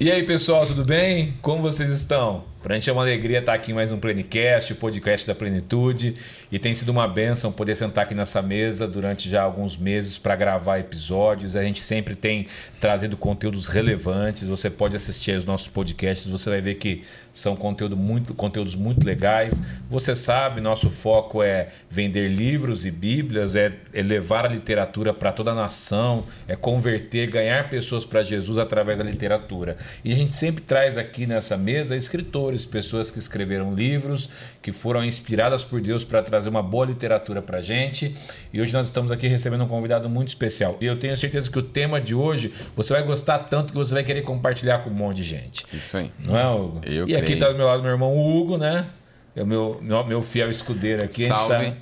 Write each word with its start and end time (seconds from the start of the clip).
E 0.00 0.10
aí, 0.10 0.22
pessoal, 0.22 0.64
tudo 0.66 0.82
bem? 0.82 1.34
Como 1.42 1.60
vocês 1.60 1.90
estão? 1.90 2.49
Para 2.62 2.74
a 2.74 2.78
gente 2.78 2.90
é 2.90 2.92
uma 2.92 3.00
alegria 3.00 3.38
estar 3.38 3.54
aqui 3.54 3.70
em 3.70 3.74
mais 3.74 3.90
um 3.90 3.98
Plenicast, 3.98 4.74
o 4.74 4.76
podcast 4.76 5.26
da 5.26 5.34
Plenitude. 5.34 6.12
E 6.52 6.58
tem 6.58 6.74
sido 6.74 6.90
uma 6.90 7.08
benção 7.08 7.50
poder 7.50 7.74
sentar 7.74 8.04
aqui 8.04 8.14
nessa 8.14 8.42
mesa 8.42 8.86
durante 8.86 9.30
já 9.30 9.42
alguns 9.42 9.78
meses 9.78 10.18
para 10.18 10.36
gravar 10.36 10.78
episódios. 10.78 11.56
A 11.56 11.62
gente 11.62 11.82
sempre 11.82 12.14
tem 12.14 12.46
trazido 12.78 13.16
conteúdos 13.16 13.66
relevantes. 13.66 14.46
Você 14.46 14.68
pode 14.68 14.94
assistir 14.94 15.38
os 15.38 15.46
nossos 15.46 15.68
podcasts, 15.68 16.26
você 16.26 16.50
vai 16.50 16.60
ver 16.60 16.74
que 16.74 17.02
são 17.32 17.56
conteúdo 17.56 17.96
muito, 17.96 18.34
conteúdos 18.34 18.74
muito 18.74 19.06
legais. 19.06 19.62
Você 19.88 20.14
sabe, 20.14 20.60
nosso 20.60 20.90
foco 20.90 21.42
é 21.42 21.68
vender 21.88 22.28
livros 22.28 22.84
e 22.84 22.90
bíblias, 22.90 23.56
é, 23.56 23.72
é 23.92 24.02
levar 24.02 24.44
a 24.44 24.48
literatura 24.48 25.14
para 25.14 25.32
toda 25.32 25.52
a 25.52 25.54
nação, 25.54 26.24
é 26.46 26.56
converter, 26.56 27.28
ganhar 27.28 27.70
pessoas 27.70 28.04
para 28.04 28.22
Jesus 28.22 28.58
através 28.58 28.98
da 28.98 29.04
literatura. 29.04 29.76
E 30.04 30.12
a 30.12 30.16
gente 30.16 30.34
sempre 30.34 30.62
traz 30.62 30.98
aqui 30.98 31.26
nessa 31.26 31.56
mesa 31.56 31.96
escritores, 31.96 32.49
pessoas 32.66 33.10
que 33.10 33.18
escreveram 33.18 33.74
livros, 33.74 34.28
que 34.60 34.72
foram 34.72 35.04
inspiradas 35.04 35.64
por 35.64 35.80
Deus 35.80 36.04
para 36.04 36.22
trazer 36.22 36.48
uma 36.48 36.62
boa 36.62 36.86
literatura 36.86 37.40
para 37.40 37.58
a 37.58 37.62
gente. 37.62 38.14
E 38.52 38.60
hoje 38.60 38.72
nós 38.72 38.86
estamos 38.86 39.10
aqui 39.12 39.28
recebendo 39.28 39.64
um 39.64 39.68
convidado 39.68 40.08
muito 40.08 40.28
especial. 40.28 40.76
E 40.80 40.86
eu 40.86 40.98
tenho 40.98 41.16
certeza 41.16 41.50
que 41.50 41.58
o 41.58 41.62
tema 41.62 42.00
de 42.00 42.14
hoje 42.14 42.52
você 42.76 42.92
vai 42.92 43.02
gostar 43.02 43.38
tanto 43.38 43.72
que 43.72 43.78
você 43.78 43.94
vai 43.94 44.04
querer 44.04 44.22
compartilhar 44.22 44.78
com 44.78 44.90
um 44.90 44.94
monte 44.94 45.16
de 45.16 45.24
gente. 45.24 45.64
Isso 45.72 45.96
aí. 45.96 46.10
Não 46.24 46.38
é, 46.38 46.48
Hugo? 46.48 46.80
Eu 46.84 47.08
e 47.08 47.14
aqui 47.14 47.24
creio. 47.24 47.34
está 47.34 47.48
do 47.48 47.56
meu 47.56 47.66
lado 47.66 47.82
meu 47.82 47.92
irmão 47.92 48.16
Hugo, 48.16 48.56
né? 48.56 48.86
É 49.34 49.42
o 49.42 49.46
meu, 49.46 49.78
meu, 49.80 50.04
meu 50.04 50.22
fiel 50.22 50.50
escudeiro 50.50 51.04
aqui. 51.04 51.26
Salve. 51.26 51.54
A 51.54 51.58
gente 51.58 51.74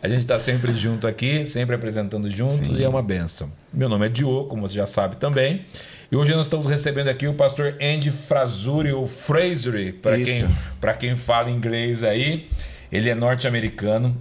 tá, 0.00 0.08
gente 0.08 0.26
tá 0.26 0.38
sempre 0.38 0.74
junto 0.74 1.06
aqui, 1.06 1.46
sempre 1.46 1.76
apresentando 1.76 2.30
juntos 2.30 2.68
Sim. 2.68 2.76
e 2.76 2.82
é 2.82 2.88
uma 2.88 3.02
benção. 3.02 3.52
Meu 3.72 3.88
nome 3.88 4.06
é 4.06 4.08
Diogo, 4.08 4.48
como 4.48 4.66
você 4.66 4.74
já 4.74 4.86
sabe 4.86 5.16
também. 5.16 5.64
E 6.12 6.16
hoje 6.16 6.34
nós 6.34 6.44
estamos 6.44 6.66
recebendo 6.66 7.08
aqui 7.08 7.26
o 7.26 7.32
pastor 7.32 7.74
Andy 7.80 8.10
Frazuri, 8.10 8.92
ou 8.92 9.06
Frasery, 9.06 9.92
para 9.92 10.20
quem, 10.20 10.56
pra 10.78 10.92
quem 10.92 11.16
fala 11.16 11.50
inglês 11.50 12.02
aí. 12.02 12.46
Ele 12.92 13.08
é 13.08 13.14
norte-americano, 13.14 14.14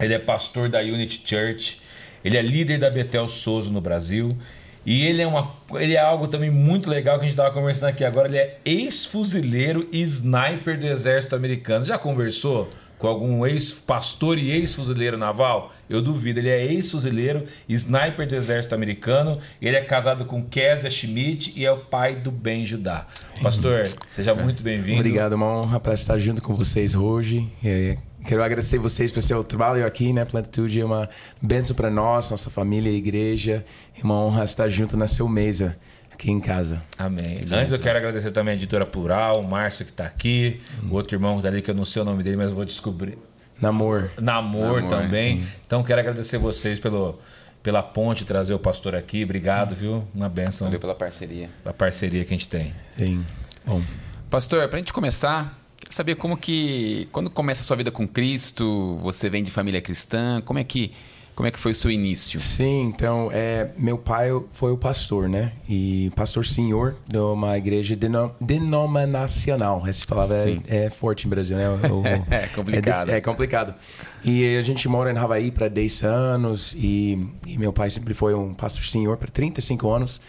ele 0.00 0.12
é 0.12 0.18
pastor 0.18 0.68
da 0.68 0.80
Unity 0.80 1.22
Church, 1.24 1.80
ele 2.24 2.36
é 2.36 2.42
líder 2.42 2.80
da 2.80 2.90
Betel 2.90 3.28
Souza 3.28 3.70
no 3.70 3.80
Brasil. 3.80 4.36
E 4.84 5.06
ele 5.06 5.22
é, 5.22 5.26
uma, 5.28 5.54
ele 5.74 5.94
é 5.94 6.00
algo 6.00 6.26
também 6.26 6.50
muito 6.50 6.90
legal 6.90 7.16
que 7.16 7.20
a 7.20 7.24
gente 7.26 7.34
estava 7.34 7.54
conversando 7.54 7.90
aqui 7.90 8.04
agora. 8.04 8.26
Ele 8.26 8.38
é 8.38 8.58
ex-fuzileiro 8.64 9.88
e 9.92 10.02
sniper 10.02 10.80
do 10.80 10.86
exército 10.88 11.36
americano. 11.36 11.84
Já 11.84 11.96
conversou 11.96 12.72
com 13.00 13.08
algum 13.08 13.46
ex-pastor 13.46 14.38
e 14.38 14.52
ex-fuzileiro 14.52 15.16
naval? 15.16 15.72
Eu 15.88 16.02
duvido. 16.02 16.38
Ele 16.38 16.50
é 16.50 16.64
ex-fuzileiro, 16.64 17.46
sniper 17.66 18.28
do 18.28 18.36
exército 18.36 18.74
americano. 18.74 19.38
Ele 19.60 19.74
é 19.74 19.80
casado 19.80 20.26
com 20.26 20.44
Kézia 20.44 20.90
Schmidt 20.90 21.52
e 21.56 21.64
é 21.64 21.72
o 21.72 21.78
pai 21.78 22.14
do 22.14 22.30
Ben 22.30 22.64
Judá. 22.66 23.06
Pastor, 23.42 23.88
seja 24.06 24.34
muito 24.34 24.62
bem-vindo. 24.62 25.00
Obrigado, 25.00 25.32
uma 25.32 25.46
honra 25.46 25.80
para 25.80 25.94
estar 25.94 26.18
junto 26.18 26.42
com 26.42 26.54
vocês 26.54 26.94
hoje. 26.94 27.50
É, 27.64 27.96
quero 28.26 28.42
agradecer 28.42 28.78
vocês 28.78 29.10
pelo 29.10 29.22
seu 29.22 29.42
trabalho 29.42 29.86
aqui, 29.86 30.12
né? 30.12 30.26
Plantitude 30.26 30.78
é 30.78 30.84
uma 30.84 31.08
bênção 31.40 31.74
para 31.74 31.90
nós, 31.90 32.30
nossa 32.30 32.50
família 32.50 32.90
e 32.90 32.96
igreja. 32.96 33.64
É 33.98 34.04
uma 34.04 34.14
honra 34.14 34.44
estar 34.44 34.68
junto 34.68 34.94
na 34.94 35.06
sua 35.06 35.28
mesa 35.28 35.78
aqui 36.20 36.30
em 36.30 36.38
casa. 36.38 36.82
Amém. 36.98 37.46
Antes 37.50 37.72
eu 37.72 37.78
quero 37.78 37.98
agradecer 37.98 38.30
também 38.30 38.52
a 38.52 38.56
editora 38.56 38.84
Plural, 38.84 39.40
o 39.40 39.48
Márcio 39.48 39.86
que 39.86 39.90
está 39.90 40.04
aqui, 40.04 40.60
o 40.90 40.94
outro 40.94 41.16
irmão 41.16 41.36
que 41.36 41.42
tá 41.42 41.48
ali 41.48 41.62
que 41.62 41.70
eu 41.70 41.74
não 41.74 41.86
sei 41.86 42.02
o 42.02 42.04
nome 42.04 42.22
dele, 42.22 42.36
mas 42.36 42.50
eu 42.50 42.54
vou 42.54 42.64
descobrir. 42.64 43.16
Namor. 43.60 44.10
Namor, 44.20 44.82
Namor, 44.82 44.88
também. 44.88 45.42
Então 45.66 45.82
quero 45.82 46.00
agradecer 46.00 46.38
vocês 46.38 46.78
pelo, 46.78 47.18
pela 47.62 47.82
ponte 47.82 48.24
trazer 48.24 48.52
o 48.52 48.58
pastor 48.58 48.94
aqui. 48.94 49.24
Obrigado, 49.24 49.74
viu? 49.74 50.04
Uma 50.14 50.28
benção 50.28 50.66
Valeu 50.66 50.80
pela 50.80 50.94
parceria. 50.94 51.48
a 51.64 51.72
parceria 51.72 52.24
que 52.24 52.34
a 52.34 52.36
gente 52.36 52.48
tem. 52.48 52.74
Sim. 52.96 53.24
Bom. 53.66 53.82
Pastor, 54.30 54.68
pra 54.68 54.78
gente 54.78 54.92
começar, 54.92 55.58
queria 55.76 55.92
saber 55.92 56.14
como 56.16 56.36
que. 56.36 57.08
Quando 57.12 57.30
começa 57.30 57.62
a 57.62 57.64
sua 57.64 57.76
vida 57.76 57.90
com 57.90 58.06
Cristo, 58.06 58.96
você 59.02 59.28
vem 59.28 59.42
de 59.42 59.50
família 59.50 59.80
cristã, 59.80 60.40
como 60.42 60.58
é 60.58 60.64
que, 60.64 60.92
como 61.40 61.48
é 61.48 61.50
que 61.50 61.58
foi 61.58 61.72
o 61.72 61.74
seu 61.74 61.90
início? 61.90 62.38
Sim, 62.38 62.82
então, 62.82 63.30
é, 63.32 63.70
meu 63.78 63.96
pai 63.96 64.28
foi 64.52 64.72
o 64.72 64.76
pastor, 64.76 65.26
né? 65.26 65.52
E 65.66 66.12
pastor 66.14 66.44
senhor 66.44 66.96
de 67.08 67.16
uma 67.16 67.56
igreja 67.56 67.96
deno, 67.96 68.30
denominacional. 68.38 69.82
Essa 69.86 70.04
palavra 70.06 70.36
é, 70.68 70.84
é 70.84 70.90
forte 70.90 71.26
em 71.26 71.30
Brasil, 71.30 71.56
né? 71.56 71.66
O- 71.90 72.00
o- 72.02 72.04
É 72.30 72.46
complicado. 72.54 73.08
É, 73.10 73.16
é 73.16 73.20
complicado. 73.22 73.74
E 74.22 74.54
a 74.58 74.60
gente 74.60 74.86
mora 74.86 75.10
em 75.10 75.16
Havaí 75.16 75.50
para 75.50 75.68
10 75.68 76.02
anos 76.04 76.74
e, 76.76 77.26
e 77.46 77.56
meu 77.56 77.72
pai 77.72 77.88
sempre 77.90 78.12
foi 78.12 78.34
um 78.34 78.52
pastor 78.52 78.84
senhor 78.84 79.16
para 79.16 79.30
35 79.30 79.90
anos. 79.90 80.20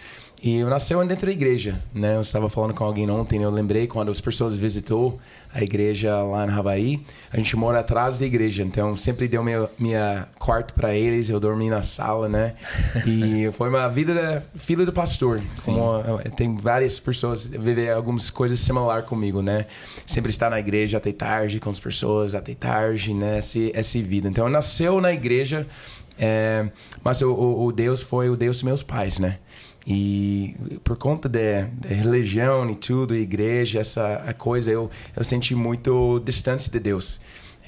E 0.43 0.57
eu 0.57 0.69
nasceu 0.71 1.05
dentro 1.05 1.27
da 1.27 1.31
igreja, 1.31 1.79
né? 1.93 2.15
Eu 2.15 2.21
estava 2.21 2.49
falando 2.49 2.73
com 2.73 2.83
alguém 2.83 3.07
ontem, 3.11 3.43
eu 3.43 3.51
lembrei 3.51 3.85
quando 3.85 4.09
as 4.09 4.19
pessoas 4.19 4.57
visitou 4.57 5.19
a 5.53 5.61
igreja 5.61 6.17
lá 6.23 6.47
em 6.47 6.49
Havaí. 6.49 7.05
A 7.31 7.37
gente 7.37 7.55
mora 7.55 7.81
atrás 7.81 8.17
da 8.17 8.25
igreja, 8.25 8.63
então 8.63 8.97
sempre 8.97 9.27
deu 9.27 9.43
meu 9.43 9.69
minha 9.77 10.27
quarto 10.39 10.73
para 10.73 10.95
eles, 10.95 11.29
eu 11.29 11.39
dormi 11.39 11.69
na 11.69 11.83
sala, 11.83 12.27
né? 12.27 12.55
E 13.05 13.51
foi 13.53 13.69
uma 13.69 13.87
vida 13.87 14.15
da 14.15 14.41
filho 14.55 14.83
do 14.83 14.91
pastor. 14.91 15.39
Sim. 15.55 15.75
Como, 15.75 16.17
tem 16.35 16.55
várias 16.55 16.99
pessoas 16.99 17.45
viver 17.45 17.91
algumas 17.91 18.31
coisas 18.31 18.59
similar 18.61 19.03
comigo, 19.03 19.43
né? 19.43 19.67
Sempre 20.07 20.31
estar 20.31 20.49
na 20.49 20.59
igreja 20.59 20.97
até 20.97 21.11
tarde 21.11 21.59
com 21.59 21.69
as 21.69 21.79
pessoas, 21.79 22.33
até 22.33 22.55
tarde, 22.55 23.13
né? 23.13 23.37
Essa, 23.37 23.59
essa 23.75 23.99
vida. 23.99 24.27
Então, 24.27 24.49
nasceu 24.49 24.99
na 24.99 25.13
igreja, 25.13 25.67
é, 26.17 26.67
mas 27.03 27.21
o, 27.21 27.31
o, 27.31 27.65
o 27.65 27.71
Deus 27.71 28.01
foi 28.01 28.27
o 28.27 28.35
Deus 28.35 28.57
dos 28.57 28.63
meus 28.63 28.81
pais, 28.81 29.19
né? 29.19 29.37
E 29.85 30.55
por 30.83 30.95
conta 30.95 31.27
da, 31.27 31.67
religião 31.87 32.69
e 32.69 32.75
tudo, 32.75 33.15
igreja, 33.15 33.79
essa 33.79 34.23
a 34.27 34.33
coisa, 34.33 34.69
eu, 34.71 34.89
eu 35.15 35.23
senti 35.23 35.55
muito 35.55 36.19
distante 36.23 36.69
de 36.69 36.79
Deus. 36.79 37.19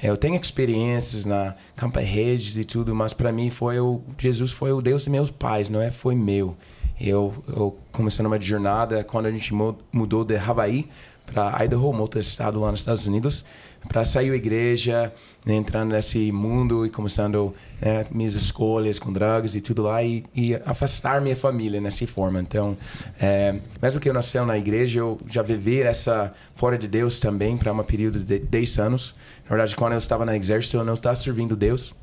Eu 0.01 0.18
tenho 0.18 0.40
experiências 0.40 1.25
na 1.25 1.56
Campa 1.75 2.01
Redes 2.01 2.57
e 2.57 2.66
tudo, 2.66 2.94
mas 2.94 3.13
para 3.13 3.31
mim 3.31 3.50
foi 3.50 3.79
o 3.79 4.01
Jesus 4.18 4.51
foi 4.51 4.72
o 4.72 4.81
Deus 4.81 5.03
dos 5.03 5.07
meus 5.07 5.31
pais, 5.31 5.69
não 5.69 5.81
é? 5.81 5.90
Foi 5.91 6.13
meu. 6.13 6.56
Eu, 7.00 7.34
eu 7.47 7.78
começando 7.91 8.28
uma 8.28 8.40
jornada 8.40 9.03
quando 9.03 9.25
a 9.25 9.31
gente 9.31 9.53
mu- 9.53 9.78
mudou 9.91 10.24
de 10.24 10.35
Havaí 10.38 10.88
para 11.25 11.63
Idaho, 11.63 11.90
um 11.91 12.00
outro 12.01 12.19
estado 12.19 12.59
lá 12.59 12.69
nos 12.69 12.81
Estados 12.81 13.07
Unidos, 13.07 13.44
para 13.88 14.05
sair 14.05 14.29
da 14.29 14.35
igreja, 14.35 15.13
né, 15.45 15.55
entrando 15.55 15.91
nesse 15.91 16.31
mundo 16.31 16.85
e 16.85 16.89
começando 16.89 17.53
né, 17.81 18.05
minhas 18.11 18.35
escolhas 18.35 18.97
com 18.97 19.11
drogas 19.11 19.55
e 19.55 19.61
tudo 19.61 19.83
lá 19.83 20.01
e, 20.01 20.23
e 20.33 20.55
afastar 20.66 21.21
minha 21.21 21.35
família 21.35 21.81
nessa 21.81 22.05
forma. 22.07 22.39
Então, 22.39 22.73
é, 23.19 23.55
mesmo 23.81 23.99
que 23.99 24.09
eu 24.09 24.13
nasci 24.13 24.39
na 24.39 24.57
igreja, 24.57 24.99
eu 24.99 25.19
já 25.27 25.41
vivi 25.41 25.81
essa 25.81 26.33
fora 26.55 26.77
de 26.77 26.88
Deus 26.88 27.19
também 27.19 27.57
para 27.57 27.71
um 27.73 27.83
período 27.83 28.19
de 28.19 28.39
10 28.39 28.79
anos. 28.79 29.16
Na 29.44 29.49
verdade, 29.49 29.75
quando 29.75 29.94
eu 29.94 29.97
estava 29.97 30.25
no 30.25 30.33
exército, 30.33 30.77
eu 30.77 30.83
não 30.83 30.94
estava 30.94 31.15
servindo 31.15 31.55
Deus, 31.55 31.94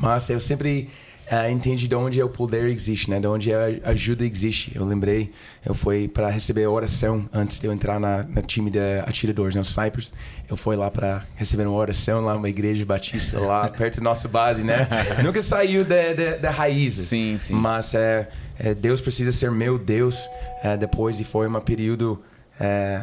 mas 0.00 0.28
eu 0.30 0.40
sempre 0.40 0.88
eh, 1.28 1.50
entendi 1.50 1.88
de 1.88 1.94
onde 1.94 2.22
o 2.22 2.28
poder 2.28 2.68
existe, 2.68 3.10
né? 3.10 3.18
De 3.18 3.26
onde 3.26 3.52
a 3.52 3.66
ajuda 3.84 4.24
existe. 4.24 4.72
Eu 4.74 4.84
lembrei, 4.84 5.32
eu 5.64 5.74
fui 5.74 6.06
para 6.06 6.28
receber 6.30 6.64
a 6.64 6.70
oração 6.70 7.28
antes 7.32 7.58
de 7.58 7.66
eu 7.66 7.72
entrar 7.72 7.98
na, 7.98 8.22
na 8.22 8.42
time 8.42 8.70
de 8.70 8.78
atiradores, 9.06 9.54
né? 9.54 9.60
Os 9.60 9.70
snipers. 9.70 10.12
Eu 10.48 10.56
fui 10.56 10.76
lá 10.76 10.90
para 10.90 11.24
receber 11.34 11.66
uma 11.66 11.76
oração 11.76 12.20
lá 12.20 12.34
numa 12.34 12.48
igreja 12.48 12.84
batista 12.84 13.40
lá 13.40 13.68
perto 13.70 13.96
da 13.96 14.04
nossa 14.04 14.28
base, 14.28 14.62
né? 14.62 14.88
Nunca 15.24 15.42
saiu 15.42 15.84
da, 15.84 16.12
da, 16.12 16.36
da 16.36 16.50
raiz. 16.50 16.94
Sim, 16.94 17.36
sim. 17.38 17.54
Mas 17.54 17.94
é, 17.94 18.28
é, 18.58 18.74
Deus 18.74 19.00
precisa 19.00 19.32
ser 19.32 19.50
meu 19.50 19.78
Deus 19.78 20.28
é, 20.62 20.76
depois 20.76 21.18
e 21.18 21.24
foi 21.24 21.48
um 21.48 21.60
período 21.60 22.22
é, 22.60 23.02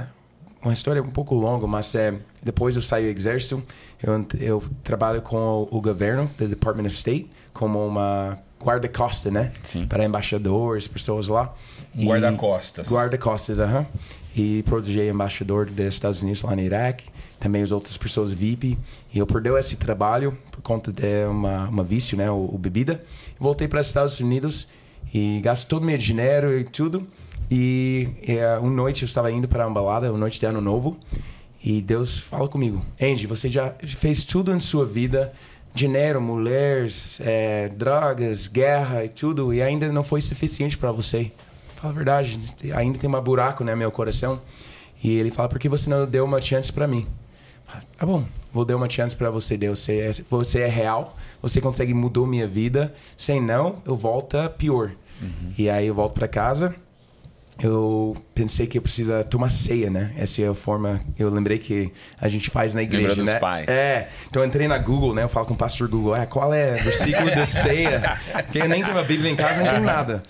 uma 0.64 0.74
história 0.74 1.02
um 1.04 1.10
pouco 1.10 1.36
longa, 1.36 1.68
mas 1.68 1.94
é, 1.94 2.14
depois 2.44 2.76
eu 2.76 2.82
saí 2.82 3.12
do 3.12 3.18
exército, 3.18 3.64
eu, 4.02 4.26
eu 4.40 4.64
trabalho 4.84 5.22
com 5.22 5.38
o, 5.38 5.78
o 5.78 5.82
governo, 5.82 6.30
do 6.38 6.48
Department 6.48 6.88
of 6.88 6.96
State, 6.96 7.30
como 7.54 7.86
uma 7.86 8.38
guarda-costa, 8.64 9.30
né? 9.30 9.52
Sim. 9.62 9.86
Para 9.86 10.06
embaixadores, 10.06 10.88
pessoas 10.88 11.28
lá. 11.28 11.54
Guarda-costas. 11.96 12.90
Guarda-costas, 12.90 13.60
aham. 13.60 13.86
E 14.36 14.64
protegei 14.64 15.10
embaixador 15.10 15.66
dos 15.70 15.86
Estados 15.86 16.22
Unidos 16.22 16.42
lá 16.42 16.56
no 16.56 16.62
Iraque, 16.62 17.06
também 17.40 17.62
as 17.62 17.72
outras 17.72 17.98
pessoas 17.98 18.32
VIP. 18.32 18.78
E 19.14 19.20
eu 19.20 19.28
perdeu 19.28 19.58
esse 19.58 19.76
trabalho 19.76 20.36
por 20.52 20.62
conta 20.62 20.92
de 20.92 21.26
uma, 21.30 21.68
uma 21.68 21.84
vício, 21.84 22.18
né? 22.18 22.32
O, 22.32 22.50
o 22.54 22.58
bebida. 22.58 23.04
Voltei 23.40 23.68
para 23.68 23.82
os 23.82 23.88
Estados 23.88 24.20
Unidos 24.20 24.68
e 25.14 25.40
gasto 25.44 25.68
todo 25.68 25.84
o 25.84 25.86
meu 25.86 25.98
dinheiro 25.98 26.58
e 26.58 26.64
tudo. 26.64 27.06
E 27.52 28.10
é, 28.26 28.58
uma 28.58 28.72
noite 28.72 29.04
eu 29.04 29.06
estava 29.06 29.32
indo 29.32 29.48
para 29.48 29.68
uma 29.68 29.74
balada, 29.74 30.10
uma 30.10 30.18
noite 30.18 30.40
de 30.40 30.46
ano 30.46 30.62
novo. 30.62 30.98
E 31.64 31.82
Deus 31.82 32.20
fala 32.20 32.48
comigo: 32.48 32.84
Andy, 33.02 33.26
você 33.26 33.50
já 33.50 33.74
fez 33.86 34.26
tudo 34.26 34.52
em 34.52 34.60
sua 34.60 34.86
vida 34.86 35.32
dinheiro, 35.74 36.22
mulheres, 36.22 37.20
é, 37.22 37.70
drogas, 37.70 38.48
guerra 38.48 39.04
e 39.04 39.10
tudo, 39.10 39.54
e 39.54 39.62
ainda 39.62 39.92
não 39.92 40.04
foi 40.04 40.22
suficiente 40.22 40.78
para 40.78 40.92
você. 40.92 41.32
Fala 41.76 41.94
a 41.94 41.96
verdade, 41.96 42.40
ainda 42.76 43.00
tem 43.00 43.10
um 43.10 43.22
buraco 43.22 43.64
no 43.64 43.76
meu 43.76 43.92
coração. 43.92 44.42
E 45.04 45.12
ele 45.18 45.32
fala: 45.32 45.50
por 45.50 45.60
que 45.60 45.70
você 45.70 45.90
não 45.90 46.06
deu 46.06 46.26
uma 46.26 46.42
chance 46.42 46.72
para 46.72 46.88
mim? 46.88 47.08
Tá 47.98 48.06
bom, 48.06 48.26
vou 48.52 48.64
dar 48.64 48.76
uma 48.76 48.90
chance 48.90 49.16
para 49.16 49.32
você, 49.32 49.58
Deus. 49.58 49.80
Você 49.80 50.00
é, 50.00 50.12
você 50.30 50.60
é 50.60 50.68
real, 50.68 51.18
você 51.42 51.60
consegue 51.60 51.94
mudar 51.94 52.28
minha 52.28 52.48
vida. 52.48 52.94
Sem 53.18 53.42
não, 53.42 53.82
eu 53.86 53.96
volto 53.96 54.38
pior. 54.58 54.92
E 55.58 55.70
aí 55.70 55.88
eu 55.88 55.96
volto 55.96 56.14
para 56.14 56.28
casa 56.28 56.76
eu 57.62 58.16
pensei 58.34 58.66
que 58.66 58.78
eu 58.78 58.82
precisa 58.82 59.24
tomar 59.24 59.50
ceia, 59.50 59.90
né? 59.90 60.12
Essa 60.18 60.42
é 60.42 60.48
a 60.48 60.54
forma. 60.56 61.00
Eu 61.18 61.30
lembrei 61.30 61.60
que 61.60 61.92
a 62.20 62.28
gente 62.28 62.50
faz 62.50 62.74
na 62.74 62.82
igreja, 62.82 63.10
Lembra 63.10 63.24
dos 63.24 63.34
né? 63.34 63.40
pais. 63.40 63.68
É. 63.68 64.10
Então 64.30 64.42
eu 64.42 64.48
entrei 64.48 64.68
na 64.68 64.78
Google, 64.78 65.14
né? 65.14 65.24
Eu 65.24 65.30
falo 65.30 65.46
com 65.46 65.54
o 65.54 65.58
pastor 65.58 65.88
Google, 65.88 66.16
ah, 66.16 66.26
qual 66.26 66.54
é 66.54 66.74
o 66.74 66.84
versículo 66.84 67.30
da 67.30 67.46
ceia? 67.46 68.20
Porque 68.46 68.60
eu 68.60 68.68
nem 68.68 68.84
tenho 68.84 68.98
uma 68.98 69.04
Bíblia 69.04 69.32
em 69.32 69.36
casa, 69.36 69.64
não 69.64 69.72
tem 69.72 69.82
nada. 69.82 70.24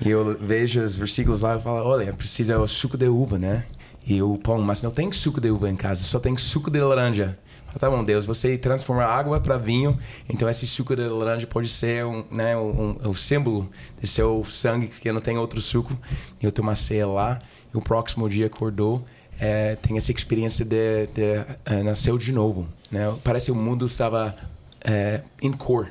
E 0.00 0.10
eu 0.10 0.36
vejo 0.40 0.80
os 0.80 0.96
versículos 0.96 1.42
lá 1.42 1.56
e 1.56 1.60
falo, 1.60 1.88
olha, 1.88 2.12
precisa 2.12 2.58
o 2.58 2.66
suco 2.66 2.96
de 2.96 3.08
uva, 3.08 3.38
né? 3.38 3.64
E 4.06 4.22
o 4.22 4.36
pão, 4.38 4.60
mas 4.60 4.82
não 4.82 4.90
tem 4.90 5.10
suco 5.12 5.40
de 5.40 5.50
uva 5.50 5.68
em 5.68 5.76
casa, 5.76 6.04
só 6.04 6.18
tem 6.18 6.36
suco 6.36 6.70
de 6.70 6.80
laranja. 6.80 7.38
Tá 7.78 7.88
bom, 7.88 8.02
Deus, 8.02 8.24
você 8.24 8.56
transforma 8.56 9.04
água 9.04 9.40
para 9.40 9.58
vinho, 9.58 9.96
então 10.28 10.48
esse 10.48 10.66
suco 10.66 10.96
de 10.96 11.02
laranja 11.02 11.46
pode 11.46 11.68
ser 11.68 12.04
um, 12.04 12.24
né, 12.30 12.56
um, 12.56 12.96
um, 13.04 13.08
um 13.10 13.14
símbolo 13.14 13.70
de 14.00 14.06
seu 14.06 14.42
sangue, 14.44 14.88
porque 14.88 15.12
não 15.12 15.20
tem 15.20 15.36
outro 15.38 15.60
suco. 15.60 15.96
E 16.40 16.46
eu 16.46 16.50
tomo 16.50 16.70
a 16.70 16.74
ceia 16.74 17.06
lá, 17.06 17.38
e 17.72 17.76
o 17.76 17.80
próximo 17.82 18.28
dia 18.28 18.46
acordou, 18.46 19.04
é, 19.38 19.76
tem 19.76 19.96
essa 19.96 20.10
experiência 20.10 20.64
de, 20.64 21.06
de 21.08 21.44
é, 21.64 21.82
nasceu 21.82 22.18
de 22.18 22.32
novo. 22.32 22.66
Né? 22.90 23.14
Parece 23.22 23.46
que 23.46 23.52
o 23.52 23.54
mundo 23.54 23.86
estava 23.86 24.34
é, 24.80 25.20
em 25.40 25.52
cor. 25.52 25.88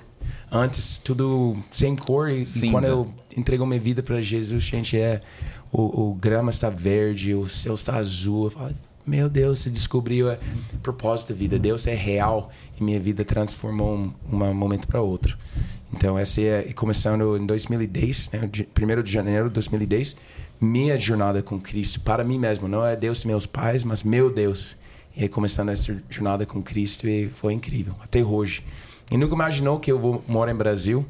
Antes, 0.51 0.97
tudo 0.97 1.56
sem 1.71 1.95
cor, 1.95 2.30
e, 2.30 2.41
e 2.41 2.71
quando 2.71 2.85
eu 2.85 3.13
entrego 3.35 3.65
minha 3.65 3.80
vida 3.80 4.01
para 4.01 4.19
Jesus, 4.19 4.63
gente, 4.63 4.97
é 4.97 5.21
o, 5.71 6.09
o 6.09 6.13
grama 6.15 6.50
está 6.50 6.69
verde, 6.69 7.33
o 7.33 7.47
céu 7.47 7.75
está 7.75 7.95
azul. 7.97 8.45
Eu 8.45 8.51
falo, 8.51 8.75
meu 9.07 9.30
Deus, 9.30 9.59
você 9.59 9.69
descobriu 9.69 10.30
o 10.31 10.77
propósito 10.83 11.30
da 11.33 11.36
vida. 11.39 11.57
Deus 11.57 11.88
é 11.88 11.94
real 11.95 12.51
e 12.80 12.83
minha 12.83 13.00
vida 13.00 13.24
transformou 13.24 13.95
um, 13.95 14.13
um 14.31 14.54
momento 14.54 14.88
para 14.88 15.01
outro. 15.01 15.38
Então, 15.94 16.19
essa 16.19 16.42
é 16.42 16.74
começando 16.74 17.38
em 17.38 17.45
2010, 17.45 18.30
né, 18.31 18.50
de- 18.51 18.68
1 18.75 19.01
de 19.01 19.12
janeiro 19.12 19.48
de 19.48 19.54
2010, 19.54 20.18
minha 20.59 20.98
jornada 20.98 21.42
com 21.42 21.59
Cristo, 21.59 22.01
para 22.01 22.24
mim 22.24 22.38
mesmo. 22.38 22.68
Não 22.68 22.86
é 22.86 22.95
Deus 22.95 23.24
meus 23.24 23.45
pais, 23.45 23.83
mas 23.83 24.04
meu 24.04 24.30
Deus. 24.31 24.75
E 25.15 25.24
aí, 25.24 25.30
começando 25.30 25.69
essa 25.69 25.98
jornada 26.09 26.45
com 26.45 26.62
Cristo, 26.62 27.07
e 27.07 27.30
foi 27.30 27.54
incrível, 27.54 27.95
até 28.04 28.24
hoje. 28.24 28.63
E 29.09 29.15
nunca 29.18 29.33
imaginou 29.33 29.80
que 29.80 29.92
eu 29.92 29.98
vou 29.98 30.24
morar 30.27 30.51
em 30.51 30.56
Brasil. 30.56 31.06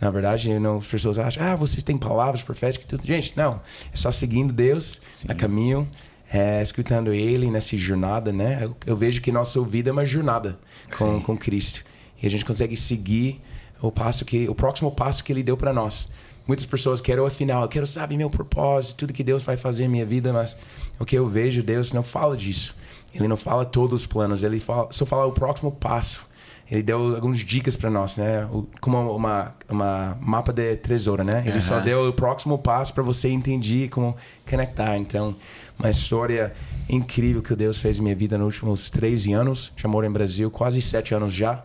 Na 0.00 0.10
verdade, 0.10 0.58
não, 0.58 0.78
as 0.78 0.86
pessoas 0.86 1.18
acham, 1.18 1.44
ah, 1.44 1.54
vocês 1.54 1.82
têm 1.82 1.96
palavras 1.96 2.42
proféticas 2.42 2.86
e 2.86 2.88
tudo. 2.88 3.06
Gente, 3.06 3.36
não. 3.36 3.60
É 3.92 3.96
só 3.96 4.10
seguindo 4.10 4.52
Deus 4.52 5.00
Sim. 5.10 5.28
a 5.30 5.34
caminho, 5.34 5.86
é, 6.32 6.62
escutando 6.62 7.12
Ele 7.12 7.50
nessa 7.50 7.76
jornada, 7.76 8.32
né? 8.32 8.60
Eu, 8.62 8.76
eu 8.86 8.96
vejo 8.96 9.20
que 9.20 9.30
nossa 9.30 9.60
vida 9.62 9.90
é 9.90 9.92
uma 9.92 10.04
jornada 10.04 10.58
com, 10.96 11.20
com 11.20 11.36
Cristo. 11.36 11.84
E 12.22 12.26
a 12.26 12.30
gente 12.30 12.44
consegue 12.44 12.76
seguir 12.76 13.40
o 13.82 13.92
passo 13.92 14.24
que, 14.24 14.48
o 14.48 14.54
próximo 14.54 14.90
passo 14.90 15.22
que 15.22 15.32
Ele 15.32 15.42
deu 15.42 15.56
para 15.56 15.72
nós. 15.72 16.08
Muitas 16.46 16.64
pessoas 16.64 17.00
querem, 17.00 17.24
afinal, 17.24 17.62
eu 17.62 17.68
quero 17.68 17.86
saber 17.86 18.16
meu 18.16 18.30
propósito, 18.30 18.96
tudo 18.96 19.12
que 19.12 19.22
Deus 19.22 19.42
vai 19.42 19.56
fazer 19.56 19.84
em 19.84 19.88
minha 19.88 20.06
vida, 20.06 20.32
mas 20.32 20.56
o 20.98 21.04
que 21.04 21.16
eu 21.16 21.26
vejo, 21.28 21.62
Deus 21.62 21.92
não 21.92 22.02
fala 22.02 22.36
disso. 22.36 22.74
Ele 23.14 23.28
não 23.28 23.36
fala 23.36 23.64
todos 23.64 24.00
os 24.00 24.06
planos, 24.06 24.42
ele 24.42 24.58
fala, 24.58 24.88
só 24.90 25.04
fala 25.04 25.26
o 25.26 25.32
próximo 25.32 25.70
passo. 25.70 26.24
Ele 26.72 26.82
deu 26.82 27.14
algumas 27.16 27.40
dicas 27.40 27.76
para 27.76 27.90
nós, 27.90 28.16
né? 28.16 28.48
Como 28.80 29.14
uma, 29.14 29.54
uma 29.68 30.16
mapa 30.22 30.54
de 30.54 30.74
tesoura, 30.76 31.22
né? 31.22 31.42
Ele 31.44 31.60
só 31.60 31.74
Aham. 31.74 31.84
deu 31.84 32.08
o 32.08 32.12
próximo 32.14 32.56
passo 32.56 32.94
para 32.94 33.02
você 33.02 33.28
entender 33.28 33.90
como 33.90 34.16
conectar. 34.48 34.96
Então, 34.96 35.36
uma 35.78 35.90
história 35.90 36.50
incrível 36.88 37.42
que 37.42 37.54
Deus 37.54 37.78
fez 37.78 37.98
em 37.98 38.02
minha 38.02 38.14
vida 38.16 38.38
nos 38.38 38.54
últimos 38.54 38.88
13 38.88 39.34
anos. 39.34 39.70
Já 39.76 39.86
moro 39.86 40.06
em 40.06 40.10
Brasil 40.10 40.50
quase 40.50 40.80
sete 40.80 41.14
anos 41.14 41.34
já. 41.34 41.62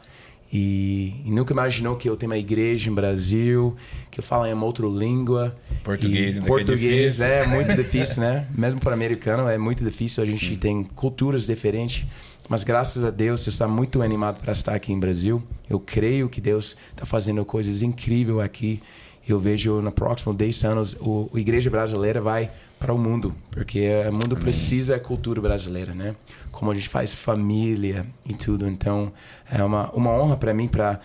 E, 0.51 1.21
e 1.25 1.31
nunca 1.31 1.53
imaginou 1.53 1.95
que 1.95 2.09
eu 2.09 2.17
tenho 2.17 2.31
uma 2.33 2.37
igreja 2.37 2.89
em 2.89 2.93
Brasil, 2.93 3.77
que 4.11 4.19
eu 4.19 4.23
falo 4.23 4.45
em 4.45 4.51
uma 4.51 4.65
outra 4.65 4.85
língua. 4.87 5.55
Português 5.85 6.35
E 6.35 6.39
ainda 6.39 6.45
é 6.45 6.47
Português 6.47 7.15
difícil. 7.17 7.25
é 7.25 7.47
muito 7.47 7.75
difícil, 7.81 8.21
né? 8.21 8.45
Mesmo 8.53 8.81
para 8.81 8.93
americano 8.93 9.47
é 9.47 9.57
muito 9.57 9.85
difícil. 9.85 10.21
A 10.21 10.25
gente 10.25 10.57
tem 10.57 10.83
culturas 10.83 11.45
diferentes. 11.47 12.05
Mas 12.49 12.63
graças 12.63 13.03
a 13.03 13.09
Deus 13.09 13.45
eu 13.45 13.51
estou 13.51 13.67
muito 13.67 14.01
animado 14.01 14.41
para 14.41 14.53
estar 14.53 14.73
aqui 14.73 14.93
em 14.93 14.99
Brasil. 14.99 15.43
Eu 15.69 15.79
creio 15.79 16.29
que 16.29 16.39
Deus 16.39 16.77
está 16.91 17.05
fazendo 17.05 17.43
coisas 17.43 17.81
incríveis 17.81 18.39
aqui. 18.39 18.81
Eu 19.27 19.37
vejo 19.37 19.81
no 19.81 19.91
próximo 19.91 20.33
10 20.33 20.63
anos 20.63 20.95
o, 21.01 21.29
a 21.33 21.39
igreja 21.39 21.69
brasileira 21.69 22.21
vai 22.21 22.49
para 22.79 22.93
o 22.93 22.97
mundo, 22.97 23.35
porque 23.51 23.89
o 24.07 24.13
mundo 24.13 24.37
precisa 24.37 24.93
da 24.93 24.99
cultura 25.03 25.41
brasileira, 25.41 25.93
né? 25.93 26.15
Como 26.51 26.71
a 26.71 26.73
gente 26.73 26.87
faz 26.87 27.13
família 27.13 28.05
e 28.25 28.33
tudo. 28.33 28.65
Então 28.67 29.11
é 29.51 29.61
uma, 29.61 29.89
uma 29.91 30.11
honra 30.11 30.37
para 30.37 30.53
mim 30.53 30.67
para 30.67 30.99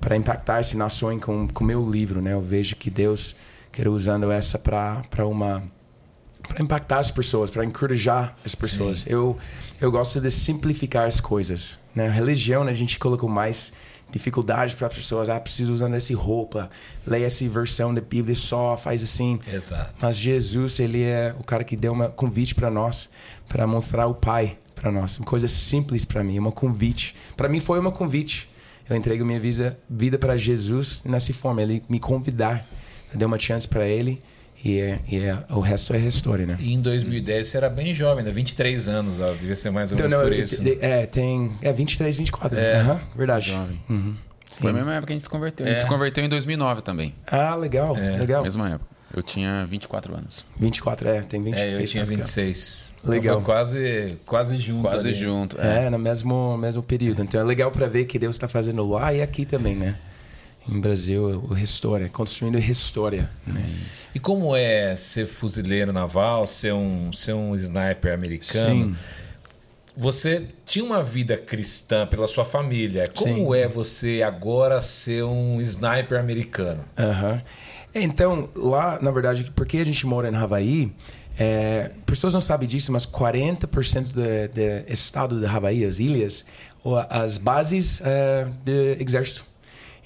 para 0.00 0.16
impactar 0.16 0.60
essa 0.60 0.76
nação 0.76 1.16
com 1.20 1.46
com 1.46 1.64
meu 1.64 1.88
livro, 1.88 2.20
né? 2.20 2.32
Eu 2.32 2.40
vejo 2.40 2.74
que 2.74 2.90
Deus 2.90 3.36
quer 3.70 3.88
usando 3.88 4.32
essa 4.32 4.58
para 4.58 5.02
para 5.08 5.24
uma 5.24 5.62
para 6.48 6.62
impactar 6.62 6.98
as 6.98 7.10
pessoas, 7.10 7.50
para 7.50 7.64
encorajar 7.64 8.34
as 8.44 8.54
pessoas. 8.54 9.04
Eu 9.06 9.36
eu 9.80 9.92
gosto 9.92 10.20
de 10.20 10.30
simplificar 10.30 11.06
as 11.06 11.20
coisas, 11.20 11.78
né? 11.94 12.08
A 12.08 12.10
religião 12.10 12.64
né, 12.64 12.72
a 12.72 12.74
gente 12.74 12.98
colocou 12.98 13.28
mais 13.28 13.72
dificuldade 14.10 14.74
para 14.74 14.88
as 14.88 14.94
pessoas. 14.94 15.28
Ah, 15.28 15.38
preciso 15.38 15.72
usando 15.72 15.94
essa 15.94 16.14
roupa, 16.16 16.70
leia 17.06 17.26
essa 17.26 17.46
versão 17.48 17.94
da 17.94 18.00
Bíblia 18.00 18.34
só, 18.34 18.76
faz 18.76 19.02
assim. 19.02 19.38
Exato. 19.46 19.94
Mas 20.00 20.16
Jesus, 20.16 20.80
ele 20.80 21.02
é 21.02 21.34
o 21.38 21.44
cara 21.44 21.62
que 21.62 21.76
deu 21.76 21.92
um 21.92 22.10
convite 22.10 22.54
para 22.54 22.70
nós, 22.70 23.08
para 23.48 23.66
mostrar 23.66 24.06
o 24.06 24.14
Pai 24.14 24.56
para 24.74 24.90
nós. 24.90 25.18
Uma 25.18 25.26
coisa 25.26 25.46
simples 25.46 26.04
para 26.04 26.24
mim, 26.24 26.38
uma 26.38 26.52
convite. 26.52 27.14
Para 27.36 27.48
mim 27.48 27.60
foi 27.60 27.78
uma 27.78 27.92
convite. 27.92 28.48
Eu 28.88 28.96
entrego 28.96 29.24
minha 29.24 29.38
vida, 29.38 29.78
vida 29.88 30.18
para 30.18 30.36
Jesus 30.36 31.02
nessa 31.04 31.32
forma, 31.34 31.62
ele 31.62 31.84
me 31.88 32.00
convidar. 32.00 32.66
Eu 33.12 33.18
dei 33.18 33.26
uma 33.26 33.38
chance 33.38 33.68
para 33.68 33.86
ele 33.86 34.18
e, 34.64 34.78
é, 34.80 34.98
e 35.08 35.16
é, 35.18 35.38
o 35.50 35.60
resto 35.60 35.94
é 35.94 35.98
história, 36.00 36.44
né? 36.46 36.56
E 36.60 36.72
em 36.74 36.80
2010 36.80 37.48
você 37.48 37.56
era 37.56 37.68
bem 37.68 37.94
jovem, 37.94 38.24
né? 38.24 38.30
23 38.30 38.88
anos, 38.88 39.20
ó, 39.20 39.32
devia 39.32 39.54
ser 39.56 39.70
mais 39.70 39.92
ou 39.92 39.96
menos 39.98 40.12
Então, 40.12 40.22
não, 40.22 40.28
por 40.28 40.36
isso. 40.36 40.62
né? 40.62 40.70
de- 40.70 40.78
é, 40.84 41.06
tem 41.06 41.52
é 41.62 41.72
23, 41.72 42.16
24. 42.16 42.58
É. 42.58 42.76
Aham, 42.80 43.00
verdade. 43.16 43.50
Jovem. 43.50 43.80
Uhum. 43.88 44.14
Foi 44.60 44.70
a 44.70 44.74
mesma 44.74 44.92
época 44.92 45.06
que 45.08 45.12
a 45.12 45.16
gente 45.16 45.22
se 45.22 45.28
converteu. 45.28 45.66
A 45.66 45.68
gente 45.68 45.78
É. 45.78 45.82
se 45.82 45.86
converteu 45.86 46.24
em 46.24 46.28
2009 46.28 46.82
também. 46.82 47.14
Ah, 47.26 47.54
legal, 47.54 47.94
legal. 47.94 48.42
Mesma 48.42 48.68
época. 48.70 48.98
Eu 49.14 49.22
tinha 49.22 49.64
24 49.64 50.14
anos. 50.14 50.44
24, 50.58 51.08
é, 51.08 51.22
tem 51.22 51.42
23. 51.42 51.72
É, 51.78 51.82
eu 51.82 51.86
tinha 51.86 52.04
sabe, 52.04 52.16
cara? 52.16 52.24
26. 52.24 52.94
Legal. 53.04 53.36
Então 53.36 53.44
foi 53.44 53.54
quase, 53.54 54.18
quase 54.26 54.58
junto. 54.58 54.82
Quase 54.82 55.08
ali. 55.08 55.16
junto. 55.16 55.58
É. 55.60 55.86
É, 55.86 55.90
no 55.90 55.98
mesmo, 55.98 56.58
mesmo 56.58 56.82
período. 56.82 57.22
Então 57.22 57.40
é 57.40 57.44
legal 57.44 57.70
para 57.70 57.86
ver 57.86 58.04
que 58.04 58.18
Deus 58.18 58.34
está 58.34 58.46
fazendo 58.48 58.86
lá 58.86 59.14
e 59.14 59.22
aqui 59.22 59.46
também, 59.46 59.74
né? 59.76 59.96
Em 60.68 60.80
Brasil, 60.80 61.44
o 61.48 61.54
Restore, 61.54 62.08
construindo 62.08 62.58
Restore. 62.58 63.26
Né? 63.46 63.64
E 64.14 64.20
como 64.20 64.54
é 64.54 64.94
ser 64.96 65.26
fuzileiro 65.26 65.92
naval, 65.92 66.46
ser 66.46 66.72
um, 66.72 67.12
ser 67.12 67.32
um 67.32 67.54
sniper 67.54 68.14
americano? 68.14 68.94
Sim. 68.94 68.96
Você 69.96 70.46
tinha 70.64 70.84
uma 70.84 71.02
vida 71.02 71.36
cristã 71.36 72.06
pela 72.06 72.28
sua 72.28 72.44
família. 72.44 73.08
Como 73.08 73.52
Sim. 73.52 73.60
é 73.60 73.66
você 73.66 74.22
agora 74.22 74.80
ser 74.80 75.24
um 75.24 75.60
sniper 75.60 76.20
americano? 76.20 76.84
É, 76.96 78.02
Então, 78.02 78.48
lá, 78.54 79.00
na 79.02 79.10
verdade, 79.10 79.50
porque 79.56 79.78
a 79.78 79.84
gente 79.84 80.06
mora 80.06 80.28
em 80.28 80.34
Havaí, 80.36 80.92
é, 81.38 81.90
pessoas 82.06 82.34
não 82.34 82.40
sabem 82.40 82.68
disso, 82.68 82.92
mas 82.92 83.06
40% 83.06 84.08
do, 84.08 84.12
do 84.12 84.92
estado 84.92 85.40
de 85.40 85.46
Havaí, 85.46 85.84
as 85.84 85.98
ilhas, 85.98 86.44
as 87.10 87.38
bases 87.38 88.00
é, 88.04 88.46
do 88.64 89.02
exército. 89.02 89.44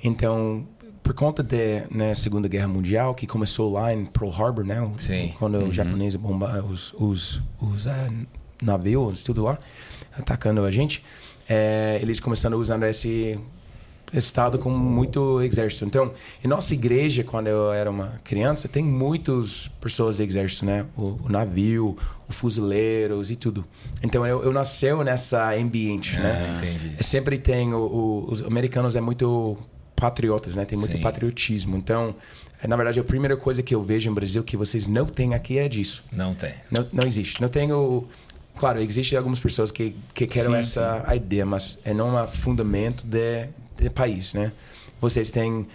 Então, 0.02 0.66
por 1.02 1.14
conta 1.14 1.42
da 1.42 1.56
né, 1.90 2.14
Segunda 2.14 2.48
Guerra 2.48 2.68
Mundial, 2.68 3.14
que 3.14 3.26
começou 3.26 3.72
lá 3.72 3.92
em 3.94 4.04
Pearl 4.04 4.30
Harbor, 4.30 4.64
né? 4.64 4.90
Sim. 4.96 5.32
Quando 5.38 5.58
os 5.58 5.74
japoneses 5.74 6.16
bombaram 6.16 6.66
os, 6.68 6.92
os, 6.98 7.40
os 7.60 7.86
ah, 7.86 8.08
navios, 8.62 9.22
tudo 9.22 9.42
lá, 9.42 9.58
atacando 10.16 10.62
a 10.64 10.70
gente, 10.70 11.02
é, 11.48 11.98
eles 12.02 12.20
começaram 12.20 12.56
usando 12.58 12.84
esse 12.84 13.38
estado 14.12 14.58
com 14.58 14.68
muito 14.70 15.40
exército. 15.40 15.86
Então, 15.86 16.12
em 16.44 16.46
nossa 16.48 16.74
igreja, 16.74 17.24
quando 17.24 17.46
eu 17.46 17.72
era 17.72 17.90
uma 17.90 18.20
criança, 18.22 18.68
tem 18.68 18.84
muitas 18.84 19.68
pessoas 19.80 20.18
do 20.18 20.22
exército, 20.22 20.66
né? 20.66 20.84
O, 20.96 21.18
o 21.24 21.28
navio, 21.30 21.96
os 22.28 22.36
fuzileiros 22.36 23.30
e 23.30 23.36
tudo. 23.36 23.64
Então, 24.02 24.26
eu, 24.26 24.42
eu 24.42 24.52
nasceu 24.52 25.02
nessa 25.02 25.54
ambiente, 25.54 26.14
né? 26.18 26.44
Ah, 26.46 26.58
entendi. 26.66 26.94
É 26.98 27.02
Sempre 27.02 27.38
tem 27.38 27.72
o, 27.72 27.78
o- 27.78 28.26
os 28.30 28.42
americanos 28.42 28.96
é 28.96 29.00
muito 29.00 29.56
patriotas, 30.02 30.56
né? 30.56 30.64
Tem 30.64 30.76
muito 30.76 30.96
Sim. 30.96 31.00
patriotismo. 31.00 31.76
Então, 31.76 32.12
é, 32.60 32.66
na 32.66 32.74
verdade, 32.74 32.98
a 32.98 33.04
primeira 33.04 33.36
coisa 33.36 33.62
que 33.62 33.72
eu 33.72 33.84
vejo 33.84 34.10
em 34.10 34.12
Brasil 34.12 34.42
que 34.42 34.56
vocês 34.56 34.88
não 34.88 35.06
têm 35.06 35.32
aqui 35.32 35.58
é 35.58 35.68
disso. 35.68 36.02
Não 36.10 36.34
tem. 36.34 36.54
Não, 36.68 36.84
não 36.92 37.06
existe. 37.06 37.40
Não 37.40 37.48
tenho. 37.48 38.08
Claro, 38.56 38.80
existem 38.80 39.16
algumas 39.16 39.38
pessoas 39.38 39.70
que, 39.70 39.94
que 40.12 40.26
querem 40.26 40.50
Sim, 40.50 40.56
essa 40.56 41.14
ideia, 41.14 41.46
mas 41.46 41.78
é 41.84 41.94
não 41.94 42.20
um 42.20 42.26
fundamento 42.26 43.06
de, 43.06 43.46
de 43.76 43.88
país, 43.90 44.34
né? 44.34 44.50
Vocês 45.00 45.30
têm 45.30 45.68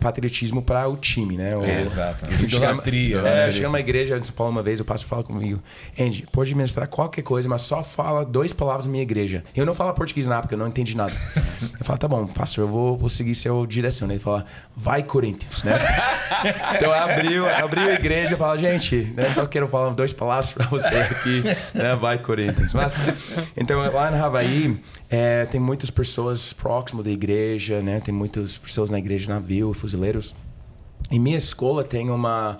patriotismo 0.00 0.60
para 0.60 0.88
o 0.88 0.96
time, 0.96 1.36
né? 1.36 1.56
O, 1.56 1.62
É, 1.64 1.82
exato. 1.82 2.26
Idolatria, 2.32 3.18
É, 3.18 3.50
né? 3.52 3.60
numa 3.60 3.80
igreja 3.80 4.18
em 4.18 4.22
São 4.24 4.34
Paulo 4.34 4.52
uma 4.52 4.62
vez, 4.62 4.80
o 4.80 4.84
pastor 4.84 5.08
fala 5.08 5.22
comigo, 5.22 5.62
Andy, 5.98 6.26
pode 6.32 6.54
ministrar 6.54 6.88
qualquer 6.88 7.22
coisa, 7.22 7.48
mas 7.48 7.62
só 7.62 7.82
fala 7.82 8.24
duas 8.24 8.52
palavras 8.52 8.86
na 8.86 8.92
minha 8.92 9.02
igreja. 9.02 9.44
Eu 9.54 9.64
não 9.64 9.74
falo 9.74 9.92
português 9.94 10.26
na 10.26 10.38
época, 10.38 10.54
eu 10.54 10.58
não 10.58 10.68
entendi 10.68 10.96
nada. 10.96 11.12
Eu 11.78 11.84
falo, 11.84 11.98
tá 11.98 12.08
bom, 12.08 12.26
pastor, 12.26 12.64
eu 12.64 12.68
vou, 12.68 12.96
vou 12.96 13.08
seguir 13.08 13.34
seu 13.34 13.64
direção. 13.66 14.10
Ele 14.10 14.18
fala, 14.18 14.44
vai 14.76 15.02
Corinthians, 15.02 15.62
né? 15.62 15.78
então 16.76 16.92
abriu, 16.92 17.48
abriu 17.48 17.88
a 17.88 17.94
igreja 17.94 18.34
e 18.34 18.36
fala, 18.36 18.56
gente, 18.58 19.12
né, 19.16 19.30
só 19.30 19.46
quero 19.46 19.68
falar 19.68 19.90
duas 19.94 20.12
palavras 20.12 20.52
para 20.52 20.66
você 20.66 20.94
aqui, 20.94 21.42
né? 21.74 21.94
Vai 21.96 22.18
Corinthians. 22.18 22.72
Mas, 22.72 22.92
então 23.56 23.80
lá 23.92 24.10
no 24.10 24.22
Havaí 24.22 24.80
é, 25.10 25.46
tem 25.46 25.60
muitas 25.60 25.90
pessoas 25.90 26.52
próximas 26.52 27.04
da 27.04 27.10
igreja, 27.10 27.80
né? 27.80 28.00
Tem 28.00 28.12
muitas 28.14 28.58
pessoas 28.58 28.90
na 28.90 28.98
igreja 28.98 29.28
fuzileiros. 29.74 30.34
Em 31.10 31.18
minha 31.18 31.38
escola 31.38 31.84
tem 31.84 32.10
uma 32.10 32.56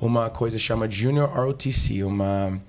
uma 0.00 0.30
coisa 0.30 0.58
chama 0.58 0.88
Junior 0.88 1.28
ROTC, 1.28 2.04
uma 2.04 2.60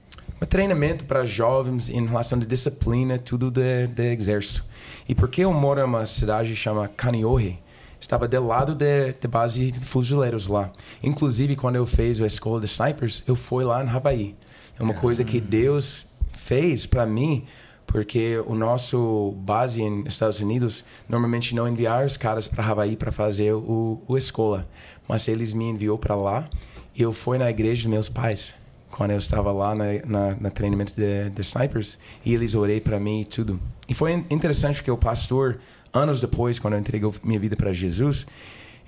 um 0.41 0.45
treinamento 0.45 1.03
para 1.03 1.25
jovens 1.25 1.89
em 1.89 2.05
relação 2.05 2.39
de 2.39 2.45
disciplina, 2.45 3.19
tudo 3.19 3.51
de, 3.51 3.88
de 3.88 4.13
exército. 4.13 4.63
E 5.07 5.13
porque 5.13 5.41
eu 5.41 5.51
moro 5.51 5.81
em 5.81 5.83
uma 5.83 6.05
cidade 6.05 6.55
chama 6.55 6.88
Kaneohe, 6.88 7.59
estava 8.00 8.27
do 8.27 8.48
lado 8.48 8.74
de, 8.74 9.13
de 9.13 9.27
base 9.27 9.71
de 9.71 9.79
fuzileiros 9.81 10.48
lá. 10.48 10.71
Inclusive, 11.03 11.55
quando 11.55 11.75
eu 11.75 11.86
fiz 11.86 12.21
a 12.21 12.25
escola 12.25 12.59
de 12.59 12.67
snipers, 12.67 13.21
eu 13.27 13.36
fui 13.36 13.63
lá 13.63 13.83
em 13.83 13.88
Havaí. 13.89 14.36
É 14.79 14.83
uma 14.83 14.93
coisa 14.93 15.25
que 15.25 15.41
Deus 15.41 16.05
fez 16.31 16.86
para 16.86 17.05
mim, 17.05 17.43
porque 17.91 18.41
o 18.46 18.53
nosso 18.53 19.34
base 19.38 19.81
em 19.81 20.03
Estados 20.08 20.39
Unidos 20.39 20.86
normalmente 21.08 21.55
não 21.55 21.67
enviar 21.67 22.05
os 22.05 22.17
caras 22.17 22.48
para 22.48 22.63
Havaí 22.63 22.96
para 22.96 23.12
fazer 23.12 23.53
o, 23.53 24.00
o 24.08 24.15
escola, 24.15 24.67
mas 25.08 25.27
eles 25.27 25.53
me 25.53 25.65
enviou 25.65 25.98
para 25.98 26.15
lá 26.15 26.48
e 26.96 27.01
eu 27.01 27.12
fui 27.12 27.39
na 27.39 27.50
igreja 27.50 27.84
dos 27.84 27.91
meus 27.91 28.08
pais 28.08 28.53
quando 28.91 29.12
eu 29.12 29.17
estava 29.17 29.51
lá 29.51 29.74
na, 29.74 29.86
na, 30.05 30.36
na 30.39 30.50
treinamento 30.51 30.93
de, 30.96 31.29
de 31.31 31.41
snipers 31.41 31.98
e 32.24 32.34
eles 32.34 32.53
orei 32.53 32.79
para 32.79 33.00
mim 33.00 33.22
e 33.22 33.25
tudo. 33.25 33.60
E 33.88 33.93
foi 33.96 34.13
in- 34.13 34.25
interessante 34.29 34.75
porque 34.77 34.91
o 34.91 34.98
pastor 34.98 35.60
anos 35.91 36.22
depois 36.22 36.60
quando 36.60 36.75
eu 36.75 36.79
entreguei 36.79 37.10
minha 37.24 37.39
vida 37.39 37.55
para 37.55 37.72
Jesus, 37.74 38.27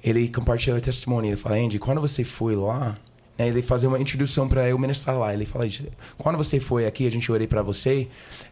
ele 0.04 0.28
compartilhou 0.30 0.78
o 0.78 0.82
testemunho. 0.82 1.28
Ele 1.28 1.38
falou, 1.38 1.58
Andy, 1.58 1.80
quando 1.80 2.02
você 2.02 2.24
foi 2.24 2.56
lá, 2.56 2.96
ele 3.48 3.62
fazia 3.62 3.88
uma 3.88 4.00
introdução 4.00 4.48
para 4.48 4.68
eu 4.68 4.78
ministrar 4.78 5.18
lá. 5.18 5.34
Ele 5.34 5.46
fala, 5.46 5.66
quando 6.18 6.38
você 6.38 6.60
foi 6.60 6.86
aqui, 6.86 7.08
a 7.08 7.12
gente 7.12 7.32
orei 7.32 7.48
para 7.48 7.62
você. 7.62 8.08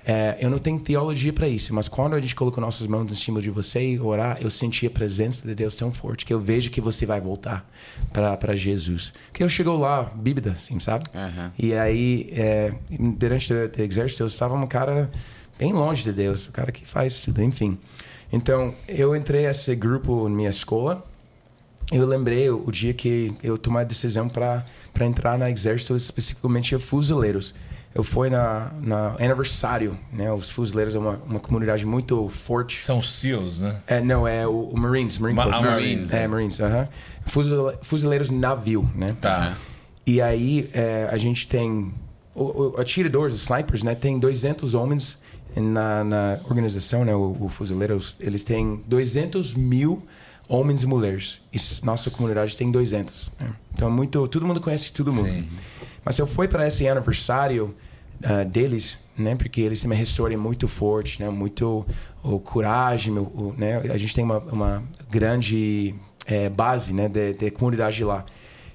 é, 0.06 0.38
eu 0.40 0.50
não 0.50 0.58
tenho 0.60 0.80
teologia 0.80 1.32
para 1.34 1.48
isso, 1.48 1.74
mas 1.74 1.88
quando 1.88 2.16
a 2.16 2.20
gente 2.20 2.36
colocou 2.36 2.62
nossas 2.62 2.88
mãos 2.88 3.12
em 3.12 3.16
cima 3.16 3.42
de 3.42 3.50
você 3.50 3.82
e 3.82 4.00
orar, 4.00 4.38
eu 4.42 4.50
senti 4.50 4.88
a 4.88 4.90
presença 4.90 5.46
de 5.48 5.54
Deus 5.54 5.76
tão 5.76 5.92
forte 5.92 6.26
que 6.26 6.34
eu 6.34 6.40
vejo 6.40 6.70
que 6.72 6.82
você 6.82 7.06
vai 7.06 7.20
voltar 7.20 7.70
para 8.12 8.56
Jesus. 8.56 9.14
Que 9.34 9.44
eu 9.44 9.50
chegou 9.50 9.78
lá, 9.78 10.04
bíblia, 10.04 10.54
assim, 10.54 10.80
sabe? 10.80 11.06
Aham. 11.14 11.52
E 11.58 11.74
aí, 11.74 12.30
é, 12.32 12.74
durante 13.18 13.54
o 13.54 13.72
exército, 13.78 14.24
eu 14.24 14.28
estava 14.28 14.56
um 14.56 14.68
cara 14.68 15.10
bem 15.58 15.74
longe 15.74 16.04
de 16.04 16.14
Deus, 16.14 16.46
o 16.46 16.52
cara 16.52 16.72
que 16.72 16.86
faz 16.86 17.20
tudo, 17.20 17.44
enfim. 17.44 17.78
Então, 18.32 18.74
eu 18.88 19.16
entrei 19.16 19.48
nesse 19.48 19.76
grupo 19.76 20.30
na 20.30 20.36
minha 20.36 20.50
escola. 20.50 21.06
Eu 21.92 22.06
lembrei 22.06 22.50
o 22.50 22.72
dia 22.72 22.94
que 22.94 23.34
eu 23.42 23.58
tomei 23.58 23.82
a 23.82 23.84
decisão 23.84 24.30
para 24.30 24.64
entrar 25.02 25.38
no 25.40 25.48
exército, 25.48 25.96
especificamente 25.96 26.78
fuzileiros. 26.78 27.54
Eu 27.96 28.04
fui 28.04 28.30
na, 28.30 28.72
na 28.84 29.16
aniversário, 29.20 29.98
né? 30.14 30.32
Os 30.32 30.48
fuzileiros 30.52 30.96
é 30.96 31.00
uma, 31.00 31.20
uma 31.26 31.40
comunidade 31.40 31.84
muito 31.88 32.30
forte. 32.30 32.84
São 32.84 33.02
SEALs, 33.02 33.60
né? 33.60 33.78
É, 33.88 34.00
não, 34.00 34.28
é 34.28 34.46
o, 34.48 34.70
o 34.70 34.78
Marines. 34.80 35.18
Marine 35.18 35.36
Ma- 35.38 35.46
ah, 35.58 35.62
Marines. 35.62 36.14
É, 36.14 36.28
Marines, 36.28 36.60
aham. 36.60 36.88
Fuzile- 37.26 37.78
Fuzileiros 37.82 38.30
navio, 38.30 38.88
né? 38.94 39.08
Tá. 39.20 39.58
E 40.06 40.22
aí 40.22 40.70
é, 40.72 41.10
a 41.12 41.18
gente 41.18 41.48
tem 41.48 41.92
o, 42.36 42.44
o, 42.44 42.80
atiradores, 42.80 43.34
os 43.34 43.42
snipers, 43.50 43.82
né? 43.82 43.96
Tem 43.96 44.20
200 44.20 44.76
homens 44.76 45.18
na, 45.56 46.04
na 46.04 46.40
organização, 46.46 47.04
né? 47.04 47.16
O, 47.16 47.36
o 47.40 47.50
fuzileiros, 47.50 48.16
eles 48.20 48.44
têm 48.44 48.80
200 48.88 49.56
mil 49.56 50.04
homens 50.50 50.84
e 50.84 50.88
mulheres. 50.88 51.40
E 51.54 51.86
nossa 51.86 52.12
comunidade 52.12 52.58
tem 52.58 52.70
200. 52.70 53.32
né? 53.40 53.54
Então 53.74 53.88
é 53.88 53.92
muito, 53.92 54.28
todo 54.28 54.46
mundo 54.46 54.60
conhece 54.60 54.92
todo 54.92 55.14
mundo. 55.14 55.30
Sim. 55.30 55.48
Mas 56.04 56.18
eu 56.18 56.28
fui 56.28 56.48
para 56.48 56.68
esse 56.68 56.88
aniversário 56.88 57.76
ah, 58.24 58.44
deles, 58.44 59.00
né? 59.18 59.36
Porque 59.36 59.62
eles 59.62 59.80
têm 59.80 59.90
uma 59.90 60.02
história 60.02 60.38
muito 60.38 60.68
forte, 60.68 61.22
né? 61.22 61.30
Muito 61.30 61.86
o, 62.22 62.40
coragem, 62.40 63.18
o, 63.18 63.22
o, 63.22 63.56
né? 63.58 63.78
A 63.90 63.98
gente 63.98 64.14
tem 64.14 64.24
uma, 64.24 64.40
uma 64.40 64.84
grande 65.10 65.96
eh, 66.26 66.50
base, 66.50 66.92
né? 66.94 67.08
De, 67.08 67.34
de 67.34 67.52
comunidade 67.52 68.04
lá. 68.04 68.26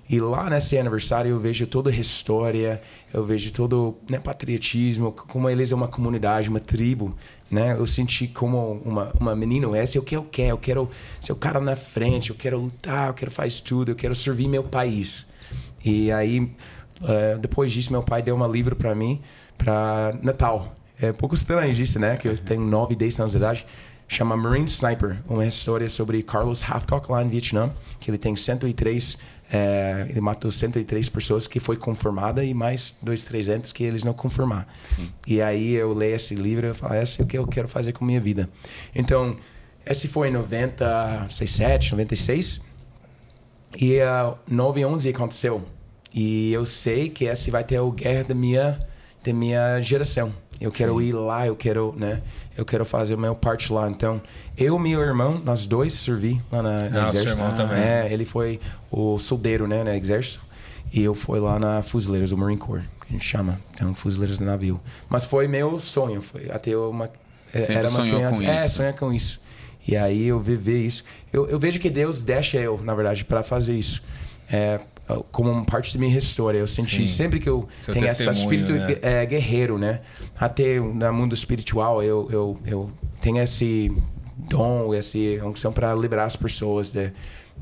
E 0.08 0.20
lá 0.20 0.50
nesse 0.50 0.76
aniversário 0.76 1.30
eu 1.30 1.40
vejo 1.40 1.66
toda 1.66 1.90
a 1.90 1.94
história, 1.94 2.80
eu 3.12 3.24
vejo 3.24 3.50
todo 3.52 3.96
né, 4.08 4.18
patriotismo, 4.18 5.12
como 5.12 5.48
eles 5.48 5.72
é 5.72 5.74
uma 5.74 5.88
comunidade, 5.88 6.50
uma 6.50 6.60
tribo, 6.60 7.16
né? 7.50 7.74
Eu 7.78 7.86
senti 7.86 8.28
como 8.28 8.82
uma, 8.84 9.10
uma 9.18 9.34
menina, 9.34 9.66
esse 9.78 9.96
é 9.96 10.00
o 10.00 10.04
que 10.04 10.14
eu 10.14 10.24
quero, 10.24 10.50
eu 10.50 10.58
quero 10.58 10.90
ser 11.20 11.32
o 11.32 11.36
cara 11.36 11.58
na 11.58 11.74
frente, 11.74 12.30
eu 12.30 12.36
quero 12.36 12.58
lutar, 12.58 13.08
eu 13.08 13.14
quero 13.14 13.30
fazer 13.30 13.62
tudo, 13.62 13.92
eu 13.92 13.96
quero 13.96 14.14
servir 14.14 14.46
meu 14.46 14.62
país. 14.62 15.26
E 15.82 16.12
aí, 16.12 16.50
eh, 17.02 17.38
depois 17.40 17.72
disso, 17.72 17.90
meu 17.90 18.02
pai 18.02 18.22
deu 18.22 18.36
um 18.36 18.50
livro 18.50 18.76
para 18.76 18.94
mim, 18.94 19.20
para 19.56 20.18
Natal. 20.22 20.74
É 21.00 21.10
um 21.10 21.14
pouco 21.14 21.34
estranho 21.34 21.74
disso, 21.74 21.98
né? 21.98 22.16
Que 22.16 22.28
eu 22.28 22.38
tenho 22.38 22.60
9, 22.60 22.94
10 22.94 23.20
anos 23.20 23.32
de 23.32 23.38
idade. 23.38 23.66
Chama 24.06 24.36
Marine 24.36 24.66
Sniper, 24.66 25.18
uma 25.26 25.46
história 25.46 25.88
sobre 25.88 26.22
Carlos 26.22 26.62
Hathcock 26.62 27.10
lá 27.10 27.22
em 27.22 27.28
Vietnã, 27.28 27.72
que 27.98 28.10
ele 28.10 28.18
tem 28.18 28.36
103, 28.36 29.18
eh, 29.54 30.06
ele 30.08 30.20
matou 30.20 30.50
103 30.50 31.08
pessoas 31.08 31.46
que 31.46 31.60
foi 31.60 31.76
confirmada 31.76 32.44
e 32.44 32.52
mais 32.52 32.96
2, 33.00 33.22
300 33.22 33.72
que 33.72 33.84
eles 33.84 34.02
não 34.02 34.12
confirmaram. 34.12 34.66
E 35.24 35.40
aí 35.40 35.74
eu 35.74 35.92
leio 35.92 36.16
esse 36.16 36.34
livro 36.34 36.66
e 36.66 36.70
eu 36.70 36.74
falo, 36.74 36.94
esse 36.94 37.20
é 37.20 37.24
o 37.24 37.26
que 37.26 37.38
eu 37.38 37.46
quero 37.46 37.68
fazer 37.68 37.92
com 37.92 38.04
minha 38.04 38.20
vida. 38.20 38.50
Então, 38.92 39.36
esse 39.86 40.08
foi 40.08 40.28
em 40.28 40.32
97, 40.32 41.92
96. 41.92 42.60
E 43.80 43.98
uh, 44.00 44.36
911 44.48 45.08
aconteceu. 45.08 45.62
E 46.12 46.52
eu 46.52 46.64
sei 46.64 47.08
que 47.08 47.26
esse 47.26 47.48
vai 47.48 47.62
ter 47.62 47.78
o 47.78 47.92
guerra 47.92 48.24
da 48.24 48.34
minha, 48.34 48.80
da 49.24 49.32
minha 49.32 49.80
geração. 49.80 50.34
Eu 50.60 50.70
quero 50.70 51.00
ir 51.02 51.12
lá, 51.12 51.46
eu 51.46 51.56
quero, 51.56 51.94
né? 51.96 52.22
Eu 52.56 52.64
quero 52.64 52.84
fazer 52.84 53.14
o 53.14 53.18
meu 53.18 53.34
parte 53.34 53.72
lá. 53.72 53.90
Então, 53.90 54.20
eu 54.56 54.76
e 54.76 54.80
meu 54.80 55.00
irmão, 55.00 55.40
nós 55.44 55.66
dois 55.66 55.92
servi 55.92 56.40
lá 56.50 56.62
na, 56.62 56.88
na 56.88 57.04
Ah, 57.06 57.08
seu 57.08 57.20
exército. 57.20 57.42
irmão 57.42 57.56
também. 57.56 57.78
É, 57.82 58.08
ele 58.12 58.24
foi 58.24 58.60
o 58.90 59.18
soldeiro, 59.18 59.66
né, 59.66 59.82
no 59.82 59.90
exército. 59.90 60.40
E 60.92 61.02
eu 61.02 61.14
fui 61.14 61.40
lá 61.40 61.58
na 61.58 61.82
Fuzileiros, 61.82 62.30
o 62.30 62.36
Marine 62.36 62.58
Corps, 62.60 62.82
que 63.00 63.08
a 63.08 63.12
gente 63.12 63.24
chama. 63.24 63.60
Então, 63.74 63.92
Fuzileiros 63.94 64.38
do 64.38 64.44
navio. 64.44 64.80
Mas 65.08 65.24
foi 65.24 65.48
meu 65.48 65.80
sonho, 65.80 66.22
foi 66.22 66.48
até 66.50 66.76
uma 66.76 67.10
é, 67.52 67.58
Sempre 67.58 67.74
era 67.76 67.88
uma 67.88 67.98
sonhou 68.00 68.16
criança. 68.16 68.42
com 68.42 68.48
É, 68.48 68.56
isso. 68.66 68.74
sonhar 68.76 68.94
com 68.94 69.12
isso. 69.12 69.40
E 69.86 69.96
aí 69.96 70.28
eu 70.28 70.40
viver 70.40 70.80
isso. 70.80 71.02
Eu, 71.32 71.46
eu 71.48 71.58
vejo 71.58 71.78
que 71.80 71.90
Deus 71.90 72.22
deixa 72.22 72.56
eu, 72.58 72.80
na 72.82 72.94
verdade, 72.94 73.24
para 73.24 73.42
fazer 73.42 73.74
isso. 73.74 74.02
É, 74.50 74.80
como 75.30 75.50
uma 75.50 75.64
parte 75.64 75.94
da 75.94 76.00
minha 76.00 76.16
história. 76.16 76.58
Eu 76.58 76.66
senti 76.66 76.96
Sim. 76.96 77.06
sempre 77.06 77.40
que 77.40 77.48
eu 77.48 77.68
Seu 77.78 77.94
tenho 77.94 78.06
esse 78.06 78.28
espírito 78.28 78.72
né? 78.72 78.96
é, 79.02 79.26
guerreiro, 79.26 79.78
né? 79.78 80.00
Até 80.38 80.80
no 80.80 81.12
mundo 81.12 81.34
espiritual, 81.34 82.02
eu, 82.02 82.28
eu, 82.30 82.58
eu 82.66 82.90
tenho 83.20 83.42
esse 83.42 83.92
dom, 84.36 84.94
essa 84.94 85.18
unção 85.44 85.72
para 85.72 85.94
liberar 85.94 86.24
as 86.24 86.36
pessoas 86.36 86.90
de, 86.90 87.12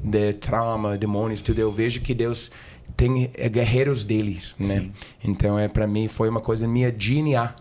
de 0.03 0.33
trauma, 0.35 0.97
demônios, 0.97 1.43
tudo. 1.43 1.59
Eu 1.59 1.73
vejo 1.73 2.01
que 2.01 2.15
Deus 2.15 2.51
tem 2.97 3.31
é, 3.35 3.49
guerreiros 3.49 4.05
deles, 4.05 4.55
né? 4.59 4.81
Sim. 4.81 4.93
Então, 5.25 5.59
é 5.59 5.69
para 5.69 5.87
mim, 5.87 6.09
foi 6.09 6.29
uma 6.29 6.41
coisa 6.41 6.67
minha 6.69 6.91
DNA. 6.91 7.55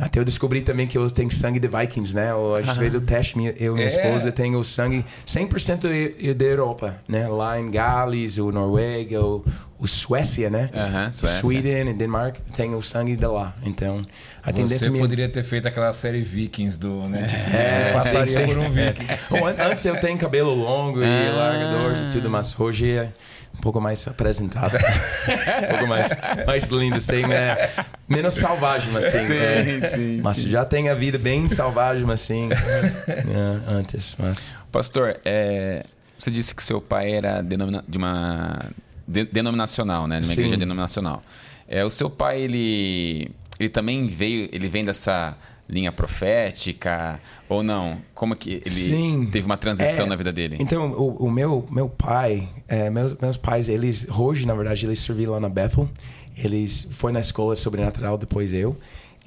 Até 0.00 0.18
eu 0.18 0.24
descobri 0.24 0.62
também 0.62 0.86
que 0.86 0.96
eu 0.96 1.10
tenho 1.10 1.30
sangue 1.30 1.60
de 1.60 1.68
Vikings, 1.68 2.14
né? 2.14 2.34
Ou 2.34 2.56
A 2.56 2.62
gente 2.62 2.78
fez 2.78 2.94
o 2.94 3.00
teste, 3.00 3.36
minha- 3.36 3.54
eu 3.58 3.72
e 3.74 3.76
minha 3.76 3.86
É. 3.86 3.88
esposa 3.88 4.32
tem 4.32 4.56
o 4.56 4.64
sangue 4.64 5.04
100% 5.26 5.86
e- 5.88 6.14
e 6.18 6.34
da 6.34 6.44
Europa, 6.44 6.96
né? 7.06 7.28
Lá 7.28 7.60
em 7.60 7.70
Gales, 7.70 8.38
o 8.38 8.50
Noruega, 8.50 9.20
o, 9.22 9.44
o 9.78 9.86
Suécia, 9.86 10.48
né? 10.50 10.70
Aham, 10.74 11.12
Suécia. 11.12 11.40
Sweden 11.40 11.90
e 11.90 11.92
Denmark 11.94 12.36
tem 12.56 12.74
o 12.74 12.80
sangue 12.82 13.14
de 13.16 13.26
lá. 13.26 13.54
Então, 13.64 14.04
a 14.42 14.50
Você 14.52 14.88
minha... 14.88 15.02
poderia 15.02 15.28
ter 15.28 15.42
feito 15.42 15.68
aquela 15.68 15.92
série 15.92 16.20
Vikings 16.22 16.78
do 16.78 17.08
Netflix. 17.08 17.54
É, 17.54 17.84
né? 17.84 17.92
passaria 17.92 18.28
sim, 18.32 18.40
sim. 18.40 18.46
por 18.46 18.58
um 18.58 18.70
Viking. 18.70 19.06
Antes 19.70 19.84
eu 19.84 19.96
tenho 20.00 20.16
cabelo 20.18 20.54
longo 20.54 21.02
e 21.02 21.04
Ah. 21.04 21.32
largador 21.36 21.96
e 22.08 22.12
tudo, 22.12 22.30
mas 22.30 22.58
hoje 22.58 22.90
é 22.90 23.08
um 23.54 23.60
pouco 23.60 23.80
mais 23.80 24.06
apresentado. 24.06 24.74
um 24.76 25.68
pouco 25.68 25.86
mais, 25.86 26.10
mais 26.46 26.68
lindo, 26.68 26.96
assim, 26.96 27.24
é, 27.32 27.70
menos 28.08 28.34
selvagem, 28.34 28.96
assim. 28.96 29.18
é. 29.18 30.20
Mas 30.22 30.38
já 30.38 30.64
tem 30.64 30.88
a 30.88 30.94
vida 30.94 31.18
bem 31.18 31.48
selvagem, 31.48 32.10
assim, 32.10 32.48
é, 32.52 33.70
antes, 33.70 34.16
mas... 34.18 34.50
Pastor, 34.72 35.18
é, 35.24 35.84
você 36.18 36.30
disse 36.30 36.54
que 36.54 36.62
seu 36.62 36.80
pai 36.80 37.12
era 37.12 37.42
denomina- 37.42 37.84
de 37.88 37.98
uma 37.98 38.58
de- 39.06 39.24
denominacional, 39.24 40.06
né? 40.06 40.20
De 40.20 40.26
uma 40.26 40.34
Sim. 40.34 40.40
igreja 40.42 40.56
denominacional. 40.56 41.22
É, 41.68 41.84
o 41.84 41.90
seu 41.90 42.08
pai, 42.08 42.40
ele, 42.40 43.30
ele 43.58 43.68
também 43.68 44.06
veio, 44.06 44.48
ele 44.52 44.68
vem 44.68 44.84
dessa 44.84 45.36
linha 45.70 45.92
profética 45.92 47.20
ou 47.48 47.62
não? 47.62 47.98
Como 48.14 48.34
que 48.34 48.60
ele 48.64 48.70
Sim. 48.70 49.28
teve 49.30 49.46
uma 49.46 49.56
transição 49.56 50.06
É, 50.06 50.08
na 50.08 50.16
vida 50.16 50.32
dele? 50.32 50.56
Então, 50.58 50.92
o, 50.92 51.26
o 51.26 51.30
meu, 51.30 51.64
meu 51.70 51.88
pai, 51.88 52.48
é, 52.68 52.90
meus, 52.90 53.14
meus 53.14 53.36
pais, 53.36 53.68
eles, 53.68 54.06
hoje, 54.10 54.46
na 54.46 54.54
verdade, 54.54 54.84
eles 54.84 55.00
serviram 55.00 55.32
lá 55.32 55.40
na 55.40 55.48
Bethel. 55.48 55.88
Eles 56.36 56.88
foi 56.90 57.12
na 57.12 57.20
escola 57.20 57.54
sobrenatural 57.54 58.18
depois 58.18 58.52
eu. 58.52 58.76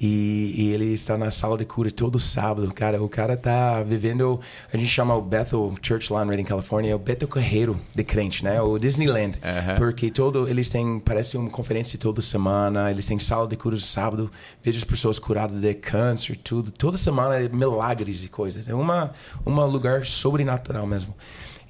E, 0.06 0.54
e 0.54 0.72
ele 0.74 0.92
está 0.92 1.16
na 1.16 1.30
sala 1.30 1.56
de 1.56 1.64
cura 1.64 1.90
todo 1.90 2.18
sábado, 2.18 2.70
cara. 2.74 3.02
O 3.02 3.08
cara 3.08 3.38
tá 3.38 3.82
vivendo, 3.82 4.38
a 4.70 4.76
gente 4.76 4.90
chama 4.90 5.16
o 5.16 5.22
Bethel 5.22 5.72
Church 5.80 6.12
lá 6.12 6.22
no 6.22 6.30
Redding, 6.30 6.44
Califórnia, 6.44 6.92
é 6.92 6.94
o 6.94 6.98
Bethel 6.98 7.26
Carreiro 7.26 7.80
de 7.94 8.04
crente, 8.04 8.44
né? 8.44 8.60
O 8.60 8.78
Disneyland. 8.78 9.38
Porque 9.78 10.10
todo, 10.10 10.46
eles 10.46 10.68
têm, 10.68 11.00
parece 11.00 11.38
uma 11.38 11.48
conferência 11.48 11.98
toda 11.98 12.20
semana, 12.20 12.90
eles 12.90 13.06
têm 13.06 13.18
sala 13.18 13.48
de 13.48 13.56
cura 13.56 13.78
sábado, 13.78 14.30
vejo 14.62 14.76
as 14.76 14.84
pessoas 14.84 15.18
curadas 15.18 15.58
de 15.58 15.72
câncer, 15.72 16.36
tudo. 16.36 16.70
Toda 16.70 16.98
semana 16.98 17.36
é 17.36 17.48
milagres 17.48 18.22
e 18.24 18.28
coisas. 18.28 18.68
É 18.68 18.74
uma, 18.74 19.10
uma 19.46 19.64
lugar 19.64 20.04
sobrenatural 20.04 20.86
mesmo. 20.86 21.14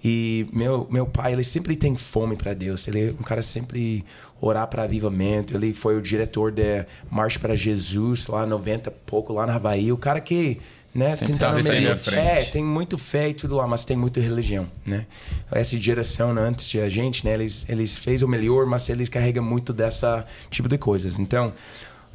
E 0.05 0.47
meu, 0.53 0.87
meu 0.91 1.07
pai, 1.07 1.33
ele 1.33 1.43
sempre 1.43 1.75
tem 1.75 1.97
fome 1.97 2.37
para 2.37 2.53
Deus. 2.53 2.87
Ele 2.87 3.09
é 3.09 3.11
um 3.13 3.23
cara 3.23 3.41
sempre 3.41 4.05
orar 4.39 4.67
para 4.67 4.83
avivamento. 4.83 5.57
Ele 5.57 5.73
foi 5.73 5.97
o 5.97 6.03
diretor 6.03 6.53
da 6.53 6.85
Marcha 7.11 7.39
para 7.39 7.57
Jesus 7.57 8.27
lá 8.27 8.45
90 8.45 8.91
e 8.91 8.93
pouco 9.07 9.33
lá 9.33 9.47
na 9.47 9.55
Havaí. 9.55 9.91
O 9.91 9.97
cara 9.97 10.21
que, 10.21 10.61
né, 10.95 11.17
tentando 11.17 11.63
meio-. 11.63 11.97
É, 12.13 12.45
tem 12.45 12.63
muito 12.63 12.99
fé 12.99 13.31
e 13.31 13.35
tudo 13.35 13.57
lá, 13.57 13.67
mas 13.67 13.87
tem 13.87 13.97
muita 13.97 14.21
religião, 14.21 14.67
né? 14.85 15.07
Essa 15.51 15.79
geração 15.79 16.33
antes 16.33 16.69
de 16.69 16.81
a 16.81 16.89
gente, 16.91 17.25
né, 17.25 17.33
eles 17.33 17.65
eles 17.67 17.97
fez 17.97 18.23
o 18.23 18.29
melhor, 18.29 18.67
mas 18.67 18.91
eles 18.91 19.09
carregam 19.09 19.43
muito 19.43 19.73
dessa 19.73 20.27
tipo 20.51 20.69
de 20.69 20.77
coisas. 20.77 21.19
Então, 21.19 21.51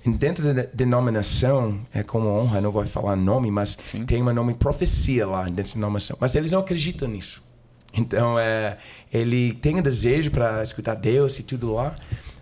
dentro 0.06 0.54
da 0.54 0.68
denominação, 0.72 1.80
é 1.92 2.04
como 2.04 2.30
honra, 2.30 2.62
não 2.62 2.72
vou 2.72 2.86
falar 2.86 3.16
nome, 3.16 3.50
mas 3.50 3.76
Sim. 3.82 4.06
tem 4.06 4.22
um 4.22 4.32
nome 4.32 4.54
profecia 4.54 5.26
lá 5.26 5.46
dentro 5.46 5.72
da 5.72 5.74
denominação, 5.74 6.18
mas 6.20 6.36
eles 6.36 6.52
não 6.52 6.60
acreditam 6.60 7.08
nisso. 7.08 7.49
Então, 7.98 8.38
é, 8.38 8.78
ele 9.12 9.54
tem 9.54 9.80
o 9.80 9.82
desejo 9.82 10.32
para 10.32 10.62
escutar 10.64 10.96
Deus 10.96 11.40
e 11.40 11.44
tudo 11.44 11.74
lá, 11.74 11.96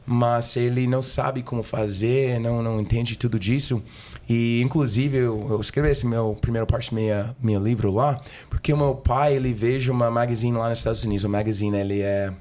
mas 0.05 0.55
ele 0.55 0.87
não 0.87 1.01
sabe 1.01 1.41
como 1.41 1.63
fazer, 1.63 2.39
não, 2.39 2.61
não 2.61 2.79
entende 2.79 3.17
tudo 3.17 3.39
disso. 3.39 3.81
E, 4.27 4.61
inclusive, 4.61 5.17
eu, 5.17 5.47
eu 5.49 5.61
escrevi 5.61 5.89
esse 5.89 6.05
meu 6.05 6.35
primeiro 6.39 6.67
parte 6.67 6.89
do 6.89 6.95
meu, 6.95 7.25
meu 7.41 7.63
livro 7.63 7.91
lá, 7.91 8.19
porque 8.49 8.73
o 8.73 8.77
meu 8.77 8.95
pai, 8.95 9.35
ele 9.35 9.53
veja 9.53 9.91
uma 9.91 10.11
magazine 10.11 10.57
lá 10.57 10.69
nos 10.69 10.79
Estados 10.79 11.03
Unidos. 11.03 11.23
O 11.23 11.29
magazine, 11.29 11.77
ele 11.77 12.01
é... 12.01 12.31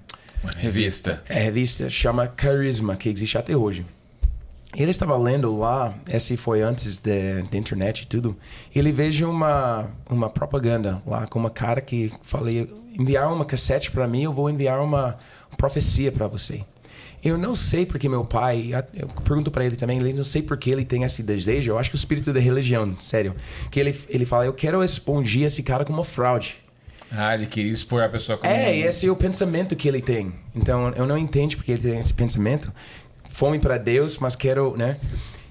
Revista. 0.58 1.22
É 1.28 1.40
revista, 1.40 1.88
chama 1.88 2.32
Charisma, 2.36 2.96
que 2.96 3.08
existe 3.08 3.38
até 3.38 3.56
hoje. 3.56 3.84
Ele 4.76 4.90
estava 4.90 5.16
lendo 5.16 5.59
lá, 5.59 5.95
esse 6.06 6.37
foi 6.37 6.61
antes 6.61 6.99
da 6.99 7.56
internet 7.56 8.02
e 8.02 8.06
tudo. 8.06 8.37
Ele 8.75 8.92
veja 8.92 9.26
uma 9.26 9.88
uma 10.09 10.28
propaganda 10.28 11.02
lá 11.06 11.26
com 11.26 11.38
uma 11.38 11.49
cara 11.49 11.80
que 11.80 12.12
falei 12.23 12.68
enviar 12.99 13.33
uma 13.33 13.45
cassete 13.45 13.90
para 13.90 14.06
mim, 14.06 14.25
eu 14.25 14.33
vou 14.33 14.50
enviar 14.50 14.80
uma 14.80 15.16
profecia 15.56 16.12
para 16.12 16.26
você. 16.26 16.61
Eu 17.25 17.38
não 17.38 17.56
sei 17.56 17.87
porque 17.87 18.09
meu 18.09 18.25
pai, 18.25 18.71
eu 18.95 19.09
pergunto 19.25 19.50
para 19.50 19.64
ele 19.64 19.76
também, 19.76 19.99
ele 19.99 20.12
não 20.12 20.23
sei 20.23 20.42
porque 20.42 20.71
ele 20.71 20.85
tem 20.85 21.02
esse 21.02 21.23
desejo. 21.23 21.73
Eu 21.73 21.78
acho 21.78 21.90
que 21.90 21.97
o 21.97 21.99
espírito 21.99 22.33
da 22.33 22.38
religião, 22.38 22.95
sério, 23.00 23.35
que 23.71 23.80
ele 23.80 23.99
ele 24.09 24.26
fala, 24.26 24.45
eu 24.45 24.52
quero 24.52 24.85
expundir 24.85 25.45
esse 25.45 25.62
cara 25.62 25.85
como 25.85 25.99
uma 25.99 26.04
fraude. 26.04 26.59
Ah, 27.11 27.35
ele 27.35 27.47
queria 27.47 27.73
expor 27.73 28.02
a 28.02 28.09
pessoa 28.09 28.37
como. 28.37 28.52
É, 28.52 28.76
e 28.76 28.83
esse 28.83 29.06
é 29.06 29.11
o 29.11 29.16
pensamento 29.16 29.76
que 29.76 29.87
ele 29.87 30.02
tem. 30.02 30.33
Então, 30.54 30.92
eu 30.97 31.06
não 31.06 31.16
entendo 31.16 31.56
porque 31.56 31.73
ele 31.73 31.83
tem 31.83 31.99
esse 31.99 32.12
pensamento. 32.12 32.73
Fome 33.37 33.59
para 33.59 33.76
Deus, 33.76 34.16
mas 34.16 34.35
quero, 34.35 34.75
né? 34.78 34.97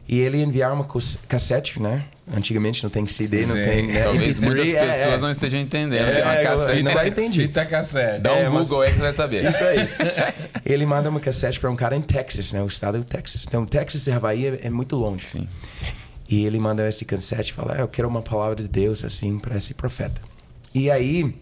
E 0.07 0.19
ele 0.19 0.41
enviar 0.41 0.73
uma 0.73 0.87
cassete, 1.27 1.79
né? 1.79 2.05
Antigamente 2.35 2.83
não 2.83 2.89
tem 2.89 3.05
CD, 3.05 3.45
não 3.45 3.55
Sim. 3.55 3.63
tem. 3.63 3.87
Né? 3.87 4.01
Talvez 4.01 4.39
MP3, 4.39 4.43
muitas 4.43 4.69
é, 4.69 4.87
pessoas 4.87 5.13
é. 5.13 5.17
não 5.19 5.29
estejam 5.29 5.59
entendendo. 5.59 6.07
É, 6.07 6.19
é 6.19 6.23
uma 6.23 6.33
é, 6.33 6.43
cassete. 6.43 6.81
não 6.81 6.93
vai 6.95 7.07
entendi. 7.09 7.41
Fita 7.43 7.63
cassete. 7.63 8.21
Dá 8.21 8.33
um 8.33 8.37
É, 8.37 8.49
Google 8.49 8.81
aí 8.81 8.89
que 8.89 8.95
você 8.95 9.03
vai 9.03 9.13
saber. 9.13 9.47
Isso 9.47 9.63
aí. 9.63 9.87
ele 10.65 10.83
manda 10.83 11.11
uma 11.11 11.19
cassete 11.19 11.59
para 11.59 11.69
um 11.69 11.75
cara 11.75 11.95
em 11.95 12.01
Texas, 12.01 12.53
né? 12.53 12.63
O 12.63 12.65
estado 12.65 12.97
do 12.97 13.03
Texas. 13.03 13.45
Então, 13.47 13.63
Texas 13.67 14.07
e 14.07 14.11
Havaí 14.11 14.57
é, 14.63 14.69
muito 14.71 14.95
longe. 14.95 15.27
Sim. 15.27 15.47
E 16.27 16.43
ele 16.43 16.57
manda 16.57 16.89
esse 16.89 17.05
cassete 17.05 17.51
e 17.51 17.53
fala: 17.53 17.75
"Ah, 17.77 17.81
Eu 17.81 17.87
quero 17.87 18.07
uma 18.07 18.23
palavra 18.23 18.55
de 18.55 18.67
Deus, 18.67 19.05
assim, 19.05 19.37
para 19.37 19.57
esse 19.57 19.75
profeta. 19.75 20.19
E 20.73 20.89
aí, 20.89 21.35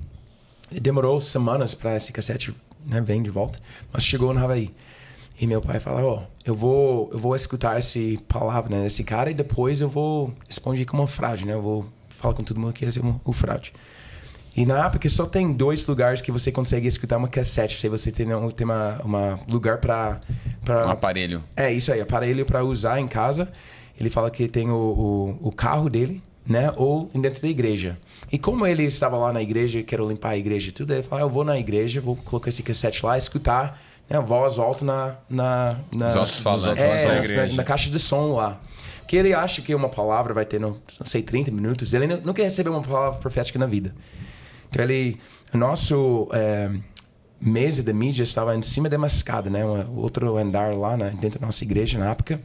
demorou 0.70 1.22
semanas 1.22 1.74
para 1.74 1.96
esse 1.96 2.12
cassete 2.12 2.54
né, 2.86 3.00
vem 3.00 3.24
de 3.24 3.30
volta, 3.30 3.60
mas 3.94 4.04
chegou 4.04 4.34
no 4.34 4.44
Havaí. 4.44 4.70
E 5.40 5.48
meu 5.48 5.62
pai 5.62 5.80
fala: 5.80 6.04
Ó, 6.04 6.24
eu 6.46 6.56
vou 6.56 7.10
eu 7.12 7.20
vou 7.20 7.36
escutar 7.36 7.78
essa 7.78 8.00
palavra 8.28 8.76
né, 8.76 8.84
desse 8.84 9.04
cara 9.04 9.32
e 9.32 9.34
depois 9.34 9.82
eu 9.82 9.90
vou 9.90 10.34
responder 10.48 10.86
como 10.86 11.02
uma 11.02 11.08
fraude, 11.08 11.46
né? 11.46 11.54
Eu 11.54 11.62
vou 11.62 11.86
falar 12.10 12.34
com 12.34 12.44
todo 12.44 12.60
mundo 12.60 12.74
que 12.74 12.86
é 12.86 12.90
um, 13.04 13.20
um 13.26 13.32
fraude. 13.34 13.74
E 14.56 14.66
na 14.68 14.86
época 14.86 15.10
só 15.10 15.26
tem 15.26 15.52
dois 15.52 15.86
lugares 15.88 16.22
que 16.22 16.32
você 16.32 16.52
consegue 16.52 16.88
escutar 16.88 17.18
uma 17.18 17.28
cassete. 17.28 17.80
Se 17.82 17.90
você 17.90 18.12
tem, 18.12 18.32
um- 18.36 18.52
tem 18.52 18.66
uma, 18.66 19.02
uma 19.04 19.40
lugar 19.50 19.80
para 19.80 20.20
Um 20.70 20.90
aparelho. 20.92 21.44
é 21.56 21.74
isso 21.74 21.92
aí, 21.92 22.00
aparelho 22.00 22.46
para 22.46 22.64
usar 22.64 23.00
em 23.00 23.08
casa. 23.08 23.52
Ele 24.00 24.10
fala 24.12 24.30
que 24.30 24.48
tem 24.48 24.70
o, 24.70 24.76
o, 25.42 25.48
o 25.48 25.52
carro 25.52 25.90
dele, 25.90 26.22
né? 26.46 26.72
Ou 26.78 27.10
dentro 27.16 27.42
da 27.42 27.48
igreja. 27.48 27.98
E 28.32 28.38
como 28.38 28.68
ele 28.68 28.84
estava 28.84 29.18
lá 29.18 29.34
na 29.34 29.42
igreja 29.42 29.82
quero 29.82 30.08
limpar 30.08 30.30
a 30.32 30.38
igreja 30.38 30.70
e 30.70 30.72
tudo, 30.72 30.94
ele 30.94 31.02
fala: 31.04 31.22
"Ah, 31.22 31.26
eu 31.26 31.30
vou 31.30 31.44
na 31.44 31.58
igreja, 31.58 32.00
vou 32.00 32.16
colocar 32.16 32.50
esse 32.50 32.62
cassete 32.62 33.04
lá, 33.04 33.18
escutar, 33.18 33.80
né? 34.10 34.20
Voz 34.20 34.58
alta 34.58 34.86
na 34.86 35.16
na, 35.30 35.80
na 35.92 36.08
Os 36.08 36.46
é, 36.78 37.08
na, 37.08 37.18
igreja. 37.20 37.56
na 37.56 37.64
caixa 37.64 37.90
de 37.90 38.00
som 38.00 38.34
lá. 38.34 38.60
Porque 39.00 39.18
ele 39.18 39.34
acha 39.34 39.62
que 39.62 39.76
uma 39.76 39.90
palavra 39.90 40.34
vai 40.34 40.46
ter, 40.46 40.60
não, 40.60 40.78
não 41.00 41.06
sei, 41.06 41.22
30 41.22 41.52
minutos. 41.52 41.94
Ele 41.94 42.08
não, 42.08 42.18
não 42.22 42.34
quer 42.34 42.44
receber 42.44 42.70
uma 42.70 42.82
palavra 42.82 43.20
profética 43.20 43.60
na 43.60 43.66
vida. 43.66 43.94
Então 44.70 44.84
ele, 44.84 45.20
o 45.54 45.58
nosso 45.58 46.30
é, 46.34 46.72
mesa 47.40 47.84
da 47.84 47.94
mídia 47.94 48.24
estava 48.24 48.56
em 48.56 48.62
cima 48.62 48.90
de 48.90 48.96
uma 48.96 49.08
escada, 49.08 49.50
né? 49.50 49.66
Um 49.66 49.98
outro 49.98 50.38
andar 50.38 50.76
lá 50.76 50.96
na, 50.96 51.10
dentro 51.10 51.40
da 51.40 51.46
nossa 51.46 51.64
igreja 51.64 52.00
na 52.00 52.12
época. 52.12 52.42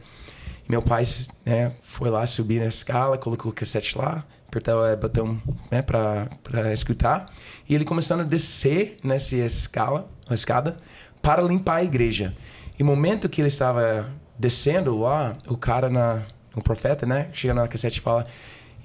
E 0.67 0.71
meu 0.71 0.81
pai 0.81 1.03
né, 1.45 1.71
foi 1.81 2.09
lá 2.09 2.27
subir 2.27 2.59
na 2.59 2.67
escala, 2.67 3.17
colocou 3.17 3.51
o 3.51 3.55
cassete 3.55 3.97
lá, 3.97 4.23
apertou 4.47 4.83
o 4.83 4.97
botão 4.97 5.41
né, 5.71 5.81
para 5.81 6.27
escutar. 6.73 7.33
E 7.67 7.73
ele 7.73 7.85
começando 7.85 8.21
a 8.21 8.23
descer 8.23 8.97
nessa 9.03 9.35
escala, 9.37 10.09
escada 10.29 10.77
para 11.21 11.41
limpar 11.41 11.77
a 11.77 11.83
igreja. 11.83 12.35
E 12.77 12.83
no 12.83 12.89
momento 12.89 13.27
que 13.27 13.41
ele 13.41 13.49
estava 13.49 14.09
descendo 14.37 14.99
lá, 14.99 15.37
o 15.47 15.57
cara 15.57 15.89
na 15.89 16.23
o 16.55 16.61
profeta, 16.61 17.05
né, 17.05 17.29
chega 17.31 17.53
na 17.53 17.67
cassete 17.67 17.99
e 17.99 18.01
fala: 18.01 18.25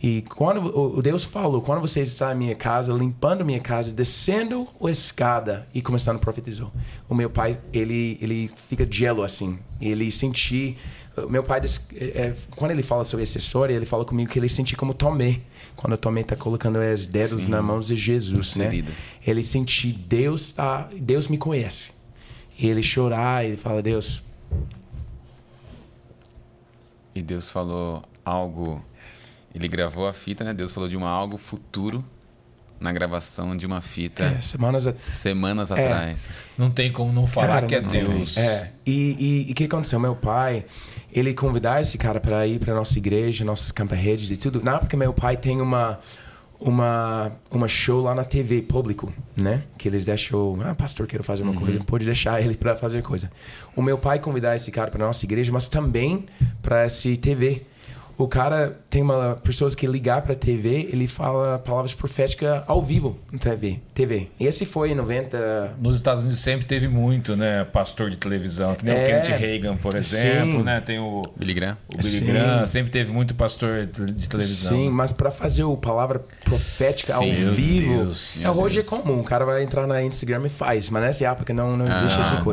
e 0.02 0.22
quando 0.22 0.76
o 0.76 1.00
Deus 1.00 1.24
falou, 1.24 1.62
quando 1.62 1.80
você 1.80 2.02
está 2.02 2.32
em 2.32 2.36
minha 2.36 2.54
casa, 2.54 2.92
limpando 2.92 3.44
minha 3.44 3.60
casa, 3.60 3.90
descendo 3.90 4.68
a 4.82 4.90
escada 4.90 5.66
e 5.72 5.80
começando 5.80 6.16
a 6.16 6.18
profetizar. 6.18 6.70
O 7.08 7.14
meu 7.14 7.30
pai, 7.30 7.58
ele 7.72 8.18
ele 8.20 8.50
fica 8.68 8.86
gelo 8.90 9.22
assim. 9.22 9.58
Ele 9.80 10.10
senti 10.10 10.76
meu 11.28 11.44
pai, 11.44 11.60
é, 11.94 12.04
é, 12.04 12.34
quando 12.56 12.72
ele 12.72 12.82
fala 12.82 13.04
sobre 13.04 13.22
essa 13.22 13.38
história, 13.38 13.72
ele 13.72 13.86
fala 13.86 14.04
comigo 14.04 14.30
que 14.30 14.38
ele 14.38 14.48
senti 14.48 14.76
como 14.76 14.92
Tomé, 14.92 15.40
quando 15.76 15.96
Tomé 15.96 16.22
está 16.22 16.34
colocando 16.34 16.78
os 16.78 17.06
dedos 17.06 17.44
Sim. 17.44 17.50
nas 17.50 17.64
mãos 17.64 17.86
de 17.86 17.94
Jesus, 17.94 18.56
né? 18.56 18.84
Ele 19.24 19.42
senti 19.42 19.92
Deus 19.92 20.52
tá, 20.52 20.88
Deus 20.98 21.28
me 21.28 21.38
conhece. 21.38 21.92
E 22.58 22.66
ele 22.66 22.82
chorar, 22.82 23.44
ele 23.44 23.56
fala 23.56 23.82
Deus, 23.82 24.22
E 27.14 27.22
Deus 27.22 27.50
falou 27.50 28.02
algo. 28.24 28.84
Ele 29.54 29.68
gravou 29.68 30.06
a 30.08 30.12
fita, 30.12 30.42
né? 30.42 30.52
Deus 30.52 30.72
falou 30.72 30.88
de 30.88 30.96
um 30.96 31.04
algo 31.04 31.36
futuro 31.38 32.04
na 32.80 32.90
gravação 32.92 33.56
de 33.56 33.64
uma 33.66 33.80
fita 33.80 34.24
é, 34.24 34.40
semanas 34.40 34.86
atrás. 34.86 35.04
semanas 35.04 35.70
atrás. 35.70 36.28
Não 36.58 36.70
tem 36.70 36.90
como 36.90 37.12
não 37.12 37.24
falar 37.26 37.46
Cara, 37.46 37.66
que 37.66 37.74
é 37.76 37.80
Deus. 37.80 38.36
É. 38.36 38.72
E 38.84 39.16
e- 39.18 39.48
e 39.48 39.52
o 39.52 39.54
que 39.54 39.64
aconteceu? 39.64 40.00
Meu 40.00 40.16
pai, 40.16 40.64
ele 41.12 41.32
convidar 41.32 41.80
esse 41.80 41.96
cara 41.96 42.18
para 42.18 42.44
ir 42.48 42.58
para 42.58 42.74
nossa 42.74 42.98
igreja, 42.98 43.44
nossos 43.44 43.70
campa-redes 43.70 44.30
e 44.32 44.36
tudo. 44.36 44.60
Na 44.62 44.74
época, 44.74 44.96
meu 44.96 45.14
pai 45.14 45.36
tem 45.36 45.60
uma 45.60 46.00
uma 46.60 47.32
uma 47.50 47.68
show 47.68 48.02
lá 48.02 48.14
na 48.14 48.24
TV 48.24 48.62
público, 48.62 49.12
né? 49.36 49.64
Que 49.76 49.88
eles 49.88 50.04
deixam, 50.04 50.58
ah, 50.62 50.74
pastor, 50.74 51.06
quero 51.06 51.22
fazer 51.22 51.42
uma 51.42 51.54
coisa, 51.54 51.78
pode 51.84 52.04
deixar 52.04 52.40
ele 52.42 52.56
para 52.56 52.76
fazer 52.76 53.02
coisa. 53.02 53.30
O 53.76 53.82
meu 53.82 53.98
pai 53.98 54.18
convidar 54.18 54.56
esse 54.56 54.70
cara 54.70 54.90
para 54.90 55.06
nossa 55.06 55.24
igreja, 55.24 55.52
mas 55.52 55.68
também 55.68 56.26
para 56.62 56.86
esse 56.86 57.16
TV. 57.16 57.62
O 58.16 58.28
cara 58.28 58.78
tem 58.88 59.02
uma 59.02 59.36
pessoas 59.42 59.74
que 59.74 59.86
ligar 59.86 60.22
para 60.22 60.34
TV, 60.34 60.88
ele 60.92 61.08
fala 61.08 61.58
palavras 61.58 61.94
proféticas 61.94 62.62
ao 62.66 62.80
vivo 62.82 63.18
na 63.32 63.38
TV. 63.38 63.80
TV. 63.92 64.28
E 64.38 64.46
esse 64.46 64.64
foi 64.64 64.90
em 64.92 64.94
90 64.94 65.74
Nos 65.80 65.96
Estados 65.96 66.22
Unidos 66.22 66.40
sempre 66.40 66.64
teve 66.66 66.86
muito, 66.88 67.34
né? 67.36 67.64
Pastor 67.64 68.10
de 68.10 68.16
televisão, 68.16 68.74
que 68.74 68.84
nem 68.84 68.94
o 68.94 68.98
É. 68.98 69.04
Kenneth 69.04 69.38
Reagan, 69.38 69.76
por 69.76 69.96
exemplo, 69.96 70.58
Sim. 70.58 70.62
né? 70.62 70.80
Tem 70.80 70.98
o, 70.98 71.22
Billy 71.36 71.54
Graham. 71.54 71.76
o 71.88 71.96
Billy 71.96 72.08
Sim. 72.18 72.24
Graham, 72.26 72.66
sempre 72.66 72.90
teve 72.92 73.12
muito 73.12 73.34
pastor 73.34 73.86
de 73.86 74.28
televisão. 74.28 74.76
Sim, 74.76 74.90
mas 74.90 75.10
para 75.12 75.30
fazer 75.30 75.64
o 75.64 75.76
palavra 75.76 76.22
profética 76.44 77.14
Sim. 77.14 77.32
ao 77.32 77.38
Meu 77.40 77.52
vivo, 77.52 77.94
Deus, 78.04 78.44
é, 78.44 78.50
hoje 78.50 78.80
Deus. 78.80 78.86
é 78.86 78.96
comum. 78.96 79.20
O 79.20 79.24
cara 79.24 79.44
vai 79.44 79.62
entrar 79.62 79.86
na 79.86 80.02
Instagram 80.02 80.42
e 80.46 80.48
faz, 80.48 80.88
mas 80.90 81.02
nessa 81.02 81.26
época 81.26 81.52
não, 81.52 81.76
não 81.76 81.90
existe 81.90 82.18
Ah, 82.18 82.20
essa 82.20 82.34
não. 82.36 82.44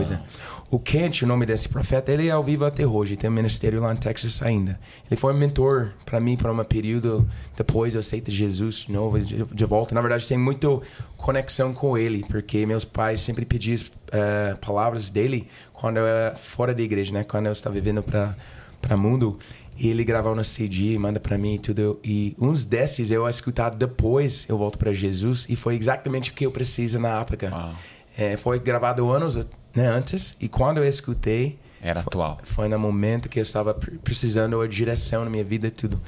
O 0.72 0.80
Kent, 0.80 1.24
o 1.24 1.28
nome 1.28 1.46
desse 1.46 1.68
profeta, 1.68 2.14
ele 2.14 2.30
é 2.30 2.32
ao 2.32 2.42
vivo 2.42 2.64
até 2.64 2.88
hoje. 2.88 3.18
Tem 3.18 3.30
um 3.30 3.34
ministério 3.34 3.82
lá 3.82 3.92
em 3.92 3.98
Texas 3.98 4.42
ainda. 4.42 4.80
Ele 5.06 5.20
foi 5.20 5.34
um 5.34 5.38
mentor 5.38 5.92
para 6.06 6.18
mim 6.18 6.38
para 6.38 6.50
um 6.50 6.64
período 6.64 7.28
depois 7.58 7.94
eu 7.94 8.00
aceito 8.00 8.32
Jesus 8.32 8.86
de 8.88 8.92
novo 8.94 9.20
de, 9.20 9.66
volta. 9.66 9.94
Na 9.94 10.00
verdade 10.00 10.26
tem 10.26 10.38
muito 10.38 10.82
conexão 11.18 11.74
com 11.74 11.98
ele 11.98 12.24
porque 12.26 12.66
meus 12.66 12.86
pais 12.86 13.20
sempre 13.20 13.44
pediam 13.44 13.76
uh, 13.76 14.58
palavras 14.60 15.10
dele 15.10 15.46
quando 15.74 15.98
eu 15.98 16.08
era 16.08 16.38
fora 16.38 16.74
da 16.74 16.82
igreja 16.82 17.12
né? 17.12 17.26
Quando 17.26 17.48
eu 17.48 17.52
estava 17.52 17.76
vivendo 17.76 18.02
para 18.02 18.34
para 18.82 18.96
mundo. 18.96 19.38
E 19.78 19.90
ele 19.90 20.06
gravava 20.06 20.36
no 20.36 20.44
CD 20.44 20.98
manda 20.98 21.20
para 21.20 21.38
mim 21.38 21.56
e 21.56 21.60
tudo. 21.60 22.00
E 22.02 22.34
uns 22.40 22.64
desses 22.64 23.12
eu 23.12 23.28
escutar 23.28 23.72
depois 23.72 24.46
eu 24.48 24.58
volto 24.58 24.78
para 24.78 24.94
Jesus. 24.94 25.46
E 25.50 25.58
foi 25.58 25.76
exatamente 25.76 26.32
o 26.32 26.34
que 26.34 26.46
eu 26.46 26.52
preciso 26.52 26.98
na 26.98 27.20
época 27.20 27.76
é, 28.18 28.38
foi 28.38 28.60
gravado 28.60 29.10
anos 29.10 29.38
né, 29.76 29.88
antes 29.88 30.36
e 30.40 30.48
quando 30.48 30.78
eu 30.78 30.88
escutei 30.88 31.58
era 31.82 32.02
atual. 32.02 32.38
Foi 32.44 32.68
no 32.68 32.78
momento 32.78 33.28
que 33.28 33.40
eu 33.40 33.44
estava 33.44 33.74
precisando 34.04 34.66
de 34.68 34.76
direção 34.76 35.24
na 35.24 35.32
minha 35.32 35.44
vida 35.44 35.68
e 35.68 35.72
tudo. 35.72 36.00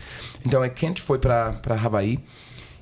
Então, 0.46 0.64
é 0.64 0.72
a 0.72 0.80
gente 0.80 1.02
foi 1.02 1.18
para 1.18 1.60
Havaí 1.68 2.20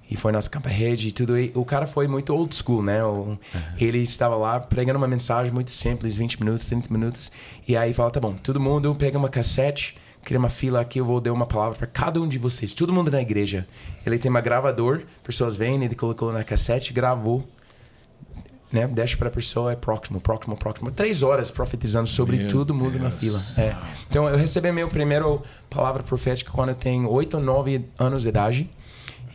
e 0.10 0.18
foi 0.18 0.34
nossa 0.34 0.50
campa 0.50 0.68
rede 0.68 1.08
e 1.08 1.12
tudo. 1.14 1.40
E 1.40 1.54
o 1.56 1.64
cara 1.64 1.88
foi 1.88 2.06
muito 2.06 2.34
old 2.34 2.54
school, 2.54 2.84
né? 2.84 3.02
O, 3.02 3.08
uhum. 3.08 3.38
Ele 3.80 4.00
estava 4.00 4.36
lá 4.36 4.60
pregando 4.60 4.98
uma 4.98 5.08
mensagem 5.08 5.54
muito 5.54 5.72
simples, 5.72 6.18
20 6.18 6.44
minutos, 6.44 6.68
30 6.68 6.92
minutos. 6.92 7.32
E 7.66 7.78
aí 7.78 7.94
fala: 7.94 8.12
tá 8.12 8.20
bom, 8.20 8.34
todo 8.34 8.60
mundo 8.60 8.94
pega 8.94 9.18
uma 9.18 9.30
cassete, 9.30 9.96
cria 10.22 10.38
uma 10.38 10.50
fila 10.50 10.82
aqui, 10.82 11.00
eu 11.00 11.06
vou 11.06 11.22
dar 11.22 11.32
uma 11.32 11.46
palavra 11.46 11.78
para 11.78 11.88
cada 11.88 12.22
um 12.22 12.28
de 12.28 12.38
vocês, 12.38 12.74
todo 12.74 12.92
mundo 12.92 13.10
na 13.10 13.22
igreja. 13.22 13.66
Ele 14.06 14.20
tem 14.20 14.30
uma 14.30 14.42
gravador, 14.42 15.04
pessoas 15.24 15.56
vêm, 15.56 15.82
ele 15.82 15.96
colocou 15.96 16.34
na 16.34 16.44
cassete, 16.44 16.92
gravou 16.92 17.48
né? 18.72 18.88
Deixa 18.88 19.18
para 19.18 19.28
a 19.28 19.32
pessoa 19.32 19.72
é 19.72 19.76
próximo, 19.76 20.20
próximo, 20.22 20.56
próximo. 20.56 20.92
Três 20.92 21.22
horas 21.24 21.52
profetizando 21.52 22.08
sobre 22.08 22.38
meu 22.38 22.48
todo 22.48 22.74
mundo 22.74 22.92
Deus. 22.92 23.04
na 23.04 23.12
fila. 23.12 23.42
É. 23.58 23.76
Então 24.10 24.30
eu 24.30 24.38
recebi 24.38 24.70
a 24.70 24.74
minha 24.74 24.88
primeira 24.88 25.26
palavra 25.70 26.02
profética 26.02 26.52
quando 26.52 26.70
eu 26.70 26.76
tenho 26.76 27.10
oito 27.10 27.38
ou 27.38 27.44
nove 27.44 27.86
anos 28.00 28.24
de 28.24 28.30
idade. 28.30 28.70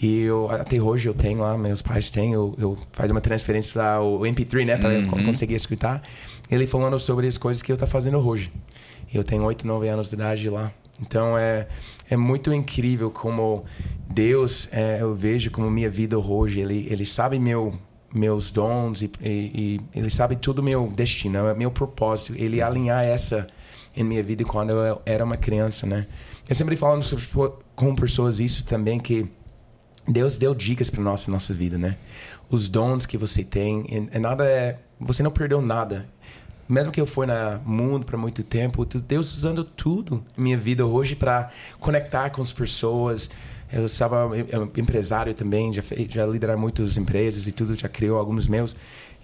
E 0.01 0.23
eu, 0.23 0.51
até 0.51 0.79
hoje 0.81 1.09
eu 1.09 1.15
tenho 1.15 1.41
lá, 1.41 1.57
meus 1.57 1.81
pais 1.81 2.11
têm, 2.11 2.35
eu, 2.35 2.55
eu 2.59 2.77
faz 2.93 3.11
uma 3.11 3.21
transferência 3.21 3.73
para 3.73 4.01
o 4.03 4.21
MP3, 4.21 4.67
né? 4.67 4.77
Para 4.77 4.91
uhum. 4.91 5.19
eu 5.19 5.25
conseguir 5.25 5.55
escutar. 5.55 6.03
Ele 6.51 6.67
falando 6.67 6.99
sobre 6.99 7.27
as 7.27 7.39
coisas 7.39 7.63
que 7.63 7.73
eu 7.73 7.75
estou 7.75 7.89
fazendo 7.89 8.19
hoje. 8.19 8.53
Eu 9.13 9.25
tenho 9.25 9.43
oito, 9.45 9.67
nove 9.67 9.89
anos 9.89 10.09
de 10.09 10.15
idade 10.15 10.51
lá. 10.51 10.71
Então 11.01 11.37
é, 11.37 11.67
é 12.11 12.17
muito 12.17 12.53
incrível 12.53 13.11
como 13.11 13.65
Deus, 14.09 14.69
é, 14.73 14.99
eu 15.01 15.15
vejo 15.15 15.51
como 15.51 15.71
minha 15.71 15.91
vida 15.91 16.19
hoje. 16.19 16.61
Ele, 16.61 16.87
ele 16.91 17.05
sabe 17.05 17.39
meu 17.39 17.75
meus 18.13 18.51
dons 18.51 19.03
e, 19.03 19.11
e, 19.21 19.81
e 19.95 19.99
ele 19.99 20.11
sabe 20.11 20.37
tudo 20.37 20.63
meu 20.63 20.93
destino, 20.95 21.39
é 21.39 21.55
meu 21.55 21.71
propósito. 21.71 22.35
Ele 22.37 22.63
alinhar 22.63 23.05
essa 23.05 23.47
em 23.97 24.05
minha 24.05 24.23
vida 24.23 24.45
quando 24.45 24.71
eu 24.71 25.01
era 25.05 25.25
uma 25.25 25.37
criança, 25.37 25.87
né? 25.87 26.07
Eu 26.49 26.55
sempre 26.55 26.77
falo 26.77 27.01
com 27.75 27.95
pessoas 27.95 28.39
isso 28.39 28.65
também 28.65 29.01
que 29.01 29.29
Deus 30.07 30.39
deu 30.39 30.55
dicas 30.55 30.91
para 30.91 31.03
nossa 31.03 31.31
nossa 31.31 31.53
vida, 31.53 31.77
né? 31.77 31.97
Os 32.49 32.69
dons 32.69 33.07
que 33.07 33.19
você 33.19 33.43
tem, 33.43 33.85
e, 33.89 34.19
nada 34.19 34.45
é, 34.45 34.79
você 35.01 35.23
não 35.23 35.31
perdeu 35.31 35.61
nada. 35.61 36.07
Mesmo 36.69 36.93
que 36.93 37.01
eu 37.01 37.07
fui 37.07 37.27
no 37.27 37.61
mundo 37.65 38.05
por 38.05 38.17
muito 38.17 38.43
tempo, 38.43 38.85
Deus 38.85 39.37
usando 39.37 39.63
tudo 39.63 40.25
minha 40.37 40.59
vida 40.59 40.85
hoje 40.85 41.15
para 41.15 41.51
conectar 41.79 42.31
com 42.31 42.43
as 42.43 42.53
pessoas, 42.53 43.31
eu 43.73 43.87
estava 43.87 44.31
empresário 44.77 45.33
também, 45.35 45.73
já, 45.73 45.83
fez, 45.83 46.11
já 46.11 46.27
liderar 46.27 46.57
muitas 46.57 46.97
empresas 46.97 47.47
e 47.47 47.53
tudo, 47.53 47.75
já 47.75 47.89
criou 47.89 48.19
alguns 48.19 48.49
meus. 48.49 48.75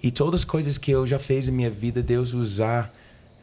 E 0.03 0.11
todas 0.11 0.41
as 0.41 0.45
coisas 0.45 0.79
que 0.79 0.91
eu 0.91 1.07
já 1.07 1.19
fiz 1.19 1.49
em 1.49 1.53
minha 1.53 1.71
vida, 1.71 2.03
Deus 2.03 2.33
usar 2.33 2.93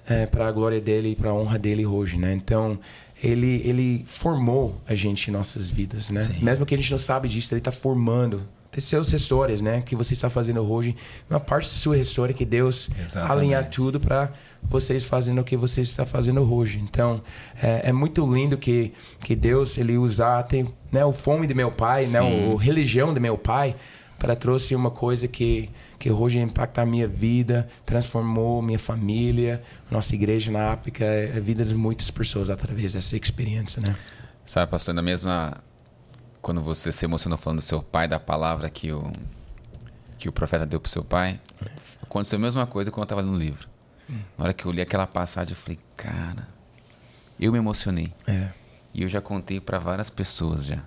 é, 0.07 0.25
para 0.25 0.47
a 0.47 0.51
glória 0.51 0.81
dele 0.81 1.11
e 1.11 1.15
para 1.15 1.29
a 1.29 1.33
honra 1.33 1.57
dele 1.57 1.85
hoje, 1.85 2.17
né? 2.17 2.33
Então, 2.33 2.79
ele, 3.23 3.61
ele 3.65 4.03
formou 4.07 4.79
a 4.87 4.93
gente 4.93 5.29
em 5.29 5.31
nossas 5.31 5.69
vidas, 5.69 6.09
né? 6.09 6.21
Sim. 6.21 6.43
Mesmo 6.43 6.65
que 6.65 6.73
a 6.73 6.77
gente 6.77 6.91
não 6.91 6.97
sabe 6.97 7.29
disso, 7.29 7.53
ele 7.53 7.59
está 7.59 7.71
formando 7.71 8.43
ter 8.71 8.81
seus 8.81 9.11
histórias, 9.13 9.61
né? 9.61 9.81
Que 9.81 9.95
você 9.95 10.13
está 10.13 10.29
fazendo 10.29 10.61
hoje, 10.61 10.95
uma 11.29 11.39
parte 11.39 11.65
da 11.65 11.75
sua 11.75 11.97
história 11.97 12.33
que 12.33 12.45
Deus 12.45 12.89
Exatamente. 12.99 13.31
alinhar 13.31 13.69
tudo 13.69 13.99
para 13.99 14.31
vocês 14.63 15.03
fazendo 15.03 15.41
o 15.41 15.43
que 15.43 15.57
você 15.57 15.81
está 15.81 16.05
fazendo 16.05 16.41
hoje. 16.41 16.79
Então, 16.79 17.21
é, 17.61 17.89
é, 17.89 17.93
muito 17.93 18.25
lindo 18.31 18.57
que 18.57 18.93
que 19.21 19.35
Deus 19.35 19.77
ele 19.77 19.97
usar 19.97 20.43
tem, 20.43 20.67
né, 20.91 21.03
o 21.03 21.13
fome 21.13 21.47
de 21.47 21.53
meu 21.53 21.71
pai, 21.71 22.05
né, 22.07 22.21
o, 22.21 22.57
a 22.57 22.61
religião 22.61 23.13
de 23.13 23.19
meu 23.19 23.37
pai 23.37 23.75
para 24.19 24.35
trouxe 24.35 24.75
uma 24.75 24.91
coisa 24.91 25.27
que 25.27 25.69
que 25.97 26.09
hoje 26.09 26.39
impacta 26.39 26.81
a 26.81 26.85
minha 26.85 27.07
vida, 27.07 27.67
transformou 27.85 28.61
minha 28.61 28.79
família, 28.79 29.61
nossa 29.91 30.15
igreja 30.15 30.49
na 30.49 30.71
África, 30.71 31.05
a 31.35 31.39
vida 31.41 31.65
de 31.65 31.75
muitas 31.75 32.09
pessoas 32.09 32.49
através 32.49 32.93
dessa 32.93 33.17
experiência, 33.17 33.81
né? 33.85 33.95
Sabe, 34.45 34.71
pastor, 34.71 34.95
na 34.95 35.01
mesma 35.01 35.61
quando 36.41 36.61
você 36.61 36.91
se 36.91 37.05
emocionou 37.05 37.37
falando 37.37 37.59
do 37.59 37.63
seu 37.63 37.81
pai, 37.81 38.07
da 38.07 38.19
palavra 38.19 38.69
que 38.69 38.91
o, 38.91 39.11
que 40.17 40.29
o 40.29 40.31
profeta 40.31 40.65
deu 40.65 40.79
para 40.79 40.89
seu 40.89 41.03
pai, 41.03 41.39
aconteceu 42.01 42.37
a 42.37 42.41
mesma 42.41 42.65
coisa 42.65 42.91
quando 42.91 43.01
eu 43.01 43.03
estava 43.03 43.21
no 43.21 43.37
livro. 43.37 43.67
Na 44.37 44.45
hora 44.45 44.53
que 44.53 44.65
eu 44.65 44.71
li 44.71 44.81
aquela 44.81 45.05
passagem, 45.05 45.53
eu 45.53 45.57
falei, 45.57 45.79
cara, 45.95 46.47
eu 47.39 47.51
me 47.51 47.57
emocionei. 47.57 48.11
É. 48.27 48.49
E 48.93 49.03
eu 49.03 49.09
já 49.09 49.21
contei 49.21 49.59
para 49.59 49.77
várias 49.77 50.09
pessoas 50.09 50.65
já. 50.65 50.79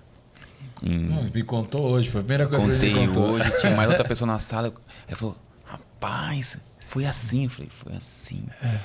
Em... 0.81 1.31
me 1.31 1.43
contou 1.43 1.89
hoje, 1.89 2.09
foi 2.09 2.19
a 2.19 2.23
primeira 2.23 2.47
coisa 2.47 2.65
contei 2.65 2.91
que 2.91 2.97
ele 2.97 3.07
contou. 3.07 3.31
hoje, 3.31 3.59
tinha 3.61 3.75
mais 3.75 3.89
outra 3.89 4.03
pessoa 4.07 4.27
na 4.27 4.39
sala. 4.39 4.73
Ele 5.07 5.15
falou, 5.15 5.37
rapaz, 5.63 6.57
foi 6.85 7.05
assim. 7.05 7.45
Eu 7.45 7.49
falei, 7.49 7.69
foi 7.69 7.93
assim. 7.95 8.45
É. 8.61 8.79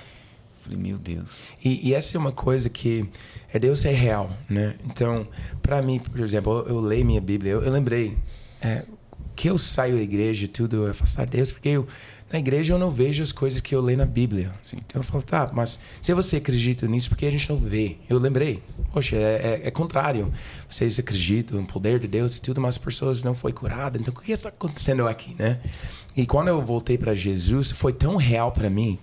Falei, 0.68 0.82
meu 0.82 0.98
Deus. 0.98 1.48
E, 1.64 1.88
e, 1.88 1.94
essa 1.94 2.14
é 2.14 2.20
uma 2.20 2.30
coisa 2.30 2.68
que 2.68 3.08
é 3.50 3.58
Deus 3.58 3.86
é 3.86 3.90
real, 3.90 4.30
né? 4.50 4.74
Então, 4.84 5.26
para 5.62 5.80
mim, 5.80 5.98
por 5.98 6.20
exemplo, 6.20 6.64
eu, 6.66 6.74
eu, 6.74 6.80
leio 6.80 7.06
minha 7.06 7.22
Bíblia, 7.22 7.52
eu, 7.52 7.62
eu 7.62 7.72
lembrei 7.72 8.18
é, 8.60 8.84
que 9.34 9.48
eu 9.48 9.56
saio 9.56 9.96
da 9.96 10.02
igreja 10.02 10.44
e 10.44 10.48
tudo, 10.48 10.86
afastar 10.86 11.24
de 11.24 11.38
Deus, 11.38 11.50
porque 11.50 11.70
eu, 11.70 11.86
na 12.30 12.38
igreja 12.38 12.74
eu 12.74 12.78
não 12.78 12.90
vejo 12.90 13.22
as 13.22 13.32
coisas 13.32 13.62
que 13.62 13.74
eu 13.74 13.80
leio 13.80 13.96
na 13.96 14.04
Bíblia. 14.04 14.52
Assim. 14.60 14.76
Então 14.76 15.00
eu 15.00 15.02
falo, 15.02 15.22
tá, 15.22 15.50
mas 15.54 15.78
se 16.02 16.12
você 16.12 16.36
acredita 16.36 16.86
nisso, 16.86 17.08
por 17.08 17.16
que 17.16 17.24
a 17.24 17.30
gente 17.30 17.48
não 17.48 17.56
vê? 17.56 17.96
Eu 18.06 18.18
lembrei, 18.18 18.62
poxa, 18.92 19.16
é, 19.16 19.60
é, 19.64 19.68
é 19.68 19.70
contrário. 19.70 20.30
Vocês 20.68 20.98
acreditam 20.98 21.58
no 21.58 21.66
poder 21.66 21.98
de 21.98 22.06
Deus 22.06 22.36
e 22.36 22.42
tudo, 22.42 22.60
mas 22.60 22.74
as 22.74 22.78
pessoas 22.78 23.22
não 23.22 23.32
foi 23.32 23.54
curadas. 23.54 23.98
Então 23.98 24.12
o 24.12 24.20
que 24.20 24.30
está 24.30 24.50
acontecendo 24.50 25.08
aqui, 25.08 25.34
né? 25.38 25.60
E 26.14 26.26
quando 26.26 26.48
eu 26.48 26.60
voltei 26.60 26.98
para 26.98 27.14
Jesus, 27.14 27.70
foi 27.70 27.94
tão 27.94 28.16
real 28.16 28.52
para 28.52 28.68
mim 28.68 28.98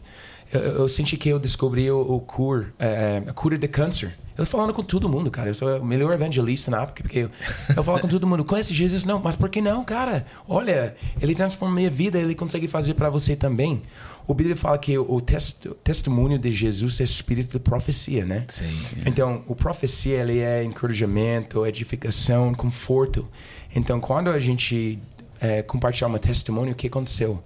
eu, 0.56 0.80
eu, 0.80 0.89
senti 0.89 1.18
que 1.18 1.30
eu 1.30 1.39
descobri 1.39 1.89
o, 1.89 2.00
o 2.00 2.20
cur, 2.20 2.74
é, 2.80 3.22
a 3.28 3.34
cura 3.34 3.58
de 3.58 3.68
câncer. 3.68 4.15
Eu 4.38 4.46
falando 4.46 4.74
com 4.74 4.84
todo 4.84 5.08
mundo, 5.08 5.32
cara. 5.32 5.50
Eu 5.50 5.54
sou 5.54 5.80
o 5.80 5.86
melhor 5.86 6.13
evangelista 6.13 6.70
na 6.70 6.82
época, 6.82 7.04
porque 7.04 7.20
eu, 7.20 7.30
eu 7.76 7.84
falo 7.84 8.00
com 8.00 8.08
todo 8.08 8.28
mundo. 8.28 8.44
Conhece 8.44 8.74
Jesus? 8.74 9.06
Não, 9.06 9.18
mas 9.18 9.36
por 9.36 9.50
que 9.50 9.62
não, 9.62 9.84
cara? 9.86 10.26
Olha, 10.48 10.96
ele 11.22 11.34
transforma 11.34 11.74
minha 11.74 11.89
vida, 11.89 12.20
ele 12.20 12.36
consegue 12.36 12.68
fazer 12.68 12.96
para 12.96 13.10
você 13.10 13.36
também. 13.36 13.82
O 14.28 14.34
Bíblia 14.34 14.56
fala 14.56 14.78
que 14.78 14.98
o 14.98 15.22
test, 15.22 15.68
testemunho 15.84 16.38
de 16.38 16.52
Jesus 16.52 17.00
é 17.00 17.04
espírito 17.04 17.54
de 17.54 17.60
profecia, 17.60 18.26
né? 18.26 18.44
Sim, 18.50 18.78
sim. 18.84 18.98
Então, 19.06 19.44
o 19.48 19.56
profecia 19.56 20.18
ele 20.18 20.39
é 20.39 20.63
encorajamento, 20.63 21.65
edificação, 21.65 22.54
conforto. 22.54 23.26
Então, 23.74 24.02
quando 24.02 24.30
a 24.30 24.39
gente 24.39 25.00
é, 25.39 25.62
compartilhar 25.62 26.08
um 26.08 26.18
testemunho, 26.18 26.74
o 26.74 26.76
que 26.76 26.88
aconteceu? 26.88 27.41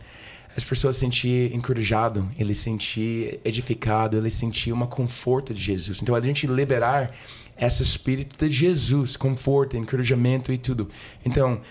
As 0.55 0.63
pessoas 0.63 0.95
sentiam 0.95 1.55
encorajado, 1.55 2.29
ele 2.37 2.53
sentia 2.53 3.39
edificado, 3.45 4.17
ele 4.17 4.29
sentia 4.29 4.73
uma 4.73 4.87
conforto 4.87 5.53
de 5.53 5.61
Jesus. 5.61 6.01
Então 6.01 6.15
a 6.15 6.21
gente 6.21 6.47
liberar 6.47 7.11
esse 7.57 7.83
espírito 7.83 8.47
de 8.47 8.53
Jesus, 8.53 9.17
conforto, 9.17 9.77
encorajamento 9.77 10.51
e 10.51 10.57
tudo. 10.57 10.89
Então, 11.25 11.61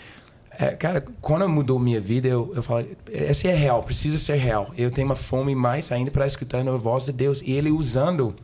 é, 0.59 0.73
cara, 0.73 1.05
quando 1.21 1.49
mudou 1.49 1.79
minha 1.79 2.01
vida, 2.01 2.29
eu, 2.29 2.53
eu 2.55 2.63
falo, 2.63 2.87
esse 3.11 3.49
é 3.49 3.55
real, 3.55 3.83
precisa 3.83 4.19
ser 4.19 4.37
real. 4.37 4.73
Eu 4.77 4.91
tenho 4.91 5.07
uma 5.07 5.17
fome 5.17 5.55
mais 5.55 5.91
ainda 5.93 6.11
para 6.11 6.27
escutar 6.27 6.67
a 6.67 6.77
voz 6.77 7.07
de 7.07 7.13
Deus 7.13 7.41
e 7.43 7.53
ele 7.53 7.71
usando 7.71 8.35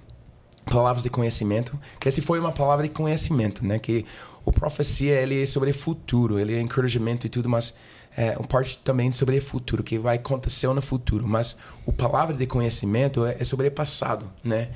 palavras 0.65 1.03
de 1.03 1.11
conhecimento, 1.11 1.79
que 2.01 2.09
essa 2.09 2.23
foi 2.23 2.41
uma 2.41 2.53
palavra 2.53 2.87
de 2.87 2.95
conhecimento, 2.95 3.65
né? 3.65 3.79
Que 3.79 4.07
o 4.45 4.53
profecia 4.53 5.15
ele 5.15 5.43
é 5.43 5.47
sobre 5.47 5.73
futuro, 5.73 6.39
ele 6.39 6.55
é 6.55 6.61
encorajamento 6.61 7.27
e 7.27 7.31
tudo, 7.31 7.49
mas 7.49 7.75
é, 8.17 8.37
uma 8.39 8.47
parte 8.47 8.79
também 8.79 9.11
sobre 9.11 9.39
o 9.39 9.43
futuro, 9.43 9.83
que 9.83 9.99
vai 9.99 10.17
acontecer 10.17 10.69
no 10.69 10.81
futuro, 10.81 11.27
mas 11.27 11.57
o 11.85 11.93
palavra 11.93 12.35
de 12.35 12.47
conhecimento 12.47 13.27
é, 13.27 13.37
é 13.41 13.45
sobre 13.45 13.67
o 13.67 13.71
passado, 13.71 14.31
né? 14.43 14.69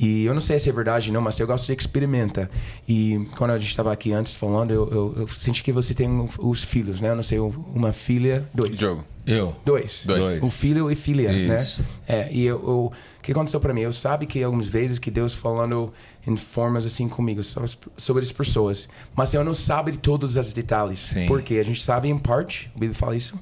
E 0.00 0.24
eu 0.24 0.34
não 0.34 0.40
sei 0.40 0.58
se 0.58 0.68
é 0.68 0.72
verdade 0.72 1.12
não, 1.12 1.20
mas 1.20 1.38
eu 1.38 1.46
gosto 1.46 1.66
de 1.66 1.78
experimentar. 1.78 2.50
E 2.88 3.26
quando 3.36 3.50
a 3.50 3.58
gente 3.58 3.70
estava 3.70 3.92
aqui 3.92 4.12
antes 4.12 4.34
falando, 4.34 4.70
eu, 4.70 4.88
eu, 4.90 5.14
eu, 5.18 5.28
senti 5.28 5.62
que 5.62 5.72
você 5.72 5.94
tem 5.94 6.28
os 6.38 6.64
filhos, 6.64 7.00
né? 7.00 7.10
Eu 7.10 7.16
não 7.16 7.22
sei, 7.22 7.38
uma 7.38 7.92
filha, 7.92 8.48
dois. 8.52 8.78
Jogo. 8.78 9.04
Eu. 9.26 9.54
Dois. 9.64 10.04
Dois. 10.06 10.38
O 10.38 10.48
filho 10.48 10.90
e 10.90 10.94
filha, 10.94 11.32
né? 11.32 11.56
Isso. 11.56 11.82
né? 11.82 11.88
É, 12.06 12.28
e 12.30 12.44
eu, 12.44 12.62
eu, 12.62 12.92
o 13.18 13.22
que 13.22 13.32
aconteceu 13.32 13.58
para 13.58 13.74
mim? 13.74 13.80
Eu 13.80 13.92
sabe 13.92 14.24
que 14.24 14.42
algumas 14.42 14.68
vezes 14.68 15.00
que 15.00 15.10
Deus 15.10 15.34
falando 15.34 15.92
em 16.26 16.36
formas 16.36 16.84
assim 16.84 17.08
comigo 17.08 17.42
sobre 17.96 18.22
as 18.22 18.32
pessoas, 18.32 18.88
mas 19.14 19.32
eu 19.32 19.44
não 19.44 19.54
sabe 19.54 19.92
de 19.92 19.98
todos 19.98 20.36
os 20.36 20.52
detalhes. 20.52 20.98
Sim. 20.98 21.26
Porque 21.26 21.54
a 21.54 21.64
gente 21.64 21.82
sabe 21.82 22.08
em 22.08 22.18
parte, 22.18 22.70
o 22.74 22.80
Bíblia 22.80 22.98
fala 22.98 23.16
isso, 23.16 23.38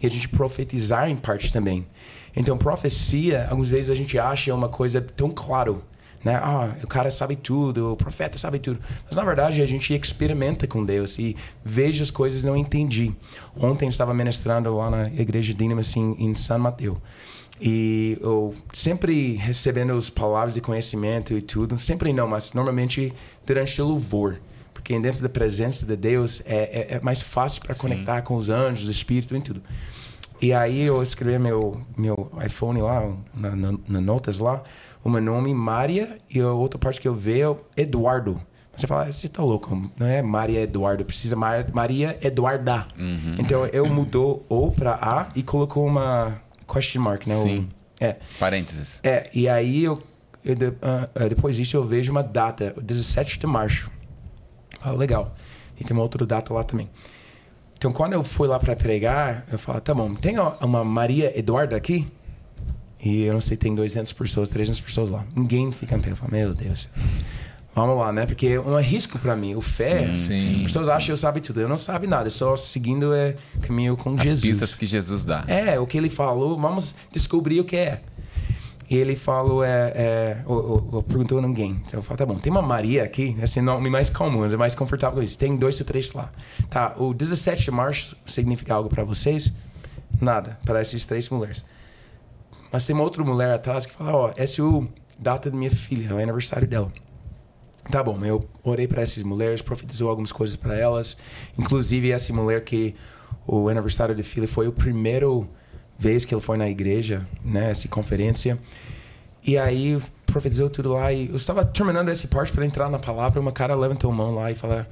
e 0.00 0.06
a 0.06 0.10
gente 0.10 0.28
profetizar 0.28 1.08
em 1.08 1.16
parte 1.16 1.52
também. 1.52 1.86
Então, 2.36 2.56
profecia, 2.56 3.46
algumas 3.48 3.70
vezes 3.70 3.90
a 3.90 3.94
gente 3.94 4.18
acha 4.18 4.54
uma 4.54 4.68
coisa 4.68 5.00
tão 5.00 5.30
claro 5.30 5.82
né? 6.24 6.34
Ah, 6.34 6.74
o 6.82 6.86
cara 6.86 7.10
sabe 7.10 7.36
tudo, 7.36 7.92
o 7.92 7.96
profeta 7.96 8.38
sabe 8.38 8.58
tudo. 8.58 8.80
Mas 9.06 9.16
na 9.16 9.24
verdade 9.24 9.62
a 9.62 9.66
gente 9.66 9.94
experimenta 9.94 10.66
com 10.66 10.84
Deus 10.84 11.18
e 11.18 11.36
veja 11.64 12.02
as 12.02 12.10
coisas 12.10 12.44
não 12.44 12.56
entendi. 12.56 13.12
Ontem 13.56 13.88
estava 13.88 14.12
ministrando 14.12 14.76
lá 14.76 14.90
na 14.90 15.06
igreja 15.06 15.52
de 15.52 15.58
Dínamo 15.58 15.80
assim, 15.80 16.16
em 16.18 16.34
São 16.34 16.58
Mateus. 16.58 16.98
E 17.60 18.18
eu 18.20 18.54
sempre 18.72 19.34
recebendo 19.34 19.92
as 19.92 20.08
palavras 20.08 20.54
de 20.54 20.60
conhecimento 20.60 21.34
e 21.34 21.42
tudo, 21.42 21.78
sempre 21.78 22.12
não, 22.12 22.28
mas 22.28 22.52
normalmente 22.52 23.12
durante 23.44 23.80
o 23.82 23.86
louvor. 23.86 24.40
Porque 24.72 24.98
dentro 25.00 25.20
da 25.22 25.28
presença 25.28 25.84
de 25.84 25.96
Deus 25.96 26.40
é, 26.46 26.56
é, 26.56 26.86
é 26.96 27.00
mais 27.00 27.20
fácil 27.20 27.60
para 27.62 27.74
conectar 27.74 28.22
com 28.22 28.36
os 28.36 28.48
anjos, 28.48 28.88
o 28.88 28.90
Espírito 28.90 29.36
e 29.36 29.40
tudo. 29.40 29.62
E 30.40 30.52
aí 30.52 30.82
eu 30.82 31.02
escrevi 31.02 31.36
meu 31.38 31.80
meu 31.96 32.30
iPhone 32.44 32.80
lá, 32.80 33.12
na, 33.34 33.56
na, 33.56 33.78
na 33.88 34.00
notas 34.00 34.38
lá, 34.38 34.62
o 35.02 35.10
meu 35.10 35.20
nome 35.20 35.52
Maria 35.52 36.16
e 36.30 36.40
a 36.40 36.52
outra 36.52 36.78
parte 36.78 37.00
que 37.00 37.08
eu 37.08 37.14
vejo 37.14 37.58
é 37.76 37.82
Eduardo. 37.82 38.40
Você 38.76 38.86
fala, 38.86 39.10
você 39.10 39.26
tá 39.26 39.42
louco, 39.42 39.90
não 39.98 40.06
é 40.06 40.22
Maria 40.22 40.60
Eduardo, 40.60 41.04
precisa 41.04 41.34
Mar 41.34 41.66
Maria 41.72 42.16
Eduarda. 42.22 42.86
Uhum. 42.96 43.34
Então 43.36 43.66
eu 43.66 43.84
mudou 43.86 44.46
O 44.48 44.70
para 44.70 44.94
A 44.94 45.28
e 45.34 45.42
colocou 45.42 45.84
uma 45.84 46.40
question 46.72 47.02
mark, 47.02 47.26
né? 47.26 47.36
Sim. 47.36 47.68
O, 48.00 48.04
é. 48.04 48.16
Parênteses. 48.38 49.00
É, 49.02 49.30
e 49.34 49.48
aí 49.48 49.84
eu, 49.84 50.02
eu 50.44 50.54
uh, 50.54 51.28
depois 51.28 51.56
disso 51.56 51.76
eu 51.76 51.84
vejo 51.84 52.12
uma 52.12 52.22
data, 52.22 52.74
17 52.80 53.38
de 53.38 53.46
março. 53.46 53.90
Ah, 54.80 54.92
legal. 54.92 55.32
E 55.78 55.84
tem 55.84 55.96
uma 55.96 56.02
outra 56.02 56.24
data 56.24 56.52
lá 56.52 56.62
também. 56.62 56.88
Então, 57.76 57.92
quando 57.92 58.12
eu 58.12 58.24
fui 58.24 58.48
lá 58.48 58.58
para 58.58 58.74
pregar, 58.74 59.46
eu 59.50 59.58
falo, 59.58 59.80
tá 59.80 59.94
bom, 59.94 60.12
tem 60.14 60.34
uma 60.60 60.84
Maria 60.84 61.36
Eduarda 61.38 61.76
aqui? 61.76 62.06
E 63.00 63.22
eu 63.22 63.32
não 63.32 63.40
sei, 63.40 63.56
tem 63.56 63.72
200 63.72 64.12
pessoas, 64.12 64.48
300 64.48 64.80
pessoas 64.80 65.10
lá. 65.10 65.24
Ninguém 65.34 65.70
fica 65.70 65.94
em 65.94 66.00
pé. 66.00 66.10
Eu 66.10 66.16
falo, 66.16 66.32
meu 66.32 66.52
Deus. 66.52 66.88
Vamos 67.78 67.98
lá, 67.98 68.12
né? 68.12 68.26
Porque 68.26 68.46
é 68.48 68.60
um 68.60 68.80
risco 68.80 69.18
para 69.18 69.36
mim. 69.36 69.54
O 69.54 69.60
fé, 69.60 70.12
Sim, 70.12 70.32
sim, 70.32 70.56
as 70.56 70.62
pessoas 70.64 70.86
sim. 70.86 70.90
acham 70.92 71.06
que 71.06 71.12
eu 71.12 71.16
sabe 71.16 71.40
tudo. 71.40 71.60
Eu 71.60 71.68
não 71.68 71.78
sabe 71.78 72.06
nada. 72.06 72.26
Eu 72.26 72.30
só 72.30 72.56
seguindo 72.56 73.14
é 73.14 73.34
caminho 73.62 73.96
com 73.96 74.14
As 74.14 74.20
Jesus. 74.22 74.40
pistas 74.40 74.74
que 74.74 74.84
Jesus 74.86 75.24
dá. 75.24 75.44
É, 75.46 75.78
o 75.78 75.86
que 75.86 75.96
ele 75.96 76.10
falou, 76.10 76.58
vamos 76.58 76.94
descobrir 77.12 77.60
o 77.60 77.64
que 77.64 77.76
é. 77.76 78.00
E 78.90 78.96
ele 78.96 79.16
falou, 79.16 79.62
é, 79.62 79.92
é 79.94 80.42
ou, 80.46 80.56
ou- 80.56 80.88
ou 80.92 81.02
perguntou 81.02 81.38
a 81.38 81.42
ninguém. 81.42 81.80
Então 81.86 81.98
eu 82.00 82.02
falo, 82.02 82.16
tá 82.18 82.24
bom, 82.24 82.36
tem 82.36 82.50
uma 82.50 82.62
Maria 82.62 83.04
aqui, 83.04 83.36
esse 83.42 83.60
nome 83.60 83.90
mais 83.90 84.08
comum, 84.08 84.44
é 84.46 84.56
mais 84.56 84.74
confortável 84.74 85.18
com 85.18 85.22
isso. 85.22 85.38
Tem 85.38 85.54
dois 85.56 85.78
ou 85.78 85.84
três 85.86 86.12
lá. 86.14 86.32
Tá, 86.70 86.94
o 86.96 87.12
17 87.12 87.64
de 87.64 87.70
março 87.70 88.16
significa 88.26 88.74
algo 88.74 88.88
para 88.88 89.04
vocês? 89.04 89.52
Nada, 90.20 90.58
para 90.64 90.80
essas 90.80 91.04
três 91.04 91.28
mulheres. 91.28 91.62
Mas 92.72 92.86
tem 92.86 92.94
uma 92.94 93.04
outra 93.04 93.22
mulher 93.22 93.52
atrás 93.54 93.84
que 93.86 93.92
fala, 93.92 94.12
ó, 94.16 94.32
essa 94.36 94.60
é 94.60 94.64
o 94.64 94.88
data 95.18 95.50
da 95.50 95.56
minha 95.56 95.70
filha, 95.70 96.08
é 96.10 96.14
o 96.14 96.18
aniversário 96.18 96.66
dela. 96.66 96.90
Tá 97.90 98.02
bom, 98.02 98.22
eu 98.22 98.46
orei 98.62 98.86
para 98.86 99.00
essas 99.00 99.22
mulheres, 99.22 99.62
profetizou 99.62 100.10
algumas 100.10 100.30
coisas 100.30 100.56
para 100.56 100.76
elas. 100.76 101.16
Inclusive, 101.58 102.12
essa 102.12 102.32
mulher 102.34 102.62
que 102.62 102.94
o 103.46 103.68
aniversário 103.70 104.14
da 104.14 104.22
filha 104.22 104.46
foi 104.46 104.68
o 104.68 104.72
primeiro 104.72 105.48
vez 105.98 106.24
que 106.24 106.34
ele 106.34 106.42
foi 106.42 106.58
na 106.58 106.68
igreja, 106.68 107.26
né, 107.42 107.70
essa 107.70 107.88
conferência. 107.88 108.58
E 109.42 109.56
aí 109.56 109.98
profetizou 110.26 110.68
tudo 110.68 110.92
lá 110.92 111.10
e 111.12 111.28
eu 111.28 111.36
estava 111.36 111.64
terminando 111.64 112.10
essa 112.10 112.28
parte 112.28 112.52
para 112.52 112.66
entrar 112.66 112.90
na 112.90 112.98
palavra, 112.98 113.40
uma 113.40 113.52
cara 113.52 113.74
levantou 113.74 114.10
a 114.10 114.14
mão 114.14 114.34
lá 114.34 114.50
e 114.50 114.54
falou: 114.54 114.84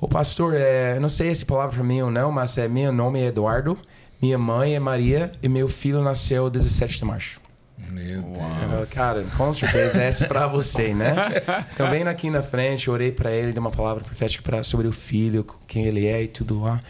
"Ô 0.00 0.06
pastor, 0.06 0.54
é, 0.54 0.98
não 1.00 1.08
sei 1.08 1.30
essa 1.30 1.44
palavra 1.44 1.74
para 1.74 1.84
mim 1.84 2.00
ou 2.00 2.10
não, 2.10 2.30
mas 2.30 2.56
é 2.56 2.68
meu 2.68 2.92
nome 2.92 3.20
é 3.20 3.26
Eduardo, 3.26 3.76
minha 4.22 4.38
mãe 4.38 4.76
é 4.76 4.80
Maria 4.80 5.32
e 5.42 5.48
meu 5.48 5.68
filho 5.68 6.00
nasceu 6.00 6.48
17 6.48 6.98
de 6.98 7.04
março." 7.04 7.45
Meu 7.90 8.22
Deus. 8.22 8.90
Cara, 8.90 9.24
com 9.36 9.52
certeza 9.54 10.02
essa 10.02 10.24
é 10.24 10.28
pra 10.28 10.46
você, 10.46 10.94
né? 10.94 11.14
Então, 11.72 11.86
aqui 12.08 12.30
na 12.30 12.42
frente, 12.42 12.90
orei 12.90 13.12
pra 13.12 13.30
ele, 13.30 13.52
dei 13.52 13.60
uma 13.60 13.70
palavra 13.70 14.02
profética 14.02 14.42
pra, 14.42 14.62
sobre 14.62 14.86
o 14.86 14.92
filho, 14.92 15.44
quem 15.66 15.84
ele 15.84 16.06
é 16.06 16.22
e 16.22 16.28
tudo 16.28 16.60
lá. 16.62 16.80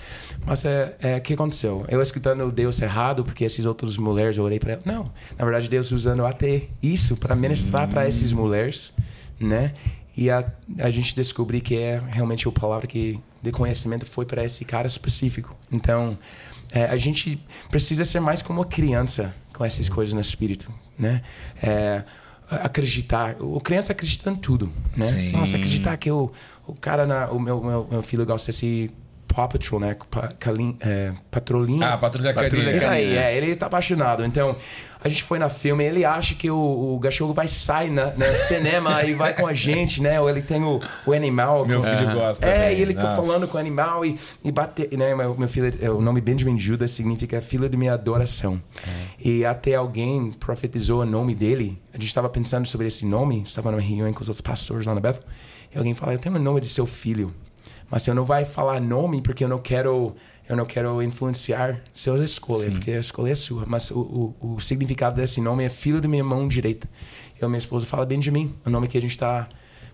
Mas 0.44 0.64
é, 0.64 0.96
é 1.00 1.16
o 1.16 1.20
que 1.20 1.34
aconteceu? 1.34 1.84
Eu 1.88 2.00
escutando 2.00 2.50
Deus 2.50 2.80
errado, 2.80 3.24
porque 3.24 3.44
essas 3.44 3.66
outras 3.66 3.96
mulheres 3.96 4.36
eu 4.36 4.44
orei 4.44 4.58
pra 4.58 4.74
ela. 4.74 4.82
Não, 4.84 5.10
na 5.36 5.44
verdade, 5.44 5.68
Deus 5.68 5.90
usando 5.92 6.24
até 6.24 6.64
isso 6.82 7.16
pra 7.16 7.34
ministrar 7.34 7.88
pra 7.88 8.06
essas 8.06 8.32
mulheres, 8.32 8.92
né? 9.40 9.72
E 10.16 10.30
a, 10.30 10.44
a 10.78 10.90
gente 10.90 11.14
descobrir 11.14 11.60
que 11.60 11.76
é 11.76 12.02
realmente 12.12 12.48
a 12.48 12.52
palavra 12.52 12.86
que 12.86 13.20
de 13.42 13.52
conhecimento 13.52 14.06
foi 14.06 14.24
para 14.24 14.44
esse 14.44 14.64
cara 14.64 14.86
específico. 14.86 15.54
Então, 15.70 16.18
é, 16.72 16.84
a 16.84 16.96
gente 16.96 17.40
precisa 17.70 18.04
ser 18.04 18.20
mais 18.20 18.42
como 18.42 18.60
uma 18.60 18.66
criança 18.66 19.34
com 19.52 19.64
essas 19.64 19.88
coisas 19.88 20.14
no 20.14 20.20
espírito, 20.20 20.72
né? 20.98 21.22
É, 21.62 22.02
acreditar. 22.50 23.36
O 23.40 23.60
criança 23.60 23.92
acredita 23.92 24.30
em 24.30 24.36
tudo, 24.36 24.72
né? 24.96 25.06
Sim. 25.06 25.36
Nossa, 25.36 25.56
acreditar 25.56 25.96
que 25.96 26.10
o, 26.10 26.30
o 26.66 26.74
cara, 26.74 27.06
na, 27.06 27.28
o 27.30 27.38
meu, 27.38 27.62
meu, 27.62 27.88
meu 27.90 28.02
filho 28.02 28.24
gosta 28.24 28.52
desse 28.52 28.90
Paw 29.26 29.48
Patrol, 29.48 29.80
né? 29.80 29.96
Pa, 30.10 30.28
Calin, 30.38 30.76
é, 30.80 31.12
Patrolinha. 31.30 31.94
Ah, 31.94 31.98
Patrulha 31.98 32.32
Patrulha 32.32 32.80
Canina. 32.80 32.96
É, 32.96 33.36
ele 33.36 33.54
tá 33.56 33.66
apaixonado. 33.66 34.24
Então, 34.24 34.56
a 35.06 35.08
gente 35.08 35.22
foi 35.22 35.38
na 35.38 35.48
filme, 35.48 35.84
ele 35.84 36.04
acha 36.04 36.34
que 36.34 36.50
o, 36.50 36.96
o 36.96 37.00
cachorro 37.00 37.32
vai 37.32 37.46
sair 37.46 37.90
na, 37.90 38.12
na 38.16 38.34
cinema 38.34 39.04
e 39.04 39.14
vai 39.14 39.34
com 39.34 39.46
a 39.46 39.54
gente, 39.54 40.02
né? 40.02 40.20
Ou 40.20 40.28
ele 40.28 40.42
tem 40.42 40.62
o, 40.64 40.80
o 41.06 41.12
animal. 41.12 41.64
Meu 41.64 41.80
filho 41.80 42.12
gosta. 42.12 42.44
É, 42.44 42.64
também. 42.64 42.78
e 42.78 42.82
ele 42.82 42.94
Nossa. 42.94 43.22
falando 43.22 43.46
com 43.48 43.56
o 43.56 43.60
animal 43.60 44.04
e, 44.04 44.18
e 44.42 44.50
bater, 44.50 44.96
né? 44.98 45.14
Meu, 45.14 45.36
meu 45.36 45.48
filho, 45.48 45.72
é, 45.80 45.88
o 45.88 46.00
nome 46.00 46.20
Benjamin 46.20 46.58
Judas 46.58 46.90
significa 46.90 47.40
filho 47.40 47.68
de 47.68 47.76
minha 47.76 47.94
adoração. 47.94 48.60
E 49.24 49.44
até 49.44 49.76
alguém 49.76 50.32
profetizou 50.32 51.02
o 51.02 51.06
nome 51.06 51.34
dele. 51.34 51.80
A 51.94 51.98
gente 51.98 52.08
estava 52.08 52.28
pensando 52.28 52.66
sobre 52.66 52.88
esse 52.88 53.06
nome, 53.06 53.42
estava 53.42 53.70
numa 53.70 53.80
reunião 53.80 54.12
com 54.12 54.22
os 54.22 54.28
outros 54.28 54.42
pastores 54.42 54.86
lá 54.86 54.94
na 54.94 55.00
Bethel. 55.00 55.22
E 55.72 55.78
alguém 55.78 55.94
falou: 55.94 56.14
Eu 56.14 56.18
tenho 56.18 56.34
o 56.34 56.38
nome 56.38 56.60
de 56.60 56.68
seu 56.68 56.86
filho, 56.86 57.32
mas 57.88 58.06
eu 58.08 58.14
não 58.14 58.24
vai 58.24 58.44
falar 58.44 58.80
nome 58.80 59.22
porque 59.22 59.44
eu 59.44 59.48
não 59.48 59.58
quero. 59.58 60.16
Eu 60.48 60.56
não 60.56 60.64
quero 60.64 61.02
influenciar 61.02 61.80
suas 61.92 62.22
escolhas, 62.22 62.72
porque 62.72 62.92
a 62.92 63.00
escolha 63.00 63.32
é 63.32 63.34
sua. 63.34 63.64
Mas 63.66 63.90
o, 63.90 63.98
o, 64.40 64.54
o 64.54 64.60
significado 64.60 65.16
desse 65.16 65.40
nome 65.40 65.64
é 65.64 65.68
filho 65.68 66.00
de 66.00 66.06
minha 66.06 66.22
mão 66.24 66.46
direita. 66.46 66.88
Eu 67.40 67.48
minha 67.48 67.58
esposa 67.58 67.84
fala 67.84 68.06
Benjamin, 68.06 68.54
o 68.64 68.70
nome 68.70 68.86
que 68.86 68.96
a 68.96 69.00
gente 69.00 69.10
está 69.10 69.48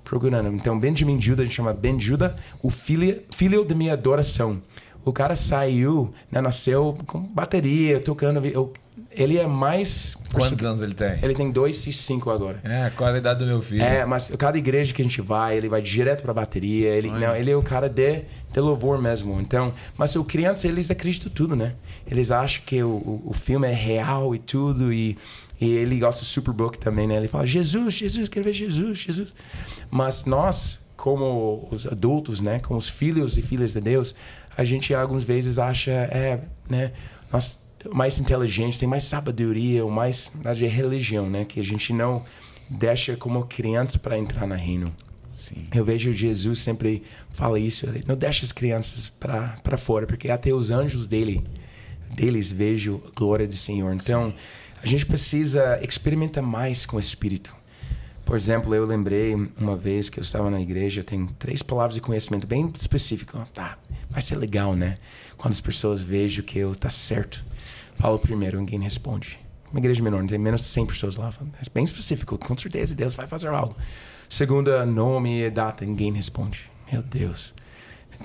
procurando. 0.05 0.49
Então, 0.55 0.79
Benjamin 0.79 1.21
Judah, 1.21 1.43
a 1.43 1.45
gente 1.47 1.55
chama 1.55 1.73
Ben 1.73 1.99
Judah, 1.99 2.37
o 2.63 2.71
filho, 2.71 3.23
filho 3.35 3.65
de 3.65 3.75
minha 3.75 3.95
adoração. 3.95 4.61
O 5.05 5.13
cara 5.13 5.35
saiu, 5.35 6.11
né, 6.31 6.41
nasceu 6.41 6.97
com 7.07 7.21
bateria, 7.21 7.99
tocando. 7.99 8.45
eu- 8.47 8.73
ele 9.17 9.39
é 9.39 9.47
mais. 9.47 10.17
Quantos 10.33 10.65
anos 10.65 10.83
ele 10.83 10.95
tem? 10.95 11.19
Ele 11.23 11.35
tem 11.35 11.51
dois 11.51 11.87
e 11.87 11.93
cinco 11.93 12.31
agora. 12.31 12.61
É, 12.65 12.91
quase 12.91 13.17
a 13.17 13.19
idade 13.19 13.41
do 13.41 13.47
meu 13.47 13.61
filho. 13.61 13.83
É, 13.83 14.05
mas 14.05 14.29
cada 14.39 14.57
igreja 14.57 14.93
que 14.93 15.03
a 15.03 15.05
gente 15.05 15.21
vai, 15.21 15.57
ele 15.57 15.69
vai 15.69 15.83
direto 15.83 16.23
pra 16.23 16.33
bateria. 16.33 16.91
Ele, 16.91 17.11
não, 17.11 17.35
ele 17.37 17.51
é 17.51 17.57
o 17.57 17.63
cara 17.63 17.89
de, 17.89 18.23
de 18.53 18.61
louvor 18.61 19.01
mesmo. 19.01 19.41
Então, 19.41 19.73
mas 19.97 20.15
o 20.17 20.25
criança, 20.25 20.67
eles 20.67 20.91
acreditam 20.91 21.31
tudo, 21.31 21.55
né? 21.55 21.75
Eles 22.07 22.31
acham 22.31 22.63
que 22.65 22.83
o, 22.83 22.89
o, 22.89 23.23
o 23.27 23.33
filme 23.33 23.69
é 23.69 23.75
real 23.75 24.35
e 24.35 24.39
tudo. 24.39 24.93
E, 24.93 25.17
e 25.61 25.71
ele 25.71 25.99
gosta 25.99 26.23
do 26.23 26.27
Superbook 26.27 26.79
também, 26.79 27.07
né? 27.07 27.17
Ele 27.17 27.29
fala, 27.29 27.47
Jesus, 27.47 27.95
Jesus, 27.95 28.29
quero 28.29 28.45
ver 28.45 28.53
Jesus, 28.53 28.99
Jesus. 28.99 29.35
Mas 29.91 30.25
nós, 30.25 30.81
como 30.97 31.69
os 31.71 31.87
adultos, 31.87 32.41
né? 32.41 32.59
Como 32.61 32.79
os 32.79 32.89
filhos 32.89 33.39
e 33.39 33.43
filhas 33.43 33.73
de 33.73 33.81
Deus, 33.81 34.15
a 34.57 34.65
gente 34.65 34.95
algumas 34.95 35.25
vezes 35.25 35.59
acha, 35.59 35.91
é, 35.91 36.41
né? 36.69 36.93
Nós 37.33 37.62
mais 37.91 38.19
inteligente, 38.19 38.79
tem 38.79 38.89
mais 38.89 39.05
sabedoria, 39.05 39.85
ou 39.85 39.91
mais 39.91 40.31
na 40.43 40.51
é 40.51 40.69
religião, 40.69 41.29
né? 41.29 41.45
Que 41.45 41.61
a 41.61 41.65
gente 41.65 41.93
não 41.93 42.23
deixa 42.69 43.17
como 43.17 43.45
criança 43.45 43.99
para 43.99 44.19
entrar 44.19 44.47
na 44.47 44.57
reino. 44.57 44.95
Sim. 45.33 45.57
Eu 45.75 45.85
vejo 45.85 46.13
Jesus 46.13 46.61
sempre 46.61 47.03
fala 47.31 47.59
isso, 47.59 47.87
ele 47.87 48.05
não 48.07 48.17
deixa 48.17 48.45
as 48.45 48.53
crianças 48.53 49.09
para 49.09 49.57
para 49.63 49.79
fora, 49.79 50.07
porque 50.07 50.31
até 50.31 50.53
os 50.53 50.71
anjos 50.71 51.07
dele 51.07 51.43
deles 52.15 52.53
vejo 52.53 53.03
a 53.07 53.11
glória 53.19 53.47
do 53.49 53.57
Senhor. 53.57 53.93
Então, 53.95 54.35
a 54.83 54.87
gente 54.87 55.07
precisa 55.07 55.81
experimentar 55.83 56.43
mais 56.43 56.85
com 56.85 56.97
o 56.97 57.01
Espírito. 57.01 57.55
Por 58.25 58.37
exemplo, 58.37 58.75
eu 58.75 58.85
lembrei 58.85 59.35
uma 59.57 59.77
vez 59.77 60.09
que 60.09 60.19
eu 60.19 60.23
estava 60.23 60.51
na 60.51 60.61
igreja, 60.61 61.03
tem 61.03 61.27
três 61.39 61.63
palavras 61.63 61.95
de 61.95 62.01
conhecimento 62.01 62.47
bem 62.47 62.71
específico. 62.79 63.47
Tá, 63.53 63.79
vai 64.11 64.23
ser 64.23 64.37
legal, 64.37 64.77
né? 64.77 64.97
Quando 65.37 65.53
as 65.53 65.61
pessoas 65.61 66.03
vejam 66.03 66.45
que 66.45 66.59
eu 66.59 66.75
tá 66.75 66.91
certo. 66.91 67.45
Falo 67.97 68.19
primeiro, 68.19 68.59
ninguém 68.59 68.81
responde. 68.81 69.39
Uma 69.71 69.79
igreja 69.81 70.03
menor, 70.03 70.25
tem 70.27 70.39
menos 70.39 70.61
de 70.63 70.67
100 70.69 70.87
pessoas 70.87 71.17
lá. 71.17 71.33
É 71.61 71.71
bem 71.73 71.85
específico, 71.85 72.37
com 72.37 72.57
certeza 72.57 72.95
Deus 72.95 73.15
vai 73.15 73.27
fazer 73.27 73.49
algo. 73.49 73.77
Segunda, 74.29 74.85
nome 74.85 75.43
e 75.45 75.51
data, 75.51 75.85
ninguém 75.85 76.13
responde. 76.13 76.71
Meu 76.91 77.03
Deus. 77.03 77.55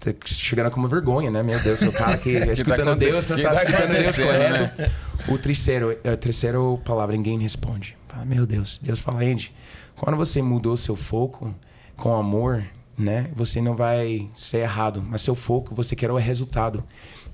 Tá 0.01 0.13
chegando 0.25 0.69
com 0.71 0.80
uma 0.80 0.89
vergonha, 0.89 1.32
né? 1.32 1.41
Meu 1.41 1.60
Deus, 1.60 1.82
o 1.82 1.91
cara 1.91 2.17
que 2.17 2.36
é 2.38 2.51
escutando 2.53 2.89
aconte- 2.89 3.06
Deus, 3.06 3.27
não 3.30 3.36
está 3.38 3.49
tá 3.49 3.56
escutando 3.63 3.91
Deus 3.93 4.15
correto. 4.17 4.91
O 5.30 5.38
terceiro, 5.38 5.97
a 6.13 6.17
terceira 6.17 6.58
palavra, 6.86 7.15
ninguém 7.15 7.39
responde. 7.39 7.97
Fala, 8.08 8.25
meu 8.25 8.45
Deus. 8.45 8.80
Deus 8.82 8.99
fala, 8.99 9.21
Andy, 9.23 9.53
quando 9.95 10.15
você 10.17 10.41
mudou 10.41 10.75
seu 10.77 10.95
foco 10.95 11.53
com 11.95 12.13
amor, 12.15 12.63
né? 12.97 13.30
Você 13.36 13.60
não 13.62 13.75
vai 13.75 14.30
ser 14.36 14.58
errado, 14.60 15.01
mas 15.01 15.21
seu 15.21 15.34
foco, 15.36 15.73
você 15.73 15.95
quer 15.95 16.12
o 16.12 16.15
resultado. 16.15 16.84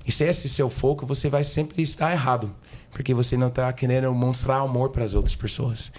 E 0.06 0.12
se 0.12 0.24
esse 0.24 0.46
é 0.46 0.50
seu 0.50 0.68
foco, 0.68 1.06
você 1.06 1.28
vai 1.28 1.44
sempre 1.44 1.82
estar 1.82 2.12
errado, 2.12 2.54
porque 2.90 3.14
você 3.14 3.36
não 3.36 3.48
está 3.48 3.72
querendo 3.72 4.12
mostrar 4.12 4.56
amor 4.56 4.90
para 4.90 5.04
as 5.04 5.14
outras 5.14 5.34
pessoas. 5.34 5.90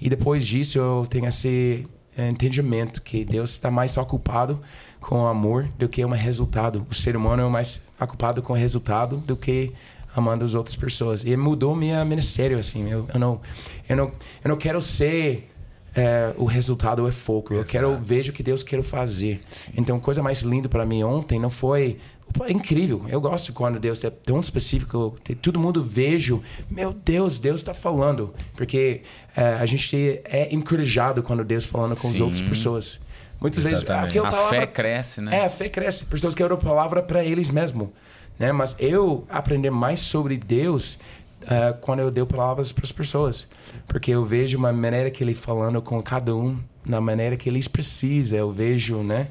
E 0.00 0.08
depois 0.08 0.46
disso 0.46 0.78
eu 0.78 1.06
tenho 1.08 1.26
esse 1.26 1.86
é, 2.16 2.28
entendimento 2.28 3.02
que 3.02 3.24
Deus 3.24 3.50
está 3.50 3.70
mais 3.70 3.96
ocupado 3.96 4.60
com 5.00 5.22
o 5.22 5.26
amor 5.26 5.68
do 5.78 5.88
que 5.88 6.04
um 6.04 6.10
resultado. 6.10 6.86
O 6.90 6.94
ser 6.94 7.16
humano 7.16 7.42
é 7.42 7.48
mais 7.48 7.82
ocupado 8.00 8.42
com 8.42 8.52
o 8.52 8.56
resultado 8.56 9.16
do 9.18 9.36
que 9.36 9.72
amando 10.14 10.44
as 10.44 10.54
outras 10.54 10.76
pessoas. 10.76 11.24
E 11.24 11.36
mudou 11.36 11.74
meu 11.74 12.04
ministério 12.04 12.58
assim. 12.58 12.88
Eu, 12.90 13.06
eu 13.12 13.20
não 13.20 13.40
eu 13.88 13.96
não 13.96 14.12
eu 14.42 14.48
não 14.48 14.56
quero 14.56 14.80
ser 14.82 15.50
é, 15.94 16.32
o 16.36 16.44
resultado 16.44 17.06
é 17.08 17.12
foco. 17.12 17.54
Eu 17.54 17.64
quero 17.64 17.96
vejo 17.96 18.30
o 18.30 18.34
que 18.34 18.42
Deus 18.42 18.62
quer 18.62 18.82
fazer. 18.82 19.40
Sim. 19.50 19.72
Então, 19.76 19.98
coisa 19.98 20.22
mais 20.22 20.42
linda 20.42 20.68
para 20.68 20.84
mim 20.86 21.02
ontem 21.02 21.38
não 21.38 21.50
foi 21.50 21.98
é 22.46 22.52
incrível. 22.52 23.04
Eu 23.08 23.20
gosto 23.20 23.52
quando 23.52 23.78
Deus 23.78 24.02
é 24.04 24.10
tão 24.10 24.40
específico. 24.40 25.16
Todo 25.40 25.58
mundo 25.58 25.82
vejo, 25.82 26.42
meu 26.70 26.92
Deus, 26.92 27.38
Deus 27.38 27.60
está 27.60 27.74
falando, 27.74 28.34
porque 28.54 29.02
é, 29.36 29.54
a 29.54 29.66
gente 29.66 30.20
é 30.24 30.48
encorajado 30.52 31.22
quando 31.22 31.44
Deus 31.44 31.64
falando 31.64 31.96
com 31.96 32.08
Sim. 32.08 32.14
as 32.14 32.20
outras 32.20 32.42
pessoas. 32.42 33.00
Muitas 33.40 33.64
Exatamente. 33.64 34.14
vezes 34.14 34.34
a, 34.34 34.46
a 34.46 34.48
fé 34.48 34.66
cresce, 34.66 35.20
né? 35.20 35.36
É, 35.38 35.44
a 35.44 35.50
fé 35.50 35.68
cresce. 35.68 36.04
Pessoas 36.06 36.34
querem 36.34 36.52
a 36.52 36.56
palavra 36.56 37.02
para 37.02 37.24
eles 37.24 37.50
mesmo, 37.50 37.92
né? 38.38 38.50
Mas 38.50 38.74
eu 38.78 39.24
aprender 39.28 39.70
mais 39.70 40.00
sobre 40.00 40.36
Deus 40.36 40.98
uh, 41.42 41.78
quando 41.80 42.00
eu 42.00 42.10
dei 42.10 42.24
palavras 42.24 42.72
para 42.72 42.84
as 42.84 42.92
pessoas. 42.92 43.46
Porque 43.86 44.10
eu 44.10 44.24
vejo 44.24 44.58
uma 44.58 44.72
maneira 44.72 45.10
que 45.10 45.22
ele 45.22 45.34
falando 45.34 45.80
com 45.80 46.02
cada 46.02 46.34
um, 46.34 46.58
na 46.84 47.00
maneira 47.00 47.36
que 47.36 47.48
eles 47.48 47.68
precisam. 47.68 48.38
Eu 48.38 48.52
vejo, 48.52 48.98
né? 48.98 49.28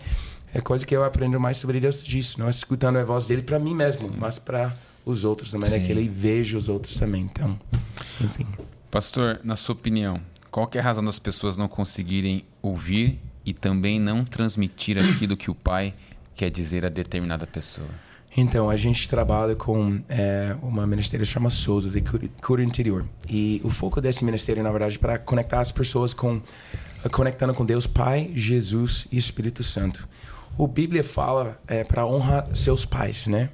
É 0.54 0.62
coisa 0.62 0.86
que 0.86 0.96
eu 0.96 1.04
aprendo 1.04 1.40
mais 1.40 1.58
sobre 1.58 1.80
Deus 1.80 2.02
disso. 2.02 2.40
Não 2.40 2.50
escutando 2.50 2.98
a 2.98 3.04
voz 3.04 3.26
dele 3.26 3.42
para 3.42 3.60
mim 3.60 3.76
mesmo, 3.76 4.08
Sim. 4.08 4.16
mas 4.18 4.40
para 4.40 4.76
os 5.06 5.24
outros, 5.24 5.52
da 5.52 5.60
maneira 5.60 5.80
Sim. 5.80 5.86
que 5.86 5.92
ele 5.92 6.08
veja 6.08 6.58
os 6.58 6.70
outros 6.70 6.96
também. 6.96 7.22
Então, 7.24 7.60
enfim. 8.22 8.48
Pastor, 8.90 9.40
na 9.44 9.56
sua 9.56 9.74
opinião, 9.74 10.22
qual 10.50 10.70
é 10.74 10.80
a 10.80 10.82
razão 10.82 11.04
das 11.04 11.20
pessoas 11.20 11.58
não 11.58 11.68
conseguirem 11.68 12.44
ouvir 12.62 13.20
e 13.46 13.54
também 13.54 14.00
não 14.00 14.24
transmitir 14.24 14.98
aquilo 14.98 15.38
que 15.38 15.52
o 15.52 15.56
pai 15.56 15.94
quer 16.36 16.50
dizer 16.50 16.86
a 16.86 16.90
determinada 16.90 17.46
pessoa? 17.46 17.88
Então, 18.36 18.70
a 18.70 18.76
gente 18.76 19.10
trabalha 19.10 19.56
com 19.56 20.00
é, 20.08 20.56
uma 20.62 20.86
ministério 20.86 21.26
que 21.26 21.32
chama 21.32 21.50
Souza, 21.50 21.90
de 21.90 22.02
cura 22.42 22.64
interior. 22.64 23.06
E 23.28 23.60
o 23.64 23.70
foco 23.70 24.00
desse 24.00 24.24
ministério, 24.24 24.62
na 24.62 24.70
verdade, 24.70 24.96
é 24.96 25.00
para 25.00 25.18
conectar 25.18 25.60
as 25.60 25.72
pessoas 25.72 26.14
com 26.14 26.42
conectando 27.12 27.54
com 27.54 27.66
Deus 27.66 27.88
Pai, 27.88 28.32
Jesus 28.36 29.08
e 29.12 29.18
Espírito 29.18 29.64
Santo. 29.64 30.08
O 30.58 30.67
Bíblia 30.67 31.04
fala 31.04 31.60
é, 31.67 31.84
para 31.84 32.06
honrar 32.06 32.48
seus 32.54 32.86
pais, 32.86 33.28
né? 33.28 33.50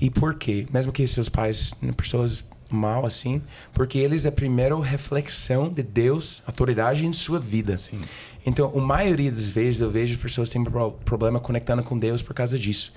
E 0.00 0.10
por 0.10 0.34
quê? 0.34 0.66
Mesmo 0.72 0.90
que 0.92 1.06
seus 1.06 1.28
pais, 1.28 1.72
pessoas 1.96 2.44
mal 2.68 3.04
assim, 3.04 3.42
porque 3.72 3.98
eles 3.98 4.24
é 4.24 4.30
a 4.30 4.32
primeira 4.32 4.78
reflexão 4.80 5.68
de 5.68 5.82
Deus, 5.82 6.42
autoridade 6.46 7.06
em 7.06 7.12
sua 7.12 7.38
vida. 7.38 7.76
Sim. 7.76 8.00
Então, 8.44 8.72
a 8.74 8.80
maioria 8.80 9.30
das 9.30 9.50
vezes 9.50 9.80
eu 9.80 9.90
vejo 9.90 10.18
pessoas 10.18 10.50
têm 10.50 10.64
problema 11.04 11.38
conectando 11.38 11.82
com 11.82 11.96
Deus 11.98 12.22
por 12.22 12.34
causa 12.34 12.58
disso 12.58 12.92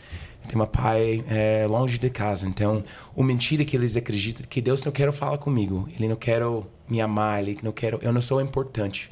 tem 0.45 0.55
uma 0.55 0.67
pai 0.67 1.23
é, 1.27 1.65
longe 1.67 1.97
de 1.97 2.09
casa. 2.09 2.47
Então, 2.47 2.83
o 3.15 3.23
mentira 3.23 3.65
que 3.65 3.75
eles 3.75 3.97
acreditam 3.97 4.45
que 4.47 4.61
Deus 4.61 4.83
não 4.83 4.91
quer 4.91 5.11
falar 5.11 5.37
comigo, 5.37 5.87
Ele 5.95 6.07
não 6.07 6.15
quer 6.15 6.41
me 6.87 7.01
amar, 7.01 7.41
Ele 7.41 7.57
não 7.61 7.71
quer, 7.71 7.97
eu 8.01 8.13
não 8.13 8.21
sou 8.21 8.39
importante. 8.41 9.09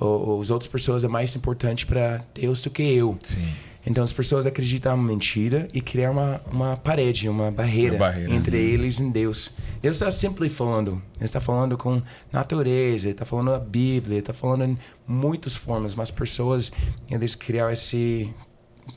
Os 0.00 0.50
outras 0.50 0.68
pessoas 0.68 1.04
é 1.04 1.08
mais 1.08 1.34
importante 1.36 1.86
para 1.86 2.24
Deus 2.34 2.60
do 2.60 2.70
que 2.70 2.82
eu. 2.82 3.16
Sim. 3.22 3.48
Então 3.86 4.02
as 4.02 4.12
pessoas 4.12 4.46
acreditam 4.46 4.96
na 4.96 5.02
mentira 5.02 5.68
e 5.72 5.80
criam 5.80 6.12
uma, 6.12 6.40
uma 6.50 6.76
parede, 6.76 7.28
uma 7.28 7.50
barreira, 7.50 7.98
barreira 7.98 8.32
entre 8.32 8.56
uhum. 8.56 8.62
eles 8.62 8.98
e 8.98 9.10
Deus. 9.10 9.50
Deus 9.82 9.96
está 9.96 10.10
sempre 10.10 10.48
falando. 10.48 11.02
Ele 11.16 11.24
está 11.24 11.40
falando 11.40 11.76
com 11.76 12.02
natureza, 12.32 13.06
ele 13.06 13.12
está 13.12 13.26
falando 13.26 13.52
a 13.52 13.58
Bíblia, 13.58 14.14
ele 14.14 14.20
está 14.20 14.32
falando 14.32 14.64
em 14.64 14.78
muitas 15.06 15.54
formas, 15.54 15.94
mas 15.94 16.10
pessoas 16.10 16.72
eles 17.10 17.34
criam 17.34 17.68
essa 17.68 17.96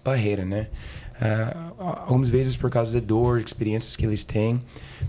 barreira, 0.04 0.46
né? 0.46 0.68
Uh, 1.20 1.74
algumas 1.80 2.30
vezes 2.30 2.56
por 2.56 2.70
causa 2.70 2.94
da 2.94 3.06
dor, 3.06 3.40
experiências 3.40 3.96
que 3.96 4.06
eles 4.06 4.24
têm, 4.24 4.62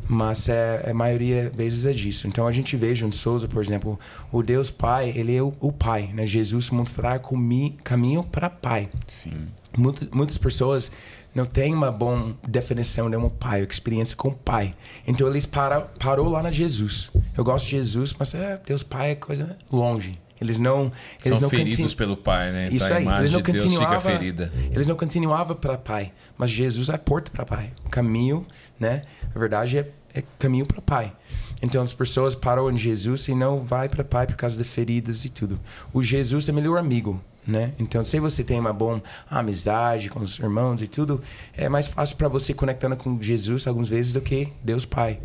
mas 0.08 0.48
é, 0.48 0.88
a 0.90 0.94
maioria 0.94 1.52
vezes 1.54 1.84
é 1.84 1.92
disso. 1.92 2.26
Então 2.26 2.46
a 2.46 2.52
gente 2.52 2.76
vê 2.76 2.94
em 2.94 3.10
Souza, 3.12 3.46
por 3.46 3.62
exemplo, 3.62 3.98
o 4.32 4.42
Deus 4.42 4.70
Pai, 4.70 5.12
ele 5.14 5.36
é 5.36 5.42
o, 5.42 5.52
o 5.60 5.70
Pai, 5.70 6.10
né? 6.14 6.24
Jesus 6.24 6.70
mostrar 6.70 7.18
caminho 7.84 8.24
para 8.24 8.48
Pai. 8.48 8.88
Sim. 9.06 9.48
Muitas, 9.76 10.08
muitas 10.08 10.38
pessoas 10.38 10.90
não 11.34 11.44
têm 11.44 11.74
uma 11.74 11.92
boa 11.92 12.34
definição 12.46 13.10
de 13.10 13.16
um 13.16 13.28
pai, 13.28 13.62
experiência 13.62 14.16
com 14.16 14.28
o 14.28 14.34
pai. 14.34 14.72
Então 15.06 15.28
eles 15.28 15.46
para, 15.46 15.82
parou 15.82 16.28
lá 16.28 16.42
na 16.42 16.50
Jesus. 16.50 17.10
Eu 17.36 17.44
gosto 17.44 17.66
de 17.66 17.72
Jesus, 17.72 18.14
mas 18.18 18.34
é, 18.34 18.60
Deus 18.66 18.82
Pai 18.82 19.12
é 19.12 19.14
coisa 19.14 19.56
longe. 19.70 20.12
Eles 20.40 20.58
não. 20.58 20.92
Eles 21.24 21.38
São 21.38 21.40
não 21.40 21.48
feridos 21.48 21.76
continu... 21.76 21.96
pelo 21.96 22.16
Pai, 22.16 22.52
né? 22.52 22.64
Então 22.66 22.76
Isso 22.76 22.92
aí. 22.92 23.06
eles 23.18 23.32
não 23.32 23.42
de 23.42 23.52
Deus 23.52 23.74
fica 23.74 24.00
ferida. 24.00 24.52
Eles 24.70 24.86
não 24.86 24.96
continuavam 24.96 25.56
para 25.56 25.76
Pai, 25.76 26.12
mas 26.36 26.50
Jesus 26.50 26.88
é 26.88 26.94
a 26.94 26.98
porta 26.98 27.30
para 27.30 27.44
Pai. 27.44 27.72
O 27.84 27.88
caminho, 27.88 28.46
né? 28.78 29.02
Na 29.34 29.40
verdade, 29.40 29.78
é, 29.78 29.88
é 30.14 30.22
caminho 30.38 30.66
para 30.66 30.80
Pai. 30.80 31.12
Então 31.60 31.82
as 31.82 31.92
pessoas 31.92 32.34
param 32.34 32.70
em 32.70 32.78
Jesus 32.78 33.26
e 33.28 33.34
não 33.34 33.64
vai 33.64 33.88
para 33.88 34.04
Pai 34.04 34.26
por 34.26 34.36
causa 34.36 34.56
de 34.56 34.64
feridas 34.64 35.24
e 35.24 35.28
tudo. 35.28 35.58
O 35.92 36.02
Jesus 36.02 36.48
é 36.48 36.52
melhor 36.52 36.78
amigo. 36.78 37.20
Né? 37.46 37.72
Então, 37.78 38.04
se 38.04 38.20
você 38.20 38.44
tem 38.44 38.60
uma 38.60 38.74
boa 38.74 39.02
amizade 39.30 40.10
com 40.10 40.20
os 40.20 40.38
irmãos 40.38 40.82
e 40.82 40.86
tudo, 40.86 41.22
é 41.56 41.66
mais 41.66 41.86
fácil 41.86 42.14
para 42.18 42.28
você 42.28 42.52
conectando 42.52 42.94
com 42.94 43.18
Jesus 43.22 43.66
algumas 43.66 43.88
vezes 43.88 44.12
do 44.12 44.20
que 44.20 44.52
Deus 44.62 44.84
Pai. 44.84 45.18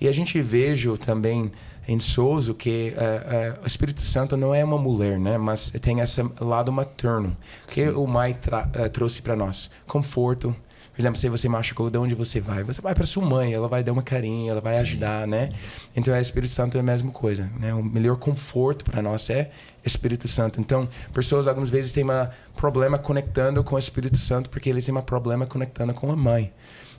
E 0.00 0.06
a 0.06 0.12
gente 0.12 0.40
vejo 0.40 0.96
também 0.96 1.50
em 1.88 2.00
Souza 2.00 2.52
que 2.52 2.94
uh, 2.96 3.60
uh, 3.60 3.64
o 3.64 3.66
Espírito 3.66 4.00
Santo 4.00 4.36
não 4.36 4.54
é 4.54 4.64
uma 4.64 4.78
mulher, 4.78 5.18
né? 5.18 5.38
Mas 5.38 5.70
tem 5.80 6.00
esse 6.00 6.22
lado 6.40 6.72
materno 6.72 7.36
que 7.66 7.82
Sim. 7.82 7.88
o 7.90 8.06
Mai 8.06 8.32
uh, 8.32 8.88
trouxe 8.90 9.22
para 9.22 9.36
nós. 9.36 9.70
Conforto. 9.86 10.54
Por 10.92 11.02
exemplo, 11.02 11.18
se 11.18 11.28
você 11.28 11.46
machucou, 11.46 11.90
de 11.90 11.98
onde 11.98 12.14
você 12.14 12.40
vai? 12.40 12.62
Você 12.64 12.80
vai 12.80 12.94
para 12.94 13.04
sua 13.04 13.22
mãe, 13.22 13.52
ela 13.52 13.68
vai 13.68 13.84
dar 13.84 13.92
uma 13.92 14.02
carinha, 14.02 14.50
ela 14.50 14.62
vai 14.62 14.78
Sim. 14.78 14.82
ajudar, 14.82 15.26
né? 15.26 15.50
Então, 15.94 16.14
o 16.14 16.16
Espírito 16.16 16.50
Santo 16.54 16.78
é 16.78 16.80
a 16.80 16.82
mesma 16.82 17.10
coisa, 17.12 17.50
né? 17.60 17.74
O 17.74 17.84
melhor 17.84 18.16
conforto 18.16 18.82
para 18.82 19.02
nós 19.02 19.28
é 19.28 19.50
Espírito 19.84 20.26
Santo. 20.26 20.58
Então, 20.58 20.88
pessoas 21.12 21.46
algumas 21.46 21.68
vezes 21.68 21.92
têm 21.92 22.02
um 22.02 22.28
problema 22.56 22.96
conectando 22.96 23.62
com 23.62 23.76
o 23.76 23.78
Espírito 23.78 24.16
Santo 24.16 24.48
porque 24.48 24.70
eles 24.70 24.86
têm 24.86 24.96
um 24.96 25.02
problema 25.02 25.44
conectando 25.44 25.92
com 25.92 26.10
a 26.10 26.16
mãe. 26.16 26.50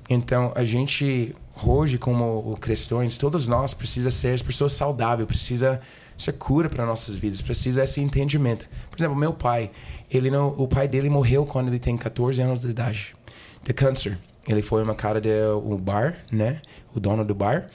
Então, 0.07 0.53
a 0.55 0.63
gente 0.63 1.35
hoje, 1.63 1.97
como 1.97 2.57
cristãos, 2.59 3.17
todos 3.17 3.47
nós 3.47 3.73
precisa 3.73 4.09
ser 4.09 4.41
pessoas 4.43 4.73
saudáveis, 4.73 5.27
precisa 5.27 5.79
ser 6.17 6.33
cura 6.33 6.69
para 6.69 6.85
nossas 6.85 7.15
vidas, 7.15 7.41
precisa 7.41 7.83
esse 7.83 8.01
entendimento. 8.01 8.67
Por 8.89 8.99
exemplo, 8.99 9.15
meu 9.15 9.33
pai, 9.33 9.69
ele 10.09 10.29
não, 10.29 10.49
o 10.57 10.67
pai 10.67 10.87
dele 10.87 11.09
morreu 11.09 11.45
quando 11.45 11.67
ele 11.67 11.79
tem 11.79 11.95
14 11.95 12.41
anos 12.41 12.61
de 12.61 12.69
idade, 12.69 13.15
de 13.63 13.73
câncer. 13.73 14.17
Ele 14.47 14.61
foi 14.61 14.81
uma 14.81 14.95
cara 14.95 15.19
de 15.19 15.29
um 15.63 15.75
bar, 15.75 16.17
né? 16.31 16.61
O 16.95 16.99
dono 16.99 17.23
do 17.23 17.35
bar 17.35 17.67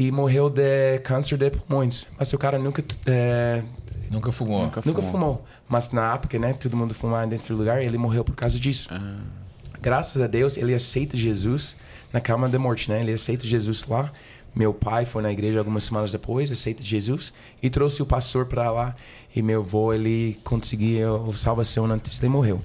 e 0.00 0.10
morreu 0.10 0.48
de 0.48 0.98
câncer 1.00 1.36
de 1.36 1.50
pulmões. 1.50 2.06
Mas 2.18 2.32
o 2.32 2.38
cara 2.38 2.58
nunca 2.58 2.82
é, 3.04 3.62
nunca 4.10 4.32
fumou. 4.32 4.62
Nunca, 4.62 4.82
nunca 4.84 5.02
fumou. 5.02 5.20
fumou. 5.20 5.44
Mas 5.68 5.90
na 5.90 6.14
época, 6.14 6.38
né? 6.38 6.54
Todo 6.54 6.74
mundo 6.74 6.94
fumava 6.94 7.26
dentro 7.26 7.54
do 7.54 7.58
lugar. 7.58 7.82
Ele 7.82 7.98
morreu 7.98 8.24
por 8.24 8.34
causa 8.34 8.58
disso. 8.58 8.88
Ah. 8.90 9.18
Graças 9.80 10.22
a 10.22 10.26
Deus, 10.26 10.56
ele 10.56 10.74
aceita 10.74 11.16
Jesus 11.16 11.76
na 12.12 12.20
cama 12.20 12.48
da 12.48 12.58
morte, 12.58 12.90
né? 12.90 13.00
Ele 13.00 13.12
aceita 13.12 13.46
Jesus 13.46 13.86
lá. 13.86 14.12
Meu 14.54 14.74
pai 14.74 15.04
foi 15.04 15.22
na 15.22 15.30
igreja 15.30 15.58
algumas 15.58 15.84
semanas 15.84 16.10
depois, 16.10 16.50
aceita 16.50 16.82
Jesus 16.82 17.32
e 17.62 17.70
trouxe 17.70 18.02
o 18.02 18.06
pastor 18.06 18.46
para 18.46 18.70
lá. 18.70 18.96
E 19.34 19.42
meu 19.42 19.60
avô, 19.60 19.92
ele 19.92 20.40
conseguiu 20.42 21.32
salvação 21.34 21.86
antes 21.86 22.18
de 22.18 22.28
morreu. 22.28 22.60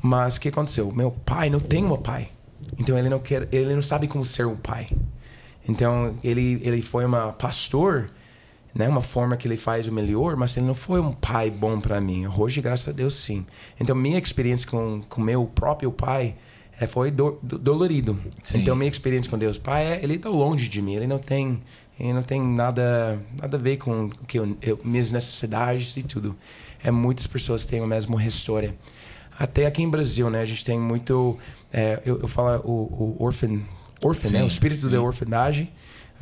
Mas 0.00 0.36
o 0.36 0.40
que 0.40 0.48
aconteceu? 0.48 0.90
Meu 0.92 1.10
pai 1.10 1.50
não 1.50 1.60
tem 1.60 1.84
um 1.84 1.96
pai. 1.96 2.30
Então 2.78 2.96
ele 2.96 3.08
não 3.08 3.18
quer, 3.18 3.48
ele 3.52 3.74
não 3.74 3.82
sabe 3.82 4.08
como 4.08 4.24
ser 4.24 4.46
um 4.46 4.56
pai. 4.56 4.86
Então 5.68 6.16
ele 6.24 6.60
ele 6.62 6.80
foi 6.80 7.04
uma 7.04 7.32
pastor, 7.32 8.08
né, 8.74 8.88
uma 8.88 9.02
forma 9.02 9.36
que 9.36 9.46
ele 9.46 9.58
faz 9.58 9.86
o 9.86 9.92
melhor, 9.92 10.36
mas 10.36 10.56
ele 10.56 10.66
não 10.66 10.74
foi 10.74 11.00
um 11.00 11.12
pai 11.12 11.50
bom 11.50 11.78
para 11.78 12.00
mim. 12.00 12.26
Hoje, 12.26 12.62
graças 12.62 12.88
a 12.88 12.92
Deus, 12.92 13.14
sim. 13.14 13.44
Então 13.78 13.94
minha 13.94 14.18
experiência 14.18 14.68
com 14.70 15.02
com 15.06 15.20
meu 15.20 15.44
próprio 15.44 15.92
pai 15.92 16.34
é, 16.80 16.86
foi 16.86 17.10
do, 17.10 17.38
do, 17.42 17.58
dolorido. 17.58 18.18
Sim. 18.42 18.62
Então 18.62 18.74
minha 18.74 18.90
experiência 18.90 19.30
com 19.30 19.36
Deus 19.36 19.58
Pai 19.58 19.86
é 19.86 20.00
ele 20.02 20.14
está 20.14 20.30
longe 20.30 20.66
de 20.66 20.80
mim, 20.80 20.94
ele 20.96 21.06
não 21.06 21.18
tem 21.18 21.62
ele 21.98 22.14
não 22.14 22.22
tem 22.22 22.40
nada 22.40 23.20
nada 23.38 23.58
a 23.58 23.60
ver 23.60 23.76
com 23.76 24.06
o 24.06 24.26
que 24.26 24.38
eu, 24.38 24.56
eu, 24.62 24.80
minhas 24.82 25.10
necessidades 25.10 25.94
e 25.98 26.02
tudo. 26.02 26.34
É 26.82 26.90
muitas 26.90 27.26
pessoas 27.26 27.66
têm 27.66 27.80
a 27.80 27.86
mesma 27.86 28.24
história. 28.24 28.74
Até 29.38 29.66
aqui 29.66 29.82
em 29.82 29.88
Brasil, 29.88 30.30
né, 30.30 30.40
a 30.40 30.46
gente 30.46 30.64
tem 30.64 30.80
muito 30.80 31.38
é, 31.70 32.00
eu, 32.04 32.18
eu 32.20 32.28
falo 32.28 32.62
o, 32.64 33.16
o 33.20 33.24
orphan, 33.24 33.60
orphan 34.00 34.30
né, 34.30 34.42
o 34.42 34.46
espírito 34.46 34.82
sim. 34.82 34.90
da 34.90 35.00
orfandade. 35.02 35.70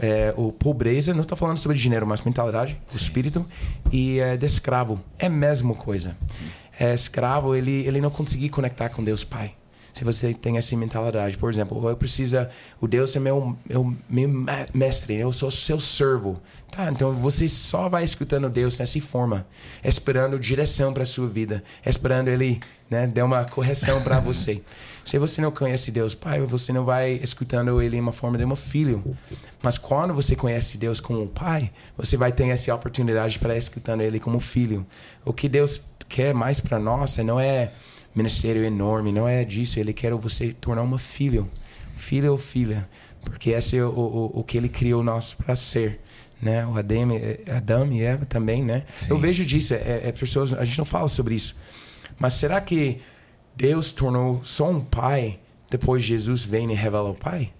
É, 0.00 0.32
o 0.36 0.52
pobreza, 0.52 1.12
não 1.12 1.22
estou 1.22 1.36
falando 1.36 1.56
sobre 1.56 1.76
dinheiro, 1.76 2.06
mas 2.06 2.22
mentalidade, 2.22 2.78
sim. 2.86 2.96
o 2.96 3.00
espírito, 3.00 3.46
e 3.90 4.20
é, 4.20 4.36
de 4.36 4.46
escravo. 4.46 5.00
É 5.18 5.26
a 5.26 5.30
mesma 5.30 5.74
coisa. 5.74 6.16
É, 6.78 6.94
escravo, 6.94 7.52
ele, 7.52 7.84
ele 7.84 8.00
não 8.00 8.08
conseguia 8.08 8.48
conectar 8.48 8.90
com 8.90 9.02
Deus 9.02 9.24
Pai. 9.24 9.57
Se 9.92 10.04
você 10.04 10.32
tem 10.34 10.58
essa 10.58 10.76
mentalidade, 10.76 11.36
por 11.36 11.50
exemplo, 11.50 11.88
eu 11.88 11.96
preciso, 11.96 12.46
o 12.80 12.86
Deus 12.86 13.14
é 13.16 13.20
meu, 13.20 13.56
meu, 13.68 13.96
meu 14.08 14.46
mestre, 14.72 15.14
eu 15.14 15.32
sou 15.32 15.50
seu 15.50 15.80
servo. 15.80 16.40
Tá, 16.70 16.90
então 16.90 17.12
você 17.14 17.48
só 17.48 17.88
vai 17.88 18.04
escutando 18.04 18.48
Deus 18.50 18.76
dessa 18.76 19.00
forma, 19.00 19.46
esperando 19.82 20.38
direção 20.38 20.92
para 20.92 21.04
sua 21.04 21.26
vida, 21.26 21.64
esperando 21.84 22.28
Ele 22.28 22.60
né, 22.90 23.06
dar 23.06 23.24
uma 23.24 23.44
correção 23.44 24.02
para 24.02 24.20
você. 24.20 24.62
Se 25.04 25.18
você 25.18 25.40
não 25.40 25.50
conhece 25.50 25.90
Deus 25.90 26.14
Pai, 26.14 26.38
você 26.42 26.70
não 26.70 26.84
vai 26.84 27.12
escutando 27.12 27.80
Ele 27.80 27.96
em 27.96 28.00
uma 28.00 28.12
forma 28.12 28.36
de 28.36 28.44
um 28.44 28.54
filho. 28.54 29.02
Mas 29.62 29.78
quando 29.78 30.12
você 30.12 30.36
conhece 30.36 30.76
Deus 30.76 31.00
como 31.00 31.26
Pai, 31.26 31.70
você 31.96 32.14
vai 32.14 32.30
ter 32.30 32.46
essa 32.48 32.74
oportunidade 32.74 33.38
para 33.38 33.56
escutando 33.56 34.02
Ele 34.02 34.20
como 34.20 34.38
filho. 34.38 34.86
O 35.24 35.32
que 35.32 35.48
Deus 35.48 35.80
quer 36.08 36.34
mais 36.34 36.60
para 36.60 36.78
nós 36.78 37.16
não 37.16 37.40
é 37.40 37.72
ministério 38.18 38.62
enorme, 38.64 39.12
não 39.12 39.26
é 39.26 39.44
disso. 39.44 39.80
Ele 39.80 39.92
quer 39.92 40.12
você 40.14 40.52
tornar 40.52 40.82
uma 40.82 40.98
filho, 40.98 41.48
filho 41.96 42.32
ou 42.32 42.38
filha, 42.38 42.88
porque 43.22 43.50
esse 43.50 43.76
é 43.76 43.84
o, 43.84 43.88
o, 43.88 44.40
o 44.40 44.44
que 44.44 44.58
Ele 44.58 44.68
criou 44.68 45.02
nós 45.02 45.32
para 45.32 45.56
ser 45.56 46.00
né? 46.40 46.64
O 46.66 46.76
Adão, 46.76 47.08
Adão 47.54 47.92
e 47.92 48.02
Eva 48.02 48.24
também, 48.24 48.62
né? 48.62 48.84
Sim. 48.94 49.10
Eu 49.10 49.18
vejo 49.18 49.44
disso, 49.44 49.74
é, 49.74 50.02
é, 50.04 50.12
pessoas, 50.12 50.52
a 50.52 50.64
gente 50.64 50.78
não 50.78 50.84
fala 50.84 51.08
sobre 51.08 51.34
isso. 51.34 51.56
Mas 52.18 52.34
será 52.34 52.60
que 52.60 52.98
Deus 53.56 53.90
tornou 53.90 54.40
só 54.44 54.70
um 54.70 54.80
pai 54.80 55.38
depois 55.70 56.02
Jesus 56.02 56.44
vem 56.44 56.70
e 56.70 56.74
revela 56.74 57.10
o 57.10 57.14
pai? 57.14 57.52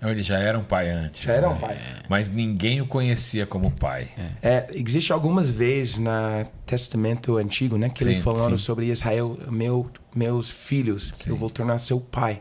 Ele 0.00 0.22
já 0.22 0.38
era 0.38 0.58
um 0.58 0.64
pai 0.64 0.90
antes. 0.90 1.22
Já 1.22 1.32
era 1.32 1.48
um 1.48 1.54
né? 1.54 1.60
pai. 1.60 1.78
Mas 2.08 2.30
ninguém 2.30 2.80
o 2.80 2.86
conhecia 2.86 3.46
como 3.46 3.70
pai. 3.70 4.08
É. 4.42 4.48
é, 4.48 4.68
existe 4.72 5.12
algumas 5.12 5.50
vezes 5.50 5.98
no 5.98 6.10
Testamento 6.64 7.36
Antigo, 7.36 7.76
né, 7.76 7.88
que 7.88 7.98
sim, 7.98 8.10
ele 8.10 8.20
falando 8.20 8.56
sim. 8.56 8.64
sobre 8.64 8.86
Israel, 8.86 9.36
meu, 9.50 9.90
meus 10.14 10.50
filhos, 10.50 11.12
sim. 11.14 11.24
que 11.24 11.30
eu 11.30 11.36
vou 11.36 11.50
tornar 11.50 11.78
seu 11.78 11.98
pai. 11.98 12.40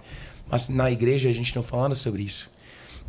Mas 0.49 0.69
na 0.69 0.91
igreja 0.91 1.29
a 1.29 1.33
gente 1.33 1.55
não 1.55 1.63
falando 1.63 1.95
sobre 1.95 2.23
isso. 2.23 2.49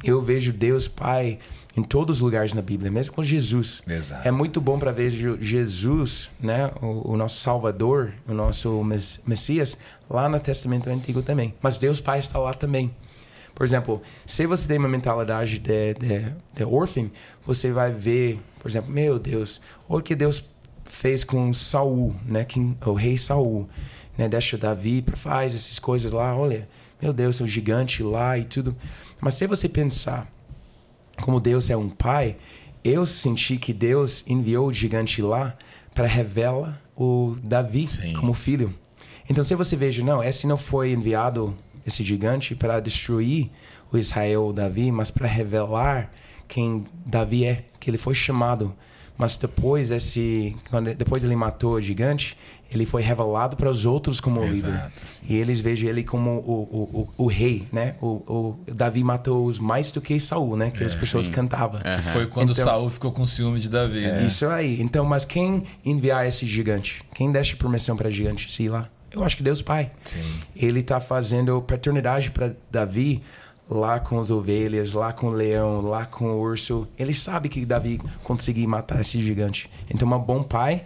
Eu 0.03 0.21
vejo 0.23 0.53
Deus 0.53 0.87
Pai 0.87 1.39
em 1.77 1.83
todos 1.83 2.19
os 2.19 2.23
lugares 2.23 2.55
na 2.55 2.63
Bíblia, 2.63 2.91
mesmo 2.91 3.15
com 3.15 3.23
Jesus. 3.23 3.83
Exato. 3.89 4.27
É 4.27 4.31
muito 4.31 4.61
bom 4.61 4.79
para 4.79 4.91
ver 4.91 5.11
Jesus, 5.41 6.31
né, 6.41 6.71
o, 6.81 7.13
o, 7.13 7.17
nosso 7.17 7.39
Salvador, 7.39 8.13
o 8.27 8.35
nosso 8.35 8.83
Messias, 9.27 9.79
lá 10.09 10.29
no 10.29 10.39
Testamento 10.41 10.89
Antigo 10.89 11.23
também. 11.23 11.55
Mas 11.61 11.77
Deus 11.79 12.01
Pai 12.01 12.19
está 12.19 12.39
lá 12.39 12.55
também. 12.55 12.91
Por 13.59 13.65
exemplo, 13.65 14.01
se 14.25 14.47
você 14.47 14.69
tem 14.69 14.79
uma 14.79 14.89
mentalidade 14.89 15.59
de, 15.59 15.95
de, 15.95 16.33
de 16.55 16.63
órfão, 16.65 17.11
você 17.45 17.73
vai 17.73 17.91
ver, 17.91 18.39
por 18.61 18.69
exemplo, 18.71 18.89
meu 18.93 19.19
Deus, 19.19 19.61
o 19.89 20.01
que 20.01 20.15
Deus 20.15 20.45
fez 20.85 21.25
com 21.25 21.53
Saul, 21.53 22.15
né, 22.25 22.47
o 22.87 22.93
rei 22.93 23.19
Saul, 23.19 23.69
né, 24.17 24.29
deixa 24.29 24.57
Davi 24.57 25.03
para 25.03 25.17
faz 25.17 25.57
essas 25.57 25.81
coisas 25.81 26.13
lá, 26.13 26.37
olha, 26.37 26.69
meu 27.03 27.13
Deus, 27.13 27.41
o 27.41 27.49
gigante 27.49 28.01
lá 28.01 28.39
e 28.39 28.45
tudo. 28.45 28.77
Mas 29.21 29.35
se 29.35 29.45
você 29.49 29.69
pensar 29.69 30.31
como 31.21 31.41
Deus 31.41 31.69
é 31.69 31.77
um 31.77 31.91
pai, 31.91 32.37
eu 32.85 33.05
senti 33.05 33.57
que 33.57 33.73
Deus 33.73 34.23
enviou 34.29 34.69
o 34.69 34.73
gigante 34.73 35.21
lá 35.21 35.59
para 35.97 36.07
revelar 36.07 36.81
o 36.97 37.35
Davi 37.43 37.89
Sim. 37.89 38.13
como 38.13 38.35
filho. 38.35 38.73
Então, 39.29 39.43
se 39.43 39.57
você 39.57 39.75
veja, 39.75 40.05
não, 40.05 40.23
esse 40.23 40.47
não 40.47 40.57
foi 40.57 40.93
enviado, 40.93 41.57
esse 41.89 42.05
gigante, 42.05 42.55
para 42.55 42.81
destruir 42.81 43.51
o 43.91 43.99
Israel, 43.99 44.47
o 44.47 44.53
Davi, 44.53 44.93
mas 44.93 45.11
para 45.11 45.27
revelar 45.27 46.11
quem 46.47 46.85
Davi 47.05 47.45
é, 47.45 47.65
que 47.79 47.91
ele 47.91 47.99
foi 47.99 48.15
chamado. 48.15 48.75
Mas 49.19 49.37
depois, 49.37 49.91
esse, 49.91 50.55
quando, 50.71 50.95
depois 50.95 51.25
ele 51.25 51.35
matou 51.35 51.73
o 51.73 51.81
gigante, 51.81 52.37
ele 52.71 52.87
foi 52.87 53.03
revelado 53.03 53.57
para 53.57 53.69
os 53.69 53.85
outros 53.85 54.21
como 54.21 54.41
Exato, 54.45 54.73
líder. 54.73 54.93
Sim. 55.05 55.23
E 55.29 55.37
eles 55.37 55.61
vejam 55.61 55.89
ele 55.89 56.05
como 56.05 56.31
o, 56.31 56.69
o, 56.71 57.13
o, 57.19 57.25
o 57.25 57.27
rei, 57.27 57.67
né? 57.73 57.97
O, 58.01 58.07
o, 58.07 58.73
Davi 58.73 59.03
matou 59.03 59.47
os 59.47 59.59
mais 59.59 59.91
do 59.91 60.01
que 60.01 60.21
Saul, 60.21 60.57
né? 60.57 60.71
Que 60.71 60.85
é, 60.85 60.87
as 60.87 60.95
pessoas 60.95 61.27
sim. 61.27 61.33
cantavam. 61.33 61.81
Que 61.81 62.03
foi 62.03 62.27
quando 62.27 62.53
então, 62.53 62.65
Saul 62.65 62.91
ficou 62.91 63.11
com 63.11 63.27
ciúme 63.27 63.59
de 63.59 63.69
Davi, 63.69 64.03
né? 64.03 64.25
Isso 64.25 64.47
aí. 64.47 64.81
Então, 64.81 65.05
mas 65.05 65.25
quem 65.25 65.65
enviar 65.85 66.25
esse 66.25 66.47
gigante? 66.47 67.03
Quem 67.13 67.33
deixa 67.33 67.57
permissão 67.57 67.97
para 67.97 68.11
gigante 68.11 68.53
se 68.53 68.63
ir 68.63 68.69
lá? 68.69 68.89
Eu 69.11 69.25
acho 69.25 69.37
que 69.37 69.43
Deus 69.43 69.63
Pai. 69.63 69.91
Sim. 70.05 70.23
Ele 70.55 70.81
está 70.81 71.01
fazendo 71.01 71.61
paternidade 71.63 72.31
para 72.31 72.55
Davi 72.71 73.23
lá 73.71 74.01
com 74.01 74.19
as 74.19 74.31
ovelhas, 74.31 74.93
lá 74.93 75.13
com 75.13 75.29
o 75.29 75.31
leão, 75.31 75.81
lá 75.81 76.07
com 76.07 76.27
o 76.27 76.41
urso. 76.41 76.89
Ele 76.99 77.13
sabe 77.13 77.49
que 77.49 77.65
Davi 77.67 78.01
conseguiu 78.23 78.69
matar 78.69 79.01
esse 79.01 79.21
gigante. 79.21 79.69
Então, 79.91 80.09
um 80.09 80.19
bom 80.19 80.43
pai 80.43 80.85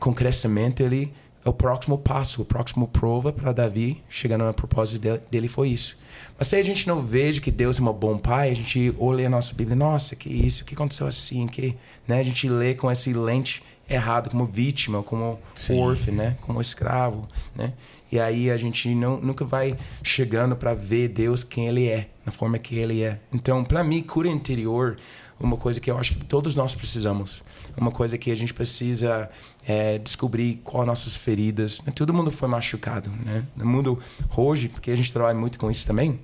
com 0.00 0.12
crescimento, 0.12 0.80
ele 0.82 1.12
é 1.44 1.48
o 1.48 1.52
próximo 1.52 1.96
passo, 1.96 2.42
o 2.42 2.44
próximo 2.44 2.88
prova 2.88 3.32
para 3.32 3.52
Davi 3.52 4.02
chegando 4.08 4.44
no 4.44 4.52
propósito 4.52 5.20
dele 5.30 5.48
foi 5.48 5.68
isso. 5.70 5.96
Mas 6.36 6.48
se 6.48 6.56
a 6.56 6.62
gente 6.62 6.86
não 6.86 7.02
veja 7.02 7.40
que 7.40 7.50
Deus 7.50 7.78
é 7.78 7.82
um 7.82 7.92
bom 7.92 8.18
pai, 8.18 8.50
a 8.50 8.54
gente 8.54 8.94
olha 8.98 9.26
a 9.26 9.30
nossa 9.30 9.54
Bíblia, 9.54 9.76
nossa, 9.76 10.16
que 10.16 10.28
isso, 10.28 10.64
que 10.64 10.74
aconteceu 10.74 11.06
assim, 11.06 11.46
que, 11.46 11.76
né, 12.06 12.20
a 12.20 12.22
gente 12.22 12.48
lê 12.48 12.74
com 12.74 12.90
esse 12.90 13.12
lente 13.12 13.62
errado 13.88 14.30
como 14.30 14.44
vítima, 14.44 15.02
como 15.02 15.38
órfão, 15.70 16.14
né, 16.14 16.36
como 16.42 16.60
escravo, 16.60 17.26
né? 17.54 17.72
E 18.10 18.18
aí 18.18 18.50
a 18.50 18.56
gente 18.56 18.94
não, 18.94 19.20
nunca 19.20 19.44
vai 19.44 19.76
chegando 20.02 20.56
para 20.56 20.72
ver 20.72 21.08
Deus 21.08 21.44
quem 21.44 21.68
ele 21.68 21.88
é, 21.88 22.08
na 22.24 22.32
forma 22.32 22.58
que 22.58 22.76
ele 22.76 23.02
é. 23.02 23.20
Então, 23.32 23.62
para 23.62 23.84
mim, 23.84 24.02
cura 24.02 24.28
interior 24.28 24.96
uma 25.40 25.56
coisa 25.56 25.78
que 25.78 25.90
eu 25.90 25.98
acho 25.98 26.14
que 26.14 26.24
todos 26.24 26.56
nós 26.56 26.74
precisamos. 26.74 27.42
Uma 27.76 27.92
coisa 27.92 28.18
que 28.18 28.30
a 28.30 28.34
gente 28.34 28.52
precisa 28.52 29.30
é, 29.66 29.98
descobrir 29.98 30.60
quais 30.64 30.86
nossas 30.86 31.16
feridas. 31.16 31.80
Né? 31.82 31.92
Todo 31.94 32.12
mundo 32.12 32.30
foi 32.30 32.48
machucado, 32.48 33.10
né? 33.10 33.44
No 33.56 33.64
mundo 33.64 33.98
hoje, 34.36 34.68
porque 34.68 34.90
a 34.90 34.96
gente 34.96 35.12
trabalha 35.12 35.38
muito 35.38 35.58
com 35.58 35.70
isso 35.70 35.86
também, 35.86 36.18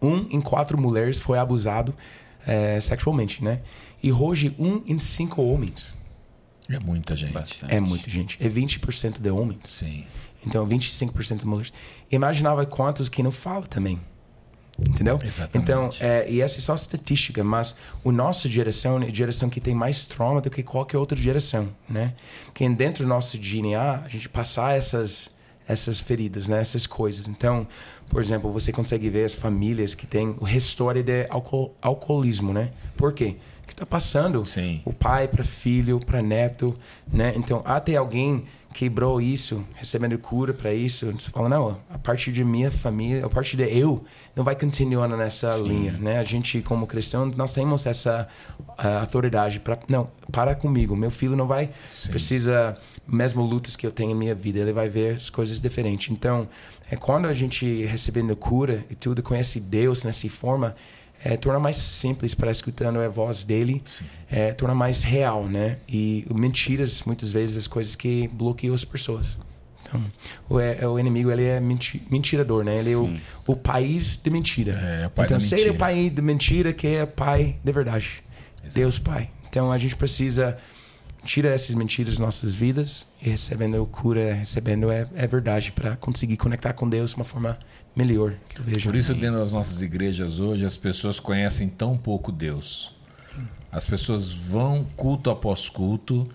um 0.00 0.26
em 0.30 0.40
quatro 0.40 0.80
mulheres 0.80 1.18
foi 1.18 1.38
abusado 1.38 1.94
é, 2.46 2.80
sexualmente, 2.80 3.42
né? 3.42 3.60
E 4.02 4.12
hoje, 4.12 4.54
um 4.58 4.80
em 4.86 4.98
cinco 4.98 5.42
homens. 5.42 5.88
É 6.70 6.78
muita 6.78 7.16
gente. 7.16 7.32
Bastante. 7.32 7.74
É 7.74 7.80
muita 7.80 8.08
gente. 8.08 8.38
É 8.40 8.48
20% 8.48 9.20
de 9.20 9.30
homens. 9.30 9.58
Sim. 9.68 10.04
Então, 10.46 10.66
25% 10.66 11.40
de 11.40 11.46
mulheres. 11.46 11.72
Imaginava 12.10 12.64
quantos 12.64 13.08
que 13.08 13.22
não 13.22 13.32
falam 13.32 13.62
também. 13.62 14.00
Entendeu? 14.78 15.18
Exatamente. 15.22 15.56
Então, 15.62 15.90
é, 16.00 16.30
e 16.30 16.40
essa 16.40 16.58
é 16.58 16.60
só 16.62 16.74
estatística, 16.74 17.44
mas 17.44 17.76
a 18.04 18.12
nossa 18.12 18.48
geração 18.48 19.02
é 19.02 19.06
a 19.06 19.12
geração 19.12 19.50
que 19.50 19.60
tem 19.60 19.74
mais 19.74 20.04
trauma 20.04 20.40
do 20.40 20.48
que 20.48 20.62
qualquer 20.62 20.96
outra 20.96 21.18
geração, 21.18 21.68
né? 21.88 22.14
Porque 22.46 22.66
dentro 22.70 23.04
do 23.04 23.08
nosso 23.08 23.36
DNA, 23.36 24.02
a 24.04 24.08
gente 24.08 24.28
passar 24.28 24.76
essas 24.76 25.30
essas 25.68 26.00
feridas, 26.00 26.48
né? 26.48 26.60
Essas 26.60 26.86
coisas. 26.86 27.28
Então, 27.28 27.66
por 28.08 28.20
exemplo, 28.20 28.50
você 28.50 28.72
consegue 28.72 29.08
ver 29.08 29.24
as 29.24 29.34
famílias 29.34 29.94
que 29.94 30.06
têm 30.06 30.34
o 30.40 30.48
história 30.48 31.02
de 31.02 31.26
alcool, 31.30 31.76
alcoolismo, 31.80 32.52
né? 32.52 32.72
Por 32.96 33.12
quê? 33.12 33.36
Está 33.80 33.86
passando 33.86 34.44
Sim. 34.44 34.82
o 34.84 34.92
pai 34.92 35.26
para 35.26 35.42
filho, 35.42 35.98
para 35.98 36.20
neto, 36.20 36.76
né? 37.10 37.32
Então, 37.34 37.62
até 37.64 37.96
alguém 37.96 38.44
quebrou 38.74 39.22
isso, 39.22 39.66
recebendo 39.74 40.18
cura 40.18 40.52
para 40.52 40.70
isso. 40.74 41.10
Você 41.12 41.30
fala, 41.30 41.48
não, 41.48 41.78
a 41.88 41.96
partir 41.96 42.30
de 42.30 42.44
minha 42.44 42.70
família, 42.70 43.24
a 43.24 43.28
partir 43.30 43.56
de 43.56 43.64
eu, 43.64 44.04
não 44.36 44.44
vai 44.44 44.54
continuando 44.54 45.16
nessa 45.16 45.52
Sim. 45.52 45.62
linha, 45.64 45.92
né? 45.92 46.18
A 46.18 46.22
gente, 46.22 46.60
como 46.60 46.86
cristão, 46.86 47.24
nós 47.34 47.54
temos 47.54 47.86
essa 47.86 48.28
uh, 48.58 48.98
autoridade 49.00 49.58
para 49.60 49.78
não, 49.88 50.10
para 50.30 50.54
comigo. 50.54 50.94
Meu 50.94 51.10
filho 51.10 51.34
não 51.34 51.46
vai 51.46 51.70
Sim. 51.88 52.10
precisa 52.10 52.76
mesmo 53.08 53.42
lutas 53.42 53.76
que 53.76 53.86
eu 53.86 53.90
tenho 53.90 54.10
em 54.10 54.14
minha 54.14 54.34
vida, 54.34 54.58
ele 54.58 54.74
vai 54.74 54.90
ver 54.90 55.16
as 55.16 55.30
coisas 55.30 55.58
diferentes. 55.58 56.10
Então, 56.10 56.46
é 56.90 56.96
quando 56.96 57.26
a 57.26 57.32
gente 57.32 57.86
recebendo 57.86 58.36
cura 58.36 58.84
e 58.90 58.94
tudo 58.94 59.22
conhece 59.22 59.58
Deus 59.58 60.04
nessa 60.04 60.28
forma, 60.28 60.76
é, 61.24 61.36
torna 61.36 61.58
mais 61.58 61.76
simples 61.76 62.34
para 62.34 62.50
escutando 62.50 62.98
a 62.98 63.08
voz 63.08 63.44
dele, 63.44 63.82
é, 64.30 64.52
torna 64.52 64.74
mais 64.74 65.02
real, 65.02 65.44
né? 65.44 65.76
E 65.88 66.26
mentiras, 66.34 67.02
muitas 67.04 67.30
vezes, 67.30 67.56
as 67.56 67.66
coisas 67.66 67.94
que 67.94 68.28
bloqueiam 68.28 68.74
as 68.74 68.84
pessoas. 68.84 69.36
Então, 69.82 70.02
o, 70.48 70.60
é, 70.60 70.86
o 70.86 70.98
inimigo 70.98 71.30
ele 71.30 71.44
é 71.44 71.60
menti 71.60 72.02
mentirador, 72.10 72.64
né? 72.64 72.74
Ele 72.74 72.94
Sim. 72.94 73.20
é 73.46 73.50
o, 73.50 73.52
o 73.52 73.56
país 73.56 74.16
de 74.16 74.30
mentira. 74.30 74.72
É, 74.72 75.06
o 75.06 75.10
pai 75.10 75.24
então, 75.26 75.38
da 75.38 75.42
mentira. 75.42 75.68
é 75.68 75.72
o 75.72 75.76
pai 75.76 76.10
de 76.10 76.22
mentira, 76.22 76.72
que 76.72 76.86
é 76.86 77.06
pai 77.06 77.56
de 77.62 77.72
verdade. 77.72 78.22
Exato. 78.62 78.78
Deus 78.78 78.98
Pai. 78.98 79.30
Então, 79.48 79.72
a 79.72 79.78
gente 79.78 79.96
precisa 79.96 80.56
tira 81.24 81.50
essas 81.50 81.74
mentiras 81.74 82.14
das 82.14 82.18
nossas 82.18 82.54
vidas 82.54 83.06
e 83.20 83.30
recebendo 83.30 83.84
cura, 83.86 84.34
recebendo 84.34 84.90
é, 84.90 85.06
é 85.14 85.26
verdade 85.26 85.72
para 85.72 85.96
conseguir 85.96 86.36
conectar 86.36 86.72
com 86.72 86.88
Deus 86.88 87.10
de 87.10 87.16
uma 87.16 87.24
forma 87.24 87.58
melhor. 87.94 88.34
Que 88.48 88.60
eu 88.60 88.64
vejo. 88.64 88.88
Por 88.88 88.96
isso, 88.96 89.14
dentro 89.14 89.38
das 89.38 89.52
nossas 89.52 89.82
igrejas 89.82 90.40
hoje, 90.40 90.64
as 90.64 90.76
pessoas 90.76 91.20
conhecem 91.20 91.68
tão 91.68 91.96
pouco 91.96 92.32
Deus. 92.32 92.94
As 93.72 93.86
pessoas 93.86 94.30
vão 94.30 94.84
culto 94.96 95.30
após 95.30 95.68
culto, 95.68 96.26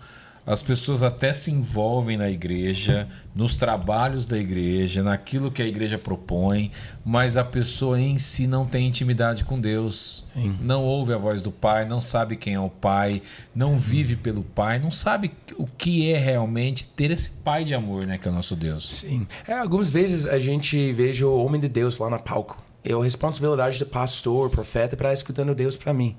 as 0.45 0.61
pessoas 0.61 1.01
até 1.01 1.33
se 1.33 1.51
envolvem 1.51 2.17
na 2.17 2.29
igreja, 2.29 3.07
nos 3.33 3.57
trabalhos 3.57 4.25
da 4.25 4.37
igreja, 4.37 5.01
naquilo 5.01 5.51
que 5.51 5.61
a 5.61 5.67
igreja 5.67 5.97
propõe, 5.97 6.71
mas 7.03 7.35
a 7.35 7.43
pessoa 7.43 7.99
em 7.99 8.17
si 8.17 8.45
não 8.45 8.65
tem 8.65 8.87
intimidade 8.87 9.43
com 9.43 9.59
Deus. 9.59 10.23
Sim. 10.33 10.53
Não 10.61 10.83
ouve 10.83 11.13
a 11.13 11.17
voz 11.17 11.41
do 11.41 11.51
Pai, 11.51 11.85
não 11.87 11.99
sabe 11.99 12.35
quem 12.35 12.53
é 12.53 12.59
o 12.59 12.69
Pai, 12.69 13.21
não 13.55 13.77
vive 13.77 14.15
pelo 14.15 14.43
Pai, 14.43 14.77
não 14.77 14.91
sabe 14.91 15.31
o 15.57 15.65
que 15.65 16.11
é 16.11 16.17
realmente 16.17 16.85
ter 16.85 17.09
esse 17.09 17.29
Pai 17.29 17.63
de 17.63 17.73
amor, 17.73 18.05
né, 18.05 18.17
que 18.17 18.27
é 18.27 18.31
o 18.31 18.33
nosso 18.33 18.55
Deus. 18.55 18.97
Sim. 18.97 19.27
É, 19.47 19.53
algumas 19.53 19.89
vezes 19.89 20.27
a 20.27 20.37
gente 20.37 20.93
veja 20.93 21.25
o 21.25 21.43
homem 21.43 21.59
de 21.59 21.67
Deus 21.67 21.97
lá 21.97 22.09
no 22.09 22.19
palco. 22.19 22.63
Eu 22.83 23.01
a 23.01 23.03
responsabilidade 23.03 23.79
do 23.79 23.85
pastor, 23.87 24.51
profeta, 24.51 24.95
para 24.95 25.11
escutando 25.11 25.55
Deus 25.55 25.75
para 25.75 25.91
mim. 25.91 26.15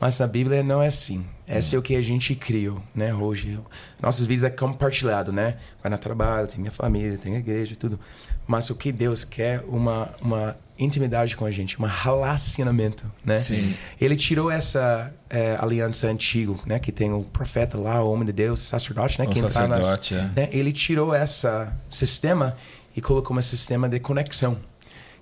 Mas 0.00 0.18
na 0.18 0.26
Bíblia 0.26 0.62
não 0.62 0.82
é 0.82 0.86
assim. 0.86 1.24
Esse 1.46 1.74
é 1.74 1.78
o 1.78 1.82
que 1.82 1.96
a 1.96 2.02
gente 2.02 2.34
criou, 2.34 2.80
né, 2.94 3.14
hoje. 3.14 3.58
Nossas 4.00 4.26
vidas 4.26 4.44
é 4.44 4.50
compartilhado, 4.50 5.32
né? 5.32 5.56
Vai 5.82 5.90
no 5.90 5.98
trabalho, 5.98 6.46
tem 6.46 6.60
minha 6.60 6.70
família, 6.70 7.16
tem 7.16 7.36
a 7.36 7.38
igreja, 7.38 7.74
tudo. 7.74 7.98
Mas 8.46 8.70
o 8.70 8.74
que 8.74 8.92
Deus 8.92 9.24
quer 9.24 9.64
uma 9.66 10.10
uma 10.20 10.56
intimidade 10.78 11.36
com 11.36 11.44
a 11.44 11.50
gente, 11.50 11.80
um 11.80 11.86
relacionamento, 11.86 13.04
né? 13.24 13.40
Sim. 13.40 13.74
Ele 14.00 14.14
tirou 14.14 14.50
essa 14.50 15.12
é, 15.28 15.56
aliança 15.58 16.06
antiga, 16.06 16.54
né? 16.64 16.78
Que 16.78 16.92
tem 16.92 17.12
o 17.12 17.22
profeta 17.24 17.76
lá, 17.76 18.02
o 18.02 18.12
homem 18.12 18.26
de 18.26 18.32
Deus, 18.32 18.60
sacerdote, 18.60 19.18
né? 19.18 19.26
O 19.26 19.38
sacerdote, 19.38 20.14
nas, 20.14 20.24
é. 20.24 20.40
né? 20.40 20.48
Ele 20.52 20.70
tirou 20.70 21.14
essa 21.14 21.72
sistema 21.90 22.56
e 22.94 23.00
colocou 23.00 23.36
um 23.36 23.42
sistema 23.42 23.88
de 23.88 23.98
conexão 23.98 24.56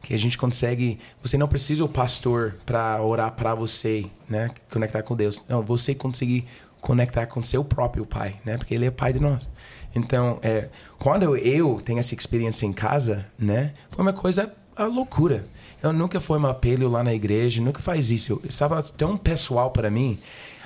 que 0.02 0.14
a 0.14 0.18
gente 0.18 0.38
consegue. 0.38 0.98
Você 1.22 1.36
não 1.36 1.48
precisa 1.48 1.84
o 1.84 1.88
pastor 1.88 2.56
para 2.64 3.02
orar 3.02 3.32
para 3.32 3.54
você, 3.54 4.06
né? 4.28 4.50
Conectar 4.70 5.02
com 5.02 5.16
Deus. 5.16 5.40
Não, 5.48 5.62
você 5.62 5.94
conseguir 5.94 6.44
conectar 6.80 7.26
com 7.26 7.42
seu 7.42 7.64
próprio 7.64 8.06
pai, 8.06 8.36
né? 8.44 8.56
Porque 8.56 8.74
ele 8.74 8.86
é 8.86 8.90
pai 8.90 9.12
de 9.12 9.20
nós. 9.20 9.48
Então, 9.94 10.38
é, 10.42 10.68
quando 10.98 11.36
eu 11.36 11.80
tenho 11.84 11.98
essa 11.98 12.14
experiência 12.14 12.66
em 12.66 12.72
casa, 12.72 13.26
né? 13.38 13.72
Foi 13.90 14.02
uma 14.02 14.12
coisa 14.12 14.52
a 14.76 14.84
loucura. 14.84 15.46
Eu 15.82 15.92
nunca 15.92 16.20
fui 16.20 16.38
um 16.38 16.46
apelo 16.46 16.88
lá 16.88 17.02
na 17.02 17.14
igreja, 17.14 17.62
nunca 17.62 17.80
faz 17.80 18.10
isso. 18.10 18.32
Eu, 18.32 18.42
estava 18.48 18.82
tão 18.82 19.16
pessoal 19.16 19.70
para 19.70 19.90
mim. 19.90 20.18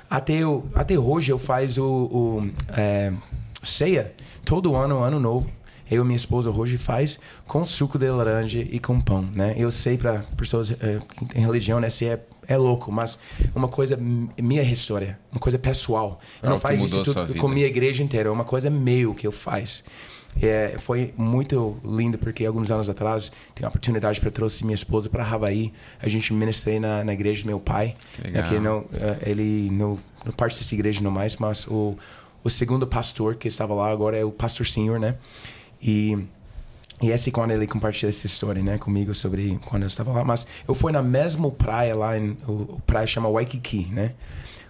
Até, 0.09 0.35
eu, 0.35 0.69
até 0.75 0.99
hoje 0.99 1.31
eu 1.33 1.39
faço 1.39 1.83
o, 1.83 2.39
o 2.39 2.51
é, 2.77 3.13
ceia 3.63 4.13
todo 4.45 4.75
ano, 4.75 4.99
ano 4.99 5.21
novo 5.21 5.49
eu 5.91 6.03
e 6.03 6.07
minha 6.07 6.17
esposa 6.17 6.51
hoje 6.51 6.79
faz 6.79 7.19
com 7.47 7.65
suco 7.65 7.99
de 7.99 8.09
laranja 8.09 8.61
e 8.61 8.79
com 8.79 9.01
pão, 9.01 9.29
né? 9.35 9.55
Eu 9.57 9.71
sei 9.71 9.99
para 9.99 10.21
pessoas 10.37 10.71
é, 10.71 11.01
que 11.17 11.25
têm 11.27 11.43
religião, 11.43 11.81
né? 11.81 11.91
Se 11.91 12.07
é, 12.07 12.21
é 12.47 12.57
louco, 12.57 12.93
mas 12.93 13.19
uma 13.55 13.69
coisa 13.69 13.97
minha 13.97 14.63
história, 14.63 15.19
uma 15.33 15.41
coisa 15.41 15.59
pessoal. 15.59 16.21
Eu 16.43 16.49
é 16.49 16.51
não 16.51 16.61
faço 16.61 16.85
isso 16.85 17.03
tudo 17.03 17.35
com 17.35 17.49
minha 17.49 17.67
igreja 17.67 18.03
inteira, 18.03 18.29
é 18.29 18.33
uma 18.33 18.45
coisa 18.45 18.71
meu 18.71 19.15
que 19.15 19.27
eu 19.27 19.33
faço. 19.33 19.83
É, 20.41 20.77
foi 20.79 21.13
muito 21.17 21.77
lindo 21.85 22.17
porque 22.17 22.47
alguns 22.47 22.71
anos 22.71 22.89
atrás 22.89 23.33
tive 23.53 23.65
a 23.65 23.69
oportunidade 23.69 24.21
para 24.21 24.31
trouxe 24.31 24.65
minha 24.65 24.77
esposa 24.77 25.11
para 25.11 25.25
Havaí. 25.25 25.73
A 26.01 26.09
gente 26.09 26.33
ministrei 26.33 26.79
na, 26.79 27.03
na 27.03 27.13
igreja 27.13 27.43
do 27.43 27.47
meu 27.49 27.59
pai. 27.59 27.97
Que 28.15 28.23
legal. 28.23 28.55
É, 28.55 28.61
não, 28.61 28.85
ele 29.27 29.69
não, 29.73 29.99
não 30.25 30.33
parte 30.33 30.57
dessa 30.57 30.73
igreja 30.73 31.03
não 31.03 31.11
mais, 31.11 31.37
mas 31.37 31.67
o, 31.67 31.97
o 32.45 32.49
segundo 32.49 32.87
pastor 32.87 33.35
que 33.35 33.49
estava 33.49 33.75
lá 33.75 33.91
agora 33.91 34.17
é 34.17 34.25
o 34.25 34.31
pastor 34.31 34.67
senhor, 34.67 35.01
né? 35.01 35.17
E 35.83 36.19
e 37.03 37.11
esse 37.11 37.31
quando 37.31 37.53
ele 37.53 37.67
compartilhou 37.67 38.11
essa 38.11 38.27
história, 38.27 38.63
né, 38.63 38.77
comigo 38.77 39.15
sobre 39.15 39.59
quando 39.65 39.85
eu 39.85 39.87
estava 39.87 40.13
lá, 40.13 40.23
mas 40.23 40.47
eu 40.69 40.75
fui 40.75 40.93
na 40.93 41.03
mesma 41.03 41.51
praia 41.51 41.97
lá, 41.97 42.19
em, 42.19 42.37
o, 42.47 42.53
o 42.53 42.83
praia 42.87 43.07
chama 43.07 43.27
Waikiki, 43.27 43.87
né? 43.87 44.13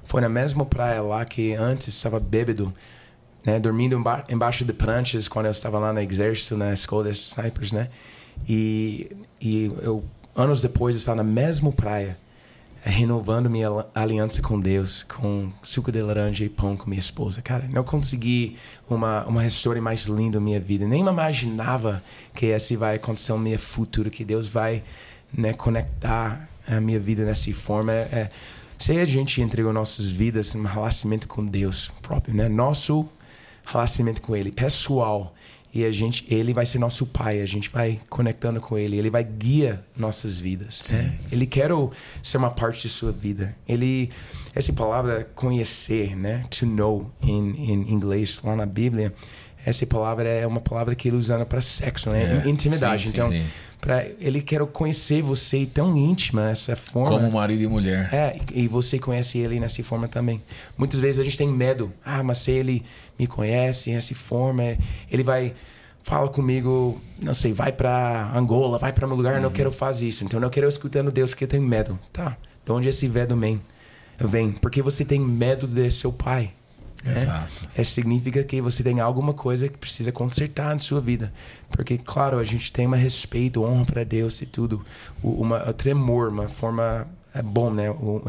Foi 0.04 0.20
na 0.20 0.28
mesma 0.28 0.64
praia 0.64 1.02
lá 1.02 1.24
que 1.24 1.54
antes 1.54 1.88
estava 1.88 2.20
bêbado, 2.20 2.72
né, 3.44 3.58
dormindo 3.58 3.96
emba 3.96 4.24
embaixo 4.28 4.64
de 4.64 4.72
pranchas 4.72 5.26
quando 5.26 5.46
eu 5.46 5.50
estava 5.50 5.80
lá 5.80 5.92
no 5.92 5.98
exército, 5.98 6.56
na 6.56 6.72
escola 6.72 7.10
de 7.10 7.18
snipers, 7.18 7.72
né? 7.72 7.88
E 8.48 9.10
e 9.40 9.64
eu 9.82 10.04
anos 10.36 10.62
depois 10.62 10.94
eu 10.94 10.98
estava 10.98 11.16
na 11.16 11.24
mesma 11.24 11.72
praia 11.72 12.16
renovando 12.82 13.50
minha 13.50 13.68
aliança 13.94 14.40
com 14.40 14.58
Deus, 14.58 15.02
com 15.02 15.52
suco 15.62 15.92
de 15.92 16.00
laranja 16.00 16.44
e 16.44 16.48
pão 16.48 16.76
com 16.76 16.88
minha 16.88 17.00
esposa. 17.00 17.42
Cara, 17.42 17.68
não 17.72 17.84
consegui 17.84 18.56
uma, 18.88 19.24
uma 19.26 19.46
história 19.46 19.82
mais 19.82 20.06
linda 20.06 20.38
na 20.38 20.44
minha 20.44 20.60
vida. 20.60 20.86
Nem 20.86 21.00
imaginava 21.06 22.02
que 22.34 22.46
esse 22.46 22.76
vai 22.76 22.96
acontecer 22.96 23.32
no 23.32 23.38
meu 23.38 23.58
futuro, 23.58 24.10
que 24.10 24.24
Deus 24.24 24.46
vai 24.46 24.82
né, 25.32 25.52
conectar 25.52 26.48
a 26.66 26.80
minha 26.80 26.98
vida 26.98 27.24
nessa 27.24 27.52
forma. 27.52 27.92
É, 27.92 28.08
é 28.12 28.30
se 28.78 28.98
a 28.98 29.04
gente 29.04 29.42
entregou 29.42 29.74
nossas 29.74 30.06
vidas 30.06 30.54
em 30.54 30.60
um 30.60 30.64
relacionamento 30.64 31.28
com 31.28 31.44
Deus 31.44 31.92
próprio, 32.00 32.34
né? 32.34 32.48
Nosso 32.48 33.06
relacionamento 33.66 34.22
com 34.22 34.34
Ele, 34.34 34.50
pessoal 34.50 35.34
e 35.72 35.84
a 35.84 35.92
gente, 35.92 36.26
ele 36.28 36.52
vai 36.52 36.66
ser 36.66 36.78
nosso 36.78 37.06
pai, 37.06 37.40
a 37.40 37.46
gente 37.46 37.68
vai 37.70 38.00
conectando 38.08 38.60
com 38.60 38.76
ele, 38.76 38.96
ele 38.96 39.08
vai 39.08 39.22
guiar 39.22 39.80
nossas 39.96 40.38
vidas. 40.38 40.90
Né? 40.90 41.18
Ele 41.30 41.46
quer 41.46 41.70
ser 42.22 42.38
uma 42.38 42.50
parte 42.50 42.82
de 42.82 42.88
sua 42.88 43.12
vida. 43.12 43.54
Ele, 43.68 44.10
essa 44.52 44.72
palavra 44.72 45.28
conhecer, 45.34 46.16
né? 46.16 46.42
To 46.50 46.66
know 46.66 47.10
em, 47.22 47.72
em 47.72 47.92
inglês 47.92 48.40
lá 48.42 48.56
na 48.56 48.66
Bíblia, 48.66 49.14
essa 49.64 49.86
palavra 49.86 50.28
é 50.28 50.46
uma 50.46 50.60
palavra 50.60 50.94
que 50.94 51.08
ele 51.08 51.16
usa 51.16 51.44
para 51.46 51.60
sexo, 51.60 52.10
né? 52.10 52.42
É. 52.44 52.48
Intimidade. 52.48 53.04
Sim, 53.04 53.08
então, 53.10 53.30
sim, 53.30 53.44
para 53.80 54.04
ele 54.20 54.42
quer 54.42 54.64
conhecer 54.66 55.22
você 55.22 55.66
tão 55.66 55.96
íntima 55.96 56.46
nessa 56.46 56.76
forma. 56.76 57.10
Como 57.10 57.32
marido 57.32 57.62
e 57.62 57.66
mulher. 57.66 58.12
É, 58.12 58.38
e 58.52 58.68
você 58.68 58.98
conhece 58.98 59.38
ele 59.38 59.58
nessa 59.58 59.82
forma 59.82 60.06
também. 60.06 60.42
Muitas 60.76 61.00
vezes 61.00 61.20
a 61.20 61.24
gente 61.24 61.36
tem 61.36 61.48
medo. 61.48 61.92
Ah, 62.04 62.22
mas 62.22 62.38
se 62.38 62.50
ele 62.50 62.84
me 63.18 63.26
conhece 63.26 63.90
nessa 63.92 64.14
forma, 64.14 64.76
ele 65.10 65.22
vai 65.22 65.54
fala 66.02 66.28
comigo, 66.28 67.00
não 67.22 67.34
sei, 67.34 67.52
vai 67.52 67.72
para 67.72 68.32
Angola, 68.34 68.78
vai 68.78 68.92
para 68.92 69.06
um 69.06 69.10
lugar, 69.14 69.36
uhum. 69.36 69.42
não 69.42 69.50
quero 69.50 69.70
fazer 69.70 70.08
isso. 70.08 70.24
Então 70.24 70.40
não 70.40 70.50
quero 70.50 70.68
escutando 70.68 71.10
Deus 71.10 71.30
porque 71.30 71.44
eu 71.44 71.48
tenho 71.48 71.62
medo. 71.62 71.98
Tá? 72.12 72.36
De 72.64 72.72
onde 72.72 72.88
esse 72.88 73.08
medo 73.08 73.36
vem? 73.36 73.60
Vem 74.18 74.52
porque 74.52 74.82
você 74.82 75.04
tem 75.04 75.18
medo 75.18 75.66
de 75.66 75.90
seu 75.90 76.12
pai. 76.12 76.52
Né? 77.04 77.12
Exato. 77.12 77.68
É, 77.76 77.82
significa 77.82 78.42
que 78.44 78.60
você 78.60 78.82
tem 78.82 79.00
alguma 79.00 79.32
coisa 79.32 79.68
que 79.68 79.78
precisa 79.78 80.12
consertar 80.12 80.72
na 80.72 80.78
sua 80.78 81.00
vida. 81.00 81.32
Porque, 81.70 81.98
claro, 81.98 82.38
a 82.38 82.44
gente 82.44 82.72
tem 82.72 82.86
um 82.86 82.90
respeito, 82.90 83.62
honra 83.62 83.84
para 83.84 84.04
Deus 84.04 84.40
e 84.42 84.46
tudo. 84.46 84.84
Uma, 85.22 85.68
um 85.68 85.72
tremor, 85.72 86.28
uma 86.28 86.48
forma 86.48 87.06
é 87.32 87.42
bom, 87.42 87.72
né? 87.72 87.84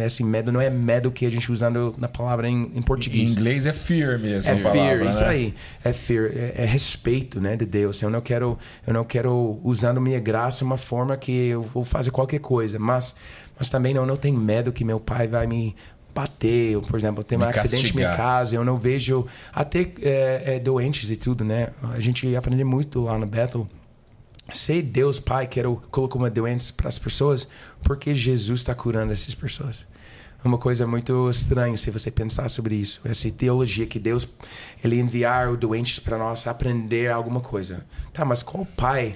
Esse 0.05 0.23
medo 0.23 0.51
não 0.51 0.61
é 0.61 0.69
medo 0.69 1.11
que 1.11 1.25
a 1.25 1.29
gente 1.29 1.51
usa 1.51 1.69
na 1.97 2.07
palavra 2.07 2.47
em, 2.47 2.71
em 2.75 2.81
português. 2.83 3.31
Em 3.31 3.33
inglês 3.33 3.65
é 3.65 3.73
fear 3.73 4.19
mesmo. 4.19 4.49
É 4.49 4.55
fear, 4.55 4.73
palavra, 4.73 5.09
isso 5.09 5.21
né? 5.21 5.27
aí. 5.27 5.55
É 5.83 5.91
fear, 5.91 6.25
é, 6.25 6.53
é, 6.57 6.65
respeito, 6.65 7.41
né, 7.41 7.55
de 7.55 7.65
Deus. 7.65 7.99
Eu 8.01 8.11
não 8.11 8.21
quero, 8.21 8.59
eu 8.85 8.93
não 8.93 9.03
quero 9.03 9.59
usando 9.63 9.99
minha 9.99 10.19
graça 10.19 10.63
uma 10.63 10.77
forma 10.77 11.17
que 11.17 11.31
eu 11.31 11.63
vou 11.63 11.83
fazer 11.83 12.11
qualquer 12.11 12.39
coisa, 12.39 12.77
mas, 12.77 13.15
mas 13.57 13.71
também 13.71 13.91
não, 13.91 14.05
não 14.05 14.17
tenho 14.17 14.37
medo 14.37 14.71
que 14.71 14.85
meu 14.85 14.99
pai 14.99 15.27
vai 15.27 15.47
me 15.47 15.75
bater, 16.13 16.75
ou, 16.75 16.81
por 16.81 16.97
exemplo, 16.97 17.23
tem 17.23 17.37
um 17.37 17.43
acidente 17.43 17.95
minha 17.95 18.15
casa, 18.15 18.55
eu 18.55 18.63
não 18.63 18.77
vejo 18.77 19.25
até 19.53 19.81
é, 20.01 20.55
é, 20.55 20.59
doentes 20.59 21.09
e 21.09 21.15
tudo, 21.15 21.43
né? 21.43 21.69
A 21.93 21.99
gente 21.99 22.35
aprende 22.35 22.63
muito 22.63 23.01
lá 23.01 23.17
no 23.17 23.25
Bethel. 23.25 23.67
Se 24.51 24.81
Deus 24.81 25.19
Pai 25.19 25.47
quer 25.47 25.65
colocar 25.89 26.17
uma 26.17 26.29
doença 26.29 26.73
para 26.73 26.89
as 26.89 26.99
pessoas, 26.99 27.47
porque 27.83 28.13
Jesus 28.13 28.61
está 28.61 28.75
curando 28.75 29.13
essas 29.13 29.33
pessoas. 29.33 29.85
É 30.43 30.47
uma 30.47 30.57
coisa 30.57 30.87
muito 30.87 31.29
estranha 31.29 31.77
se 31.77 31.91
você 31.91 32.09
pensar 32.09 32.49
sobre 32.49 32.75
isso. 32.75 32.99
Essa 33.05 33.29
teologia 33.29 33.85
que 33.85 33.99
Deus 33.99 34.27
ele 34.83 34.99
enviar 34.99 35.51
o 35.51 35.55
doentes 35.55 35.99
para 35.99 36.17
nós 36.17 36.47
aprender 36.47 37.11
alguma 37.11 37.39
coisa. 37.39 37.85
Tá, 38.11 38.25
mas 38.25 38.41
qual 38.41 38.65
pai 38.65 39.13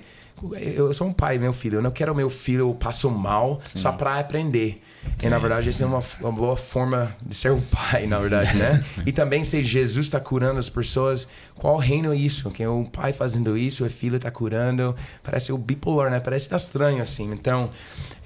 eu 0.59 0.93
sou 0.93 1.07
um 1.07 1.13
pai, 1.13 1.37
meu 1.37 1.53
filho. 1.53 1.77
Eu 1.77 1.81
não 1.81 1.91
quero 1.91 2.13
meu 2.13 2.29
filho 2.29 2.73
passo 2.75 3.09
mal 3.09 3.59
Sim. 3.63 3.79
só 3.79 3.91
para 3.91 4.19
aprender. 4.19 4.81
Sim. 5.17 5.27
E 5.27 5.29
na 5.29 5.37
verdade, 5.37 5.69
essa 5.69 5.83
é 5.83 5.87
uma, 5.87 6.01
uma, 6.19 6.31
boa 6.31 6.57
forma 6.57 7.15
de 7.21 7.35
ser 7.35 7.51
um 7.51 7.61
pai, 7.61 8.05
na 8.05 8.19
verdade, 8.19 8.55
né? 8.57 8.83
e 9.05 9.11
também 9.11 9.43
se 9.43 9.63
Jesus 9.63 10.07
está 10.07 10.19
curando 10.19 10.59
as 10.59 10.69
pessoas, 10.69 11.27
qual 11.55 11.77
reino 11.77 12.11
é 12.11 12.17
isso? 12.17 12.51
Que 12.51 12.63
é 12.63 12.69
um 12.69 12.83
pai 12.83 13.13
fazendo 13.13 13.57
isso, 13.57 13.85
o 13.85 13.89
filho 13.89 14.17
está 14.17 14.29
curando. 14.29 14.95
Parece 15.23 15.53
o 15.53 15.57
bipolar, 15.57 16.11
né? 16.11 16.19
Parece 16.19 16.45
que 16.45 16.49
tá 16.49 16.57
estranho 16.57 17.01
assim. 17.01 17.31
Então, 17.31 17.69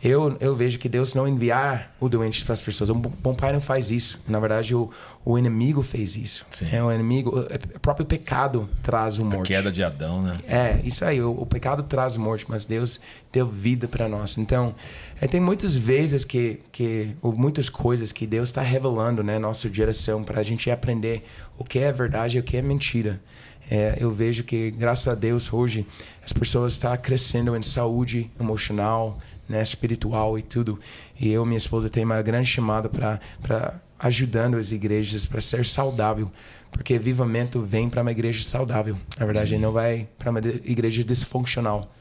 eu, 0.03 0.35
eu 0.39 0.55
vejo 0.55 0.79
que 0.79 0.89
Deus 0.89 1.13
não 1.13 1.27
enviar 1.27 1.95
o 1.99 2.09
doente 2.09 2.43
para 2.43 2.53
as 2.53 2.61
pessoas. 2.61 2.89
Um 2.89 2.99
bom 2.99 3.35
pai 3.35 3.53
não 3.53 3.61
faz 3.61 3.91
isso. 3.91 4.19
Na 4.27 4.39
verdade, 4.39 4.73
o, 4.73 4.89
o 5.23 5.37
inimigo 5.37 5.83
fez 5.83 6.15
isso. 6.15 6.45
Sim. 6.49 6.67
É 6.71 6.83
o 6.83 6.91
inimigo, 6.91 7.39
o 7.39 7.79
próprio 7.79 8.05
pecado 8.05 8.67
traz 8.81 9.19
o 9.19 9.25
morte. 9.25 9.53
A 9.53 9.57
queda 9.57 9.71
de 9.71 9.83
Adão, 9.83 10.21
né? 10.21 10.35
É, 10.47 10.79
isso 10.83 11.05
aí. 11.05 11.21
O, 11.21 11.31
o 11.31 11.45
pecado 11.45 11.83
traz 11.83 12.17
morte, 12.17 12.45
mas 12.49 12.65
Deus 12.65 12.99
deu 13.31 13.45
vida 13.45 13.87
para 13.87 14.07
nós. 14.07 14.37
Então, 14.37 14.73
é, 15.21 15.27
tem 15.27 15.39
muitas 15.39 15.75
vezes 15.75 16.25
que, 16.25 16.61
que 16.71 17.15
ou 17.21 17.33
muitas 17.33 17.69
coisas 17.69 18.11
que 18.11 18.25
Deus 18.25 18.49
está 18.49 18.61
revelando, 18.61 19.21
né, 19.21 19.37
nossa 19.37 19.71
geração, 19.71 20.23
para 20.23 20.39
a 20.39 20.43
gente 20.43 20.71
aprender 20.71 21.25
o 21.59 21.63
que 21.63 21.77
é 21.77 21.91
verdade 21.91 22.37
e 22.37 22.39
o 22.39 22.43
que 22.43 22.57
é 22.57 22.61
mentira. 22.61 23.21
É, 23.69 23.97
eu 23.99 24.09
vejo 24.09 24.43
que, 24.43 24.71
graças 24.71 25.07
a 25.07 25.13
Deus, 25.13 25.53
hoje 25.53 25.85
as 26.25 26.33
pessoas 26.33 26.73
estão 26.73 26.95
crescendo 26.97 27.55
em 27.55 27.61
saúde 27.61 28.31
emocional, 28.39 29.19
né, 29.47 29.61
espiritual 29.61 30.39
e 30.39 30.41
tudo. 30.41 30.79
E 31.19 31.29
eu 31.29 31.43
e 31.43 31.45
minha 31.45 31.57
esposa 31.57 31.89
tem 31.89 32.03
uma 32.03 32.21
grande 32.23 32.47
chamada 32.47 32.89
para 32.89 33.79
ajudando 33.99 34.55
as 34.55 34.71
igrejas 34.71 35.25
para 35.25 35.41
ser 35.41 35.65
saudável, 35.65 36.31
porque 36.71 36.97
vivamento 36.97 37.61
vem 37.61 37.89
para 37.89 38.01
uma 38.01 38.11
igreja 38.11 38.41
saudável. 38.41 38.97
Na 39.19 39.25
verdade, 39.25 39.55
Sim. 39.55 39.61
não 39.61 39.73
vai 39.73 40.07
para 40.17 40.31
uma 40.31 40.39
igreja 40.39 41.03
disfuncional. 41.03 41.93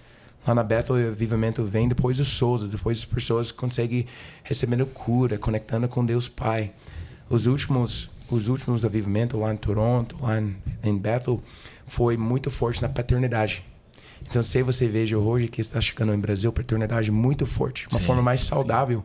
Lá 0.47 0.55
na 0.55 0.63
Bethel, 0.63 0.97
o 0.97 1.67
vem 1.67 1.89
depois 1.89 2.17
do 2.17 2.25
Souza, 2.25 2.69
depois 2.69 2.99
as 2.99 3.05
pessoas 3.05 3.51
conseguem 3.53 4.07
recebendo 4.45 4.87
cura, 4.87 5.37
conectando 5.37 5.89
com 5.89 6.07
Deus 6.07 6.29
Pai. 6.29 6.71
Os 7.29 7.47
últimos 7.47 8.09
os 8.31 8.49
últimos 8.49 8.85
avivamentos 8.85 9.39
lá 9.39 9.53
em 9.53 9.57
Toronto, 9.57 10.17
lá 10.21 10.41
em, 10.41 10.57
em 10.83 10.97
Bethel, 10.97 11.43
foi 11.87 12.17
muito 12.17 12.51
forte 12.51 12.83
na 12.83 12.89
paternidade. 12.89 13.65
Então, 14.23 14.43
se 14.43 14.63
você 14.63 14.87
veja 14.87 15.17
hoje 15.17 15.49
que 15.49 15.61
está 15.61 15.81
chegando 15.81 16.13
no 16.13 16.19
Brasil, 16.19 16.53
paternidade 16.53 17.11
muito 17.11 17.47
forte, 17.47 17.87
uma 17.91 18.01
sim, 18.01 18.07
forma 18.07 18.23
mais 18.23 18.43
saudável, 18.43 19.05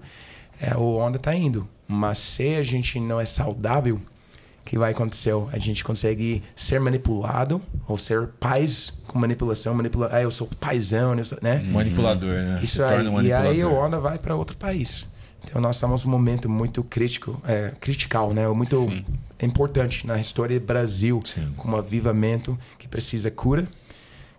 é, 0.59 0.75
o 0.75 0.97
onda 0.97 1.17
está 1.17 1.33
indo. 1.33 1.67
Mas 1.87 2.17
se 2.17 2.55
a 2.55 2.63
gente 2.63 2.99
não 2.99 3.19
é 3.19 3.25
saudável, 3.25 3.95
o 3.95 4.65
que 4.65 4.77
vai 4.77 4.91
acontecer? 4.91 5.33
A 5.51 5.59
gente 5.59 5.83
consegue 5.83 6.41
ser 6.55 6.79
manipulado 6.79 7.61
ou 7.87 7.97
ser 7.97 8.27
pais 8.39 9.01
com 9.07 9.19
manipulação, 9.19 9.73
manipula 9.73 10.09
ah, 10.11 10.21
eu 10.21 10.31
sou 10.31 10.49
paizão, 10.59 11.13
né? 11.41 11.59
Manipulador, 11.71 12.33
né? 12.33 12.59
Isso 12.63 12.83
aí, 12.83 13.07
um 13.07 13.21
e 13.21 13.31
aí 13.31 13.63
o 13.63 13.73
onda 13.73 13.99
vai 13.99 14.17
para 14.17 14.35
outro 14.35 14.57
país. 14.57 15.07
Então 15.43 15.61
nós 15.61 15.75
estamos 15.75 16.03
num 16.05 16.11
momento 16.11 16.49
muito 16.49 16.83
crítico, 16.83 17.41
é, 17.45 17.71
critical, 17.79 18.33
né? 18.33 18.47
Muito 18.47 18.81
Sim. 18.83 19.05
importante 19.41 20.07
na 20.07 20.19
história 20.19 20.59
do 20.59 20.65
Brasil, 20.65 21.19
Sim. 21.23 21.53
como 21.57 21.77
avivamento 21.77 22.57
que 22.79 22.87
precisa 22.87 23.29
cura, 23.29 23.67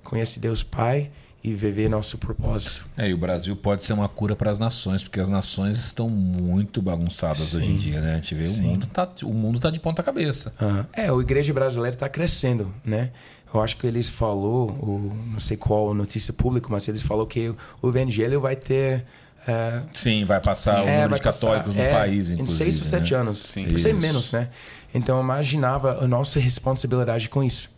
conhece 0.03 0.41
Deus 0.41 0.63
Pai 0.63 1.11
e 1.43 1.53
viver 1.53 1.91
nosso 1.91 2.17
propósito. 2.17 2.87
É, 2.97 3.11
e 3.11 3.13
o 3.13 3.19
Brasil 3.19 3.55
pode 3.55 3.85
ser 3.85 3.93
uma 3.93 4.09
cura 4.09 4.35
para 4.35 4.51
as 4.51 4.59
nações, 4.59 5.05
porque 5.05 5.21
as 5.21 5.29
nações 5.29 5.77
estão 5.77 6.09
muito 6.09 6.81
bagunçadas 6.81 7.49
Sim. 7.49 7.59
hoje 7.59 7.71
em 7.71 7.77
dia, 7.77 8.01
né? 8.01 8.13
A 8.13 8.15
gente 8.17 8.35
vê 8.35 8.49
Sim. 8.49 8.65
o 8.65 8.69
mundo 8.69 8.87
tá 8.87 9.13
o 9.25 9.35
mundo 9.35 9.61
tá 9.61 9.71
de 9.71 9.79
ponta 9.79 10.03
cabeça. 10.03 10.55
Uhum. 10.61 10.85
É, 10.95 11.11
a 11.11 11.15
igreja 11.15 11.53
brasileira 11.53 11.95
está 11.95 12.09
crescendo, 12.09 12.75
né? 12.83 13.11
Eu 13.53 13.61
acho 13.61 13.77
que 13.77 13.87
eles 13.87 14.09
falou, 14.09 15.13
não 15.33 15.39
sei 15.39 15.57
qual 15.57 15.95
notícia 15.95 16.33
pública, 16.33 16.67
mas 16.71 16.89
eles 16.89 17.03
falou 17.03 17.25
que 17.25 17.55
o 17.81 17.89
evangelho 17.89 18.41
vai 18.41 18.57
ter 18.57 19.05
é, 19.47 19.83
Sim, 19.93 20.25
vai 20.25 20.41
passar 20.41 20.77
sim, 20.77 20.81
o 20.81 20.89
é, 20.89 21.03
número 21.03 21.15
de 21.17 21.21
católicos 21.21 21.75
passar, 21.75 21.89
no 21.89 21.89
é, 21.89 21.93
país, 21.93 22.31
inclusive. 22.31 22.43
Em 22.43 22.47
seis 22.47 22.81
ou 22.81 22.87
sete 22.87 23.13
né? 23.13 23.21
anos. 23.21 23.39
Sim. 23.39 23.67
Por 23.67 23.79
ser 23.79 23.95
menos, 23.95 24.33
né? 24.33 24.49
Então 24.95 25.19
eu 25.19 25.23
imaginava 25.23 26.03
a 26.03 26.09
nossa 26.09 26.41
responsabilidade 26.41 27.29
com 27.29 27.43
isso. 27.43 27.71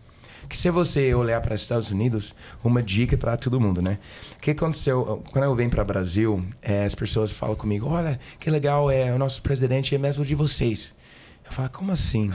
Que 0.49 0.57
se 0.57 0.71
você 0.71 1.13
olhar 1.13 1.41
para 1.41 1.55
os 1.55 1.61
Estados 1.61 1.91
Unidos, 1.91 2.35
uma 2.63 2.81
dica 2.81 3.17
para 3.17 3.37
todo 3.37 3.61
mundo, 3.61 3.83
né? 3.83 3.99
O 4.37 4.41
que 4.41 4.53
aconteceu 4.53 5.25
quando 5.33 5.45
eu 5.45 5.55
venho 5.57 5.71
para 5.71 5.83
o 5.83 5.85
Brasil? 5.85 6.45
É, 6.63 6.85
as 6.85 6.95
pessoas 6.95 7.33
falam 7.33 7.57
comigo: 7.57 7.89
olha, 7.89 8.19
que 8.39 8.49
legal, 8.49 8.89
é 8.89 9.13
o 9.13 9.19
nosso 9.19 9.43
presidente 9.43 9.95
é 9.95 9.99
mesmo 9.99 10.25
de 10.25 10.35
vocês. 10.37 10.95
Eu 11.45 11.53
falo, 11.53 11.71
como 11.71 11.93
assim? 11.93 12.31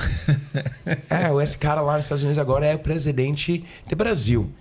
é, 1.10 1.44
esse 1.44 1.58
cara 1.58 1.82
lá 1.82 1.96
nos 1.96 2.06
Estados 2.06 2.24
Unidos 2.24 2.40
agora 2.40 2.66
é 2.66 2.76
o 2.76 2.80
presidente 2.80 3.64
do 3.88 3.96
Brasil. 3.96 4.52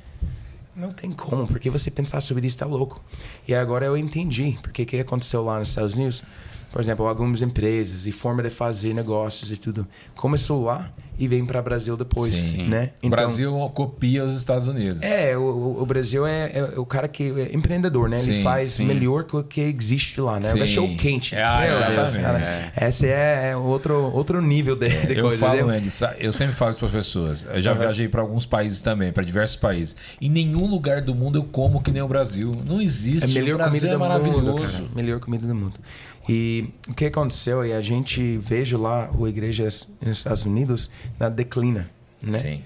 Não 0.80 0.90
tem 0.90 1.12
como, 1.12 1.46
porque 1.46 1.68
você 1.68 1.90
pensar 1.90 2.22
sobre 2.22 2.46
isso 2.46 2.56
tá 2.56 2.64
louco. 2.64 3.04
E 3.46 3.54
agora 3.54 3.84
eu 3.84 3.98
entendi 3.98 4.58
porque 4.62 4.86
que 4.86 4.98
aconteceu 4.98 5.44
lá 5.44 5.58
nos 5.58 5.68
Estados 5.68 5.92
Unidos 5.92 6.22
por 6.70 6.80
exemplo, 6.80 7.06
algumas 7.06 7.42
empresas 7.42 8.06
e 8.06 8.12
forma 8.12 8.42
de 8.42 8.50
fazer 8.50 8.94
negócios 8.94 9.50
e 9.50 9.56
tudo. 9.56 9.86
Começou 10.14 10.64
lá 10.64 10.90
e 11.20 11.28
vem 11.28 11.44
para 11.44 11.60
o 11.60 11.62
Brasil 11.62 11.96
depois, 11.98 12.34
Sim. 12.34 12.66
né? 12.66 12.92
Então, 13.02 13.08
o 13.08 13.10
Brasil 13.10 13.72
copia 13.74 14.24
os 14.24 14.34
Estados 14.34 14.68
Unidos. 14.68 15.02
É, 15.02 15.36
o, 15.36 15.76
o 15.78 15.84
Brasil 15.84 16.26
é, 16.26 16.50
é, 16.54 16.78
o 16.78 16.86
cara 16.86 17.08
que 17.08 17.24
é 17.24 17.54
empreendedor, 17.54 18.08
né? 18.08 18.16
Sim, 18.16 18.32
Ele 18.32 18.42
faz 18.42 18.70
sim. 18.70 18.86
melhor 18.86 19.24
que 19.24 19.36
o 19.36 19.44
que 19.44 19.60
existe 19.60 20.18
lá, 20.18 20.36
né? 20.36 20.42
Sim. 20.42 20.56
O 20.56 20.60
cachorro 20.60 20.96
quente. 20.96 21.34
É, 21.34 21.42
ah, 21.42 21.72
exatamente. 21.72 22.48
É. 22.74 22.88
Esse 22.88 23.06
é, 23.06 23.50
é 23.50 23.56
outro, 23.56 24.10
outro 24.14 24.40
nível 24.40 24.74
de, 24.74 24.88
de 24.88 25.18
eu 25.18 25.26
coisa. 25.26 25.46
Falo, 25.46 25.68
Andy, 25.68 25.90
eu 26.18 26.32
sempre 26.32 26.54
falo 26.54 26.70
isso 26.70 26.78
para 26.78 26.88
as 26.88 26.94
pessoas. 26.94 27.46
Eu 27.52 27.60
já 27.60 27.72
uhum. 27.72 27.78
viajei 27.78 28.08
para 28.08 28.22
alguns 28.22 28.46
países 28.46 28.80
também, 28.80 29.12
para 29.12 29.22
diversos 29.22 29.56
países. 29.56 29.94
Em 30.22 30.30
nenhum 30.30 30.66
lugar 30.66 31.02
do 31.02 31.14
mundo 31.14 31.38
eu 31.38 31.44
como 31.44 31.82
que 31.82 31.90
nem 31.90 32.00
o 32.00 32.08
Brasil. 32.08 32.52
Não 32.64 32.80
existe. 32.80 33.36
É 33.36 33.42
melhor 33.42 33.56
o 33.56 33.58
Brasil 33.58 33.80
comida 33.80 33.94
é 33.94 33.98
maravilhoso. 33.98 34.82
Mundo. 34.84 34.90
Melhor 34.94 35.20
comida 35.20 35.46
do 35.46 35.54
mundo. 35.54 35.74
E 36.28 36.68
o 36.88 36.94
que 36.94 37.06
aconteceu 37.06 37.62
é 37.62 37.72
a 37.72 37.80
gente 37.80 38.36
vejo 38.38 38.80
lá 38.80 39.10
o 39.16 39.26
igreja 39.26 39.64
nos 39.64 40.18
Estados 40.18 40.44
Unidos 40.44 40.90
na 41.18 41.28
declina, 41.28 41.90
né? 42.22 42.38
Sim. 42.38 42.64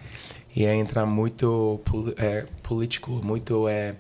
E 0.55 0.65
é 0.65 0.75
entrar 0.75 1.07
muito 1.07 1.81
é, 2.17 2.45
político, 2.63 3.11
muito 3.23 3.69
é, 3.69 3.95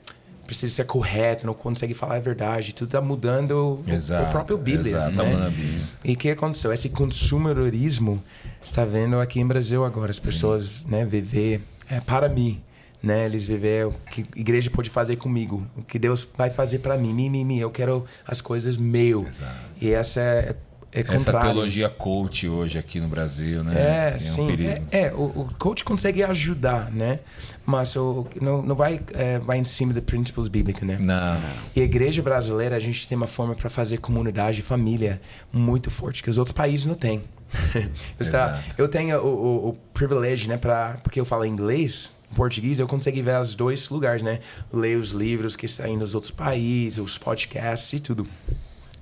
precisa 0.46 0.72
ser 0.72 0.84
correto, 0.84 1.46
não 1.46 1.54
consegue 1.54 1.94
falar 1.94 2.16
a 2.16 2.20
verdade, 2.20 2.74
tudo 2.74 2.88
está 2.88 3.00
mudando 3.00 3.82
exato, 3.86 4.28
o 4.28 4.30
próprio 4.30 4.58
Bíblia, 4.58 4.92
exato, 4.92 5.16
tá 5.16 5.22
né? 5.22 5.50
Bíblia. 5.50 5.80
E 6.04 6.12
o 6.12 6.16
que 6.16 6.30
aconteceu? 6.30 6.72
Esse 6.72 6.90
consumerismo 6.90 8.22
está 8.62 8.84
vendo 8.84 9.18
aqui 9.18 9.40
em 9.40 9.46
Brasil 9.46 9.84
agora, 9.84 10.10
as 10.10 10.18
pessoas, 10.18 10.82
Sim. 10.82 10.84
né, 10.88 11.04
viver 11.04 11.60
é, 11.90 12.00
para 12.00 12.28
mim 12.28 12.62
né? 13.04 13.26
Eles 13.26 13.46
viver 13.46 13.86
o 13.86 13.92
que 14.10 14.22
a 14.22 14.38
igreja 14.38 14.70
pode 14.70 14.88
fazer 14.88 15.16
comigo, 15.16 15.66
o 15.76 15.82
que 15.82 15.98
Deus 15.98 16.26
vai 16.36 16.50
fazer 16.50 16.78
para 16.78 16.96
mim, 16.96 17.12
mim, 17.12 17.28
mim, 17.28 17.44
mim. 17.44 17.58
Eu 17.58 17.70
quero 17.70 18.04
as 18.26 18.40
coisas 18.40 18.76
meu. 18.76 19.26
Exato. 19.26 19.54
E 19.80 19.90
essa 19.90 20.20
é, 20.20 20.56
é 20.90 21.00
Essa 21.14 21.38
teologia 21.38 21.90
coach 21.90 22.48
hoje 22.48 22.78
aqui 22.78 23.00
no 23.00 23.08
Brasil, 23.08 23.62
né? 23.62 23.74
É, 23.76 24.16
é 24.16 24.18
sim. 24.18 24.42
Um 24.42 24.50
é, 24.50 24.82
é, 24.92 25.12
o, 25.12 25.24
o, 25.24 25.54
coach 25.58 25.84
consegue 25.84 26.22
ajudar, 26.22 26.90
né? 26.90 27.18
Mas 27.66 27.96
o, 27.96 28.26
não, 28.40 28.62
não 28.62 28.76
vai, 28.76 29.00
é, 29.12 29.38
vai 29.40 29.58
em 29.58 29.64
cima 29.64 29.92
dos 29.92 30.04
princípios 30.04 30.48
bíblicos, 30.48 30.82
né? 30.82 30.96
Não. 31.00 31.40
E 31.74 31.80
a 31.80 31.84
igreja 31.84 32.22
brasileira, 32.22 32.76
a 32.76 32.78
gente 32.78 33.06
tem 33.08 33.16
uma 33.16 33.26
forma 33.26 33.54
para 33.54 33.68
fazer 33.68 33.98
comunidade, 33.98 34.62
família 34.62 35.20
muito 35.52 35.90
forte, 35.90 36.22
que 36.22 36.30
os 36.30 36.38
outros 36.38 36.54
países 36.54 36.86
não 36.86 36.94
têm. 36.94 37.22
eu, 38.18 38.84
eu 38.84 38.88
tenho 38.88 39.18
o, 39.18 39.26
o, 39.26 39.68
o 39.70 39.72
privilégio, 39.92 40.48
né? 40.48 40.56
Pra, 40.56 40.98
porque 41.02 41.18
eu 41.18 41.24
falo 41.24 41.44
inglês, 41.44 42.12
português, 42.34 42.78
eu 42.78 42.86
consegui 42.86 43.22
ver 43.22 43.40
os 43.40 43.54
dois 43.54 43.88
lugares, 43.88 44.22
né? 44.22 44.40
Ler 44.72 44.98
os 44.98 45.10
livros 45.10 45.56
que 45.56 45.68
saem 45.68 45.96
nos 45.96 46.14
outros 46.14 46.30
países, 46.30 46.98
os 46.98 47.16
podcasts 47.16 47.92
e 47.92 48.00
tudo. 48.00 48.26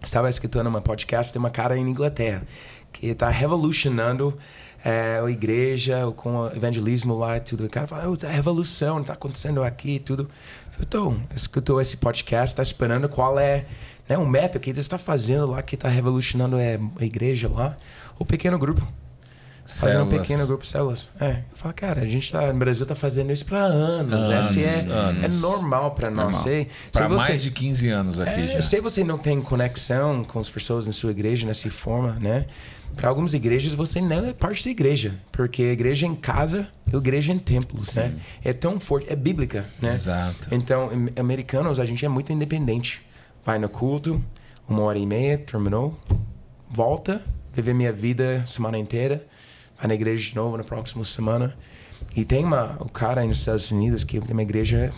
Estava 0.02 0.28
escutando 0.28 0.66
uma 0.66 0.80
podcast 0.80 1.32
de 1.32 1.38
uma 1.38 1.50
cara 1.50 1.76
em 1.76 1.88
Inglaterra 1.88 2.42
que 2.92 3.06
está 3.06 3.28
revolucionando 3.28 4.36
é, 4.84 5.20
a 5.24 5.30
igreja 5.30 6.12
com 6.16 6.36
o 6.36 6.46
evangelismo 6.48 7.16
lá 7.16 7.36
e 7.36 7.40
tudo. 7.40 7.64
O 7.64 7.70
cara 7.70 7.86
fala, 7.86 8.08
oh, 8.08 8.26
a 8.26 8.30
revolução 8.30 9.00
está 9.00 9.14
acontecendo 9.14 9.62
aqui 9.62 9.96
e 9.96 9.98
tudo. 9.98 10.28
Então, 10.80 11.20
escutou 11.34 11.80
esse 11.80 11.96
podcast, 11.96 12.52
está 12.52 12.62
esperando 12.62 13.08
qual 13.08 13.38
é 13.38 13.64
né, 14.08 14.18
o 14.18 14.26
método 14.26 14.60
que 14.60 14.70
ele 14.70 14.80
está 14.80 14.98
fazendo 14.98 15.46
lá, 15.46 15.62
que 15.62 15.74
está 15.74 15.88
revolucionando 15.88 16.58
é, 16.58 16.78
a 17.00 17.04
igreja 17.04 17.48
lá. 17.48 17.76
O 18.18 18.24
pequeno 18.24 18.58
grupo. 18.58 18.86
Fazendo 19.64 20.04
um 20.04 20.08
pequeno 20.08 20.46
grupo 20.46 20.62
de 20.62 20.68
células. 20.68 21.08
É. 21.20 21.42
Eu 21.50 21.56
falo, 21.56 21.74
cara, 21.74 22.02
a 22.02 22.06
gente 22.06 22.32
tá, 22.32 22.52
no 22.52 22.58
Brasil 22.58 22.84
tá 22.84 22.94
fazendo 22.94 23.32
isso 23.32 23.46
para 23.46 23.60
anos. 23.60 24.12
anos. 24.12 24.56
Esse 24.56 24.64
é, 24.64 24.92
anos. 24.92 25.24
é 25.24 25.40
normal 25.40 25.92
para 25.92 26.10
nós. 26.10 26.36
Sei, 26.36 26.68
para 26.90 27.08
mais 27.08 27.42
de 27.42 27.50
15 27.50 27.88
anos 27.88 28.20
aqui 28.20 28.40
é, 28.40 28.46
já. 28.46 28.60
Sei 28.60 28.80
você 28.80 29.04
não 29.04 29.18
tem 29.18 29.40
conexão 29.40 30.24
com 30.24 30.40
as 30.40 30.50
pessoas 30.50 30.86
na 30.86 30.92
sua 30.92 31.12
igreja 31.12 31.46
nessa 31.46 31.70
forma, 31.70 32.18
né? 32.20 32.46
Para 32.96 33.08
algumas 33.08 33.32
igrejas 33.34 33.74
você 33.74 34.00
não 34.00 34.26
é 34.26 34.32
parte 34.32 34.64
da 34.64 34.70
igreja, 34.70 35.14
porque 35.30 35.62
a 35.62 35.72
igreja 35.72 36.06
em 36.06 36.14
casa 36.14 36.68
e 36.90 36.94
a 36.94 36.98
igreja 36.98 37.32
em 37.32 37.38
templos, 37.38 37.94
né? 37.94 38.14
É 38.44 38.52
tão 38.52 38.78
forte, 38.80 39.10
é 39.10 39.16
bíblica, 39.16 39.64
né? 39.80 39.94
Exato. 39.94 40.48
Então, 40.50 40.90
americanos, 41.16 41.78
a 41.78 41.84
gente 41.84 42.04
é 42.04 42.08
muito 42.08 42.32
independente. 42.32 43.02
Vai 43.46 43.58
no 43.58 43.68
culto, 43.68 44.22
uma 44.68 44.82
hora 44.82 44.98
e 44.98 45.06
meia, 45.06 45.38
terminou, 45.38 45.98
volta, 46.68 47.22
viver 47.54 47.74
minha 47.74 47.92
vida 47.92 48.44
semana 48.46 48.76
inteira 48.76 49.26
na 49.86 49.94
igreja 49.94 50.30
de 50.30 50.34
novo 50.34 50.56
na 50.56 50.64
próxima 50.64 51.04
semana. 51.04 51.56
E 52.16 52.24
tem 52.24 52.44
uma, 52.44 52.76
o 52.80 52.88
cara 52.88 53.20
aí 53.20 53.28
nos 53.28 53.38
Estados 53.38 53.70
Unidos 53.70 54.04
que 54.04 54.20
tem 54.20 54.32
uma 54.32 54.42
igreja 54.42 54.92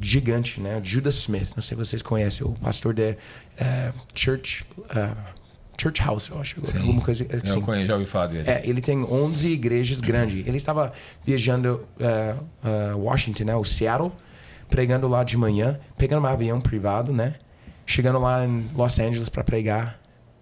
gigante, 0.00 0.60
né? 0.60 0.80
Judas 0.82 1.14
Smith, 1.16 1.50
não 1.56 1.62
sei 1.62 1.76
se 1.76 1.84
vocês 1.84 2.02
conhecem, 2.02 2.46
o 2.46 2.52
pastor 2.52 2.94
da 2.94 3.10
uh, 3.10 3.94
Church 4.14 4.64
uh, 4.90 5.38
Church 5.80 6.02
House, 6.02 6.28
eu 6.28 6.40
acho. 6.40 6.56
Sim. 6.64 6.78
Alguma 6.78 7.00
coisa 7.00 7.24
assim. 7.24 7.56
Eu 7.56 7.62
conheço, 7.62 7.86
já 7.86 7.94
ouvi 7.94 8.06
falar 8.06 8.26
dele. 8.26 8.50
É, 8.50 8.62
ele 8.64 8.82
tem 8.82 9.02
11 9.02 9.48
igrejas 9.48 10.00
grandes. 10.00 10.44
Ele 10.46 10.56
estava 10.56 10.92
viajando 11.24 11.86
uh, 12.00 12.94
uh, 12.94 12.98
Washington, 12.98 13.44
né? 13.44 13.54
O 13.54 13.64
Seattle, 13.64 14.10
pregando 14.68 15.06
lá 15.06 15.22
de 15.22 15.36
manhã, 15.36 15.78
pegando 15.96 16.22
um 16.22 16.26
avião 16.26 16.60
privado, 16.60 17.12
né? 17.12 17.36
Chegando 17.86 18.18
lá 18.18 18.44
em 18.44 18.66
Los 18.74 18.98
Angeles 18.98 19.28
para 19.28 19.44
pregar 19.44 20.00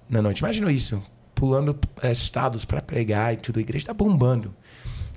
na 0.09 0.22
noite. 0.22 0.38
Imagina 0.38 0.72
isso 0.72 1.03
pulando 1.37 1.78
é, 2.03 2.11
estados 2.11 2.64
para 2.64 2.80
pregar 2.80 3.32
e 3.32 3.37
tudo. 3.37 3.59
A 3.59 3.62
igreja 3.62 3.84
está 3.84 3.95
bombando. 3.95 4.53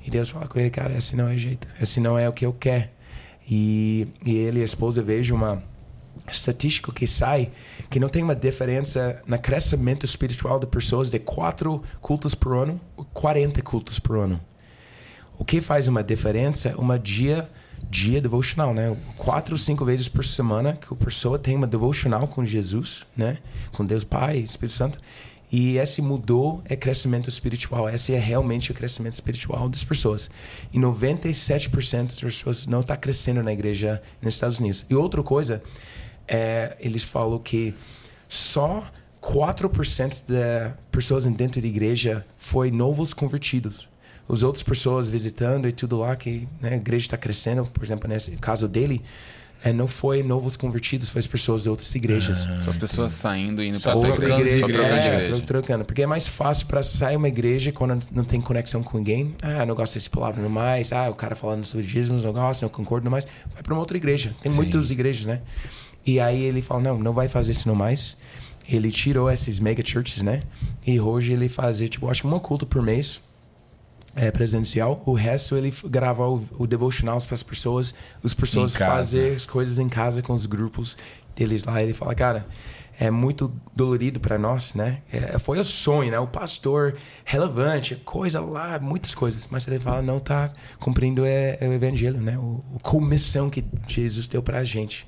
E 0.05 0.11
Deus 0.11 0.29
fala 0.29 0.47
com 0.47 0.59
ele, 0.59 0.69
cara, 0.69 0.95
esse 0.95 1.15
não 1.15 1.27
é 1.27 1.35
jeito. 1.35 1.67
Esse 1.81 1.99
não 1.99 2.19
é 2.19 2.29
o 2.29 2.33
que 2.33 2.45
eu 2.45 2.53
quero. 2.53 2.89
E, 3.49 4.07
e 4.23 4.35
ele 4.35 4.59
e 4.59 4.61
a 4.61 4.65
esposa 4.65 5.01
vejam 5.01 5.35
uma 5.35 5.63
estatística 6.29 6.91
que 6.91 7.07
sai 7.07 7.49
que 7.89 7.99
não 7.99 8.09
tem 8.09 8.21
uma 8.21 8.35
diferença 8.35 9.23
no 9.25 9.39
crescimento 9.39 10.05
espiritual 10.05 10.59
de 10.59 10.67
pessoas 10.67 11.09
de 11.09 11.17
quatro 11.17 11.81
cultos 12.01 12.35
por 12.35 12.55
ano 12.55 12.79
40 13.13 13.61
cultos 13.61 13.97
por 13.97 14.17
ano. 14.17 14.39
o 15.37 15.45
que 15.45 15.61
faz 15.61 15.87
uma 15.87 16.03
diferença? 16.03 16.75
Uma 16.77 16.99
dia 16.99 17.49
dia 17.89 18.21
devocional, 18.21 18.73
né? 18.73 18.95
Quatro 19.15 19.53
ou 19.53 19.57
cinco 19.57 19.85
vezes 19.85 20.09
por 20.09 20.23
semana 20.25 20.73
que 20.73 20.93
a 20.93 20.95
pessoa 20.95 21.39
tem 21.39 21.55
uma 21.55 21.65
devocional 21.65 22.27
com 22.27 22.45
Jesus, 22.45 23.05
né? 23.15 23.37
Com 23.71 23.85
Deus 23.85 24.03
Pai, 24.03 24.37
Espírito 24.37 24.73
Santo. 24.73 24.99
E 25.51 25.77
esse 25.77 26.01
mudou 26.01 26.61
é 26.65 26.75
crescimento 26.75 27.27
espiritual. 27.27 27.89
Esse 27.89 28.13
é 28.13 28.19
realmente 28.19 28.71
o 28.71 28.73
crescimento 28.73 29.13
espiritual 29.13 29.67
das 29.67 29.83
pessoas. 29.83 30.29
E 30.71 30.79
97% 30.79 32.07
das 32.07 32.19
pessoas 32.19 32.67
não 32.67 32.81
está 32.81 32.95
crescendo 32.95 33.41
na 33.41 33.51
igreja 33.51 34.01
nos 34.21 34.35
Estados 34.35 34.59
Unidos. 34.59 34.85
E 34.89 34.95
outra 34.95 35.23
coisa, 35.23 35.61
é, 36.27 36.77
eles 36.79 37.03
falam 37.03 37.39
que 37.39 37.73
só 38.27 38.83
4% 39.21 40.21
das 40.27 40.73
pessoas 40.91 41.25
dentro 41.25 41.61
da 41.61 41.67
igreja 41.67 42.25
foi 42.37 42.69
novos 42.69 43.13
convertidos. 43.13 43.89
As 44.27 44.43
outras 44.43 44.61
pessoas 44.61 45.09
visitando 45.09 45.67
e 45.67 45.71
tudo 45.71 45.97
lá, 45.97 46.15
que 46.15 46.47
né, 46.61 46.73
a 46.73 46.75
igreja 46.75 47.07
está 47.07 47.17
crescendo, 47.17 47.65
por 47.65 47.83
exemplo, 47.83 48.07
nesse 48.07 48.31
caso 48.37 48.67
dele, 48.67 49.01
é, 49.63 49.73
não 49.73 49.87
foi 49.87 50.23
novos 50.23 50.55
convertidos, 50.55 51.09
foi 51.09 51.19
as 51.19 51.27
pessoas 51.27 51.63
de 51.63 51.69
outras 51.69 51.93
igrejas. 51.93 52.47
Ah, 52.47 52.61
São 52.61 52.69
as 52.71 52.77
pessoas 52.77 53.11
saindo 53.13 53.61
e 53.61 53.67
indo 53.69 53.79
para 53.81 53.93
trocando 53.93 54.39
igreja. 54.41 54.59
Só 54.59 54.67
trocando 54.67 54.87
de 55.01 55.07
É, 55.07 55.13
igreja. 55.13 55.31
tro- 55.33 55.41
trocando. 55.45 55.85
Porque 55.85 56.01
é 56.01 56.05
mais 56.07 56.27
fácil 56.27 56.65
para 56.67 56.81
sair 56.81 57.15
uma 57.17 57.27
igreja 57.27 57.71
quando 57.71 57.99
não 58.11 58.23
tem 58.23 58.39
conexão 58.39 58.81
com 58.81 58.97
ninguém. 58.97 59.35
Ah, 59.41 59.65
não 59.65 59.75
gosto 59.75 59.95
dessa 59.95 60.09
palavra 60.09 60.41
no 60.41 60.49
mais. 60.49 60.93
Ah, 60.93 61.09
o 61.09 61.13
cara 61.15 61.35
falando 61.35 61.65
sobre 61.65 61.85
Jesus, 61.85 62.23
não 62.23 62.31
gosto, 62.31 62.61
não 62.61 62.69
concordo 62.69 63.05
no 63.05 63.11
mais. 63.11 63.25
Vai 63.53 63.61
para 63.61 63.73
uma 63.73 63.81
outra 63.81 63.97
igreja. 63.97 64.33
Tem 64.41 64.51
Sim. 64.51 64.57
muitas 64.59 64.91
igrejas, 64.91 65.25
né? 65.25 65.41
E 66.05 66.19
aí 66.19 66.41
ele 66.41 66.61
fala, 66.61 66.81
não, 66.81 66.97
não 66.97 67.11
vai 67.13 67.27
fazer 67.27 67.51
isso 67.51 67.67
no 67.67 67.75
mais. 67.75 68.15
Ele 68.67 68.89
tirou 68.91 69.29
esses 69.29 69.59
mega 69.59 69.83
churches, 69.85 70.21
né? 70.21 70.41
E 70.87 70.99
hoje 70.99 71.33
ele 71.33 71.49
faz, 71.49 71.79
tipo, 71.89 72.07
acho 72.09 72.21
que 72.21 72.27
uma 72.27 72.39
culto 72.39 72.65
por 72.65 72.81
mês 72.81 73.19
é, 74.15 74.31
presencial. 74.31 75.01
O 75.05 75.13
resto 75.13 75.55
ele 75.55 75.69
f- 75.69 75.87
grava 75.87 76.27
o, 76.27 76.43
o 76.57 76.67
devocional 76.67 77.19
para 77.21 77.33
as 77.33 77.43
pessoas, 77.43 77.93
as 78.23 78.33
pessoas 78.33 78.75
fazer 78.75 79.35
as 79.35 79.45
coisas 79.45 79.79
em 79.79 79.89
casa 79.89 80.21
com 80.21 80.33
os 80.33 80.45
grupos 80.45 80.97
deles 81.35 81.63
lá. 81.63 81.81
Ele 81.81 81.93
fala, 81.93 82.13
cara, 82.15 82.45
é 82.99 83.09
muito 83.09 83.49
dolorido 83.73 84.19
para 84.19 84.37
nós, 84.37 84.73
né? 84.73 84.99
É, 85.11 85.39
foi 85.39 85.57
o 85.57 85.63
sonho, 85.63 86.11
né? 86.11 86.19
O 86.19 86.27
pastor 86.27 86.97
relevante, 87.23 87.95
coisa 87.95 88.41
lá, 88.41 88.77
muitas 88.77 89.13
coisas. 89.15 89.47
Mas 89.49 89.65
ele 89.67 89.79
fala, 89.79 90.01
não 90.01 90.19
tá 90.19 90.51
cumprindo 90.79 91.23
é, 91.23 91.57
é 91.61 91.67
o 91.69 91.71
evangelho, 91.71 92.19
né? 92.19 92.37
O, 92.37 92.61
a 92.75 92.79
comissão 92.79 93.49
que 93.49 93.63
Jesus 93.87 94.27
deu 94.27 94.43
para 94.43 94.57
a 94.57 94.63
gente. 94.65 95.07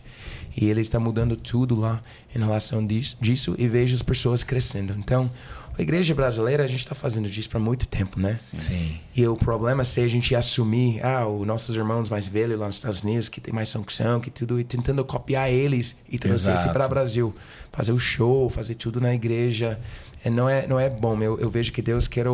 E 0.56 0.66
ele 0.66 0.82
está 0.82 1.00
mudando 1.00 1.36
tudo 1.36 1.80
lá 1.80 2.02
em 2.36 2.40
relação 2.40 2.86
disso, 2.86 3.18
disso 3.22 3.56
e 3.58 3.68
vejo 3.68 3.96
as 3.96 4.02
pessoas 4.02 4.44
crescendo. 4.44 4.94
Então, 4.98 5.30
a 5.78 5.82
igreja 5.82 6.14
brasileira, 6.14 6.64
a 6.64 6.68
gente 6.68 6.82
está 6.82 6.94
fazendo 6.94 7.30
disso 7.30 7.50
para 7.50 7.60
muito 7.60 7.88
tempo, 7.88 8.20
né? 8.20 8.38
Sim. 8.38 9.00
E 9.16 9.26
o 9.26 9.36
problema 9.36 9.82
é 9.82 9.86
se 9.86 10.02
a 10.02 10.08
gente 10.08 10.36
assumir, 10.36 11.04
ah, 11.04 11.26
os 11.26 11.48
nossos 11.48 11.76
irmãos 11.76 12.10
mais 12.10 12.28
velhos 12.28 12.60
lá 12.60 12.68
nos 12.68 12.76
Estados 12.76 13.02
Unidos, 13.04 13.30
que 13.30 13.40
tem 13.40 13.54
mais 13.54 13.70
sanção, 13.70 14.20
que 14.20 14.30
tudo, 14.30 14.60
e 14.60 14.64
tentando 14.64 15.04
copiar 15.06 15.50
eles 15.50 15.96
e 16.10 16.20
trazer 16.20 16.54
isso 16.54 16.70
para 16.72 16.86
o 16.86 16.90
Brasil. 16.90 17.36
Fazer 17.72 17.94
o 17.94 18.00
show, 18.00 18.50
fazer 18.50 18.76
tudo 18.76 19.00
na 19.00 19.14
igreja. 19.14 19.80
É, 20.24 20.30
não, 20.30 20.48
é, 20.48 20.68
não 20.68 20.80
é 20.80 20.90
bom. 20.90 21.20
Eu, 21.22 21.40
eu 21.40 21.50
vejo 21.50 21.72
que 21.72 21.82
Deus 21.82 22.08
quer 22.08 22.28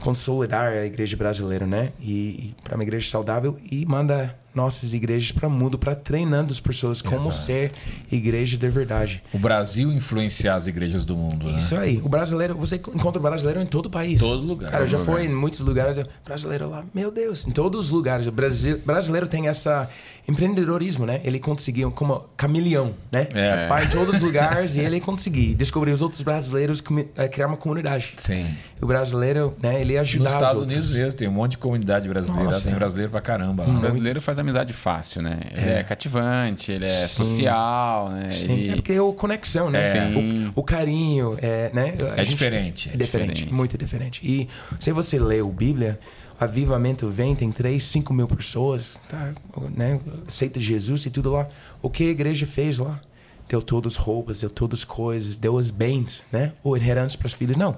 consolidar 0.00 0.72
a 0.72 0.84
igreja 0.84 1.16
brasileira, 1.16 1.66
né? 1.66 1.92
E, 2.00 2.12
e 2.12 2.56
para 2.62 2.74
uma 2.74 2.82
igreja 2.82 3.08
saudável 3.08 3.56
e 3.70 3.86
manda 3.86 4.36
nossas 4.56 4.94
igrejas 4.94 5.30
para 5.30 5.46
o 5.46 5.50
mundo, 5.50 5.78
para 5.78 5.94
treinando 5.94 6.50
as 6.52 6.58
pessoas 6.58 7.00
como 7.02 7.16
Exato. 7.28 7.34
ser 7.34 7.72
igreja 8.10 8.56
de 8.56 8.68
verdade. 8.68 9.22
O 9.32 9.38
Brasil 9.38 9.92
influenciar 9.92 10.56
as 10.56 10.66
igrejas 10.66 11.04
do 11.04 11.14
mundo, 11.14 11.46
né? 11.46 11.54
Isso 11.56 11.76
aí. 11.76 12.00
O 12.02 12.08
brasileiro, 12.08 12.56
você 12.56 12.76
encontra 12.76 13.18
o 13.18 13.22
brasileiro 13.22 13.60
em 13.60 13.66
todo 13.66 13.86
o 13.86 13.90
país. 13.90 14.18
Todo 14.18 14.42
lugar. 14.44 14.70
Cara, 14.70 14.82
eu 14.84 14.88
já 14.88 14.98
fui 14.98 15.24
em 15.26 15.34
muitos 15.34 15.60
lugares. 15.60 15.98
eu- 15.98 16.06
Brasileiro 16.24 16.68
lá, 16.70 16.84
meu 16.94 17.10
Deus, 17.10 17.46
em 17.46 17.50
todos 17.50 17.86
os 17.86 17.90
lugares. 17.90 18.26
O 18.26 18.32
Brasi- 18.32 18.74
brasileiro 18.76 19.26
tem 19.28 19.46
essa 19.48 19.88
empreendedorismo, 20.28 21.06
né? 21.06 21.20
Ele 21.24 21.38
conseguiu 21.38 21.90
como 21.92 22.24
camaleão, 22.36 22.94
né? 23.12 23.26
É. 23.32 23.68
Vai 23.68 23.84
em 23.84 23.88
todos 23.88 24.16
os 24.16 24.22
lugares 24.22 24.74
e 24.74 24.80
ele 24.80 25.00
conseguiu 25.00 25.54
descobrir 25.54 25.92
os 25.92 26.02
outros 26.02 26.20
brasileiros, 26.22 26.82
eh, 27.16 27.28
criar 27.28 27.46
uma 27.46 27.56
comunidade. 27.56 28.14
Sim. 28.16 28.46
O 28.80 28.86
brasileiro, 28.86 29.54
né? 29.62 29.80
Ele 29.80 29.96
ajuda 29.96 30.24
Nos 30.24 30.32
os 30.32 30.38
Estados. 30.40 30.62
Unidos 30.62 30.94
mesmo, 30.94 31.18
tem 31.18 31.28
um 31.28 31.32
monte 31.32 31.52
de 31.52 31.58
comunidade 31.58 32.08
brasileira. 32.08 32.44
Nossa. 32.46 32.62
Tem 32.68 32.74
brasileiro 32.74 33.10
pra 33.10 33.20
caramba 33.20 33.64
lá. 33.64 33.68
O 33.70 33.80
brasileiro 33.80 34.20
faz 34.20 34.38
amizade 34.46 34.72
fácil, 34.72 35.20
né? 35.22 35.40
Ele 35.54 35.70
é, 35.70 35.82
cativante, 35.82 36.72
ele 36.72 36.86
é 36.86 36.92
Sim. 36.94 37.14
social, 37.24 38.08
né? 38.10 38.30
Sim, 38.30 38.52
Ele... 38.52 38.70
é 38.70 38.74
porque 38.76 38.92
é 38.92 39.00
o 39.00 39.12
conexão, 39.12 39.70
né? 39.70 39.80
Sim. 39.80 40.52
O, 40.56 40.60
o 40.60 40.62
carinho, 40.62 41.36
é, 41.40 41.70
né? 41.72 41.94
A 42.16 42.20
É 42.20 42.24
gente- 42.24 42.30
diferente. 42.30 42.90
É 42.92 42.96
diferente, 42.96 43.32
Diferente. 43.34 43.52
muito 43.54 43.76
diferente. 43.78 44.20
E 44.24 44.48
se 44.80 44.92
você 44.92 45.18
lê 45.18 45.40
o 45.42 45.48
Bíblia, 45.48 45.98
o 46.40 46.44
avivamento 46.44 47.08
vem, 47.08 47.34
tem 47.34 47.50
3, 47.50 47.82
5 47.82 48.12
mil 48.14 48.26
pessoas, 48.28 48.98
tá? 49.08 49.32
né? 49.74 49.98
aceita 50.26 50.60
Jesus 50.60 51.06
e 51.06 51.10
tudo 51.10 51.32
lá. 51.32 51.48
O 51.82 51.88
que 51.90 52.04
a 52.04 52.10
igreja 52.10 52.46
fez 52.46 52.78
lá? 52.78 53.00
Deu 53.48 53.62
todas 53.62 53.92
as 53.92 53.98
roupas, 53.98 54.40
deu 54.40 54.50
todas 54.50 54.80
as 54.80 54.84
coisas, 54.84 55.36
deu 55.36 55.54
os 55.54 55.70
bens, 55.70 56.22
né? 56.32 56.52
Ou 56.64 56.76
inherentes 56.76 57.14
para 57.16 57.26
os 57.26 57.32
filhos. 57.32 57.56
Não. 57.56 57.76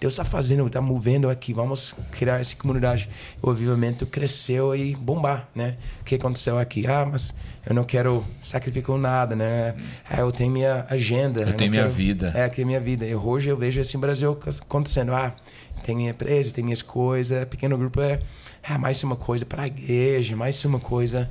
Deus 0.00 0.12
está 0.14 0.24
fazendo, 0.24 0.66
está 0.66 0.80
movendo 0.80 1.30
aqui. 1.30 1.54
Vamos 1.54 1.94
criar 2.10 2.40
essa 2.40 2.54
comunidade. 2.56 3.08
O 3.40 3.48
avivamento 3.50 4.04
cresceu 4.06 4.74
e 4.74 4.94
bombar, 4.94 5.48
né? 5.54 5.76
O 6.00 6.04
que 6.04 6.16
aconteceu 6.16 6.58
aqui? 6.58 6.86
Ah, 6.86 7.06
mas 7.10 7.32
eu 7.64 7.74
não 7.74 7.84
quero 7.84 8.24
sacrificar 8.42 8.98
nada, 8.98 9.34
né? 9.34 9.74
Ah, 10.08 10.20
eu 10.20 10.30
tenho 10.32 10.50
minha 10.50 10.84
agenda. 10.90 11.42
Eu 11.42 11.46
não 11.46 11.52
tenho 11.54 11.70
minha 11.70 11.82
quero- 11.84 11.94
vida. 11.94 12.32
É, 12.34 12.44
aqui 12.44 12.62
é 12.62 12.64
minha 12.64 12.80
vida. 12.80 13.06
E 13.06 13.14
hoje 13.14 13.48
eu 13.48 13.56
vejo 13.56 13.80
assim 13.80 13.98
Brasil 13.98 14.38
acontecendo. 14.60 15.14
Ah, 15.14 15.34
tem 15.82 15.94
minha 15.96 16.10
empresa, 16.10 16.52
tem 16.52 16.62
minhas 16.64 16.82
coisas. 16.82 17.44
Pequeno 17.46 17.78
grupo 17.78 18.00
é 18.00 18.20
ah, 18.62 18.76
mais 18.78 19.02
uma 19.02 19.16
coisa 19.16 19.46
para 19.46 19.62
a 19.62 19.66
igreja, 19.66 20.36
mais 20.36 20.62
uma 20.64 20.80
coisa. 20.80 21.30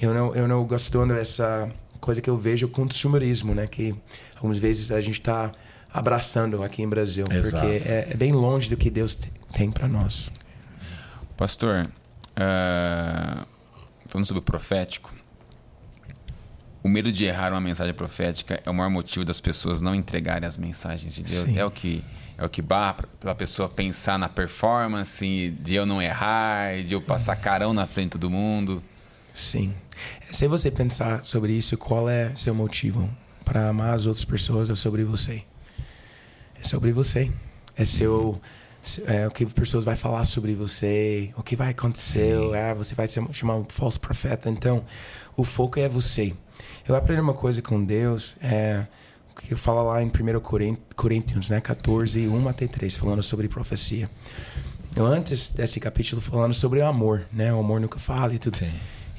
Eu 0.00 0.14
não, 0.14 0.34
eu 0.34 0.46
não 0.48 0.64
gosto 0.64 1.06
dessa 1.06 1.68
coisa 2.00 2.20
que 2.22 2.30
eu 2.30 2.36
vejo 2.36 2.68
consumerismo, 2.68 3.54
né? 3.54 3.66
Que 3.66 3.94
algumas 4.36 4.58
vezes 4.58 4.90
a 4.90 5.00
gente 5.00 5.18
está 5.20 5.50
abraçando 5.98 6.62
aqui 6.62 6.82
em 6.82 6.88
Brasil, 6.88 7.24
Exato. 7.30 7.64
porque 7.66 7.88
é, 7.88 8.08
é 8.10 8.16
bem 8.16 8.32
longe 8.32 8.68
do 8.68 8.76
que 8.76 8.90
Deus 8.90 9.14
te- 9.14 9.32
tem 9.52 9.70
para 9.70 9.88
nós. 9.88 10.30
Pastor, 11.36 11.86
ah, 12.36 13.44
falando 14.06 14.26
sobre 14.26 14.40
o 14.40 14.42
profético, 14.42 15.14
o 16.82 16.88
medo 16.88 17.10
de 17.10 17.24
errar 17.24 17.50
uma 17.52 17.60
mensagem 17.60 17.92
profética 17.94 18.60
é 18.64 18.70
o 18.70 18.74
maior 18.74 18.90
motivo 18.90 19.24
das 19.24 19.40
pessoas 19.40 19.82
não 19.82 19.94
entregarem 19.94 20.46
as 20.46 20.56
mensagens 20.56 21.14
de 21.14 21.22
Deus. 21.22 21.48
Sim. 21.48 21.58
É 21.58 21.64
o 21.64 21.70
que 21.70 22.02
é 22.38 22.44
o 22.44 22.48
que 22.50 22.60
barra 22.60 22.96
para 23.18 23.32
a 23.32 23.34
pessoa 23.34 23.66
pensar 23.66 24.18
na 24.18 24.28
performance, 24.28 25.50
de 25.58 25.74
eu 25.74 25.86
não 25.86 26.02
errar, 26.02 26.82
de 26.82 26.92
eu 26.92 27.00
passar 27.00 27.34
carão 27.36 27.72
na 27.72 27.86
frente 27.86 28.10
todo 28.10 28.28
mundo. 28.28 28.82
Sim. 29.32 29.74
Se 30.30 30.46
você 30.46 30.70
pensar 30.70 31.24
sobre 31.24 31.52
isso, 31.54 31.78
qual 31.78 32.10
é 32.10 32.34
seu 32.34 32.54
motivo 32.54 33.08
para 33.42 33.70
amar 33.70 33.94
as 33.94 34.04
outras 34.04 34.24
pessoas 34.24 34.68
ou 34.68 34.76
sobre 34.76 35.02
você? 35.02 35.42
É 36.60 36.64
sobre 36.64 36.92
você. 36.92 37.30
É 37.76 37.84
seu 37.84 38.40
é 39.06 39.26
o 39.26 39.30
que 39.32 39.42
as 39.42 39.52
pessoas 39.52 39.84
vai 39.84 39.96
falar 39.96 40.22
sobre 40.22 40.54
você, 40.54 41.32
o 41.36 41.42
que 41.42 41.56
vai 41.56 41.70
acontecer, 41.70 42.36
ah, 42.54 42.72
você 42.72 42.94
vai 42.94 43.08
se 43.08 43.20
chamar 43.32 43.56
um 43.56 43.64
falso 43.68 43.98
profeta. 43.98 44.48
Então, 44.48 44.84
o 45.36 45.42
foco 45.42 45.80
é 45.80 45.88
você. 45.88 46.32
Eu 46.86 46.94
aprendi 46.94 47.20
uma 47.20 47.34
coisa 47.34 47.60
com 47.60 47.82
Deus, 47.84 48.36
é 48.40 48.86
que 49.40 49.54
fala 49.56 49.82
lá 49.82 50.02
em 50.02 50.06
1 50.06 50.40
Corin- 50.40 50.78
Coríntios, 50.94 51.50
né, 51.50 51.60
14, 51.60 52.26
1 52.28 52.48
até 52.48 52.66
3, 52.66 52.96
falando 52.96 53.22
sobre 53.22 53.48
profecia. 53.48 54.08
Eu, 54.94 55.04
antes 55.04 55.48
desse 55.48 55.78
capítulo 55.78 56.22
falando 56.22 56.54
sobre 56.54 56.78
o 56.80 56.86
amor, 56.86 57.26
né? 57.32 57.52
O 57.52 57.58
amor 57.58 57.80
nunca 57.80 57.98
fala 57.98 58.32
e 58.34 58.38
tudo. 58.38 58.56
Sim. 58.56 58.70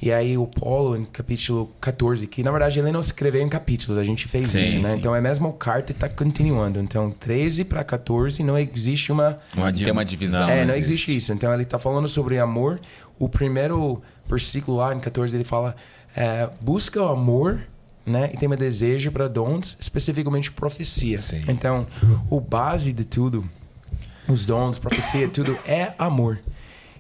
E 0.01 0.11
aí 0.11 0.37
o 0.37 0.45
Paulo, 0.45 0.95
em 0.95 1.03
capítulo 1.05 1.71
14, 1.81 2.27
que 2.27 2.43
na 2.43 2.51
verdade 2.51 2.79
ele 2.79 2.91
não 2.91 2.99
escreveu 2.99 3.41
em 3.41 3.49
capítulos, 3.49 3.97
a 3.97 4.03
gente 4.03 4.27
fez 4.27 4.47
Sim, 4.47 4.61
isso, 4.61 4.77
né? 4.79 4.91
sim. 4.91 4.97
Então 4.99 5.15
é 5.15 5.17
a 5.17 5.21
mesma 5.21 5.51
carta 5.53 5.91
e 5.91 5.95
está 5.95 6.07
continuando. 6.07 6.79
Então 6.79 7.09
13 7.09 7.63
para 7.63 7.83
14 7.83 8.43
não 8.43 8.57
existe 8.59 9.11
uma... 9.11 9.39
Adi- 9.57 9.83
tem 9.85 9.91
uma 9.93 10.05
divisão. 10.05 10.47
É, 10.47 10.57
não 10.65 10.73
existe. 10.75 10.79
existe 10.91 11.17
isso. 11.17 11.33
Então 11.33 11.51
ele 11.51 11.63
está 11.63 11.79
falando 11.79 12.07
sobre 12.07 12.37
amor. 12.37 12.79
O 13.17 13.27
primeiro 13.27 13.99
versículo 14.29 14.77
lá 14.77 14.93
em 14.93 14.99
14 14.99 15.35
ele 15.35 15.43
fala: 15.43 15.75
é, 16.15 16.47
busca 16.61 17.01
o 17.01 17.07
amor, 17.07 17.61
né? 18.05 18.29
E 18.33 18.37
tem 18.37 18.47
um 18.47 18.55
desejo 18.55 19.11
para 19.11 19.27
dons, 19.27 19.75
especificamente 19.79 20.51
profecia. 20.51 21.17
Sim. 21.17 21.41
Então, 21.47 21.87
o 22.29 22.39
base 22.39 22.93
de 22.93 23.03
tudo, 23.03 23.43
os 24.27 24.45
dons, 24.45 24.77
profecia, 24.77 25.27
tudo 25.27 25.57
é 25.65 25.93
amor. 25.97 26.39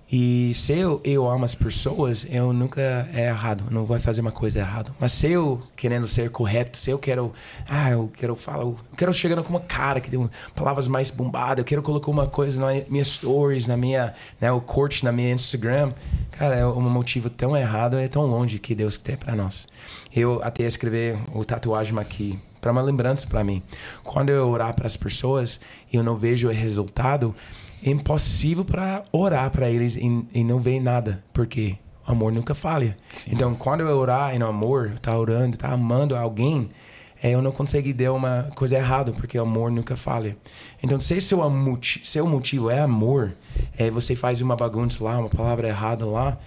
E 0.09 0.53
se 0.53 0.73
eu, 0.73 1.01
eu 1.03 1.29
amo 1.29 1.43
as 1.43 1.53
pessoas, 1.53 2.25
eu 2.29 2.53
nunca 2.53 2.81
é 3.13 3.27
errado, 3.27 3.65
não 3.69 3.83
vou 3.85 3.99
fazer 3.99 4.21
uma 4.21 4.31
coisa 4.31 4.59
errada. 4.59 4.95
Mas 4.99 5.11
se 5.11 5.29
eu 5.29 5.59
querendo 5.75 6.07
ser 6.07 6.29
correto, 6.29 6.77
se 6.77 6.89
eu 6.89 6.97
quero, 6.97 7.33
ah, 7.67 7.91
eu 7.91 8.09
quero 8.15 8.35
falar, 8.35 8.63
eu 8.63 8.77
quero 8.95 9.13
chegando 9.13 9.43
com 9.43 9.49
uma 9.49 9.59
cara 9.59 9.99
que 9.99 10.09
tem 10.09 10.29
palavras 10.55 10.87
mais 10.87 11.11
bombadas, 11.11 11.59
eu 11.59 11.65
quero 11.65 11.81
colocar 11.81 12.09
uma 12.09 12.25
coisa 12.25 12.61
nas 12.61 12.87
minhas 12.87 13.07
stories, 13.07 13.67
na 13.67 13.75
minha, 13.75 14.13
né, 14.39 14.49
o 14.51 14.61
corte 14.61 15.03
na 15.03 15.11
minha 15.11 15.33
Instagram, 15.33 15.91
Cara, 16.37 16.55
é 16.55 16.65
um 16.67 16.81
motivo 16.81 17.31
tão 17.31 17.57
errado, 17.57 17.97
é 17.97 18.07
tão 18.07 18.27
longe 18.27 18.59
que 18.59 18.75
Deus 18.75 18.95
tem 18.95 19.17
para 19.17 19.35
nós. 19.35 19.67
Eu 20.15 20.39
até 20.43 20.63
escrever 20.63 21.17
o 21.33 21.43
tatuagem 21.43 21.97
aqui 21.97 22.39
para 22.61 22.71
uma 22.71 22.81
lembrança 22.81 23.25
para 23.25 23.43
mim. 23.43 23.63
Quando 24.03 24.29
eu 24.29 24.47
orar 24.47 24.75
para 24.75 24.85
as 24.85 24.95
pessoas 24.95 25.59
e 25.91 25.97
eu 25.97 26.03
não 26.03 26.15
vejo 26.15 26.47
o 26.47 26.51
resultado, 26.51 27.33
impossível 27.89 28.65
para 28.65 29.03
orar 29.11 29.49
para 29.51 29.69
eles 29.69 29.95
e, 29.95 30.25
e, 30.33 30.43
não 30.43 30.59
ver 30.59 30.79
nada, 30.79 31.23
porque 31.33 31.77
o 32.07 32.11
amor 32.11 32.31
nunca 32.31 32.55
falha. 32.55 32.97
Sim. 33.13 33.31
Então, 33.33 33.55
quando 33.55 33.81
eu 33.81 33.97
orar 33.97 34.35
em 34.35 34.41
amor, 34.41 34.93
tá 35.01 35.17
orando, 35.17 35.57
tá 35.57 35.71
amando 35.71 36.15
alguém, 36.15 36.69
é, 37.21 37.31
eu 37.31 37.41
não 37.41 37.51
consegui 37.51 37.93
dar 37.93 38.13
uma 38.13 38.49
coisa 38.55 38.77
errada, 38.77 39.11
porque 39.11 39.37
o 39.37 39.41
amor 39.41 39.71
nunca 39.71 39.95
falha. 39.95 40.37
Então, 40.81 40.99
se 40.99 41.19
seu, 41.19 41.39
seu 42.03 42.27
motivo 42.27 42.69
é 42.69 42.79
amor, 42.79 43.35
é, 43.77 43.89
você 43.89 44.15
faz 44.15 44.41
uma 44.41 44.55
bagunça 44.55 45.03
lá, 45.03 45.17
uma 45.17 45.29
palavra 45.29 45.67
errada 45.67 46.05
lá, 46.05 46.37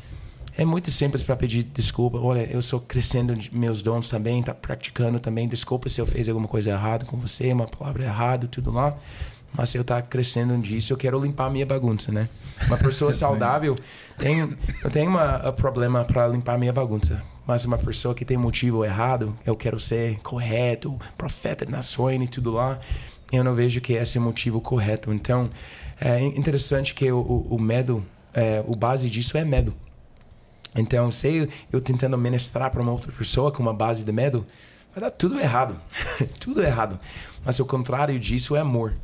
é 0.56 0.64
muito 0.64 0.90
simples 0.90 1.22
para 1.22 1.34
pedir 1.36 1.62
desculpa. 1.62 2.18
Olha, 2.18 2.46
eu 2.50 2.60
estou 2.60 2.80
crescendo 2.80 3.36
meus 3.50 3.82
dons 3.82 4.08
também, 4.08 4.42
tá 4.42 4.52
praticando 4.52 5.18
também. 5.18 5.48
Desculpa 5.48 5.88
se 5.88 6.00
eu 6.00 6.06
fiz 6.06 6.28
alguma 6.28 6.46
coisa 6.46 6.70
errada 6.70 7.06
com 7.06 7.16
você, 7.16 7.52
uma 7.52 7.66
palavra 7.66 8.04
errada, 8.04 8.46
tudo 8.46 8.70
lá. 8.70 8.94
Mas 9.52 9.70
se 9.70 9.78
eu 9.78 9.84
tá 9.84 10.00
crescendo 10.00 10.56
disso, 10.58 10.92
eu 10.92 10.96
quero 10.96 11.20
limpar 11.20 11.46
a 11.46 11.50
minha 11.50 11.66
bagunça, 11.66 12.12
né? 12.12 12.28
Uma 12.66 12.76
pessoa 12.76 13.10
saudável 13.12 13.76
tem, 14.16 14.56
eu 14.84 14.90
tenho 14.90 15.10
um 15.10 15.52
problema 15.52 16.04
para 16.04 16.28
limpar 16.28 16.54
a 16.54 16.58
minha 16.58 16.72
bagunça. 16.72 17.22
Mas 17.46 17.64
uma 17.64 17.78
pessoa 17.78 18.14
que 18.14 18.24
tem 18.24 18.36
motivo 18.36 18.84
errado, 18.84 19.36
eu 19.44 19.56
quero 19.56 19.80
ser 19.80 20.20
correto, 20.20 20.98
profeta 21.18 21.66
de 21.66 21.72
nações 21.72 22.22
e 22.22 22.26
tudo 22.28 22.52
lá, 22.52 22.78
eu 23.32 23.42
não 23.42 23.54
vejo 23.54 23.80
que 23.80 23.94
esse 23.94 24.18
é 24.18 24.20
o 24.20 24.24
motivo 24.24 24.60
correto. 24.60 25.12
Então, 25.12 25.50
é 26.00 26.20
interessante 26.20 26.94
que 26.94 27.10
o, 27.10 27.18
o, 27.18 27.56
o 27.56 27.60
medo, 27.60 28.04
é, 28.32 28.62
o 28.66 28.76
base 28.76 29.10
disso 29.10 29.36
é 29.36 29.44
medo. 29.44 29.74
Então, 30.76 31.10
se 31.10 31.48
eu 31.72 31.80
tentando 31.80 32.16
ministrar 32.16 32.70
para 32.70 32.80
uma 32.80 32.92
outra 32.92 33.10
pessoa 33.10 33.50
com 33.50 33.62
uma 33.62 33.74
base 33.74 34.04
de 34.04 34.12
medo, 34.12 34.46
vai 34.94 35.02
dar 35.02 35.10
tudo 35.10 35.38
errado. 35.38 35.80
tudo 36.38 36.62
errado. 36.62 36.98
Mas 37.44 37.58
o 37.58 37.64
contrário 37.64 38.18
disso 38.18 38.54
é 38.54 38.60
amor. 38.60 38.94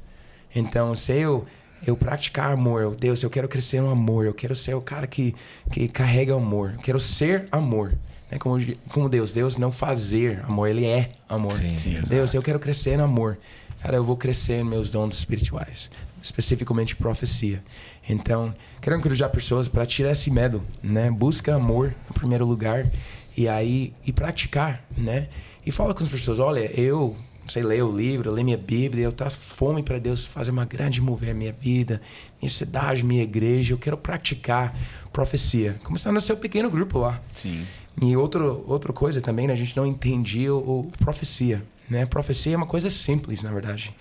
Então, 0.56 0.96
se 0.96 1.12
eu 1.12 1.46
eu 1.86 1.96
praticar 1.96 2.52
amor, 2.52 2.96
Deus, 2.96 3.22
eu 3.22 3.30
quero 3.30 3.46
crescer 3.48 3.80
no 3.80 3.90
amor, 3.90 4.26
eu 4.26 4.34
quero 4.34 4.56
ser 4.56 4.74
o 4.74 4.80
cara 4.80 5.06
que, 5.06 5.34
que 5.70 5.86
carrega 5.86 6.34
amor, 6.34 6.72
eu 6.74 6.80
quero 6.80 6.98
ser 6.98 7.46
amor. 7.52 7.96
Né? 8.30 8.38
Como, 8.38 8.58
como 8.88 9.08
Deus, 9.08 9.32
Deus 9.32 9.56
não 9.56 9.70
fazer 9.70 10.42
amor, 10.48 10.68
Ele 10.68 10.86
é 10.86 11.10
amor. 11.28 11.52
Sim, 11.52 11.78
sim, 11.78 11.92
Deus, 11.92 12.10
exato. 12.10 12.36
eu 12.36 12.42
quero 12.42 12.58
crescer 12.58 12.96
no 12.96 13.04
amor. 13.04 13.38
Cara, 13.82 13.96
eu 13.96 14.04
vou 14.04 14.16
crescer 14.16 14.64
nos 14.64 14.70
meus 14.70 14.90
dons 14.90 15.16
espirituais, 15.16 15.90
especificamente 16.20 16.96
profecia. 16.96 17.62
Então, 18.08 18.54
quero 18.80 18.96
encorajar 18.96 19.30
pessoas 19.30 19.68
para 19.68 19.84
tirar 19.84 20.12
esse 20.12 20.30
medo, 20.30 20.62
né? 20.82 21.10
Busca 21.10 21.54
amor 21.54 21.94
no 22.08 22.14
primeiro 22.14 22.44
lugar 22.46 22.90
e 23.36 23.46
aí 23.46 23.92
e 24.04 24.12
praticar, 24.12 24.82
né? 24.96 25.28
E 25.64 25.70
fala 25.70 25.94
com 25.94 26.02
as 26.02 26.08
pessoas, 26.08 26.38
olha, 26.38 26.70
eu 26.80 27.14
sei, 27.50 27.62
ler 27.62 27.82
o 27.82 27.94
livro, 27.94 28.30
ler 28.30 28.44
minha 28.44 28.56
Bíblia, 28.56 29.04
eu 29.04 29.12
tenho 29.12 29.30
fome 29.30 29.82
para 29.82 29.98
Deus 29.98 30.26
fazer 30.26 30.50
uma 30.50 30.64
grande 30.64 31.00
mover 31.00 31.30
a 31.30 31.34
minha 31.34 31.52
vida, 31.52 32.00
minha 32.40 32.50
cidade, 32.50 33.04
minha 33.04 33.22
igreja, 33.22 33.74
eu 33.74 33.78
quero 33.78 33.96
praticar 33.96 34.76
profecia. 35.12 35.76
Começar 35.84 36.12
no 36.12 36.20
seu 36.20 36.36
pequeno 36.36 36.70
grupo 36.70 36.98
lá. 36.98 37.20
Sim. 37.34 37.64
E 38.00 38.16
outro, 38.16 38.64
outra 38.66 38.92
coisa 38.92 39.20
também, 39.20 39.46
né, 39.46 39.52
a 39.52 39.56
gente 39.56 39.76
não 39.76 39.86
entendia 39.86 40.54
o, 40.54 40.80
o 40.80 40.92
profecia, 40.98 41.62
né? 41.88 42.04
Profecia 42.04 42.54
é 42.54 42.56
uma 42.56 42.66
coisa 42.66 42.90
simples, 42.90 43.42
na 43.42 43.50
verdade. 43.50 43.94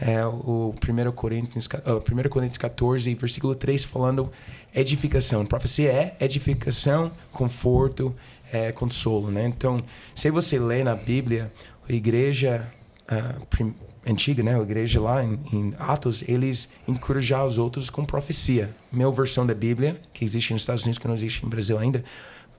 É, 0.00 0.24
o 0.24 0.74
1 0.76 1.12
Coríntios, 1.12 1.66
uh, 1.66 2.26
1 2.26 2.28
Coríntios 2.28 2.58
14, 2.58 3.14
versículo 3.14 3.54
3, 3.54 3.84
falando 3.84 4.30
edificação. 4.74 5.44
Profecia 5.44 5.90
é 5.90 6.16
edificação, 6.20 7.12
conforto, 7.30 8.14
é, 8.52 8.70
consolo. 8.72 9.30
Né? 9.30 9.46
Então, 9.46 9.82
se 10.14 10.30
você 10.30 10.58
lê 10.58 10.84
na 10.84 10.94
Bíblia, 10.94 11.52
a 11.88 11.92
igreja 11.92 12.68
uh, 13.10 13.74
antiga, 14.06 14.42
né, 14.42 14.58
a 14.58 14.62
igreja 14.62 15.00
lá 15.00 15.24
em, 15.24 15.38
em, 15.52 15.74
Atos, 15.78 16.24
eles 16.26 16.68
encorajavam 16.86 17.46
os 17.46 17.58
outros 17.58 17.90
com 17.90 18.04
profecia. 18.04 18.74
Minha 18.90 19.10
versão 19.10 19.46
da 19.46 19.54
Bíblia, 19.54 20.00
que 20.12 20.24
existe 20.24 20.52
nos 20.52 20.62
Estados 20.62 20.82
Unidos, 20.82 20.98
que 20.98 21.06
não 21.06 21.14
existe 21.14 21.42
no 21.44 21.50
Brasil 21.50 21.78
ainda, 21.78 22.04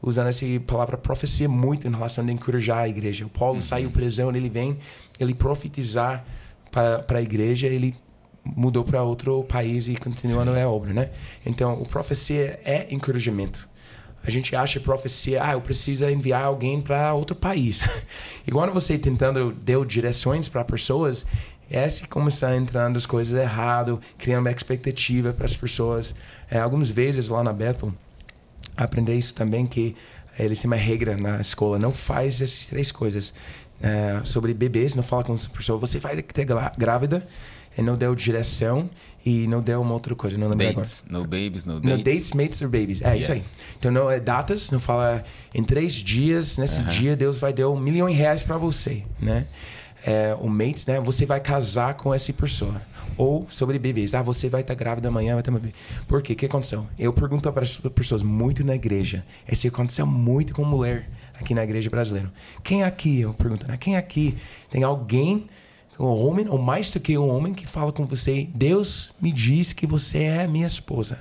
usando 0.02 0.28
essa 0.28 0.46
palavra 0.66 0.98
profecia 0.98 1.48
muito 1.48 1.88
em 1.88 1.91
relação 1.91 2.26
a 2.26 2.32
encorajar 2.32 2.80
a 2.80 2.89
igreja. 2.89 3.26
O 3.26 3.30
Paulo 3.30 3.56
uhum. 3.56 3.62
saiu 3.62 3.89
prisão, 3.89 4.30
ele 4.36 4.50
vem, 4.50 4.78
ele 5.20 5.34
profetizar 5.34 6.26
para, 6.72 7.06
a 7.10 7.22
igreja, 7.22 7.68
ele 7.68 7.96
mudou 8.44 8.84
para 8.84 9.02
outro 9.04 9.44
país 9.44 9.88
e 9.88 9.96
continuando 9.96 10.52
a 10.52 10.68
obra, 10.68 10.94
né? 10.94 11.12
Então, 11.46 11.82
o 11.82 11.88
profecia 11.88 12.60
é 12.66 12.88
encorajamento. 12.94 13.70
A 14.26 14.32
gente 14.32 14.55
acha 14.55 14.80
profecia, 14.80 15.43
ah, 15.43 15.53
eu 15.53 15.61
preciso 15.61 16.07
enviar 16.07 16.43
alguém 16.45 16.80
para 16.80 17.13
outro 17.13 17.36
país. 17.36 17.84
e 18.47 18.51
quando 18.51 18.71
você 18.71 18.97
tentando 18.97 19.51
deu 19.51 19.84
direções 19.84 20.47
para 20.47 20.63
pessoas, 20.63 21.26
é 21.69 21.89
se 21.89 22.07
começar 22.07 22.55
entrando 22.55 22.97
as 22.97 23.05
coisas 23.05 23.39
errado, 23.39 23.99
criando 24.17 24.47
expectativa 24.49 25.34
para 25.34 25.45
as 25.45 25.57
pessoas. 25.57 26.15
É, 26.49 26.59
algumas 26.59 26.89
vezes 26.89 27.30
lá 27.30 27.43
na 27.43 27.51
Bethel, 27.51 27.93
aprender 28.78 29.15
isso 29.15 29.34
também 29.34 29.65
que 29.65 29.95
eles 30.38 30.61
têm 30.61 30.69
uma 30.69 30.78
regra 30.78 31.17
na 31.17 31.41
escola, 31.41 31.78
não 31.78 31.91
faz 31.91 32.41
essas 32.41 32.65
três 32.65 32.91
coisas. 32.91 33.34
É, 33.82 34.21
sobre 34.24 34.53
bebês, 34.53 34.95
não 34.95 35.03
fala 35.03 35.26
com 35.26 35.34
a 35.34 35.38
pessoa, 35.57 35.78
você 35.78 35.99
vai 35.99 36.21
ter 36.21 36.45
grávida, 36.78 37.28
não 37.82 37.97
deu 37.97 38.13
direção 38.13 38.89
e 39.26 39.47
não 39.47 39.61
deu 39.61 39.82
uma 39.82 39.93
outra 39.93 40.13
coisa, 40.13 40.38
não 40.38 40.49
lembro 40.49 40.65
dates, 40.65 41.03
agora. 41.07 41.19
No 41.19 41.28
babies, 41.28 41.65
no 41.65 41.80
dates. 41.80 41.97
No 41.97 42.03
dates, 42.03 42.32
mates 42.34 42.61
or 42.61 42.67
babies. 42.67 43.01
É, 43.01 43.15
yes. 43.15 43.21
isso 43.21 43.32
aí. 43.32 43.43
Então, 43.80 43.91
não 43.91 44.11
é 44.11 44.19
datas, 44.19 44.69
não 44.69 44.80
fala 44.80 45.24
em 45.53 45.63
três 45.63 45.93
dias, 45.93 46.57
nesse 46.57 46.82
uh 46.82 46.84
-huh. 46.84 46.89
dia 46.89 47.15
Deus 47.15 47.38
vai 47.38 47.53
dar 47.53 47.69
um 47.69 47.80
milhão 47.80 48.07
de 48.07 48.13
reais 48.13 48.43
para 48.43 48.57
você, 48.57 49.03
né? 49.19 49.45
É, 50.05 50.36
o 50.39 50.49
mates, 50.49 50.86
né? 50.86 50.99
Você 50.99 51.26
vai 51.26 51.39
casar 51.39 51.93
com 51.93 52.13
essa 52.13 52.34
pessoa. 52.34 52.82
Ou 53.15 53.47
sobre 53.49 53.80
bebês. 53.80 54.13
Ah, 54.13 54.21
você 54.21 54.49
vai 54.49 54.61
estar 54.61 54.74
tá 54.74 54.78
grávida 54.78 55.07
amanhã, 55.07 55.36
vai 55.36 55.43
ter 55.43 55.51
uma 55.51 55.59
bebê. 55.59 55.74
Por 56.07 56.21
quê? 56.21 56.34
O 56.34 56.36
que 56.36 56.45
aconteceu? 56.47 56.86
Eu 56.97 57.13
pergunto 57.13 57.49
para 57.51 57.63
as 57.63 57.78
pessoas 57.78 58.24
muito 58.24 58.65
na 58.65 58.76
igreja. 58.76 59.24
Isso 59.49 59.67
aconteceu 59.67 60.05
muito 60.05 60.53
com 60.53 60.65
mulher 60.65 61.07
aqui 61.39 61.53
na 61.53 61.63
igreja 61.63 61.89
brasileira. 61.89 62.32
Quem 62.63 62.84
aqui, 62.84 63.21
eu 63.21 63.34
pergunto, 63.34 63.67
né? 63.67 63.78
Quem 63.78 63.95
aqui 63.95 64.36
tem 64.69 64.84
alguém 64.84 65.47
um 66.00 66.06
homem, 66.06 66.48
ou 66.50 66.58
mais 66.58 66.89
do 66.89 67.00
que 67.00 67.18
um 67.18 67.30
homem, 67.30 67.54
que 67.54 67.68
fala 67.68 67.91
com 67.91 68.06
você: 68.06 68.48
Deus 68.54 69.14
me 69.22 69.32
diz 69.32 69.74
que 69.74 69.86
você 69.86 70.24
é 70.24 70.48
minha 70.48 70.68
esposa. 70.68 71.20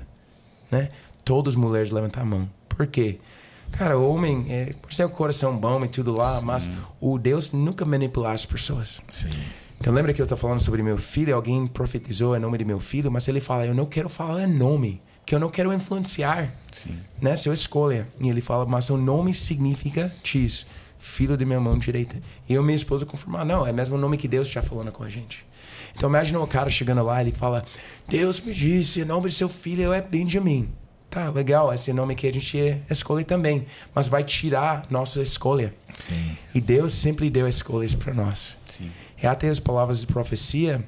Né? 0.71 0.89
Todas 1.25 1.55
as 1.55 1.61
mulheres 1.61 1.91
levantam 1.91 2.23
a 2.23 2.27
mão. 2.27 2.51
Por 2.69 2.87
quê? 2.87 3.19
Cara, 3.73 3.99
o 3.99 4.15
homem, 4.15 4.47
é, 4.49 4.73
por 4.81 4.93
ser 4.93 5.05
o 5.05 5.11
coração 5.11 5.57
bom 5.57 5.83
e 5.85 5.89
tudo 5.89 6.13
lá, 6.13 6.39
Sim. 6.39 6.45
mas 6.45 6.71
o 7.01 7.19
Deus 7.19 7.53
nunca 7.53 7.85
manipula 7.85 8.33
as 8.33 8.45
pessoas. 8.45 9.01
Sim. 9.09 9.31
Então 9.81 9.93
lembra 9.93 10.13
que 10.13 10.21
eu 10.21 10.25
estou 10.25 10.39
falando 10.39 10.61
sobre 10.61 10.83
meu 10.83 10.99
filho? 10.99 11.35
Alguém 11.35 11.67
profetizou 11.67 12.37
em 12.37 12.41
nome 12.41 12.59
de 12.59 12.65
meu 12.65 12.79
filho, 12.79 13.11
mas 13.11 13.27
ele 13.29 13.41
fala: 13.41 13.67
Eu 13.67 13.75
não 13.75 13.87
quero 13.87 14.09
falar 14.09 14.47
nome, 14.47 15.01
que 15.25 15.35
eu 15.35 15.41
não 15.41 15.49
quero 15.49 15.73
influenciar. 15.73 16.53
Sim. 16.71 16.99
Né? 17.21 17.35
Seu 17.35 17.53
escolha. 17.53 18.07
E 18.21 18.29
ele 18.29 18.41
fala: 18.41 18.67
Mas 18.67 18.91
o 18.91 18.97
nome 18.97 19.35
significa 19.35 20.13
X 20.23 20.67
filho 21.03 21.37
de 21.37 21.45
minha 21.45 21.59
mão 21.59 21.77
direita. 21.77 22.17
E 22.49 22.55
eu 22.55 22.63
e 22.63 22.65
minha 22.65 22.77
esposa 22.77 23.05
confirmar, 23.05 23.45
não, 23.45 23.67
é 23.67 23.73
mesmo 23.73 23.97
o 23.97 23.99
nome 23.99 24.17
que 24.17 24.29
Deus 24.29 24.47
está 24.47 24.63
falando 24.63 24.93
com 24.93 25.03
a 25.03 25.11
gente. 25.11 25.45
Então 25.95 26.09
imagina 26.09 26.39
o 26.39 26.47
cara 26.47 26.71
chegando 26.71 27.03
lá, 27.03 27.21
ele 27.21 27.33
fala, 27.33 27.65
Deus 28.09 28.41
me 28.41 28.55
disse, 28.55 29.03
o 29.03 29.07
nome 29.07 29.27
do 29.27 29.33
seu 29.33 29.49
filho 29.49 29.93
é 29.93 30.01
Benjamin. 30.01 30.73
Tá, 31.11 31.29
legal, 31.29 31.75
esse 31.75 31.93
nome 31.93 32.15
que 32.15 32.27
a 32.27 32.33
gente 32.33 32.81
escolhe 32.89 33.25
também, 33.25 33.67
mas 33.95 34.09
vai 34.09 34.23
tirar 34.23 34.87
nossa 34.89 35.21
escolha. 35.21 35.75
Sim. 35.93 36.39
E 36.55 36.61
Deus 36.61 36.95
sempre 36.95 37.29
deu 37.29 37.47
escolhas 37.47 37.95
para 37.95 38.15
nós. 38.15 38.57
Sim. 38.67 38.91
E 39.21 39.27
até 39.27 39.49
as 39.49 39.59
palavras 39.59 40.01
de 40.01 40.07
profecia, 40.07 40.83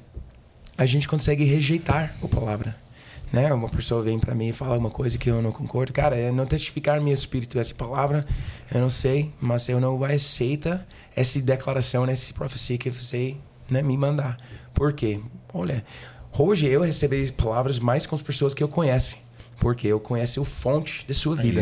a 0.77 0.85
gente 0.85 1.07
consegue 1.07 1.43
rejeitar 1.43 2.15
a 2.23 2.27
palavra 2.27 2.84
né? 3.31 3.53
Uma 3.53 3.69
pessoa 3.69 4.01
vem 4.01 4.19
para 4.19 4.33
mim 4.33 4.49
e 4.49 4.53
fala 4.53 4.77
uma 4.77 4.89
coisa 4.89 5.17
que 5.17 5.29
eu 5.29 5.41
não 5.41 5.51
concordo, 5.51 5.91
cara, 5.91 6.15
é 6.15 6.31
não 6.31 6.45
testificar 6.45 7.01
meu 7.01 7.13
espírito 7.13 7.59
essa 7.59 7.73
palavra, 7.73 8.25
eu 8.73 8.81
não 8.81 8.89
sei, 8.89 9.31
mas 9.39 9.67
eu 9.69 9.79
não 9.79 10.03
aceita 10.03 10.85
essa 11.15 11.41
declaração, 11.41 12.05
essa 12.05 12.33
profecia 12.33 12.77
que 12.77 12.89
você, 12.89 13.35
né, 13.69 13.81
me 13.81 13.97
mandar. 13.97 14.37
Por 14.73 14.93
quê? 14.93 15.19
Olha, 15.53 15.83
hoje 16.37 16.67
eu 16.67 16.81
recebi 16.81 17.31
palavras 17.31 17.79
mais 17.79 18.05
com 18.05 18.15
as 18.15 18.21
pessoas 18.21 18.53
que 18.53 18.63
eu 18.63 18.67
conheço. 18.67 19.17
Porque 19.57 19.87
eu 19.87 20.01
conheço 20.01 20.41
o 20.41 20.45
fonte 20.45 21.05
de 21.07 21.13
sua 21.13 21.35
vida. 21.37 21.61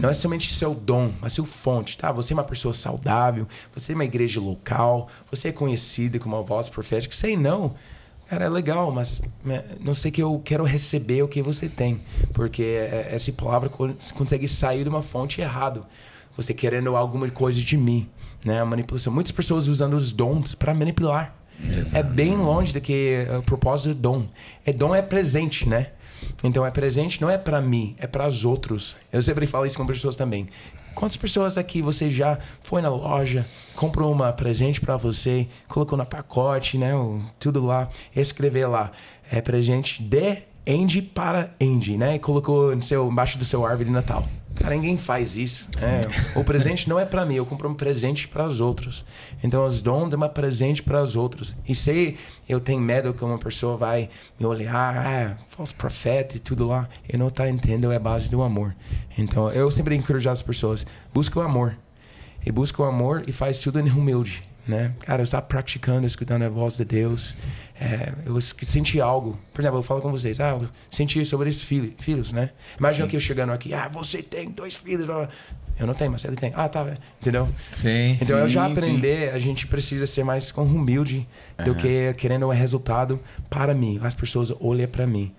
Não 0.00 0.08
é 0.08 0.14
somente 0.14 0.50
seu 0.50 0.74
dom, 0.74 1.12
mas 1.20 1.34
seu 1.34 1.44
fonte, 1.44 1.98
tá? 1.98 2.10
Você 2.12 2.32
é 2.32 2.36
uma 2.36 2.42
pessoa 2.44 2.72
saudável, 2.72 3.46
você 3.74 3.92
é 3.92 3.94
uma 3.94 4.06
igreja 4.06 4.40
local, 4.40 5.06
você 5.30 5.48
é 5.48 5.52
conhecida 5.52 6.18
como 6.18 6.34
uma 6.34 6.42
voz 6.42 6.70
profética. 6.70 7.14
Sei 7.14 7.36
não. 7.36 7.74
Cara, 8.30 8.44
é 8.44 8.48
legal, 8.48 8.92
mas 8.92 9.20
né, 9.44 9.64
não 9.80 9.92
sei 9.92 10.12
que 10.12 10.22
eu 10.22 10.40
quero 10.44 10.62
receber 10.62 11.20
o 11.20 11.26
que 11.26 11.42
você 11.42 11.68
tem. 11.68 12.00
Porque 12.32 12.62
é, 12.62 13.08
é, 13.10 13.14
essa 13.16 13.32
palavra 13.32 13.68
consegue 13.68 14.46
sair 14.46 14.84
de 14.84 14.88
uma 14.88 15.02
fonte 15.02 15.40
errada. 15.40 15.82
Você 16.36 16.54
querendo 16.54 16.94
alguma 16.96 17.28
coisa 17.28 17.60
de 17.60 17.76
mim. 17.76 18.08
Né? 18.44 18.60
A 18.60 18.64
manipulação. 18.64 19.12
Muitas 19.12 19.32
pessoas 19.32 19.66
usando 19.66 19.94
os 19.94 20.12
dons 20.12 20.54
para 20.54 20.72
manipular. 20.72 21.34
Exato. 21.60 21.96
É 21.96 22.08
bem 22.08 22.36
longe 22.36 22.72
do 22.72 22.80
que 22.80 23.26
o 23.36 23.42
propósito 23.42 23.94
do 23.94 24.00
dom. 24.00 24.28
É 24.64 24.72
dom 24.72 24.94
é 24.94 25.02
presente, 25.02 25.68
né? 25.68 25.88
Então 26.44 26.64
é 26.64 26.70
presente 26.70 27.20
não 27.20 27.28
é 27.28 27.36
para 27.36 27.60
mim, 27.60 27.96
é 27.98 28.06
para 28.06 28.28
os 28.28 28.44
outros. 28.44 28.96
Eu 29.12 29.22
sempre 29.24 29.44
falo 29.44 29.66
isso 29.66 29.76
com 29.76 29.84
pessoas 29.84 30.14
também. 30.14 30.48
Quantas 30.94 31.16
pessoas 31.16 31.56
aqui 31.56 31.80
você 31.80 32.10
já 32.10 32.38
foi 32.62 32.82
na 32.82 32.88
loja, 32.88 33.46
comprou 33.74 34.12
uma 34.12 34.32
presente 34.32 34.80
para 34.80 34.96
você, 34.96 35.48
colocou 35.68 35.96
no 35.96 36.04
pacote, 36.04 36.76
né, 36.76 36.92
tudo 37.38 37.64
lá, 37.64 37.88
escrever 38.14 38.66
lá, 38.66 38.90
é 39.30 39.40
presente 39.40 40.02
de 40.02 40.42
Andy 40.68 41.02
para 41.02 41.50
Andy, 41.60 41.96
né? 41.96 42.16
E 42.16 42.18
colocou 42.18 42.74
no 42.76 42.82
seu, 42.82 43.08
embaixo 43.08 43.38
do 43.38 43.44
seu 43.44 43.64
árvore 43.64 43.86
de 43.86 43.90
Natal. 43.90 44.24
Cara, 44.60 44.74
ninguém 44.74 44.98
faz 44.98 45.38
isso. 45.38 45.66
É, 45.78 46.38
o 46.38 46.44
presente 46.44 46.86
não 46.86 47.00
é 47.00 47.06
para 47.06 47.24
mim, 47.24 47.36
eu 47.36 47.46
compro 47.46 47.66
um 47.66 47.74
presente 47.74 48.28
para 48.28 48.46
os 48.46 48.60
outros. 48.60 49.04
Então, 49.42 49.64
os 49.64 49.80
dons 49.80 50.12
é 50.12 50.16
um 50.16 50.28
presente 50.28 50.82
para 50.82 51.02
os 51.02 51.16
outros. 51.16 51.56
E 51.66 51.74
se 51.74 52.16
eu 52.46 52.60
tenho 52.60 52.78
medo 52.78 53.14
que 53.14 53.24
uma 53.24 53.38
pessoa 53.38 53.78
vai 53.78 54.10
me 54.38 54.44
olhar, 54.44 54.98
ah, 54.98 55.36
falso 55.48 55.74
profeta 55.74 56.36
e 56.36 56.38
tudo 56.38 56.68
lá, 56.68 56.86
eu 57.08 57.18
não 57.18 57.30
tá 57.30 57.48
entendendo, 57.48 57.90
é 57.90 57.96
a 57.96 58.00
base 58.00 58.30
do 58.30 58.42
amor. 58.42 58.76
Então, 59.16 59.50
eu 59.50 59.70
sempre 59.70 59.96
encorajo 59.96 60.28
as 60.28 60.42
pessoas, 60.42 60.86
busca 61.12 61.38
o 61.38 61.42
amor. 61.42 61.74
E 62.44 62.52
busca 62.52 62.82
o 62.82 62.84
amor 62.84 63.24
e 63.26 63.32
faz 63.32 63.58
tudo 63.58 63.80
em 63.80 63.90
humilde 63.90 64.42
né? 64.70 64.92
Cara, 65.00 65.20
eu 65.20 65.24
estava 65.24 65.42
praticando, 65.42 66.06
escutando 66.06 66.42
a 66.42 66.48
voz 66.48 66.76
de 66.76 66.84
Deus. 66.84 67.36
É, 67.80 68.12
eu 68.26 68.38
senti 68.40 69.00
algo. 69.00 69.38
Por 69.54 69.62
exemplo, 69.62 69.78
eu 69.78 69.82
falo 69.82 70.02
com 70.02 70.10
vocês, 70.10 70.38
ah, 70.38 70.50
eu 70.50 70.68
senti 70.90 71.24
sobre 71.24 71.48
esses 71.48 71.62
filhos, 71.62 71.94
filhos, 71.98 72.30
né? 72.30 72.50
Imagina 72.78 73.08
que 73.08 73.16
eu 73.16 73.20
chegando 73.20 73.52
aqui, 73.52 73.72
ah, 73.72 73.88
você 73.88 74.22
tem 74.22 74.50
dois 74.50 74.76
filhos. 74.76 75.08
Eu 75.78 75.86
não 75.86 75.94
tenho, 75.94 76.10
mas 76.10 76.22
ele 76.26 76.36
tem. 76.36 76.52
Ah, 76.54 76.68
tá, 76.68 76.86
entendeu? 77.18 77.48
Sim. 77.72 78.18
Então 78.20 78.36
sim, 78.36 78.42
eu 78.42 78.48
já 78.48 78.66
aprender, 78.66 79.30
sim. 79.30 79.34
a 79.34 79.38
gente 79.38 79.66
precisa 79.66 80.06
ser 80.06 80.24
mais 80.24 80.50
humilde 80.50 81.26
uhum. 81.58 81.64
do 81.64 81.74
que 81.74 82.12
querendo 82.18 82.46
um 82.46 82.50
resultado 82.50 83.18
para 83.48 83.72
mim. 83.72 83.98
As 84.02 84.14
pessoas 84.14 84.52
olham 84.60 84.86
para 84.86 85.06
mim. 85.06 85.32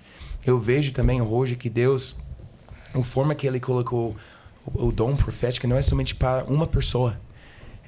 Eu 0.43 0.59
vejo 0.59 0.91
também 0.93 1.21
hoje 1.21 1.55
que 1.55 1.69
Deus, 1.69 2.15
a 2.91 3.03
forma 3.03 3.35
que 3.35 3.45
Ele 3.45 3.59
colocou 3.59 4.15
o, 4.65 4.87
o 4.87 4.91
dom 4.91 5.15
profético 5.15 5.67
não 5.67 5.77
é 5.77 5.81
somente 5.83 6.15
para 6.15 6.43
uma 6.45 6.65
pessoa 6.65 7.15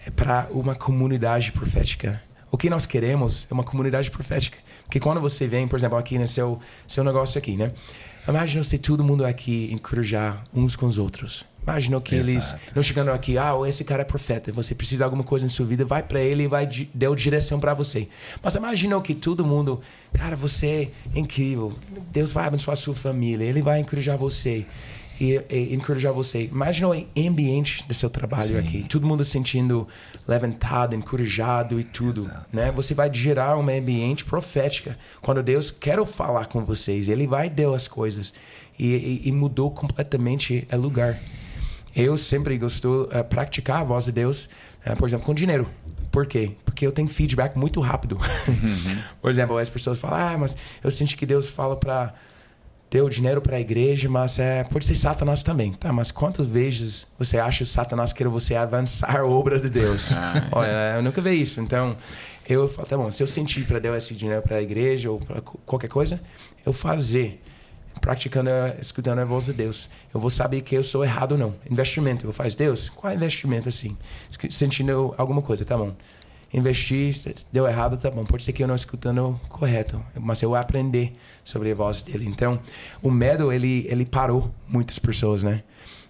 é 0.06 0.12
para 0.12 0.48
uma 0.52 0.76
comunidade 0.76 1.52
profética. 1.52 2.22
O 2.54 2.58
que 2.58 2.70
nós 2.70 2.86
queremos 2.86 3.48
é 3.50 3.54
uma 3.56 3.64
comunidade 3.64 4.12
profética. 4.12 4.60
Porque 4.84 5.00
quando 5.00 5.20
você 5.20 5.48
vem, 5.48 5.68
por 5.68 5.76
exemplo, 5.76 5.98
aqui 5.98 6.20
no 6.20 6.28
seu, 6.28 6.60
seu 6.88 7.04
negócio 7.04 7.40
aqui, 7.40 7.58
né? 7.58 7.72
Imagina 8.28 8.64
se 8.64 8.78
todo 8.78 9.04
mundo 9.04 9.26
aqui 9.26 9.72
encorajar 9.74 10.44
uns 10.54 10.76
com 10.76 10.86
os 10.86 11.00
outros. 11.00 11.44
Imagina 11.64 12.00
que 12.00 12.14
Exato. 12.14 12.32
eles 12.32 12.76
não 12.76 12.84
chegando 12.84 13.10
aqui, 13.10 13.40
ah, 13.40 13.54
esse 13.68 13.84
cara 13.84 14.04
é 14.04 14.06
profeta, 14.06 14.52
você 14.52 14.76
precisa 14.76 14.98
de 15.00 15.04
alguma 15.04 15.24
coisa 15.24 15.48
em 15.48 15.50
sua 15.50 15.66
vida, 15.66 15.84
vai 15.84 16.04
para 16.04 16.20
ele 16.20 16.44
e 16.44 16.48
vai 16.48 16.70
deu 16.94 17.16
direção 17.16 17.60
para 17.60 17.74
você. 17.74 18.08
Mas 18.44 18.54
imagina 18.54 19.02
que 19.02 19.16
todo 19.16 19.44
mundo, 19.44 19.82
cara, 20.14 20.36
você 20.36 20.92
é 21.16 21.20
incrível, 21.20 21.74
Deus 22.12 22.32
vai 22.32 22.46
abençoar 22.46 22.74
a 22.74 22.76
sua 22.76 22.94
família, 22.94 23.46
ele 23.46 23.64
vai 23.64 23.80
encorajar 23.80 24.16
você 24.16 24.68
e, 25.20 25.42
e 25.50 25.74
encorajar 25.74 26.14
você. 26.14 26.46
Imagina 26.46 26.90
o 26.90 26.94
ambiente 27.18 27.86
do 27.88 27.94
seu 27.94 28.10
trabalho 28.10 28.44
Sim. 28.44 28.58
aqui. 28.58 28.86
Todo 28.88 29.06
mundo 29.06 29.24
sentindo 29.24 29.88
levantado, 30.28 30.96
encorajado 30.96 31.80
e 31.80 31.84
tudo. 31.84 32.22
Exato. 32.22 32.46
Né? 32.52 32.72
Você 32.72 32.94
vai 32.94 33.14
gerar 33.14 33.58
um 33.58 33.70
ambiente 33.70 34.26
profético. 34.26 34.92
Quando 35.22 35.44
Deus 35.44 35.72
quer 35.72 36.04
falar 36.06 36.48
com 36.48 36.64
vocês, 36.64 37.08
Ele 37.10 37.28
vai 37.28 37.50
dar 37.50 37.74
as 37.74 37.88
coisas. 37.88 38.34
E, 38.78 39.22
e, 39.26 39.30
e 39.30 39.32
mudou 39.32 39.70
completamente 39.70 40.68
o 40.72 40.78
lugar. 40.78 41.20
Eu 41.96 42.18
sempre 42.18 42.58
gostou 42.58 43.06
de 43.08 43.18
uh, 43.18 43.24
praticar 43.24 43.82
a 43.82 43.84
voz 43.84 44.06
de 44.06 44.12
Deus, 44.12 44.50
uh, 44.86 44.96
por 44.98 45.08
exemplo, 45.08 45.26
com 45.26 45.34
dinheiro. 45.34 45.70
Por 46.12 46.26
quê? 46.26 46.54
Porque 46.66 46.86
eu 46.86 46.92
tenho 46.92 47.08
feedback 47.08 47.56
muito 47.56 47.80
rápido. 47.80 48.20
Uhum. 48.48 48.98
por 49.22 49.30
exemplo, 49.30 49.58
as 49.58 49.70
pessoas 49.70 50.00
falam, 50.00 50.20
ah, 50.20 50.38
mas 50.40 50.58
eu 50.84 50.90
senti 50.90 51.16
que 51.16 51.26
Deus 51.26 51.48
fala 51.50 51.76
para 51.76 52.14
deu 52.94 53.10
dinheiro 53.10 53.42
para 53.42 53.58
a 53.58 53.60
igreja, 53.60 54.08
mas 54.08 54.38
é, 54.38 54.64
pode 54.66 54.86
ser 54.86 54.94
Satanás 54.94 55.42
também, 55.42 55.74
tá? 55.74 55.92
Mas 55.92 56.12
quantas 56.12 56.46
vezes 56.46 57.08
você 57.18 57.40
acha 57.40 57.64
que 57.64 57.70
Satanás 57.72 58.14
quer 58.14 58.28
você 58.28 58.54
avançar 58.54 59.22
a 59.22 59.26
obra 59.26 59.60
de 59.60 59.68
Deus? 59.68 60.12
Ah, 60.14 60.48
Olha, 60.52 60.94
eu 60.98 61.02
nunca 61.02 61.20
vi 61.20 61.42
isso. 61.42 61.60
Então, 61.60 61.98
eu 62.48 62.70
falo, 62.70 62.88
tá 62.88 62.96
bom, 62.96 63.12
se 63.12 63.24
eu 63.24 63.26
sentir 63.26 63.66
para 63.66 63.80
dar 63.80 63.98
esse 63.98 64.14
dinheiro 64.14 64.44
para 64.44 64.58
a 64.58 64.62
igreja 64.62 65.10
ou 65.10 65.20
para 65.20 65.42
qualquer 65.42 65.88
coisa, 65.88 66.22
eu 66.64 66.72
fazer, 66.72 67.42
praticando, 68.00 68.52
escutando 68.80 69.18
a 69.18 69.26
voz 69.26 69.46
de 69.46 69.54
Deus. 69.54 69.90
Eu 70.14 70.20
vou 70.20 70.30
saber 70.30 70.62
que 70.62 70.76
eu 70.76 70.84
sou 70.84 71.04
errado 71.04 71.32
ou 71.32 71.38
não. 71.40 71.56
Investimento, 71.68 72.28
eu 72.28 72.32
faço, 72.32 72.56
Deus, 72.56 72.90
qual 72.90 73.12
é 73.12 73.16
investimento 73.16 73.68
assim? 73.68 73.98
Sentindo 74.52 75.16
alguma 75.18 75.42
coisa, 75.42 75.66
tá 75.66 75.76
bom 75.76 75.94
investir, 76.54 77.16
deu 77.52 77.68
errado, 77.68 77.98
tá 77.98 78.12
bom. 78.12 78.24
Pode 78.24 78.44
ser 78.44 78.54
que 78.54 78.64
eu 78.64 78.68
não 78.68 78.76
escutando 78.76 79.40
correto, 79.50 80.04
mas 80.20 80.42
eu 80.42 80.54
aprender 80.56 81.16
sobre 81.44 81.72
a 81.72 81.76
voz 81.76 82.02
dele. 82.02 82.26
Então, 82.28 82.60
o 83.02 83.10
medo 83.10 83.52
ele 83.52 83.86
ele 83.90 84.06
parou 84.06 84.52
muitas 84.68 85.00
pessoas, 85.00 85.44
né? 85.44 85.64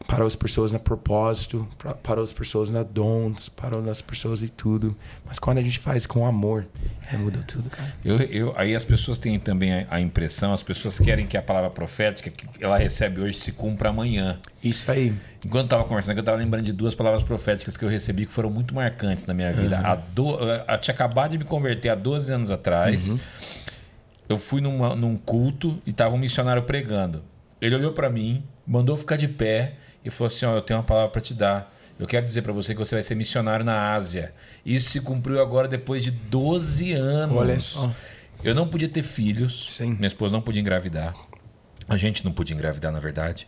Parou 0.08 0.28
as 0.28 0.36
pessoas 0.36 0.72
no 0.72 0.80
propósito, 0.80 1.68
parou 2.04 2.24
as 2.24 2.34
pessoas 2.34 2.70
na 2.70 2.84
dons, 2.84 3.50
parou 3.50 3.82
nas 3.82 4.02
pessoas 4.02 4.42
e 4.42 4.50
tudo. 4.50 4.96
Mas 5.26 5.40
quando 5.40 5.60
a 5.60 5.62
gente 5.62 5.80
faz 5.80 6.06
com 6.06 6.26
amor, 6.26 6.66
é, 7.12 7.18
muda 7.18 7.40
tudo, 7.48 7.70
cara. 7.70 7.94
Eu, 8.04 8.18
eu, 8.18 8.54
aí 8.58 8.76
as 8.76 8.84
pessoas 8.84 9.18
têm 9.18 9.40
também 9.40 9.74
a, 9.74 9.88
a, 9.90 10.02
impressão, 10.02 10.54
as 10.54 10.62
pessoas 10.62 11.00
querem 11.00 11.26
que 11.26 11.38
a 11.38 11.42
palavra 11.42 11.70
profética 11.70 12.30
que 12.30 12.46
ela 12.64 12.78
recebe 12.78 13.22
hoje 13.22 13.36
se 13.36 13.54
cumpra 13.54 13.90
amanhã. 13.90 14.40
Isso 14.64 14.92
aí. 14.92 15.14
Enquanto 15.46 15.62
eu 15.62 15.66
estava 15.66 15.84
conversando, 15.86 16.18
eu 16.18 16.22
estava 16.22 16.38
lembrando 16.38 16.66
de 16.66 16.74
duas 16.74 16.94
palavras 16.94 17.24
proféticas 17.24 17.78
que 17.78 17.84
eu 17.84 17.90
recebi 17.90 18.26
que 18.26 18.32
foram 18.32 18.50
muito 18.50 18.76
marcantes 18.76 19.26
na 19.26 19.34
minha 19.34 19.52
vida. 19.52 19.80
Uhum. 19.80 19.86
A 19.86 19.96
do, 19.96 20.40
eu 20.40 20.78
tinha 20.80 20.94
acabado 20.94 21.32
de 21.32 21.38
me 21.38 21.46
converter 21.46 21.90
há 21.90 21.96
12 21.96 22.32
anos 22.32 22.52
atrás. 22.52 23.12
Uhum. 23.12 23.20
Eu 24.30 24.38
fui 24.38 24.62
numa, 24.62 24.96
num 24.96 25.18
culto 25.18 25.82
e 25.86 25.92
estava 25.92 26.16
um 26.16 26.18
missionário 26.18 26.64
pregando. 26.64 27.24
Ele 27.62 27.76
olhou 27.76 27.92
para 27.92 28.10
mim, 28.10 28.44
mandou 28.66 28.98
ficar 28.98 29.16
de 29.16 29.28
pé 29.28 29.76
e 30.04 30.12
falou 30.12 30.28
assim: 30.28 30.46
ó, 30.46 30.56
eu 30.56 30.62
tenho 30.62 30.80
uma 30.80 30.86
palavra 30.86 31.10
para 31.10 31.22
te 31.22 31.34
dar. 31.34 31.74
Eu 32.00 32.08
quero 32.08 32.26
dizer 32.26 32.42
para 32.42 32.52
você 32.52 32.74
que 32.74 32.80
você 32.80 32.96
vai 32.96 33.04
ser 33.04 33.16
missionário 33.16 33.64
na 33.64 33.94
Ásia. 33.94 34.34
Isso 34.66 34.90
se 34.90 35.02
cumpriu 35.02 35.42
agora 35.42 35.68
depois 35.68 36.04
de 36.04 36.12
12 36.12 36.94
anos. 36.94 37.38
Olha 37.38 37.60
só. 37.60 37.94
Eu 38.44 38.54
não 38.56 38.68
podia 38.68 38.90
ter 38.90 39.04
filhos. 39.04 39.68
Sim. 39.72 39.94
Minha 39.94 40.08
esposa 40.08 40.34
não 40.34 40.42
podia 40.42 40.60
engravidar. 40.60 41.14
A 41.88 41.96
gente 41.96 42.26
não 42.26 42.32
podia 42.32 42.56
engravidar, 42.56 42.92
na 42.92 43.00
verdade. 43.00 43.48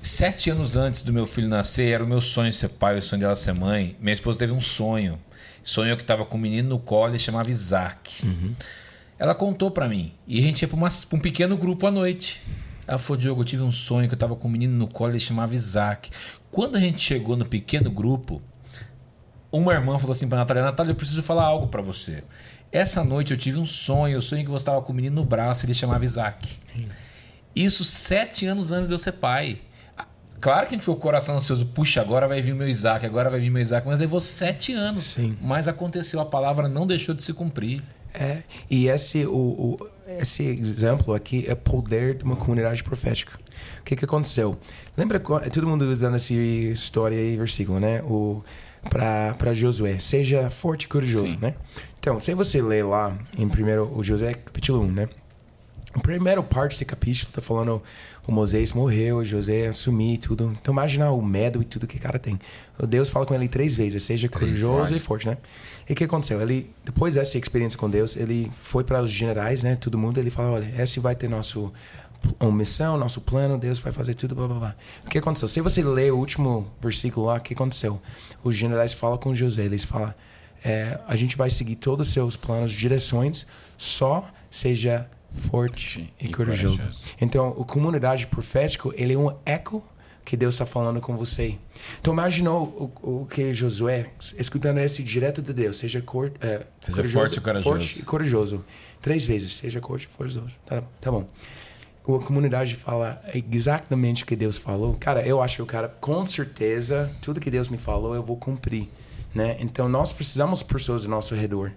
Sete 0.00 0.50
anos 0.50 0.76
antes 0.76 1.02
do 1.02 1.12
meu 1.12 1.26
filho 1.26 1.48
nascer, 1.48 1.92
era 1.92 2.04
o 2.04 2.06
meu 2.06 2.20
sonho 2.20 2.52
ser 2.52 2.68
pai, 2.68 2.98
o 2.98 3.02
sonho 3.02 3.20
dela 3.20 3.34
ser 3.34 3.54
mãe. 3.54 3.96
Minha 4.00 4.14
esposa 4.14 4.38
teve 4.38 4.52
um 4.52 4.60
sonho. 4.60 5.18
Sonhou 5.62 5.96
que 5.96 6.02
estava 6.02 6.24
com 6.26 6.36
um 6.36 6.40
menino 6.40 6.68
no 6.68 6.78
colo 6.78 7.16
e 7.16 7.18
chamava 7.18 7.50
Isaac. 7.50 8.26
Uhum. 8.26 8.54
Ela 9.18 9.34
contou 9.34 9.70
para 9.70 9.88
mim. 9.88 10.12
E 10.26 10.38
a 10.38 10.42
gente 10.42 10.62
ia 10.62 10.68
para 10.68 10.78
um 10.78 11.18
pequeno 11.18 11.56
grupo 11.56 11.86
à 11.86 11.90
noite. 11.90 12.42
Ela 12.86 12.98
falou, 12.98 13.20
Diogo, 13.20 13.40
eu 13.40 13.44
tive 13.44 13.62
um 13.62 13.72
sonho 13.72 14.08
que 14.08 14.14
eu 14.14 14.16
estava 14.16 14.36
com 14.36 14.48
um 14.48 14.50
menino 14.50 14.76
no 14.76 14.88
colo, 14.88 15.12
ele 15.12 15.20
chamava 15.20 15.54
Isaac. 15.54 16.10
Quando 16.50 16.76
a 16.76 16.80
gente 16.80 17.00
chegou 17.00 17.36
no 17.36 17.44
pequeno 17.44 17.90
grupo, 17.90 18.42
uma 19.50 19.72
irmã 19.72 19.98
falou 19.98 20.12
assim 20.12 20.28
para 20.28 20.38
Natália, 20.38 20.62
Natália, 20.62 20.92
eu 20.92 20.96
preciso 20.96 21.22
falar 21.22 21.44
algo 21.44 21.68
para 21.68 21.80
você. 21.80 22.24
Essa 22.70 23.04
noite 23.04 23.32
eu 23.32 23.38
tive 23.38 23.58
um 23.58 23.66
sonho, 23.66 24.14
eu 24.14 24.20
sonhei 24.20 24.44
que 24.44 24.50
você 24.50 24.62
estava 24.62 24.82
com 24.82 24.92
um 24.92 24.96
menino 24.96 25.16
no 25.16 25.24
braço, 25.24 25.64
ele 25.64 25.74
chamava 25.74 26.04
Isaac. 26.04 26.58
Isso 27.54 27.84
sete 27.84 28.46
anos 28.46 28.72
antes 28.72 28.88
de 28.88 28.94
eu 28.94 28.98
ser 28.98 29.12
pai. 29.12 29.60
Claro 30.40 30.66
que 30.66 30.74
a 30.74 30.76
gente 30.76 30.84
foi 30.84 30.94
com 30.94 31.00
o 31.00 31.02
coração 31.02 31.36
ansioso, 31.36 31.64
puxa, 31.66 32.02
agora 32.02 32.28
vai 32.28 32.42
vir 32.42 32.52
o 32.52 32.56
meu 32.56 32.68
Isaac, 32.68 33.06
agora 33.06 33.30
vai 33.30 33.40
vir 33.40 33.48
o 33.48 33.52
meu 33.52 33.62
Isaac, 33.62 33.86
mas 33.86 33.98
levou 33.98 34.20
sete 34.20 34.74
anos. 34.74 35.04
Sim. 35.04 35.38
Mas 35.40 35.68
aconteceu, 35.68 36.20
a 36.20 36.26
palavra 36.26 36.68
não 36.68 36.86
deixou 36.86 37.14
de 37.14 37.22
se 37.22 37.32
cumprir. 37.32 37.82
É, 38.12 38.42
e 38.70 38.88
esse, 38.88 39.24
o, 39.24 39.32
o, 39.32 39.88
esse 40.20 40.42
exemplo 40.42 41.14
aqui 41.14 41.44
é 41.48 41.54
poder 41.54 42.14
de 42.14 42.24
uma 42.24 42.36
comunidade 42.36 42.82
profética. 42.82 43.38
O 43.80 43.82
que, 43.84 43.96
que 43.96 44.04
aconteceu? 44.04 44.56
Lembra, 44.96 45.20
todo 45.20 45.66
mundo 45.66 45.82
usando 45.82 46.16
essa 46.16 46.32
história 46.32 47.16
e 47.16 47.36
versículo, 47.36 47.80
né? 47.80 48.02
O 48.02 48.42
para 48.88 49.54
Josué, 49.54 49.98
seja 49.98 50.50
forte 50.50 50.84
e 50.84 50.88
corajoso, 50.88 51.28
Sim. 51.28 51.38
né? 51.40 51.54
Então, 51.98 52.20
se 52.20 52.34
você 52.34 52.60
ler 52.60 52.84
lá 52.84 53.16
em 53.36 53.48
primeiro 53.48 53.90
o 53.96 54.02
Josué 54.02 54.34
capítulo 54.34 54.82
1, 54.82 54.92
né? 54.92 55.08
A 55.94 56.00
primeira 56.00 56.42
parte 56.42 56.78
do 56.78 56.86
capítulo 56.86 57.32
tá 57.32 57.40
falando 57.40 57.80
o 58.26 58.32
Moisés 58.32 58.72
morreu, 58.72 59.24
José 59.24 59.66
assumiu 59.66 60.18
tudo. 60.18 60.52
Então 60.60 60.72
imagina 60.72 61.10
o 61.10 61.22
medo 61.22 61.60
e 61.60 61.64
tudo 61.64 61.86
que 61.86 61.96
o 61.98 62.00
cara 62.00 62.18
tem. 62.18 62.38
O 62.78 62.86
Deus 62.86 63.08
fala 63.10 63.26
com 63.26 63.34
ele 63.34 63.48
três 63.48 63.76
vezes, 63.76 64.02
seja 64.02 64.28
corajoso 64.28 64.94
e 64.94 64.98
forte, 64.98 65.26
né? 65.26 65.36
E 65.88 65.92
o 65.92 65.96
que 65.96 66.04
aconteceu? 66.04 66.40
Ele, 66.40 66.70
depois 66.84 67.14
dessa 67.14 67.36
experiência 67.36 67.78
com 67.78 67.90
Deus, 67.90 68.16
ele 68.16 68.50
foi 68.62 68.84
para 68.84 69.02
os 69.02 69.10
generais, 69.10 69.62
né? 69.62 69.76
Todo 69.76 69.98
mundo, 69.98 70.18
ele 70.18 70.30
falou, 70.30 70.54
olha, 70.54 70.82
esse 70.82 70.98
vai 71.00 71.14
ter 71.14 71.28
nosso 71.28 71.72
missão, 72.52 72.96
nosso 72.96 73.20
plano, 73.20 73.58
Deus 73.58 73.78
vai 73.78 73.92
fazer 73.92 74.14
tudo, 74.14 74.34
blá 74.34 74.46
blá 74.46 74.58
blá. 74.58 74.76
O 75.06 75.10
que 75.10 75.18
aconteceu? 75.18 75.48
Se 75.48 75.60
você 75.60 75.82
ler 75.82 76.12
o 76.12 76.16
último 76.16 76.70
versículo 76.80 77.26
lá, 77.26 77.36
o 77.36 77.40
que 77.40 77.54
aconteceu? 77.54 78.00
Os 78.42 78.56
generais 78.56 78.92
falam 78.92 79.18
com 79.18 79.34
José, 79.34 79.62
eles 79.62 79.84
falam, 79.84 80.14
é, 80.64 80.98
a 81.06 81.16
gente 81.16 81.36
vai 81.36 81.50
seguir 81.50 81.76
todos 81.76 82.08
os 82.08 82.14
seus 82.14 82.36
planos, 82.36 82.72
direções, 82.72 83.46
só 83.76 84.26
seja 84.50 85.06
forte 85.50 86.12
e, 86.18 86.26
e 86.26 86.32
corajoso. 86.32 86.78
corajoso. 86.78 87.04
Então, 87.20 87.48
a 87.60 87.64
comunidade 87.64 88.26
profética, 88.26 88.88
ele 88.94 89.14
é 89.14 89.18
um 89.18 89.34
eco 89.44 89.82
que 90.24 90.36
Deus 90.36 90.54
está 90.54 90.64
falando 90.64 91.00
com 91.00 91.16
você. 91.16 91.58
Então 92.00 92.12
imaginou 92.12 92.92
o, 93.02 93.20
o 93.22 93.26
que 93.26 93.52
Josué, 93.52 94.10
escutando 94.38 94.78
esse 94.78 95.02
direto 95.02 95.42
de 95.42 95.52
Deus, 95.52 95.76
seja, 95.76 96.00
cor, 96.00 96.32
é, 96.40 96.66
seja 96.80 97.04
forte 97.04 97.36
e 97.36 97.40
corajoso. 97.40 97.68
Forte 97.68 97.98
e 98.00 98.02
corajoso. 98.02 98.64
Três 99.02 99.26
vezes, 99.26 99.56
seja 99.56 99.80
forte 99.80 100.04
e 100.04 100.16
corajoso. 100.16 100.54
Tá, 100.64 100.82
tá 101.00 101.10
bom. 101.10 101.28
A 102.06 102.18
comunidade 102.18 102.76
fala 102.76 103.22
exatamente 103.50 104.24
o 104.24 104.26
que 104.26 104.36
Deus 104.36 104.58
falou. 104.58 104.94
Cara, 105.00 105.26
eu 105.26 105.42
acho 105.42 105.56
que 105.56 105.62
o 105.62 105.66
cara, 105.66 105.88
com 105.88 106.24
certeza, 106.24 107.10
tudo 107.22 107.40
que 107.40 107.50
Deus 107.50 107.68
me 107.68 107.78
falou, 107.78 108.14
eu 108.14 108.22
vou 108.22 108.36
cumprir. 108.36 108.88
Né? 109.34 109.56
Então 109.58 109.88
nós 109.88 110.12
precisamos 110.12 110.60
de 110.60 110.66
pessoas 110.66 111.04
ao 111.04 111.10
nosso 111.10 111.34
redor. 111.34 111.72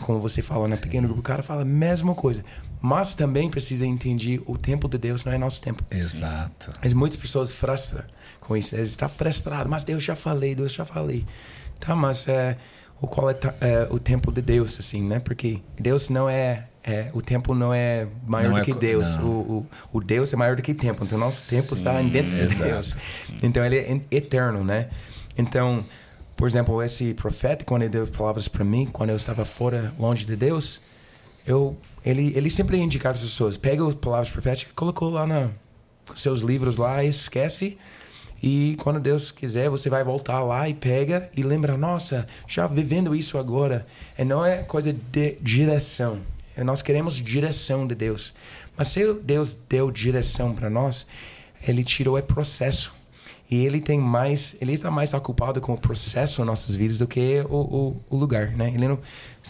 Como 0.00 0.20
você 0.20 0.42
falou, 0.42 0.68
né? 0.68 0.76
Pequeno 0.76 1.08
grupo, 1.08 1.20
o 1.20 1.24
cara 1.24 1.42
fala 1.42 1.62
a 1.62 1.64
mesma 1.64 2.14
coisa. 2.14 2.44
Mas 2.80 3.14
também 3.14 3.50
precisa 3.50 3.84
entender 3.84 4.40
o 4.46 4.56
tempo 4.56 4.88
de 4.88 4.96
Deus 4.98 5.24
não 5.24 5.32
é 5.32 5.38
nosso 5.38 5.60
tempo. 5.60 5.82
Exato. 5.90 6.72
Mas 6.82 6.92
muitas 6.92 7.18
pessoas 7.18 7.52
frustram 7.52 8.04
com 8.40 8.56
isso. 8.56 8.74
Eles 8.74 8.90
estão 8.90 9.08
frustrados, 9.08 9.68
mas 9.68 9.84
Deus 9.84 10.02
já 10.02 10.14
falei, 10.14 10.54
Deus 10.54 10.72
já 10.72 10.84
falei. 10.84 11.24
Tá, 11.80 11.96
mas 11.96 12.28
é, 12.28 12.56
o 13.00 13.06
qual 13.06 13.30
é, 13.30 13.36
é, 13.60 13.88
o 13.90 13.98
tempo 13.98 14.32
de 14.32 14.40
Deus, 14.42 14.78
assim, 14.78 15.02
né? 15.02 15.18
Porque 15.18 15.60
Deus 15.78 16.08
não 16.08 16.28
é, 16.28 16.66
é 16.82 17.10
o 17.12 17.20
tempo 17.20 17.54
não 17.54 17.74
é 17.74 18.06
maior 18.26 18.48
não 18.48 18.54
do 18.56 18.60
é 18.60 18.64
que 18.64 18.72
Deus. 18.72 19.16
O, 19.16 19.26
o, 19.26 19.66
o, 19.92 20.00
Deus 20.00 20.32
é 20.32 20.36
maior 20.36 20.56
do 20.56 20.62
que 20.62 20.72
o 20.72 20.74
tempo. 20.74 21.04
Então 21.04 21.18
nosso 21.18 21.50
tempo 21.50 21.68
Sim, 21.68 21.74
está 21.74 22.00
dentro 22.00 22.32
de 22.32 22.54
Deus. 22.54 22.96
Então 23.42 23.64
ele 23.64 23.76
é 23.78 24.00
eterno, 24.10 24.62
né? 24.62 24.88
Então 25.36 25.84
por 26.38 26.46
exemplo, 26.46 26.80
esse 26.80 27.14
profeta, 27.14 27.64
quando 27.64 27.82
ele 27.82 27.90
deu 27.90 28.06
palavras 28.06 28.46
para 28.46 28.64
mim, 28.64 28.86
quando 28.86 29.10
eu 29.10 29.16
estava 29.16 29.44
fora, 29.44 29.92
longe 29.98 30.24
de 30.24 30.36
Deus, 30.36 30.80
eu, 31.44 31.76
ele, 32.06 32.32
ele 32.36 32.48
sempre 32.48 32.78
indicava 32.78 33.16
as 33.16 33.22
pessoas: 33.22 33.56
pega 33.56 33.84
as 33.84 33.96
palavras 33.96 34.30
proféticas, 34.30 34.72
colocou 34.76 35.10
lá 35.10 35.26
na 35.26 35.50
seus 36.14 36.42
livros 36.42 36.76
lá, 36.76 37.02
esquece. 37.02 37.76
E 38.40 38.76
quando 38.78 39.00
Deus 39.00 39.32
quiser, 39.32 39.68
você 39.68 39.90
vai 39.90 40.04
voltar 40.04 40.40
lá 40.44 40.68
e 40.68 40.74
pega 40.74 41.28
e 41.36 41.42
lembra: 41.42 41.76
nossa, 41.76 42.24
já 42.46 42.68
vivendo 42.68 43.16
isso 43.16 43.36
agora. 43.36 43.84
E 44.16 44.24
não 44.24 44.46
é 44.46 44.58
coisa 44.58 44.92
de 44.92 45.38
direção. 45.40 46.20
Nós 46.56 46.82
queremos 46.82 47.16
direção 47.16 47.84
de 47.84 47.96
Deus. 47.96 48.32
Mas 48.76 48.86
se 48.86 49.12
Deus 49.12 49.58
deu 49.68 49.90
direção 49.90 50.54
para 50.54 50.70
nós, 50.70 51.04
ele 51.66 51.82
tirou 51.82 52.16
o 52.16 52.22
processo. 52.22 52.96
E 53.50 53.64
ele 53.64 53.80
tem 53.80 53.98
mais, 53.98 54.56
ele 54.60 54.72
está 54.74 54.90
mais 54.90 55.14
ocupado 55.14 55.60
com 55.60 55.72
o 55.72 55.80
processo 55.80 56.42
em 56.42 56.44
nossas 56.44 56.76
vidas 56.76 56.98
do 56.98 57.06
que 57.06 57.40
o, 57.48 57.56
o, 57.56 58.02
o 58.10 58.16
lugar, 58.16 58.50
né? 58.50 58.68
Ele 58.74 58.86
não, 58.86 58.98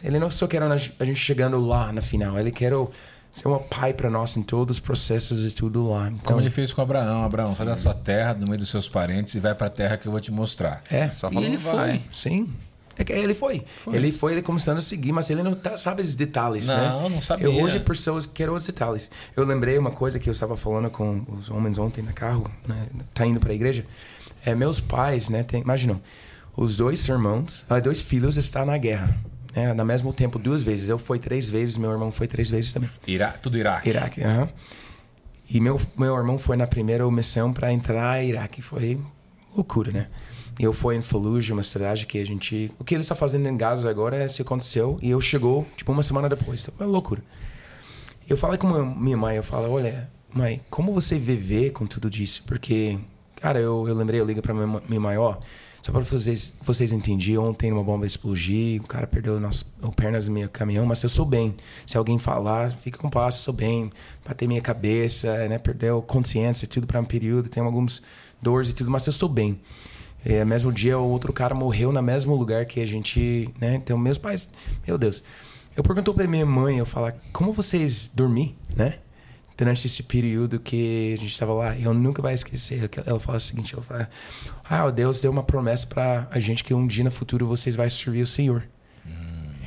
ele 0.05 0.18
não 0.18 0.30
só 0.30 0.46
quer 0.46 0.62
a 0.62 0.76
gente 0.76 1.16
chegando 1.16 1.59
lá 1.59 1.92
na 1.92 2.01
final, 2.01 2.38
ele 2.38 2.53
quer 2.53 2.72
o, 2.72 2.90
ser 3.32 3.49
um 3.49 3.59
pai 3.59 3.92
para 3.92 4.09
nós 4.09 4.36
em 4.36 4.42
todos 4.42 4.76
os 4.76 4.80
processos 4.80 5.51
e 5.51 5.55
tudo 5.55 5.88
lá. 5.88 6.09
Então, 6.09 6.20
Como 6.24 6.40
ele 6.40 6.51
fez 6.51 6.72
com 6.72 6.80
Abraão, 6.80 7.24
Abraão, 7.24 7.55
sai 7.55 7.66
da 7.66 7.76
sua 7.76 7.94
terra, 7.94 8.34
no 8.34 8.46
meio 8.46 8.59
dos 8.59 8.68
seus 8.68 8.88
parentes 8.88 9.34
e 9.34 9.40
vai 9.40 9.55
para 9.55 9.66
a 9.66 9.70
terra 9.70 9.96
que 9.96 10.07
eu 10.07 10.12
vou 10.12 10.20
te 10.20 10.30
mostrar. 10.30 10.82
É, 10.90 11.11
só 11.11 11.30
e 11.32 11.44
ele 11.44 11.57
vai. 11.57 11.99
foi, 11.99 12.03
sim. 12.12 12.49
É 12.99 13.18
ele 13.18 13.34
foi. 13.34 13.64
foi. 13.84 13.94
Ele 13.94 14.12
foi, 14.12 14.32
ele 14.32 14.42
começando 14.42 14.78
a 14.78 14.80
seguir, 14.80 15.12
mas 15.12 15.30
ele 15.30 15.42
não 15.42 15.55
tá, 15.55 15.76
sabe 15.76 16.03
os 16.03 16.14
detalhes, 16.14 16.66
não, 16.66 16.76
né? 16.76 16.88
Não, 16.88 17.09
não 17.09 17.22
sabia. 17.22 17.46
Eu 17.46 17.55
hoje, 17.62 17.78
pessoas 17.78 18.26
querem 18.26 18.53
os 18.53 18.66
detalhes. 18.66 19.11
Eu 19.36 19.44
lembrei 19.44 19.78
uma 19.78 19.90
coisa 19.90 20.18
que 20.18 20.28
eu 20.28 20.32
estava 20.32 20.57
falando 20.57 20.90
com 20.90 21.24
os 21.38 21.49
homens 21.49 21.78
ontem 21.78 22.03
no 22.03 22.12
carro, 22.12 22.51
né? 22.66 22.88
Tá 23.14 23.24
indo 23.24 23.38
para 23.38 23.53
a 23.53 23.55
igreja. 23.55 23.86
É, 24.44 24.55
meus 24.55 24.80
pais, 24.80 25.28
né? 25.28 25.42
Tem, 25.42 25.61
imaginam, 25.61 26.01
os 26.57 26.76
dois 26.76 27.07
irmãos, 27.07 27.64
uh, 27.70 27.80
dois 27.80 28.01
filhos 28.01 28.36
estão 28.36 28.66
na 28.66 28.76
guerra. 28.76 29.16
Né? 29.55 29.72
No 29.72 29.84
mesmo 29.84 30.12
tempo, 30.12 30.38
duas 30.38 30.62
vezes. 30.62 30.88
Eu 30.88 30.99
fui 30.99 31.18
três 31.18 31.49
vezes, 31.49 31.76
meu 31.76 31.90
irmão 31.90 32.11
foi 32.11 32.26
três 32.26 32.51
vezes 32.51 32.72
também. 32.72 32.90
Ira 33.07 33.28
tudo 33.40 33.57
Iraque. 33.57 33.88
Iraque, 33.88 34.22
aham. 34.22 34.42
Uh 34.42 34.46
-huh. 34.46 34.49
E 35.51 35.61
meu, 35.61 35.80
meu 35.96 36.14
irmão 36.14 36.36
foi 36.36 36.57
na 36.57 36.66
primeira 36.66 37.11
missão 37.11 37.53
para 37.53 37.72
entrar 37.72 38.22
em 38.22 38.30
Iraque. 38.30 38.61
Foi 38.61 38.99
loucura, 39.55 39.90
né? 39.90 40.09
Eu 40.59 40.73
fui 40.73 40.97
em 40.97 41.03
Fallujah, 41.03 41.55
uma 41.55 41.63
cidade 41.63 42.05
que 42.05 42.19
a 42.19 42.27
gente... 42.27 42.73
O 42.79 42.85
que 42.85 42.95
ele 42.95 43.03
está 43.03 43.15
fazendo 43.15 43.49
em 43.49 43.57
Gaza 43.57 43.89
agora 43.89 44.17
é 44.17 44.27
se 44.27 44.43
aconteceu. 44.43 44.99
E 45.01 45.11
eu 45.11 45.21
chegou, 45.21 45.67
tipo, 45.77 45.93
uma 45.93 46.03
semana 46.03 46.29
depois. 46.29 46.67
Então, 46.67 46.87
é 46.87 46.91
loucura. 46.91 47.23
Eu 48.29 48.37
falei 48.37 48.59
com 48.59 48.67
minha 48.67 49.17
mãe, 49.17 49.37
eu 49.37 49.43
falo, 49.43 49.71
olha, 49.71 50.11
mãe, 50.35 50.61
como 50.69 50.93
você 50.93 51.19
viver 51.19 51.71
com 51.71 51.87
tudo 51.87 52.11
disso? 52.11 52.43
Porque, 52.45 52.99
cara, 53.37 53.61
eu, 53.61 53.87
eu 53.89 53.95
lembrei, 53.95 54.21
eu 54.21 54.25
liguei 54.25 54.43
pra 54.43 54.53
minha, 54.53 54.83
minha 54.89 55.01
mãe, 55.01 55.17
ó... 55.17 55.37
Só 55.81 55.93
para 55.93 56.03
vocês, 56.03 56.53
vocês 56.61 56.93
entenderem, 56.93 57.39
ontem 57.39 57.73
uma 57.73 57.83
bomba 57.83 58.05
explodiu, 58.05 58.83
o 58.83 58.87
cara 58.87 59.07
perdeu 59.07 59.41
o 59.81 59.93
pernas 59.93 60.27
do 60.27 60.33
meu 60.33 60.49
caminhão, 60.49 60.85
mas 60.85 61.03
eu 61.03 61.09
sou 61.09 61.25
bem. 61.25 61.57
Se 61.87 61.97
alguém 61.97 62.19
falar, 62.19 62.73
fica 62.73 62.99
com 62.99 63.09
eu 63.09 63.33
sou 63.33 63.55
bem. 63.55 63.91
Bater 64.27 64.47
minha 64.47 64.61
cabeça, 64.61 65.49
né? 65.49 65.57
Perdeu 65.57 66.03
consciência, 66.03 66.69
tudo 66.69 66.87
para 66.87 67.01
um 67.01 67.05
período, 67.05 67.49
tem 67.49 67.63
alguns 67.63 68.03
dores 68.43 68.69
e 68.69 68.75
tudo, 68.75 68.91
mas 68.91 69.07
eu 69.07 69.13
estou 69.13 69.29
bem. 69.29 69.59
É, 70.25 70.45
mesmo 70.45 70.73
dia, 70.73 70.99
o 70.99 71.09
outro 71.09 71.33
cara 71.33 71.55
morreu 71.55 71.93
no 71.93 72.03
mesmo 72.03 72.35
lugar 72.35 72.66
que 72.66 72.81
a 72.81 72.87
gente, 72.87 73.49
né? 73.61 73.77
Então, 73.77 73.97
meus 73.97 74.19
pais, 74.19 74.49
meu 74.87 74.99
Deus. 74.99 75.23
Eu 75.77 75.83
perguntou 75.85 76.12
para 76.12 76.27
minha 76.27 76.45
mãe, 76.45 76.79
eu 76.79 76.87
falar, 76.87 77.14
como 77.33 77.53
vocês 77.53 78.11
dormir, 78.12 78.57
né? 78.75 78.97
Durante 79.57 79.87
esse 79.87 80.03
período 80.03 80.59
que 80.59 81.14
a 81.14 81.21
gente 81.21 81.33
estava 81.33 81.53
lá, 81.53 81.77
eu 81.77 81.95
nunca 81.95 82.21
vai 82.21 82.35
esquecer. 82.35 82.91
Ela 83.07 83.21
fala 83.21 83.39
o 83.39 83.41
seguinte, 83.41 83.75
ela 83.75 83.83
fala, 83.83 84.11
ah, 84.69 84.91
Deus 84.91 85.21
deu 85.21 85.31
uma 85.31 85.43
promessa 85.43 85.87
para 85.87 86.27
a 86.31 86.39
gente 86.39 86.62
que 86.64 86.75
um 86.75 86.87
dia 86.87 87.05
no 87.05 87.11
futuro 87.11 87.47
vocês 87.47 87.77
vão 87.77 87.89
servir 87.89 88.23
o 88.23 88.27
Senhor. 88.27 88.64
Hum. 89.07 89.11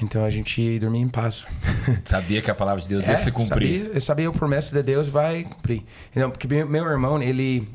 Então 0.02 0.24
a 0.24 0.30
gente 0.30 0.80
dormia 0.80 1.02
em 1.02 1.10
paz. 1.10 1.46
Sabia 2.04 2.42
que 2.42 2.52
a 2.52 2.56
palavra 2.56 2.82
de 2.82 2.90
Deus 2.90 3.06
é, 3.06 3.12
ia 3.12 3.18
se 3.18 3.32
cumprir. 3.32 3.80
Sabia, 3.80 3.94
eu 3.94 4.02
sabia 4.02 4.30
a 4.30 4.32
promessa 4.34 4.76
de 4.76 4.84
Deus 4.84 5.08
vai 5.08 5.44
cumprir. 5.44 5.84
Então, 6.12 6.30
porque 6.30 6.48
meu 6.48 6.86
irmão, 6.86 7.22
ele, 7.22 7.68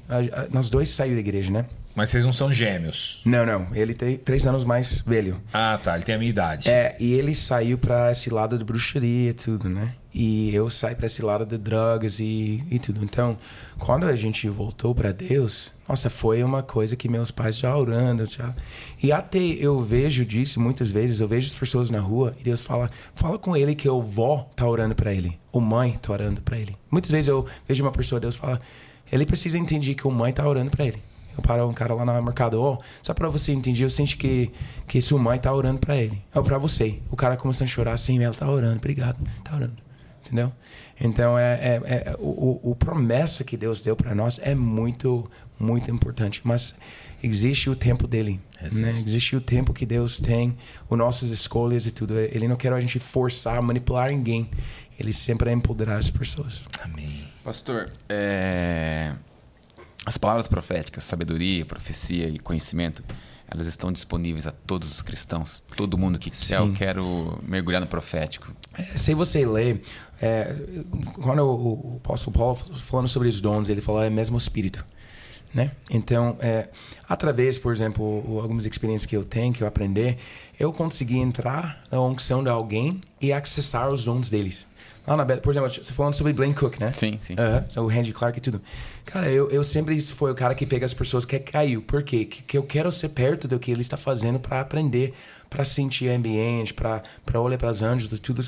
nós 0.51 0.71
dois 0.71 0.91
saímos 0.91 1.17
da 1.17 1.21
igreja, 1.21 1.51
né? 1.51 1.67
Mas 1.97 2.11
vocês 2.11 2.25
não 2.27 2.33
são 2.33 2.53
gêmeos? 2.53 3.23
Não, 3.25 3.47
não. 3.47 3.69
Ele 3.75 3.95
tem 3.95 4.19
três 4.19 4.47
anos 4.47 4.65
mais 4.65 5.01
velho. 5.01 5.41
Ah, 5.51 5.81
tá. 5.83 5.95
Ele 5.95 6.05
tem 6.05 6.15
a 6.15 6.19
minha 6.19 6.29
idade. 6.29 6.69
É, 6.69 6.95
e 7.01 7.15
ele 7.15 7.35
saiu 7.35 7.79
para 7.79 8.13
esse 8.13 8.29
lado 8.29 8.59
de 8.59 8.65
bruxaria 8.65 9.31
e 9.31 9.33
tudo, 9.33 9.67
né? 9.71 9.95
E 10.13 10.55
eu 10.55 10.69
saí 10.69 10.95
para 10.95 11.07
esse 11.07 11.23
lado 11.23 11.47
de 11.47 11.57
drogas 11.57 12.21
e, 12.21 12.63
e 12.71 12.79
tudo. 12.79 13.03
Então, 13.03 13.39
quando 13.79 14.05
a 14.05 14.15
gente 14.15 14.47
voltou 14.47 14.95
para 14.95 15.11
Deus, 15.11 15.73
nossa, 15.89 16.11
foi 16.11 16.43
uma 16.45 16.63
coisa 16.63 16.97
que 16.97 17.09
meus 17.09 17.31
pais 17.31 17.57
já 17.57 17.75
orando, 17.75 18.27
já. 18.27 18.55
E 19.03 19.11
até 19.11 19.39
eu 19.39 19.83
vejo 19.83 20.27
disso 20.27 20.61
muitas 20.61 20.91
vezes, 20.91 21.21
eu 21.21 21.29
vejo 21.29 21.49
as 21.49 21.55
pessoas 21.55 21.89
na 21.89 22.01
rua 22.01 22.35
e 22.39 22.45
Deus 22.45 22.61
fala, 22.61 22.91
fala 23.15 23.39
com 23.39 23.57
ele 23.57 23.75
que 23.75 23.89
o 23.89 24.03
vó 24.03 24.51
tá 24.55 24.67
orando 24.67 24.95
para 24.95 25.15
ele, 25.15 25.39
ou 25.51 25.63
mãe 25.63 25.99
tá 26.01 26.13
orando 26.13 26.43
para 26.43 26.59
ele. 26.59 26.77
Muitas 26.91 27.11
vezes 27.11 27.29
eu 27.29 27.47
vejo 27.67 27.83
uma 27.83 27.93
pessoa, 27.93 28.21
Deus 28.21 28.37
fala, 28.37 28.61
ele 29.11 29.25
precisa 29.25 29.59
entender 29.59 29.95
que 29.95 30.07
o 30.07 30.11
mãe 30.11 30.33
tá 30.33 30.47
orando 30.47 30.71
para 30.71 30.87
ele. 30.87 31.03
Eu 31.37 31.43
paro 31.43 31.69
um 31.69 31.75
cara 31.75 31.95
lá 31.95 32.05
no 32.05 32.23
mercado, 32.23 32.61
ó, 32.61 32.75
oh, 32.75 32.83
só 33.03 33.13
pra 33.13 33.29
você 33.29 33.53
entender, 33.53 33.85
eu 33.85 33.91
sinto 33.91 34.17
que, 34.17 34.51
que 34.87 35.01
sua 35.01 35.19
mãe 35.19 35.39
tá 35.39 35.53
orando 35.53 35.79
pra 35.79 35.97
ele. 35.97 36.23
Ou 36.35 36.43
pra 36.43 36.59
você. 36.59 37.01
O 37.11 37.17
cara 37.17 37.37
começando 37.37 37.69
a 37.69 37.71
chorar 37.71 37.93
assim, 37.93 38.23
ela 38.23 38.35
tá 38.35 38.51
orando, 38.51 38.77
obrigado, 38.77 39.19
tá 39.45 39.55
orando. 39.55 39.87
Entendeu? 40.25 40.53
Então, 41.01 41.39
é, 41.39 41.55
é, 41.55 41.81
é 41.85 42.17
o, 42.19 42.71
o, 42.71 42.75
promessa 42.75 43.45
que 43.45 43.57
Deus 43.57 43.81
deu 43.81 43.95
para 43.95 44.15
nós 44.15 44.41
é 44.43 44.55
muito, 44.55 45.31
muito 45.59 45.89
importante. 45.89 46.41
Mas 46.43 46.75
existe 47.23 47.71
o 47.71 47.77
tempo 47.77 48.09
dele. 48.09 48.41
Existe. 48.61 48.83
Né? 48.83 48.91
existe 48.91 49.37
o 49.37 49.41
tempo 49.41 49.73
que 49.73 49.87
Deus 49.87 50.19
tem, 50.19 50.57
as 50.91 50.99
nossas 50.99 51.31
escolhas 51.31 51.87
e 51.87 51.93
tudo. 51.93 52.19
Ele 52.19 52.49
não 52.49 52.57
quer 52.57 52.73
a 52.73 52.81
gente 52.81 52.99
forçar, 52.99 53.63
manipular 53.63 54.11
ninguém. 54.11 54.51
Ele 54.99 55.13
sempre 55.13 55.51
é 55.51 55.53
empoderar 55.53 55.99
as 55.99 56.11
pessoas. 56.11 56.63
Amém. 56.83 57.25
Pastor, 57.45 57.87
é... 58.09 59.15
As 60.07 60.17
palavras 60.17 60.47
proféticas, 60.47 61.03
sabedoria, 61.03 61.65
profecia 61.67 62.29
e 62.29 62.39
conhecimento, 62.39 63.03
elas 63.51 63.67
estão 63.67 63.91
disponíveis 63.91 64.47
a 64.47 64.53
todos 64.53 64.89
os 64.93 65.03
cristãos. 65.03 65.65
Todo 65.77 65.99
mundo 65.99 66.17
que 66.17 66.31
quiser, 66.31 66.61
eu 66.61 66.73
quero 66.73 67.41
mergulhar 67.43 67.81
no 67.81 67.89
profético. 67.89 68.53
É, 68.79 68.97
se 68.97 69.15
você 69.15 69.45
ler, 69.45 69.83
é, 70.23 70.55
quando 71.15 71.43
o, 71.43 71.97
apóstolo 71.97 72.39
Paulo 72.39 72.55
falando 72.55 73.09
sobre 73.09 73.27
os 73.27 73.41
dons, 73.41 73.69
ele 73.69 73.81
falou 73.81 74.01
é 74.01 74.09
mesmo 74.09 74.39
espírito. 74.39 74.85
Né? 75.53 75.73
Então, 75.91 76.37
é, 76.39 76.69
através, 77.09 77.59
por 77.59 77.73
exemplo, 77.73 78.41
algumas 78.41 78.65
experiências 78.65 79.07
que 79.07 79.17
eu 79.17 79.25
tenho, 79.25 79.53
que 79.53 79.63
eu 79.65 79.67
aprendi, 79.67 80.17
eu 80.57 80.73
consegui 80.73 81.19
entrar 81.19 81.83
na 81.91 82.01
unção 82.01 82.45
de 82.45 82.49
alguém 82.49 83.01
e 83.21 83.33
acessar 83.33 83.91
os 83.91 84.05
dons 84.05 84.31
deles. 84.31 84.69
Na 85.07 85.25
por 85.25 85.53
exemplo, 85.53 85.71
você 85.71 85.93
falando 85.93 86.15
sobre 86.15 86.33
Blaine 86.33 86.55
Cook, 86.55 86.81
né? 86.81 86.93
Sim, 86.93 87.17
sim. 87.21 87.35
Uh 87.35 87.37
-huh, 87.37 87.83
o 87.83 87.87
Randy 87.87 88.13
Clark 88.13 88.39
e 88.39 88.41
tudo. 88.41 88.61
Cara, 89.05 89.31
eu, 89.31 89.49
eu 89.51 89.63
sempre 89.63 90.01
fui 90.01 90.31
o 90.33 90.35
cara 90.35 90.55
que 90.55 90.67
pega 90.67 90.85
as 90.85 90.93
pessoas 90.93 91.25
que 91.25 91.39
caiu. 91.39 91.81
Por 91.83 92.03
quê? 92.03 92.25
Que, 92.25 92.43
que 92.43 92.59
eu 92.59 92.63
quero 92.65 92.91
ser 92.91 93.11
perto 93.11 93.47
do 93.47 93.59
que 93.59 93.71
ele 93.71 93.83
está 93.83 93.97
fazendo 93.97 94.41
para 94.41 94.61
aprender, 94.61 95.15
para 95.49 95.65
sentir 95.65 96.11
o 96.11 96.15
ambiente, 96.15 96.75
para 96.75 97.03
olhar 97.41 97.57
para 97.57 97.71
os 97.71 97.83
anjos 97.83 98.19
tudo, 98.19 98.43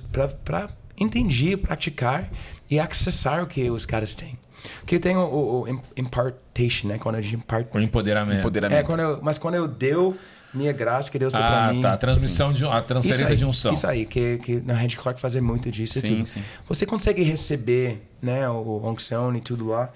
para 0.45 0.69
entender, 0.99 1.59
praticar 1.59 2.29
e 2.69 2.81
acessar 2.81 3.43
o 3.43 3.47
que 3.47 3.71
os 3.71 3.87
caras 3.87 4.15
têm. 4.15 4.37
Porque 4.81 4.99
tem 4.99 5.17
o, 5.17 5.21
o, 5.21 5.63
o 5.63 5.81
impartation, 5.97 6.89
né? 6.89 6.99
Quando 6.99 7.15
a 7.15 7.21
gente 7.21 7.37
impart... 7.37 7.69
O 7.73 7.79
empoderamento. 7.79 8.41
empoderamento. 8.41 8.79
É, 8.79 8.83
quando 8.83 9.01
eu, 9.01 9.21
mas 9.23 9.39
quando 9.39 9.55
eu 9.55 9.69
deu 9.69 10.17
minha 10.59 10.73
graça 10.73 11.11
que 11.11 11.19
Deus 11.19 11.33
deu 11.33 11.43
ah, 11.43 11.47
para 11.47 11.73
mim. 11.73 11.81
Tá, 11.81 11.93
a 11.93 11.97
transmissão 11.97 12.53
de 12.53 12.65
a 12.67 12.83
transferência 12.83 13.33
aí, 13.33 13.37
de 13.37 13.45
unção. 13.45 13.73
Isso 13.73 13.87
aí, 13.87 14.05
que, 14.05 14.39
que 14.39 14.61
na 14.61 14.75
Randy 14.75 14.97
Clark 14.97 15.21
fazer 15.21 15.41
muito 15.41 15.71
disso 15.71 16.01
sim, 16.01 16.07
e 16.07 16.17
tudo. 16.17 16.27
Sim. 16.27 16.43
Você 16.69 16.85
consegue 16.85 17.23
receber, 17.23 18.03
né, 18.21 18.49
o 18.49 18.81
unção 18.85 19.35
e 19.35 19.41
tudo 19.41 19.69
lá. 19.69 19.91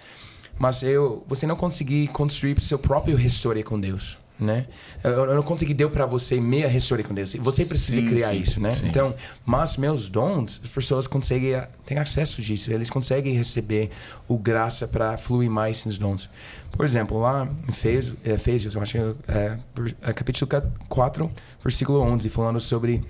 mas 0.58 0.82
eu, 0.82 1.24
você 1.28 1.46
não 1.46 1.56
conseguir 1.56 2.08
construir 2.08 2.60
seu 2.60 2.78
próprio 2.78 3.18
história 3.18 3.62
com 3.62 3.78
Deus 3.78 4.21
né? 4.38 4.66
Eu, 5.02 5.10
eu 5.12 5.34
não 5.34 5.42
consegui 5.42 5.74
deu 5.74 5.90
para 5.90 6.04
você 6.06 6.40
meia 6.40 6.66
história 6.68 7.04
com 7.04 7.14
Deus. 7.14 7.34
Você 7.34 7.64
precisa 7.64 8.00
sim, 8.00 8.06
criar 8.06 8.28
sim, 8.28 8.40
isso, 8.40 8.60
né? 8.60 8.70
Sim. 8.70 8.88
Então, 8.88 9.14
mas 9.44 9.76
meus 9.76 10.08
dons, 10.08 10.60
as 10.62 10.70
pessoas 10.70 11.06
conseguem 11.06 11.60
têm 11.86 11.98
acesso 11.98 12.42
disso. 12.42 12.72
Eles 12.72 12.90
conseguem 12.90 13.34
receber 13.34 13.90
o 14.26 14.36
graça 14.38 14.86
para 14.88 15.16
fluir 15.16 15.50
mais 15.50 15.84
nos 15.84 15.98
dons. 15.98 16.28
Por 16.70 16.84
exemplo, 16.84 17.20
lá 17.20 17.48
em 17.66 17.70
Efésios, 17.70 18.16
Efésios 18.24 18.74
eu 18.74 18.82
acho 18.82 18.96
é, 19.28 19.58
é, 20.02 20.12
capítulo 20.12 20.48
4, 20.88 21.30
versículo 21.62 22.00
11, 22.00 22.28
falando 22.30 22.60
sobre 22.60 23.04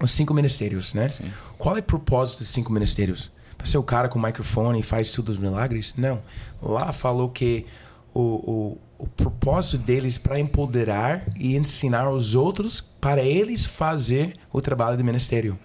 os 0.00 0.10
cinco 0.10 0.34
ministérios, 0.34 0.94
né? 0.94 1.08
Qual 1.56 1.76
é 1.76 1.80
o 1.80 1.82
propósito 1.82 2.40
dos 2.40 2.48
cinco 2.48 2.72
ministérios? 2.72 3.30
Para 3.56 3.66
ser 3.66 3.78
o 3.78 3.82
cara 3.82 4.08
com 4.08 4.18
o 4.18 4.22
microfone 4.22 4.80
e 4.80 4.82
faz 4.82 5.10
tudo 5.10 5.30
os 5.30 5.38
milagres? 5.38 5.94
Não. 5.96 6.22
Lá 6.62 6.92
falou 6.92 7.28
que 7.28 7.66
o, 8.14 8.20
o 8.20 8.78
o 8.98 9.06
propósito 9.06 9.78
deles 9.78 10.18
para 10.18 10.40
empoderar 10.40 11.24
e 11.36 11.56
ensinar 11.56 12.10
os 12.10 12.34
outros 12.34 12.80
para 13.00 13.22
eles 13.22 13.64
fazer 13.64 14.34
o 14.52 14.60
trabalho 14.60 14.96
do 14.96 15.04
ministério. 15.04 15.58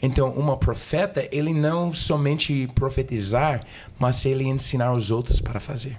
Então, 0.00 0.30
uma 0.30 0.56
profeta, 0.56 1.28
ele 1.32 1.52
não 1.52 1.92
somente 1.92 2.68
profetizar, 2.74 3.64
mas 3.98 4.24
ele 4.24 4.44
ensinar 4.44 4.92
os 4.92 5.10
outros 5.10 5.40
para 5.40 5.58
fazer. 5.58 5.98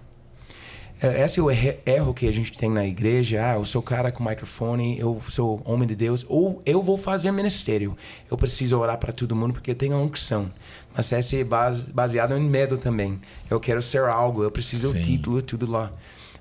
É, 1.02 1.24
esse 1.24 1.40
é 1.40 1.44
o 1.44 1.50
erro 1.50 2.14
que 2.14 2.28
a 2.28 2.32
gente 2.32 2.58
tem 2.58 2.70
na 2.70 2.86
igreja. 2.86 3.40
Ah, 3.42 3.54
eu 3.56 3.66
sou 3.66 3.82
cara 3.82 4.12
com 4.12 4.24
microfone, 4.24 5.00
eu 5.00 5.22
sou 5.30 5.62
homem 5.66 5.88
de 5.88 5.96
Deus, 5.96 6.26
ou 6.30 6.62
eu 6.66 6.82
vou 6.82 6.98
fazer 6.98 7.32
ministério. 7.32 7.98
Eu 8.30 8.38
preciso 8.38 8.78
orar 8.78 8.98
para 8.98 9.12
todo 9.14 9.36
mundo 9.36 9.54
porque 9.54 9.72
eu 9.72 9.76
tenho 9.76 9.96
a 9.96 10.02
unção. 10.02 10.52
Mas 10.96 11.12
esse 11.12 11.40
é 11.40 11.46
baseado 11.94 12.36
em 12.38 12.42
medo 12.42 12.78
também. 12.78 13.20
Eu 13.50 13.60
quero 13.60 13.82
ser 13.82 14.04
algo, 14.04 14.44
eu 14.44 14.52
preciso 14.52 14.94
do 14.94 15.02
título 15.02 15.40
e 15.40 15.42
tudo 15.42 15.70
lá. 15.70 15.92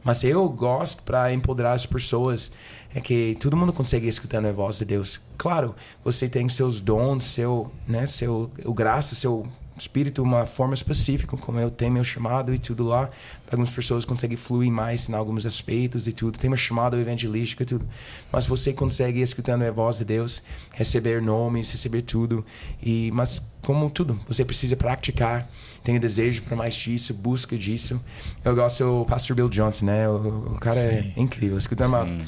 Mas 0.09 0.25
eu 0.25 0.49
gosto 0.49 1.03
para 1.03 1.35
empoderar 1.35 1.75
as 1.75 1.85
pessoas 1.85 2.51
é 2.95 2.99
que 2.99 3.37
todo 3.39 3.55
mundo 3.55 3.75
consegue 3.75 4.09
escutar 4.09 4.43
a 4.43 4.53
voz 4.53 4.79
de 4.79 4.87
Deus. 4.87 5.21
Claro, 5.37 5.75
você 6.03 6.27
tem 6.27 6.49
seus 6.49 6.81
dons, 6.81 7.25
seu, 7.25 7.71
né, 7.87 8.07
seu 8.07 8.51
o 8.65 8.73
graça, 8.73 9.15
seu 9.15 9.47
espírito 9.81 10.23
uma 10.23 10.47
forma 10.47 10.75
específica, 10.75 11.37
como 11.37 11.59
eu 11.59 11.71
tenho 11.71 11.93
meu 11.93 12.05
chamado 12.05 12.55
e 12.55 12.59
tudo 12.59 12.85
lá. 12.85 13.09
Algumas 13.51 13.71
pessoas 13.71 14.05
conseguem 14.05 14.37
fluir 14.37 14.71
mais 14.71 15.09
em 15.09 15.15
alguns 15.15 15.47
aspectos 15.47 16.07
e 16.07 16.13
tudo. 16.13 16.39
Tem 16.39 16.49
uma 16.49 16.57
chamada 16.57 16.99
evangelística 16.99 17.63
e 17.63 17.67
tudo. 17.67 17.87
Mas 18.33 18.47
você 18.47 18.73
consegue, 18.73 19.21
escutando 19.21 19.63
a 19.63 19.71
voz 19.71 19.99
de 19.99 20.05
Deus, 20.05 20.43
receber 20.75 21.23
nomes, 21.23 21.71
receber 21.71 22.03
tudo. 22.03 22.45
E 22.83 23.11
Mas, 23.13 23.41
como 23.63 23.89
tudo, 23.91 24.21
você 24.27 24.45
precisa 24.45 24.77
praticar. 24.77 25.49
Tem 25.83 25.99
desejo 25.99 26.43
para 26.43 26.57
mais 26.57 26.75
disso, 26.75 27.15
busca 27.15 27.57
disso. 27.57 28.01
Eu 28.45 28.55
gosto 28.55 28.85
do 28.85 29.05
pastor 29.05 29.37
Bill 29.37 29.49
Johnson, 29.49 29.87
né? 29.87 30.09
O, 30.09 30.55
o 30.55 30.59
cara 30.61 30.79
é 30.79 31.03
Sim. 31.03 31.13
é 31.17 31.21
incrível. 31.21 31.57
Escutando 31.59 31.95
uma, 31.95 32.27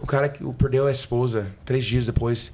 o 0.00 0.06
cara 0.06 0.28
que 0.28 0.44
perdeu 0.54 0.86
a 0.86 0.90
esposa 0.90 1.46
três 1.64 1.84
dias 1.84 2.06
depois, 2.06 2.52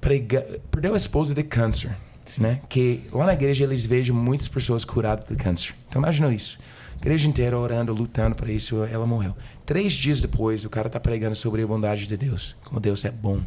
prega, 0.00 0.60
perdeu 0.70 0.94
a 0.94 0.96
esposa 0.96 1.34
de 1.34 1.42
câncer 1.42 1.96
né? 2.38 2.60
Que 2.68 3.02
lá 3.12 3.26
na 3.26 3.34
igreja 3.34 3.64
eles 3.64 3.84
vejam 3.84 4.14
muitas 4.14 4.48
pessoas 4.48 4.84
curadas 4.84 5.28
de 5.28 5.36
câncer. 5.36 5.74
Então 5.88 6.00
imagina 6.00 6.32
isso. 6.32 6.58
A 6.94 6.98
igreja 6.98 7.28
inteira 7.28 7.58
orando, 7.58 7.92
lutando 7.92 8.34
para 8.34 8.50
isso, 8.50 8.82
ela 8.84 9.06
morreu. 9.06 9.36
Três 9.64 9.92
dias 9.92 10.20
depois, 10.20 10.64
o 10.64 10.70
cara 10.70 10.86
está 10.86 10.98
pregando 10.98 11.36
sobre 11.36 11.62
a 11.62 11.66
bondade 11.66 12.06
de 12.06 12.16
Deus, 12.16 12.56
como 12.64 12.80
Deus 12.80 13.04
é 13.04 13.10
bom, 13.10 13.40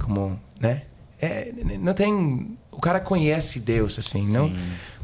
como, 0.00 0.40
né? 0.58 0.82
É, 1.20 1.52
não 1.80 1.94
tem, 1.94 2.58
o 2.70 2.80
cara 2.80 3.00
conhece 3.00 3.60
Deus 3.60 3.98
assim, 3.98 4.26
Sim. 4.26 4.32
não 4.32 4.52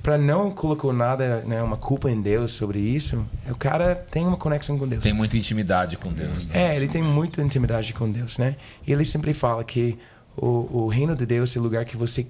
para 0.02 0.16
não 0.16 0.50
colocar 0.50 0.92
nada, 0.92 1.42
né, 1.46 1.62
uma 1.62 1.76
culpa 1.76 2.10
em 2.10 2.20
Deus 2.20 2.52
sobre 2.52 2.78
isso. 2.78 3.24
O 3.48 3.54
cara 3.54 3.94
tem 3.94 4.26
uma 4.26 4.36
conexão 4.36 4.78
com 4.78 4.88
Deus. 4.88 5.02
Tem 5.02 5.12
muita 5.12 5.36
intimidade 5.36 5.96
com 5.96 6.12
Deus. 6.12 6.48
Né? 6.48 6.72
É, 6.72 6.76
ele 6.76 6.88
tem 6.88 7.02
muita 7.02 7.42
intimidade 7.42 7.92
com 7.92 8.10
Deus, 8.10 8.38
né? 8.38 8.56
E 8.86 8.92
ele 8.92 9.04
sempre 9.04 9.34
fala 9.34 9.62
que 9.62 9.98
o, 10.36 10.84
o 10.84 10.88
reino 10.88 11.14
de 11.14 11.26
Deus 11.26 11.54
é 11.54 11.60
o 11.60 11.62
lugar 11.62 11.84
que 11.84 11.96
você 11.96 12.26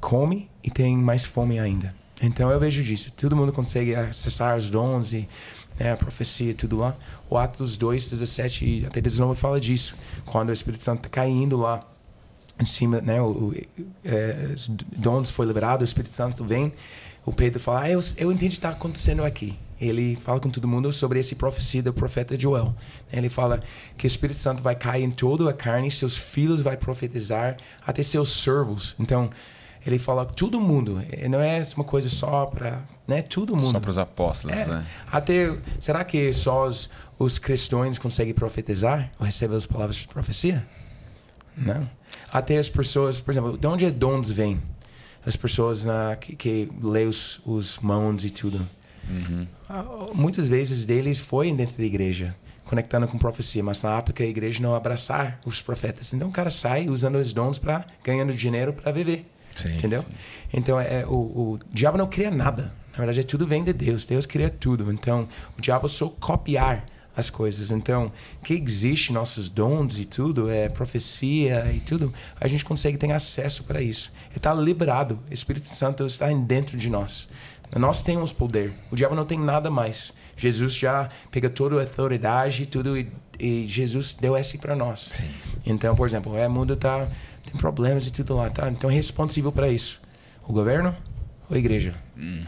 come 0.00 0.48
e 0.62 0.70
tem 0.70 0.96
mais 0.96 1.24
fome 1.24 1.58
ainda. 1.58 1.94
Então 2.20 2.50
eu 2.50 2.58
vejo 2.58 2.82
disso. 2.82 3.12
Todo 3.16 3.36
mundo 3.36 3.52
consegue 3.52 3.94
acessar 3.94 4.56
os 4.56 4.70
dons 4.70 5.12
e 5.12 5.28
né, 5.78 5.92
a 5.92 5.96
profecia 5.96 6.50
e 6.50 6.54
tudo 6.54 6.78
lá. 6.78 6.96
O 7.28 7.36
Atos 7.36 7.76
2, 7.76 8.10
17 8.10 8.86
até 8.86 9.00
19 9.00 9.38
fala 9.38 9.60
disso. 9.60 9.94
Quando 10.24 10.48
o 10.48 10.52
Espírito 10.52 10.82
Santo 10.82 10.98
está 10.98 11.08
caindo 11.08 11.58
lá 11.58 11.86
em 12.58 12.64
cima, 12.64 13.00
né, 13.00 13.20
o, 13.20 13.26
o 13.26 13.54
é, 14.04 14.52
os 14.54 14.68
dons 14.68 15.30
foi 15.30 15.46
liberado, 15.46 15.82
o 15.82 15.84
Espírito 15.84 16.14
Santo 16.14 16.44
vem. 16.44 16.72
O 17.24 17.32
Pedro 17.32 17.60
fala: 17.60 17.82
ah, 17.82 17.90
eu, 17.90 18.00
eu 18.16 18.32
entendi 18.32 18.46
o 18.46 18.50
que 18.50 18.56
está 18.56 18.70
acontecendo 18.70 19.24
aqui. 19.24 19.58
Ele 19.78 20.16
fala 20.16 20.40
com 20.40 20.48
todo 20.48 20.66
mundo 20.66 20.90
sobre 20.90 21.18
esse 21.18 21.34
profecia 21.34 21.82
do 21.82 21.92
profeta 21.92 22.38
Joel. 22.38 22.74
Ele 23.12 23.28
fala 23.28 23.60
que 23.98 24.06
o 24.06 24.08
Espírito 24.08 24.38
Santo 24.38 24.62
vai 24.62 24.74
cair 24.74 25.02
em 25.02 25.10
toda 25.10 25.50
a 25.50 25.52
carne, 25.52 25.90
seus 25.90 26.16
filhos 26.16 26.62
vai 26.62 26.78
profetizar, 26.78 27.58
até 27.86 28.02
seus 28.02 28.30
servos. 28.30 28.94
Então, 28.98 29.30
ele 29.86 29.98
fala 29.98 30.24
todo 30.24 30.60
mundo. 30.60 31.00
Não 31.30 31.40
é 31.40 31.62
uma 31.76 31.84
coisa 31.84 32.08
só 32.08 32.46
para, 32.46 32.82
né? 33.06 33.22
Todo 33.22 33.56
mundo. 33.56 33.70
Só 33.70 33.80
para 33.80 33.90
os 33.90 33.98
apóstolos, 33.98 34.56
é. 34.56 34.66
né? 34.66 34.86
Até 35.10 35.56
será 35.78 36.04
que 36.04 36.32
só 36.32 36.66
os, 36.66 36.90
os 37.18 37.38
cristãos 37.38 37.98
conseguem 37.98 38.34
profetizar 38.34 39.10
ou 39.18 39.26
receber 39.26 39.56
as 39.56 39.66
palavras 39.66 39.96
de 39.96 40.08
profecia? 40.08 40.66
Não. 41.56 41.88
Até 42.32 42.58
as 42.58 42.68
pessoas, 42.68 43.20
por 43.20 43.30
exemplo, 43.30 43.56
de 43.56 43.66
onde 43.66 43.84
é 43.84 43.90
dons 43.90 44.30
vêm? 44.30 44.60
As 45.24 45.36
pessoas 45.36 45.84
na, 45.84 46.16
que, 46.16 46.36
que 46.36 46.68
lê 46.82 47.04
os, 47.04 47.40
os 47.44 47.78
mãos 47.78 48.24
e 48.24 48.30
tudo. 48.30 48.66
Uhum. 49.08 49.46
Ah, 49.68 49.84
muitas 50.14 50.48
vezes 50.48 50.84
deles 50.84 51.20
foi 51.20 51.52
dentro 51.52 51.76
da 51.76 51.84
igreja 51.84 52.34
conectando 52.66 53.06
com 53.06 53.16
profecia, 53.16 53.62
mas 53.62 53.80
na 53.82 53.96
época 53.96 54.22
a 54.22 54.26
igreja 54.26 54.60
não 54.60 54.74
abraçar 54.74 55.40
os 55.44 55.62
profetas. 55.62 56.12
Então 56.12 56.28
o 56.28 56.32
cara 56.32 56.50
sai 56.50 56.88
usando 56.88 57.16
os 57.16 57.32
dons 57.32 57.58
para 57.58 57.86
ganhando 58.04 58.32
dinheiro 58.34 58.72
para 58.72 58.92
viver. 58.92 59.24
Sim, 59.56 59.74
entendeu? 59.74 60.00
Sim. 60.00 60.08
Então, 60.52 60.78
é, 60.78 61.04
o, 61.06 61.14
o 61.14 61.58
diabo 61.72 61.98
não 61.98 62.06
cria 62.06 62.30
nada. 62.30 62.72
Na 62.92 62.98
verdade, 62.98 63.20
é 63.20 63.22
tudo 63.22 63.46
vem 63.46 63.64
de 63.64 63.72
Deus. 63.72 64.04
Deus 64.04 64.26
cria 64.26 64.48
tudo. 64.48 64.90
Então, 64.92 65.28
o 65.58 65.60
diabo 65.60 65.88
só 65.88 66.08
copiar 66.08 66.84
as 67.16 67.30
coisas. 67.30 67.70
Então, 67.70 68.12
que 68.44 68.54
existe 68.54 69.12
nossos 69.12 69.48
dons 69.48 69.98
e 69.98 70.04
tudo, 70.04 70.50
é 70.50 70.68
profecia 70.68 71.72
e 71.72 71.80
tudo, 71.80 72.12
a 72.38 72.46
gente 72.46 72.64
consegue 72.64 72.98
ter 72.98 73.10
acesso 73.10 73.64
para 73.64 73.80
isso. 73.80 74.12
Está 74.34 74.52
liberado. 74.52 75.18
O 75.30 75.32
Espírito 75.32 75.66
Santo 75.66 76.06
está 76.06 76.28
dentro 76.32 76.76
de 76.76 76.90
nós. 76.90 77.28
Nós 77.74 78.02
temos 78.02 78.32
poder. 78.32 78.72
O 78.90 78.96
diabo 78.96 79.14
não 79.14 79.24
tem 79.24 79.38
nada 79.38 79.70
mais. 79.70 80.12
Jesus 80.36 80.74
já 80.74 81.08
pegou 81.30 81.50
toda 81.50 81.76
a 81.76 81.80
autoridade 81.80 82.62
e 82.62 82.66
tudo 82.66 82.96
e, 82.96 83.10
e 83.40 83.66
Jesus 83.66 84.12
deu 84.12 84.36
esse 84.36 84.58
para 84.58 84.76
nós. 84.76 85.08
Sim. 85.10 85.24
Então, 85.64 85.96
por 85.96 86.06
exemplo, 86.06 86.32
o 86.32 86.50
mundo 86.50 86.74
está 86.74 87.08
tem 87.56 87.60
problemas 87.60 88.06
e 88.06 88.12
tudo 88.12 88.36
lá, 88.36 88.50
tá? 88.50 88.68
Então, 88.68 88.88
responsível 88.90 89.50
para 89.50 89.68
isso? 89.68 90.00
O 90.46 90.52
governo 90.52 90.94
ou 91.48 91.56
a 91.56 91.58
igreja? 91.58 91.94
Uhum. 92.16 92.44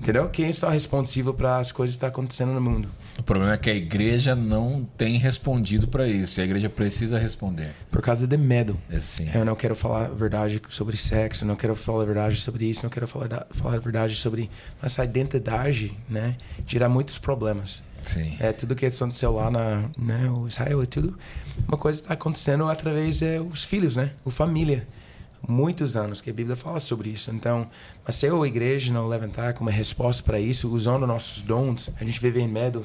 Entendeu? 0.00 0.28
Quem 0.28 0.50
está 0.50 0.70
responsível 0.70 1.32
para 1.32 1.58
as 1.58 1.72
coisas 1.72 1.94
que 1.94 1.98
estão 1.98 2.10
tá 2.10 2.12
acontecendo 2.12 2.52
no 2.52 2.60
mundo? 2.60 2.88
O 3.18 3.22
problema 3.22 3.54
é 3.54 3.56
que 3.56 3.70
a 3.70 3.74
igreja 3.74 4.34
não 4.34 4.86
tem 4.96 5.16
respondido 5.16 5.88
para 5.88 6.06
isso. 6.06 6.38
E 6.38 6.42
a 6.42 6.44
igreja 6.44 6.68
precisa 6.68 7.18
responder. 7.18 7.74
Por 7.90 8.02
causa 8.02 8.26
de 8.26 8.36
medo. 8.36 8.78
É, 8.90 9.00
sim. 9.00 9.28
Eu 9.34 9.44
não 9.44 9.54
quero 9.54 9.74
falar 9.74 10.06
a 10.06 10.10
verdade 10.10 10.60
sobre 10.68 10.96
sexo, 10.96 11.44
não 11.44 11.56
quero 11.56 11.74
falar 11.74 12.02
a 12.02 12.06
verdade 12.06 12.36
sobre 12.36 12.66
isso, 12.66 12.82
não 12.82 12.90
quero 12.90 13.08
falar, 13.08 13.46
falar 13.50 13.74
a 13.74 13.78
verdade 13.78 14.14
sobre. 14.16 14.50
Mas 14.80 14.98
a 14.98 15.04
identidade, 15.04 15.96
né? 16.08 16.36
Gera 16.66 16.88
muitos 16.88 17.18
problemas. 17.18 17.82
Sim. 18.02 18.36
É 18.38 18.52
tudo 18.52 18.76
que 18.76 18.86
aconteceu 18.86 19.32
lá 19.32 19.50
na, 19.50 19.88
né, 19.98 20.30
o 20.30 20.46
Israel 20.46 20.80
é 20.80 20.86
tudo 20.86 21.18
uma 21.66 21.76
coisa 21.76 22.00
está 22.00 22.14
acontecendo 22.14 22.68
através 22.68 23.22
é, 23.22 23.40
os 23.40 23.64
filhos, 23.64 23.96
né? 23.96 24.12
O 24.24 24.30
família. 24.30 24.86
Muitos 25.48 25.96
anos 25.96 26.20
que 26.20 26.30
a 26.30 26.32
Bíblia 26.32 26.56
fala 26.56 26.80
sobre 26.80 27.10
isso. 27.10 27.30
Então, 27.30 27.68
mas 28.04 28.16
se 28.16 28.26
a 28.26 28.46
igreja 28.46 28.92
não 28.92 29.06
levantar 29.06 29.54
como 29.54 29.70
resposta 29.70 30.22
para 30.22 30.40
isso, 30.40 30.72
usando 30.72 31.06
nossos 31.06 31.42
dons, 31.42 31.90
a 32.00 32.04
gente 32.04 32.20
vive 32.20 32.40
em 32.40 32.48
medo, 32.48 32.84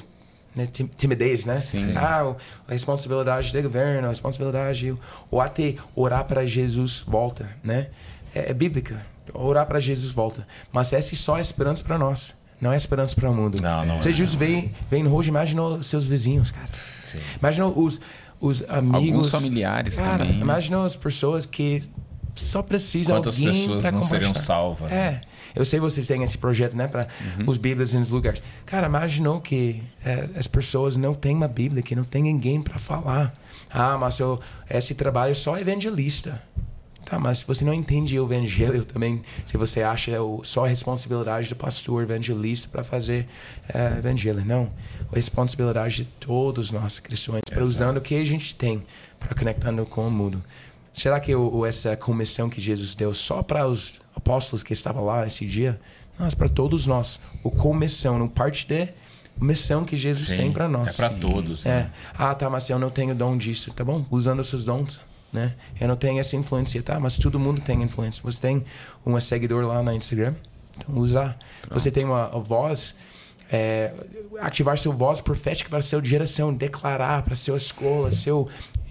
né? 0.54 0.68
timidez, 0.96 1.44
né? 1.44 1.58
Sim. 1.58 1.96
Ah, 1.96 2.34
a 2.68 2.72
responsabilidade 2.72 3.52
do 3.52 3.62
governo, 3.62 4.06
a 4.06 4.10
responsabilidade 4.10 4.96
ou 5.30 5.40
até 5.40 5.74
orar 5.94 6.24
para 6.24 6.46
Jesus 6.46 7.00
volta, 7.06 7.50
né? 7.64 7.88
É, 8.34 8.50
é 8.50 8.54
bíblica. 8.54 9.04
Orar 9.34 9.66
para 9.66 9.80
Jesus 9.80 10.12
volta. 10.12 10.46
Mas 10.72 10.92
essa 10.92 11.14
é 11.14 11.16
só 11.16 11.36
a 11.36 11.40
esperança 11.40 11.82
para 11.82 11.98
nós. 11.98 12.34
Não 12.60 12.72
é 12.72 12.76
esperança 12.76 13.16
para 13.16 13.28
o 13.28 13.34
mundo. 13.34 13.60
Não, 13.60 13.84
não. 13.84 14.00
Você 14.00 14.10
é, 14.10 14.12
Jesus 14.12 14.36
vem, 14.36 14.72
vem 14.88 15.04
hoje, 15.06 15.30
imagina 15.30 15.82
seus 15.82 16.06
vizinhos, 16.06 16.52
cara. 16.52 16.68
Sim. 17.02 17.18
Imagina 17.40 17.66
os, 17.66 18.00
os 18.40 18.62
amigos. 18.68 18.94
Alguns 18.94 19.30
familiares 19.32 19.96
cara, 19.96 20.18
também. 20.18 20.40
Imagina 20.40 20.84
as 20.84 20.94
pessoas 20.94 21.44
que 21.44 21.82
só 22.34 22.62
precisam 22.62 23.16
Quantas 23.16 23.34
alguém 23.34 23.52
pessoas 23.52 23.92
não 23.92 24.02
seriam 24.02 24.34
salvas? 24.34 24.92
É. 24.92 25.12
Né? 25.12 25.20
Eu 25.54 25.64
sei 25.64 25.78
vocês 25.78 26.06
têm 26.06 26.22
esse 26.22 26.38
projeto, 26.38 26.74
né, 26.74 26.88
para 26.88 27.06
uhum. 27.38 27.44
os 27.50 27.58
Bíblias 27.58 27.92
nos 27.92 28.10
lugares. 28.10 28.42
Cara, 28.64 28.86
imaginou 28.86 29.40
que 29.40 29.82
é, 30.04 30.28
as 30.34 30.46
pessoas 30.46 30.96
não 30.96 31.14
têm 31.14 31.36
uma 31.36 31.48
Bíblia, 31.48 31.82
que 31.82 31.94
não 31.94 32.04
tem 32.04 32.22
ninguém 32.22 32.62
para 32.62 32.78
falar. 32.78 33.32
Ah, 33.70 33.98
mas 33.98 34.18
eu, 34.18 34.40
esse 34.70 34.94
trabalho 34.94 35.32
é 35.32 35.34
só 35.34 35.58
evangelista. 35.58 36.42
tá, 37.04 37.18
mas 37.18 37.38
se 37.38 37.44
você 37.44 37.64
não 37.64 37.74
entende 37.74 38.18
o 38.18 38.24
evangelho 38.24 38.82
também, 38.84 39.20
se 39.44 39.58
você 39.58 39.82
acha 39.82 40.22
o, 40.22 40.42
só 40.42 40.64
a 40.64 40.68
responsabilidade 40.68 41.50
do 41.50 41.56
pastor 41.56 42.02
evangelista 42.02 42.68
para 42.70 42.82
fazer 42.82 43.28
é, 43.68 43.98
evangelho, 43.98 44.42
não. 44.46 44.70
A 45.12 45.16
responsabilidade 45.16 45.96
de 45.96 46.04
todos 46.04 46.70
nós 46.70 46.98
cristãos, 46.98 47.42
para 47.44 47.62
usando 47.62 47.98
o 47.98 48.00
que 48.00 48.14
a 48.14 48.24
gente 48.24 48.54
tem 48.54 48.82
para 49.20 49.34
conectando 49.34 49.86
com 49.86 50.06
o 50.06 50.10
mundo. 50.10 50.42
Será 50.94 51.18
que 51.18 51.34
o, 51.34 51.64
essa 51.64 51.96
comissão 51.96 52.50
que 52.50 52.60
Jesus 52.60 52.94
deu 52.94 53.14
só 53.14 53.42
para 53.42 53.66
os 53.66 53.94
apóstolos 54.14 54.62
que 54.62 54.72
estavam 54.72 55.04
lá 55.04 55.26
esse 55.26 55.46
dia? 55.46 55.80
Não, 56.18 56.26
é 56.26 56.30
para 56.30 56.48
todos 56.48 56.86
nós. 56.86 57.18
O 57.42 57.50
comissão, 57.50 58.18
não 58.18 58.28
parte 58.28 58.66
de 58.66 58.88
missão 59.40 59.84
que 59.84 59.96
Jesus 59.96 60.28
Sim, 60.28 60.36
tem 60.36 60.52
para 60.52 60.68
nós. 60.68 60.88
É 60.88 60.92
para 60.92 61.10
todos. 61.10 61.64
É. 61.64 61.68
Né? 61.68 61.90
Ah, 62.16 62.34
tá, 62.34 62.50
mas 62.50 62.68
eu 62.68 62.78
não 62.78 62.90
tenho 62.90 63.14
dom 63.14 63.36
disso. 63.36 63.72
Tá 63.72 63.84
bom? 63.84 64.04
Usando 64.10 64.40
os 64.40 64.48
seus 64.48 64.64
dons. 64.64 65.00
Né? 65.32 65.54
Eu 65.80 65.88
não 65.88 65.96
tenho 65.96 66.20
essa 66.20 66.36
influência, 66.36 66.82
tá? 66.82 67.00
Mas 67.00 67.16
todo 67.16 67.40
mundo 67.40 67.60
tem 67.62 67.82
influência. 67.82 68.22
Você 68.22 68.38
tem 68.38 68.64
um 69.04 69.18
seguidor 69.18 69.64
lá 69.64 69.82
no 69.82 69.90
Instagram, 69.92 70.34
então 70.76 70.94
usar. 70.96 71.38
Pronto. 71.62 71.80
Você 71.80 71.90
tem 71.90 72.04
uma, 72.04 72.28
uma 72.28 72.40
voz, 72.42 72.94
é, 73.50 73.94
ativar 74.40 74.76
seu 74.76 74.92
voz 74.92 75.22
profética 75.22 75.70
para 75.70 75.80
sua 75.80 76.04
geração, 76.04 76.52
declarar 76.52 77.22
para 77.22 77.34
sua 77.34 77.56
escola, 77.56 78.10
sua 78.10 78.46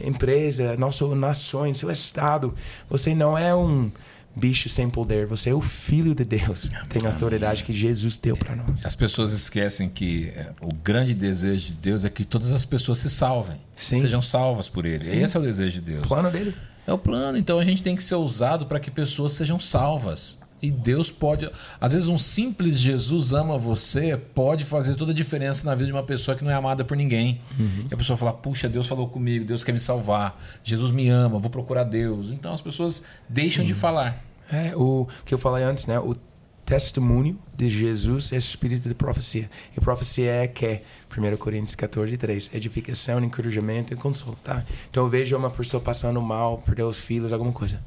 empresa, 0.06 0.76
nossa 0.78 1.08
nações, 1.16 1.78
seu 1.78 1.92
estado. 1.92 2.54
Você 2.90 3.14
não 3.14 3.38
é 3.38 3.56
um 3.56 3.92
bicho 4.36 4.70
sem 4.70 4.90
poder. 4.90 5.26
Você 5.26 5.50
é 5.50 5.54
o 5.54 5.62
filho 5.62 6.16
de 6.16 6.24
Deus. 6.24 6.70
Tem 6.90 7.06
a 7.06 7.12
autoridade 7.12 7.64
que 7.64 7.74
Jesus 7.74 8.18
deu 8.18 8.38
para 8.38 8.56
nós. 8.56 8.86
As 8.86 8.96
pessoas 8.96 9.32
esquecem 9.32 9.90
que 9.90 10.30
é, 10.36 10.52
o 10.62 10.74
grande 10.74 11.14
desejo 11.14 11.68
de 11.68 11.74
Deus 11.74 12.06
é 12.06 12.10
que 12.10 12.24
todas 12.24 12.54
as 12.54 12.66
pessoas 12.66 13.00
se 13.00 13.10
salvem. 13.10 13.58
Sim. 13.76 14.00
Sejam 14.00 14.22
salvas 14.22 14.70
por 14.70 14.86
Ele. 14.86 15.06
Sim. 15.06 15.24
Esse 15.24 15.38
é 15.38 15.40
o 15.40 15.44
desejo 15.44 15.82
de 15.82 15.92
Deus. 15.92 16.06
O 16.06 16.08
plano 16.08 16.32
dele. 16.32 16.54
É 16.86 16.94
o 16.94 16.98
plano. 16.98 17.38
Então 17.38 17.60
a 17.60 17.64
gente 17.64 17.84
tem 17.84 17.96
que 17.96 18.04
ser 18.04 18.16
usado 18.16 18.66
para 18.66 18.80
que 18.80 18.90
pessoas 18.90 19.34
sejam 19.34 19.60
salvas. 19.60 20.40
E 20.62 20.70
Deus 20.70 21.10
pode. 21.10 21.50
Às 21.80 21.94
vezes, 21.94 22.08
um 22.08 22.18
simples 22.18 22.80
Jesus 22.80 23.32
ama 23.34 23.58
você 23.58 24.16
pode 24.16 24.64
fazer 24.64 24.96
toda 24.96 25.12
a 25.12 25.16
diferença 25.16 25.66
na 25.66 25.74
vida 25.74 25.88
de 25.88 25.92
uma 25.92 26.04
pessoa 26.04 26.38
que 26.38 26.44
não 26.44 26.52
é 26.52 26.54
amada 26.54 26.86
por 26.86 26.96
ninguém. 26.96 27.42
Uhum. 27.60 27.88
E 27.90 27.94
a 27.94 27.98
pessoa 27.98 28.16
fala: 28.16 28.32
Puxa, 28.32 28.70
Deus 28.70 28.88
falou 28.88 29.08
comigo, 29.08 29.44
Deus 29.44 29.64
quer 29.64 29.72
me 29.72 29.80
salvar, 29.80 30.40
Jesus 30.64 30.92
me 30.92 31.10
ama, 31.10 31.40
vou 31.40 31.50
procurar 31.50 31.84
Deus. 31.84 32.32
Então 32.32 32.54
as 32.54 32.62
pessoas 32.62 33.04
deixam 33.28 33.64
Sim. 33.64 33.68
de 33.68 33.74
falar. 33.74 34.24
É, 34.52 34.76
o 34.76 35.08
que 35.26 35.34
eu 35.34 35.40
falei 35.40 35.64
antes, 35.64 35.88
né? 35.88 35.98
O 36.00 36.16
testemunho 36.64 37.40
de 37.58 37.70
Jesus 37.70 38.32
é 38.32 38.38
espírito 38.38 38.88
de 38.88 38.94
profecia. 38.94 39.50
E 39.76 39.82
profecia 39.82 40.32
é 40.32 40.48
que 40.48 40.82
1 41.16 41.38
Coríntios 41.38 41.74
14, 41.74 42.16
3. 42.16 42.52
Edificação, 42.54 43.24
encorajamento 43.24 43.94
e 43.94 43.96
consolo, 43.96 44.38
tá? 44.44 44.64
Então 44.90 45.04
eu 45.04 45.10
vejo 45.10 45.36
uma 45.36 45.50
pessoa 45.50 45.82
passando 45.82 46.22
mal, 46.22 46.60
perdeu 46.60 46.88
os 46.88 47.00
filhos, 47.00 47.34
alguma 47.34 47.52
coisa 47.52 47.80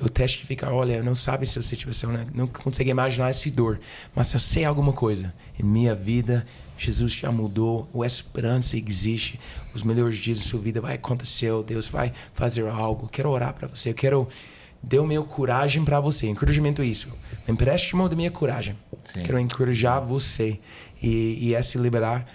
eu 0.00 0.08
testificar, 0.08 0.72
olha, 0.72 1.02
não 1.02 1.14
sabe 1.14 1.46
se 1.46 1.60
você 1.60 1.76
situação, 1.76 2.12
né? 2.12 2.26
não 2.34 2.46
consegue 2.46 2.90
imaginar 2.90 3.30
essa 3.30 3.50
dor, 3.50 3.80
mas 4.14 4.32
eu 4.32 4.40
sei 4.40 4.64
alguma 4.64 4.92
coisa 4.92 5.32
em 5.58 5.62
minha 5.62 5.94
vida, 5.94 6.46
Jesus 6.76 7.12
já 7.12 7.30
mudou, 7.30 7.88
a 8.02 8.06
esperança 8.06 8.76
existe, 8.76 9.38
os 9.74 9.82
melhores 9.82 10.18
dias 10.18 10.38
da 10.38 10.44
sua 10.44 10.60
vida 10.60 10.80
vai 10.80 10.94
acontecer, 10.94 11.50
Deus 11.64 11.88
vai 11.88 12.12
fazer 12.34 12.66
algo. 12.66 13.08
Quero 13.08 13.30
orar 13.30 13.54
para 13.54 13.68
você, 13.68 13.90
eu 13.90 13.94
quero 13.94 14.28
deu 14.82 15.06
meu 15.06 15.24
coragem 15.24 15.84
para 15.84 15.98
você. 15.98 16.28
Encorajamento 16.28 16.82
é 16.82 16.84
isso. 16.84 17.08
Empréstimo 17.48 18.08
da 18.08 18.14
minha 18.14 18.30
coragem. 18.30 18.76
Sim. 19.02 19.22
Quero 19.22 19.38
encorajar 19.38 20.04
você 20.04 20.60
e, 21.02 21.48
e 21.48 21.54
é 21.54 21.62
se 21.62 21.78
liberar 21.78 22.26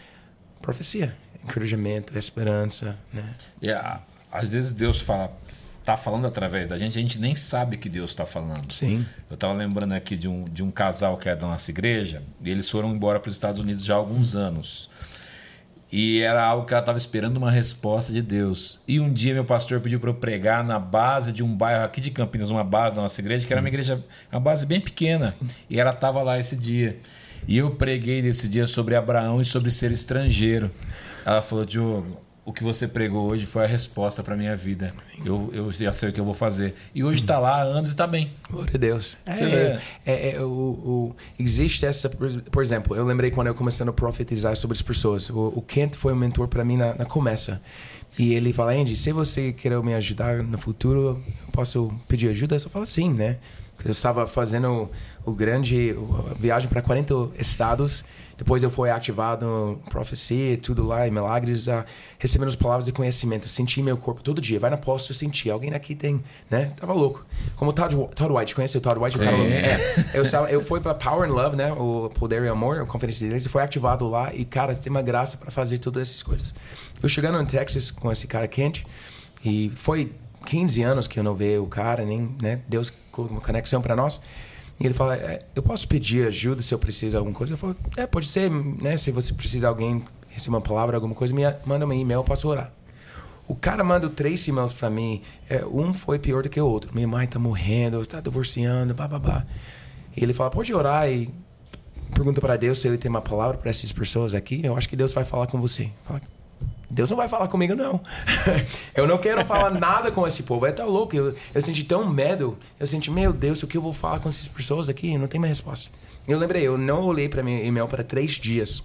profecia, 0.61 1.15
encorajamento, 1.44 2.18
esperança, 2.18 2.98
né? 3.14 3.31
Yeah. 3.61 4.02
Às 4.31 4.52
vezes 4.52 4.73
Deus 4.73 5.02
fala 5.02 5.31
está 5.90 5.98
falando 5.98 6.28
através 6.28 6.68
da 6.68 6.78
gente, 6.78 6.98
a 6.98 7.02
gente 7.02 7.20
nem 7.20 7.36
sabe 7.36 7.76
que 7.76 7.90
Deus 7.90 8.11
está 8.11 8.26
falando. 8.26 8.72
Sim. 8.72 9.03
Eu 9.30 9.34
estava 9.34 9.53
lembrando 9.53 9.94
aqui 9.94 10.16
de 10.16 10.28
um, 10.28 10.44
de 10.44 10.61
um 10.61 10.70
casal 10.70 11.18
que 11.18 11.28
é 11.28 11.36
da 11.36 11.48
nossa 11.48 11.72
igreja, 11.72 12.22
e 12.44 12.49
eles 12.49 12.70
foram 12.70 12.94
embora 12.94 13.20
para 13.20 13.30
os 13.30 13.36
Estados 13.36 13.60
Unidos 13.60 13.84
já 13.84 13.95
há 13.95 13.98
alguns 13.98 14.36
anos. 14.36 14.90
E 15.91 16.22
era 16.22 16.45
algo 16.45 16.68
que 16.68 16.74
ela 16.74 16.82
estava 16.82 16.99
esperando 16.99 17.38
uma 17.38 17.49
resposta 17.49 18.14
de 18.14 18.22
Deus. 18.22 18.80
E 18.88 18.99
um 18.99 19.11
dia 19.11 19.34
meu 19.34 19.44
pastor 19.44 19.80
pediu 19.80 19.99
para 19.99 20.11
eu 20.11 20.14
pregar 20.14 20.64
na 20.64 20.78
base 20.78 21.32
de 21.32 21.41
um 21.41 21.56
bairro 21.56 21.84
aqui 21.84 21.99
de 21.99 22.11
Campinas, 22.11 22.52
uma 22.52 22.64
base 22.64 22.95
da 22.95 23.02
nossa 23.02 23.20
igreja, 23.20 23.48
que 23.48 23.52
era 23.52 23.60
uma 23.60 23.70
igreja, 23.70 24.06
uma 24.32 24.40
base 24.40 24.68
bem 24.68 24.80
pequena. 24.80 25.34
E 25.68 25.80
ela 25.80 25.90
estava 25.90 26.22
lá 26.22 26.38
esse 26.38 26.56
dia. 26.56 26.99
E 27.48 27.57
eu 27.57 27.72
preguei 27.72 28.22
nesse 28.22 28.48
dia 28.48 28.68
sobre 28.68 28.95
Abraão 28.95 29.41
e 29.41 29.45
sobre 29.45 29.72
ser 29.72 29.91
estrangeiro. 29.91 30.70
Ela 31.26 31.41
falou, 31.41 31.66
Diogo, 31.66 32.22
o 32.45 32.53
que 32.53 32.64
você 32.64 32.88
pregou 32.88 33.30
hoje 33.30 33.45
foi 33.45 33.64
a 33.64 33.68
resposta 33.68 34.24
para 34.24 34.36
minha 34.36 34.56
vida. 34.56 34.88
Eu, 35.24 35.49
eu 35.53 35.72
já 35.72 35.94
sei 35.94 36.10
o 36.10 36.14
que 36.14 36.20
eu 36.20 36.26
vou 36.26 36.34
fazer. 36.34 36.74
E 36.95 37.03
hoje 37.03 37.22
está 37.22 37.38
lá 37.38 37.57
há 37.57 37.61
anos 37.61 37.90
e 37.90 37.91
está 37.94 38.07
bem. 38.07 38.32
Glória 38.49 38.72
a 38.74 38.78
Deus. 38.78 39.18
É, 39.26 39.44
é, 39.44 39.82
é, 40.06 40.36
é 40.36 40.41
o, 40.41 40.48
o, 40.48 41.16
existe 41.38 41.86
essa. 41.86 42.10
Por 42.10 42.64
exemplo, 42.64 42.95
eu 42.95 43.06
lembrei 43.06 43.30
quando 43.30 43.48
eu 43.48 43.56
comecei 43.56 43.88
a 43.88 43.94
profetizar 43.94 44.56
sobre 44.56 44.76
as 44.76 44.82
pessoas. 44.82 45.30
O, 45.30 45.53
o 45.56 45.61
Kent 45.61 45.95
foi 45.95 46.14
um 46.14 46.16
mentor 46.16 46.48
para 46.48 46.66
mim 46.66 46.78
na, 46.78 46.95
na 46.95 47.06
começa. 47.06 47.61
E 48.18 48.34
ele 48.34 48.52
fala, 48.52 48.74
Andy, 48.74 48.98
se 48.98 49.11
você 49.11 49.53
quer 49.53 49.82
me 49.82 49.94
ajudar 49.94 50.44
no 50.44 50.57
futuro, 50.57 51.24
posso 51.52 51.94
pedir 52.07 52.30
ajuda? 52.30 52.56
Eu 52.56 52.60
só 52.60 52.70
falo 52.70 52.86
sim, 52.86 53.14
né? 53.14 53.38
Eu 53.84 53.91
estava 53.91 54.28
fazendo 54.28 54.90
o, 55.26 55.32
o 55.32 55.34
grande 55.34 55.95
a 56.30 56.34
viagem 56.34 56.68
para 56.68 56.82
40 56.82 57.32
estados 57.38 58.03
depois 58.40 58.64
eu 58.64 58.72
fui 58.72 58.90
ativado 58.90 59.82
profecia, 59.90 60.57
tudo 60.57 60.88
lá, 60.88 61.06
e 61.06 61.11
milagres, 61.11 61.68
uh, 61.68 61.84
recebendo 62.18 62.48
as 62.48 62.56
palavras 62.56 62.86
de 62.86 62.94
conhecimento. 62.94 63.49
Senti 63.49 63.84
meu 63.84 63.98
corpo 63.98 64.24
todo 64.24 64.40
dia. 64.40 64.57
Vai 64.57 64.70
na 64.70 64.78
posta, 64.78 65.11
eu 65.11 65.16
senti. 65.16 65.49
Alguém 65.49 65.74
aqui 65.74 65.94
tem, 65.94 66.24
né? 66.49 66.72
Tava 66.78 66.94
louco. 66.94 67.26
Como 67.57 67.72
o 67.72 67.74
Todd, 67.74 67.94
Todd 68.16 68.34
White, 68.34 68.56
conhece 68.56 68.78
o 68.78 68.82
Todd 68.82 68.98
White? 68.98 69.18
Sim. 69.18 69.26
É, 69.26 69.78
eu, 70.14 70.24
eu 70.48 70.61
fui 70.61 70.80
para 70.80 70.94
Power 70.94 71.30
and 71.30 71.34
Love, 71.34 71.57
né? 71.57 71.74
O 71.74 72.10
Poder 72.18 72.41
e 72.44 72.48
Amor, 72.48 72.80
a 72.80 72.86
conferência 72.86 73.28
deles, 73.28 73.45
e 73.45 73.49
foi 73.49 73.61
ativado 73.61 74.07
lá. 74.07 74.34
E, 74.34 74.45
cara, 74.45 74.74
tem 74.74 74.90
uma 74.90 75.02
graça 75.02 75.36
para 75.36 75.52
fazer 75.52 75.80
todas 75.80 76.07
essas 76.07 76.24
coisas. 76.24 76.53
Eu 77.03 77.10
chegando 77.10 77.41
em 77.41 77.45
Texas 77.45 77.91
com 77.91 78.10
esse 78.10 78.26
cara 78.26 78.48
quente, 78.48 78.88
e 79.44 79.70
foi 79.76 80.14
15 80.45 80.82
anos 80.82 81.07
que 81.10 81.20
eu 81.20 81.26
não 81.26 81.36
vejo 81.36 81.64
o 81.64 81.68
cara, 81.68 82.06
nem, 82.06 82.34
né? 82.41 82.61
Deus 82.70 82.90
colocou 83.11 83.36
uma 83.36 83.41
conexão 83.41 83.82
para 83.82 83.98
nós. 83.98 84.22
E 84.80 84.85
ele 84.85 84.93
fala, 84.93 85.15
é, 85.15 85.45
eu 85.53 85.61
posso 85.61 85.88
pedir 85.88 86.26
ajuda 86.26 86.61
se 86.61 86.73
eu 86.73 86.80
preciso 86.80 87.11
de 87.11 87.18
alguma 87.18 87.35
coisa? 87.35 87.53
Eu 87.53 87.57
falo, 87.57 87.76
é, 87.97 88.07
pode 88.07 88.27
ser, 88.27 88.49
né? 88.49 88.95
Se 88.95 89.11
você 89.11 89.34
precisa 89.34 89.61
de 89.61 89.65
alguém 89.65 90.03
receber 90.30 90.56
uma 90.56 90.61
palavra, 90.61 90.95
alguma 90.95 91.14
coisa, 91.14 91.34
me 91.34 91.41
manda 91.65 91.85
um 91.85 91.91
e-mail, 91.91 92.19
eu 92.19 92.23
posso 92.23 92.47
orar. 92.47 92.72
O 93.45 93.56
cara 93.56 93.84
manda 93.84 94.07
três 94.10 94.47
e-mails 94.47 94.73
para 94.73 94.89
mim. 94.89 95.22
É, 95.49 95.65
um 95.65 95.93
foi 95.93 96.19
pior 96.19 96.43
do 96.43 96.49
que 96.49 96.61
o 96.61 96.65
outro. 96.65 96.91
Minha 96.93 97.07
mãe 97.07 97.27
tá 97.27 97.39
morrendo, 97.39 98.06
tá 98.06 98.22
divorciando, 98.22 98.93
babá. 98.93 99.45
E 100.15 100.23
ele 100.23 100.34
fala, 100.34 100.49
pode 100.49 100.73
orar 100.73 101.10
e 101.10 101.34
pergunta 102.14 102.39
para 102.39 102.56
Deus 102.56 102.80
se 102.80 102.88
ele 102.88 102.97
tem 102.97 103.10
uma 103.10 103.22
palavra 103.22 103.57
para 103.57 103.69
essas 103.69 103.91
pessoas 103.91 104.34
aqui. 104.34 104.61
Eu 104.64 104.77
acho 104.77 104.88
que 104.88 104.95
Deus 104.95 105.11
vai 105.11 105.26
falar 105.26 105.47
com 105.47 105.60
você. 105.60 105.89
Fala, 106.06 106.22
Deus 106.90 107.10
não 107.10 107.18
vai 107.18 107.28
falar 107.28 107.48
comigo, 107.48 107.76
não. 107.76 108.02
eu 108.95 109.06
não 109.06 109.20
quero 109.20 109.45
falar 109.45 109.70
nada 109.70 110.11
com 110.11 110.26
esse 110.26 110.41
povo. 110.41 110.66
É 110.66 110.72
tá 110.72 110.86
louco. 110.86 111.16
Eu, 111.16 111.36
eu 111.53 111.61
senti 111.61 111.84
tão 111.84 112.10
medo. 112.10 112.57
Eu 112.80 112.88
senti, 112.88 113.11
meu 113.11 113.32
Deus, 113.32 113.61
o 113.61 113.68
que 113.68 113.78
eu 113.78 113.82
vou 113.82 113.94
falar 113.94 114.20
com 114.20 114.28
essas 114.28 114.48
pessoas 114.48 114.90
aqui? 114.90 115.16
Não 115.18 115.28
tem 115.28 115.40
mais 115.40 115.52
resposta. 115.52 115.91
Eu 116.28 116.40
lembrei, 116.40 116.64
eu 116.64 116.78
não 116.78 117.03
olhei 117.03 117.30
para 117.30 117.44
meu 117.44 117.64
e-mail 117.64 117.88
para 117.88 118.03
três 118.03 118.32
dias. 118.32 118.84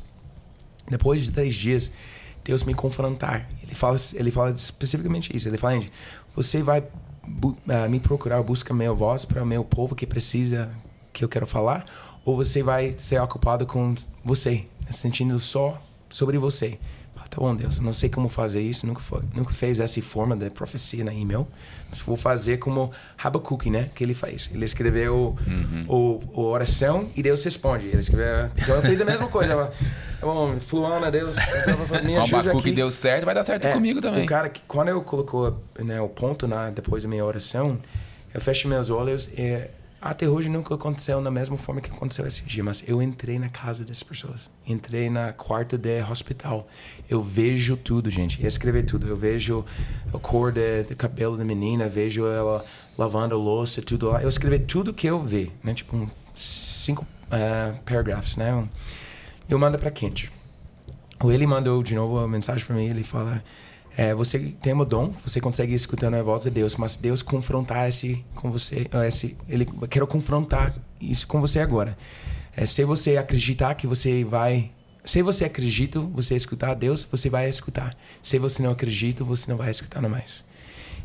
Depois 0.89 1.23
de 1.23 1.31
três 1.31 1.55
dias, 1.55 1.93
Deus 2.45 2.63
me 2.63 2.75
confrontar. 2.75 3.49
Ele 3.63 3.75
fala, 3.75 3.97
ele 4.15 4.31
fala 4.31 4.51
especificamente 4.51 5.35
isso. 5.35 5.49
Ele 5.49 5.57
fala, 5.57 5.75
Andy, 5.75 5.91
você 6.37 6.63
vai 6.63 6.81
uh, 6.81 7.89
me 7.89 8.01
procurar, 8.01 8.43
busca 8.43 8.75
minha 8.75 8.93
voz 8.93 9.25
para 9.25 9.43
o 9.43 9.47
meu 9.47 9.65
povo 9.65 9.95
que 9.95 10.07
precisa 10.07 10.71
que 11.11 11.25
eu 11.25 11.29
quero 11.29 11.47
falar, 11.47 11.87
ou 12.25 12.37
você 12.37 12.63
vai 12.63 12.95
ser 12.99 13.21
ocupado 13.21 13.65
com 13.67 13.95
você, 14.25 14.65
sentindo 14.91 15.39
só 15.39 15.81
sobre 16.11 16.39
você 16.39 16.79
tá 17.35 17.41
bom, 17.41 17.55
Deus, 17.55 17.81
não 17.81 17.93
sei 17.93 18.09
como 18.09 18.29
fazer 18.29 18.61
isso, 18.61 18.87
nunca, 18.87 19.01
foi, 19.01 19.21
nunca 19.35 19.53
fez 19.53 19.81
essa 19.81 20.01
forma 20.01 20.37
de 20.37 20.49
profecia 20.51 21.05
na 21.05 21.13
e-mail, 21.13 21.47
mas 21.91 21.99
vou 21.99 22.17
fazer 22.17 22.59
como 22.59 22.93
Habacuque, 23.23 23.71
né, 23.71 23.91
que 23.93 24.05
ele 24.05 24.15
faz. 24.15 24.49
Ele 24.53 24.65
escreveu 24.65 25.37
uhum. 25.47 25.85
o, 25.89 26.23
o 26.33 26.43
oração 26.43 27.09
e 27.17 27.23
Deus 27.23 27.43
responde. 27.43 27.87
Ele 27.87 27.99
escreveu, 27.99 28.47
então 28.57 28.77
eu 28.77 28.83
fiz 28.83 29.01
a 29.01 29.05
mesma 29.05 29.27
coisa. 29.27 29.53
Ela, 29.53 29.75
tá 30.21 30.27
bom, 30.27 30.61
Fluana, 30.61 31.11
Deus, 31.11 31.37
me 32.05 32.17
ajuda 32.17 32.37
o 32.37 32.41
Habacuque 32.41 32.71
deu 32.71 32.91
certo, 32.93 33.25
vai 33.25 33.35
dar 33.35 33.43
certo 33.43 33.67
é, 33.67 33.73
comigo 33.73 34.01
também. 34.01 34.25
O 34.25 34.27
cara, 34.27 34.49
que, 34.49 34.63
quando 34.69 34.89
eu 34.89 35.03
colocou 35.03 35.61
né, 35.79 36.01
o 36.01 36.09
ponto 36.09 36.47
na, 36.47 36.71
depois 36.71 37.03
da 37.03 37.09
minha 37.09 37.25
oração, 37.25 37.81
eu 38.33 38.41
fecho 38.41 38.69
meus 38.69 38.91
olhos 38.91 39.29
e 39.37 39.69
até 40.05 40.29
hoje 40.29 40.51
nunca 40.51 40.75
aconteceu 40.75 41.23
da 41.23 41.31
mesma 41.31 41.57
forma 41.57 41.81
que 41.81 41.91
aconteceu 41.91 42.27
esse 42.27 42.43
dia, 42.43 42.63
mas 42.63 42.85
eu 42.87 43.01
entrei 43.01 43.39
na 43.39 43.49
casa 43.49 43.85
dessas 43.85 44.03
pessoas. 44.03 44.51
Entrei 44.67 45.09
na 45.09 45.33
quarta 45.33 45.79
de 45.79 46.03
hospital. 46.03 46.69
Eu 47.09 47.23
vejo 47.23 47.75
tudo, 47.75 48.11
gente. 48.11 48.41
Eu 48.43 48.47
escrevi 48.47 48.83
tudo. 48.83 49.09
Eu 49.09 49.17
vejo 49.17 49.65
a 50.13 50.19
cor 50.19 50.53
do 50.53 50.95
cabelo 50.95 51.39
da 51.39 51.45
menina, 51.45 51.89
vejo 51.89 52.27
ela 52.27 52.63
lavando 52.99 53.35
a 53.35 53.39
louça, 53.39 53.81
tudo 53.81 54.11
lá. 54.11 54.23
Eu 54.23 54.29
escrevi 54.29 54.59
tudo 54.59 54.93
que 54.93 55.07
eu 55.07 55.23
vi, 55.23 55.51
né? 55.63 55.73
Tipo, 55.73 56.09
cinco 56.35 57.07
uh, 57.27 57.81
paragraphs, 57.85 58.37
né? 58.37 58.69
Eu 59.49 59.59
mando 59.59 59.79
para 59.79 59.91
Kent. 59.91 60.31
Ele 61.25 61.47
mandou 61.47 61.83
de 61.83 61.95
novo 61.95 62.19
a 62.19 62.29
mensagem 62.29 62.67
para 62.67 62.77
mim. 62.77 62.91
Ele 62.91 63.03
fala: 63.03 63.43
é, 63.97 64.13
você 64.13 64.39
tem 64.61 64.75
um 64.75 64.85
dom, 64.85 65.13
você 65.25 65.41
consegue 65.41 65.73
escutando 65.73 66.15
a 66.15 66.23
voz 66.23 66.43
de 66.43 66.51
Deus, 66.51 66.75
mas 66.77 66.97
Deus 66.97 67.23
confrontar 67.23 67.89
esse 67.89 68.25
com 68.35 68.51
você, 68.51 68.89
esse, 69.07 69.37
ele 69.49 69.67
quer 69.89 70.05
confrontar 70.07 70.75
isso 71.01 71.27
com 71.27 71.41
você 71.41 71.61
agora. 71.61 71.97
É, 72.57 72.67
se 72.67 72.85
você 72.85 73.17
acreditar 73.17 73.75
que 73.75 73.87
você 73.87 74.25
vai, 74.25 74.71
se 75.05 75.23
você 75.23 75.45
acredita, 75.45 76.01
você 76.01 76.35
escutar 76.35 76.75
Deus, 76.75 77.07
você 77.09 77.31
vai 77.31 77.49
escutar. 77.49 77.97
Se 78.23 78.39
você 78.39 78.63
não 78.63 78.73
acredita, 78.73 79.23
você 79.23 79.49
não 79.51 79.57
vai 79.57 79.71
escutar 79.71 80.03
mais. 80.03 80.43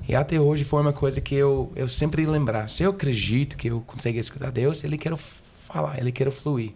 E 0.08 0.16
até 0.16 0.40
hoje 0.40 0.64
foi 0.64 0.82
uma 0.82 0.94
coisa 0.94 1.22
que 1.22 1.36
eu, 1.36 1.72
eu 1.76 1.88
sempre 1.88 2.26
lembrar. 2.26 2.70
Se 2.70 2.82
eu 2.82 2.90
acredito 2.90 3.56
que 3.56 3.70
eu 3.70 3.82
consigo 3.82 4.18
escutar 4.18 4.52
Deus, 4.52 4.84
Ele 4.84 4.98
quer 4.98 5.16
falar, 5.16 6.00
Ele 6.00 6.12
quer 6.12 6.32
fluir. 6.32 6.74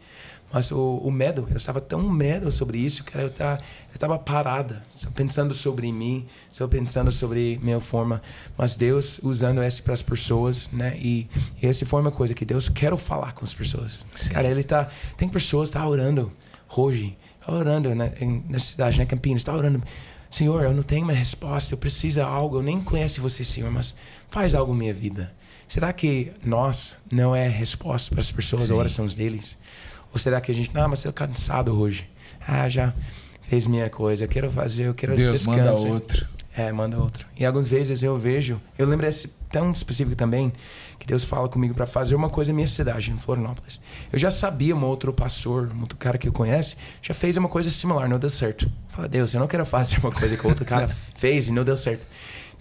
Mas 0.54 0.72
o, 0.72 0.98
o 0.98 1.10
medo, 1.10 1.48
eu 1.50 1.58
estava 1.58 1.82
tão 1.82 2.08
medo 2.08 2.52
sobre 2.52 2.78
isso 2.78 3.04
que 3.04 3.18
eu 3.18 3.28
estava 3.28 3.60
eu 3.94 3.96
estava 3.96 4.18
parada, 4.18 4.82
só 4.90 5.08
pensando 5.12 5.54
sobre 5.54 5.92
mim, 5.92 6.26
só 6.52 6.68
pensando 6.68 7.12
sobre 7.12 7.60
minha 7.62 7.80
forma. 7.80 8.22
Mas 8.58 8.76
Deus 8.76 9.20
usando 9.22 9.64
isso 9.64 9.84
para 9.84 9.94
as 9.94 10.02
pessoas, 10.02 10.68
né? 10.74 10.98
E, 10.98 11.28
e 11.62 11.68
essa 11.68 11.86
foi 11.86 12.02
uma 12.02 12.12
coisa 12.12 12.34
que 12.34 12.44
Deus 12.44 12.70
quer 12.70 12.96
falar 12.98 13.34
com 13.34 13.46
as 13.46 13.54
pessoas. 13.54 14.04
Sim. 14.14 14.30
Cara, 14.30 14.48
Ele 14.48 14.64
tá, 14.64 14.90
tem 15.16 15.30
pessoas 15.30 15.70
tá 15.70 15.88
orando 15.88 16.32
hoje, 16.76 17.16
tá 17.46 17.54
orando 17.54 17.94
né, 17.94 18.14
na 18.50 18.58
cidade, 18.58 18.98
né, 18.98 19.06
Campinas, 19.06 19.42
está 19.42 19.54
orando. 19.54 19.82
Senhor, 20.30 20.64
eu 20.64 20.74
não 20.74 20.82
tenho 20.82 21.04
uma 21.04 21.14
resposta, 21.14 21.76
eu 21.76 21.78
preciso 21.78 22.20
de 22.20 22.22
algo, 22.22 22.58
eu 22.58 22.64
nem 22.64 22.82
conheço 22.82 23.22
você, 23.22 23.46
Senhor, 23.46 23.70
mas 23.70 23.96
faz 24.30 24.56
algo 24.56 24.74
na 24.74 24.80
minha 24.80 24.94
vida. 24.94 25.32
Será 25.68 25.94
que 25.94 26.32
nós 26.44 26.96
não 27.12 27.36
é 27.36 27.48
resposta 27.48 28.10
para 28.10 28.22
as 28.22 28.32
pessoas, 28.32 28.64
Sim. 28.64 28.74
orações 28.74 29.14
deles? 29.14 29.56
Ou 30.14 30.19
será 30.19 30.40
que 30.40 30.52
a 30.52 30.53
gente, 30.53 30.73
não, 30.73 30.88
mas 30.88 31.03
eu 31.03 31.10
estou 31.10 31.27
cansado 31.27 31.77
hoje. 31.77 32.07
Ah, 32.48 32.69
já 32.69 32.94
fez 33.41 33.68
minha 33.68 33.90
coisa, 33.90 34.23
eu 34.26 34.27
quero 34.27 34.52
fazer, 34.52 34.84
eu 34.84 34.94
quero 34.94 35.15
Deus 35.15 35.40
descanso. 35.40 35.60
manda 35.60 35.94
outro. 35.94 36.27
É, 36.56 36.72
manda 36.72 36.98
outro. 36.99 37.26
E 37.35 37.45
algumas 37.45 37.68
vezes 37.68 38.03
eu 38.03 38.15
vejo, 38.15 38.61
eu 38.77 38.88
lembro 38.88 39.07
esse 39.07 39.27
tão 39.52 39.72
específico 39.72 40.15
também, 40.15 40.53
que 40.99 41.07
Deus 41.07 41.23
fala 41.23 41.49
comigo 41.49 41.73
para 41.73 41.85
fazer 41.85 42.15
uma 42.15 42.30
coisa 42.30 42.52
na 42.52 42.56
minha 42.56 42.68
cidade, 42.68 43.11
em 43.11 43.18
Florianópolis. 43.18 43.80
Eu 44.11 44.18
já 44.18 44.31
sabia, 44.31 44.76
um 44.76 44.85
outro 44.85 45.11
pastor, 45.11 45.72
um 45.76 45.81
outro 45.81 45.98
cara 45.98 46.18
que 46.18 46.27
eu 46.27 46.31
conhece, 46.31 46.77
já 47.02 47.14
fez 47.14 47.38
uma 47.38 47.49
coisa 47.49 47.69
similar, 47.69 48.07
não 48.07 48.19
deu 48.19 48.30
certo. 48.30 48.72
Fala, 48.90 49.07
Deus, 49.07 49.34
eu 49.34 49.40
não 49.40 49.48
quero 49.48 49.65
fazer 49.65 49.98
uma 49.99 50.11
coisa 50.11 50.38
que 50.38 50.48
outro 50.48 50.64
cara 50.64 50.88
fez 51.15 51.48
e 51.48 51.52
não 51.52 51.64
deu 51.64 51.76
certo. 51.76 52.06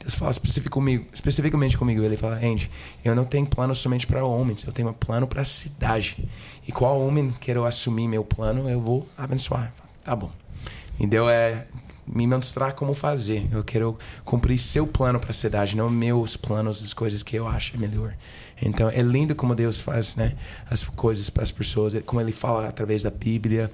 Deus 0.02 0.14
fala 0.16 0.32
comigo, 0.68 1.06
especificamente 1.12 1.78
comigo. 1.78 2.02
Ele 2.02 2.16
fala, 2.16 2.36
Andy, 2.36 2.68
eu 3.04 3.14
não 3.14 3.24
tenho 3.24 3.46
plano 3.46 3.72
somente 3.72 4.04
para 4.04 4.24
homens, 4.24 4.64
eu 4.64 4.72
tenho 4.72 4.88
um 4.88 4.92
plano 4.92 5.28
para 5.28 5.42
a 5.42 5.44
cidade. 5.44 6.28
E 6.66 6.72
qual 6.72 7.00
homem 7.00 7.32
quero 7.40 7.64
assumir 7.64 8.08
meu 8.08 8.24
plano, 8.24 8.68
eu 8.68 8.80
vou 8.80 9.06
abençoar. 9.16 9.72
Tá 10.02 10.16
bom. 10.16 10.30
E 10.98 11.06
Deus 11.06 11.30
é 11.30 11.66
me 12.04 12.26
mostrar 12.26 12.72
como 12.72 12.94
fazer. 12.94 13.48
Eu 13.52 13.62
quero 13.62 13.96
cumprir 14.24 14.58
seu 14.58 14.88
plano 14.88 15.20
para 15.20 15.30
a 15.30 15.34
cidade, 15.34 15.76
não 15.76 15.88
meus 15.88 16.36
planos 16.36 16.82
das 16.82 16.92
coisas 16.92 17.22
que 17.22 17.36
eu 17.36 17.46
acho 17.46 17.78
melhor. 17.78 18.14
Então 18.60 18.90
é 18.90 19.02
lindo 19.02 19.36
como 19.36 19.54
Deus 19.54 19.80
faz, 19.80 20.16
né, 20.16 20.34
as 20.68 20.82
coisas 20.82 21.30
para 21.30 21.44
as 21.44 21.52
pessoas, 21.52 21.94
como 22.04 22.20
Ele 22.20 22.32
fala 22.32 22.66
através 22.66 23.04
da 23.04 23.10
Bíblia, 23.10 23.70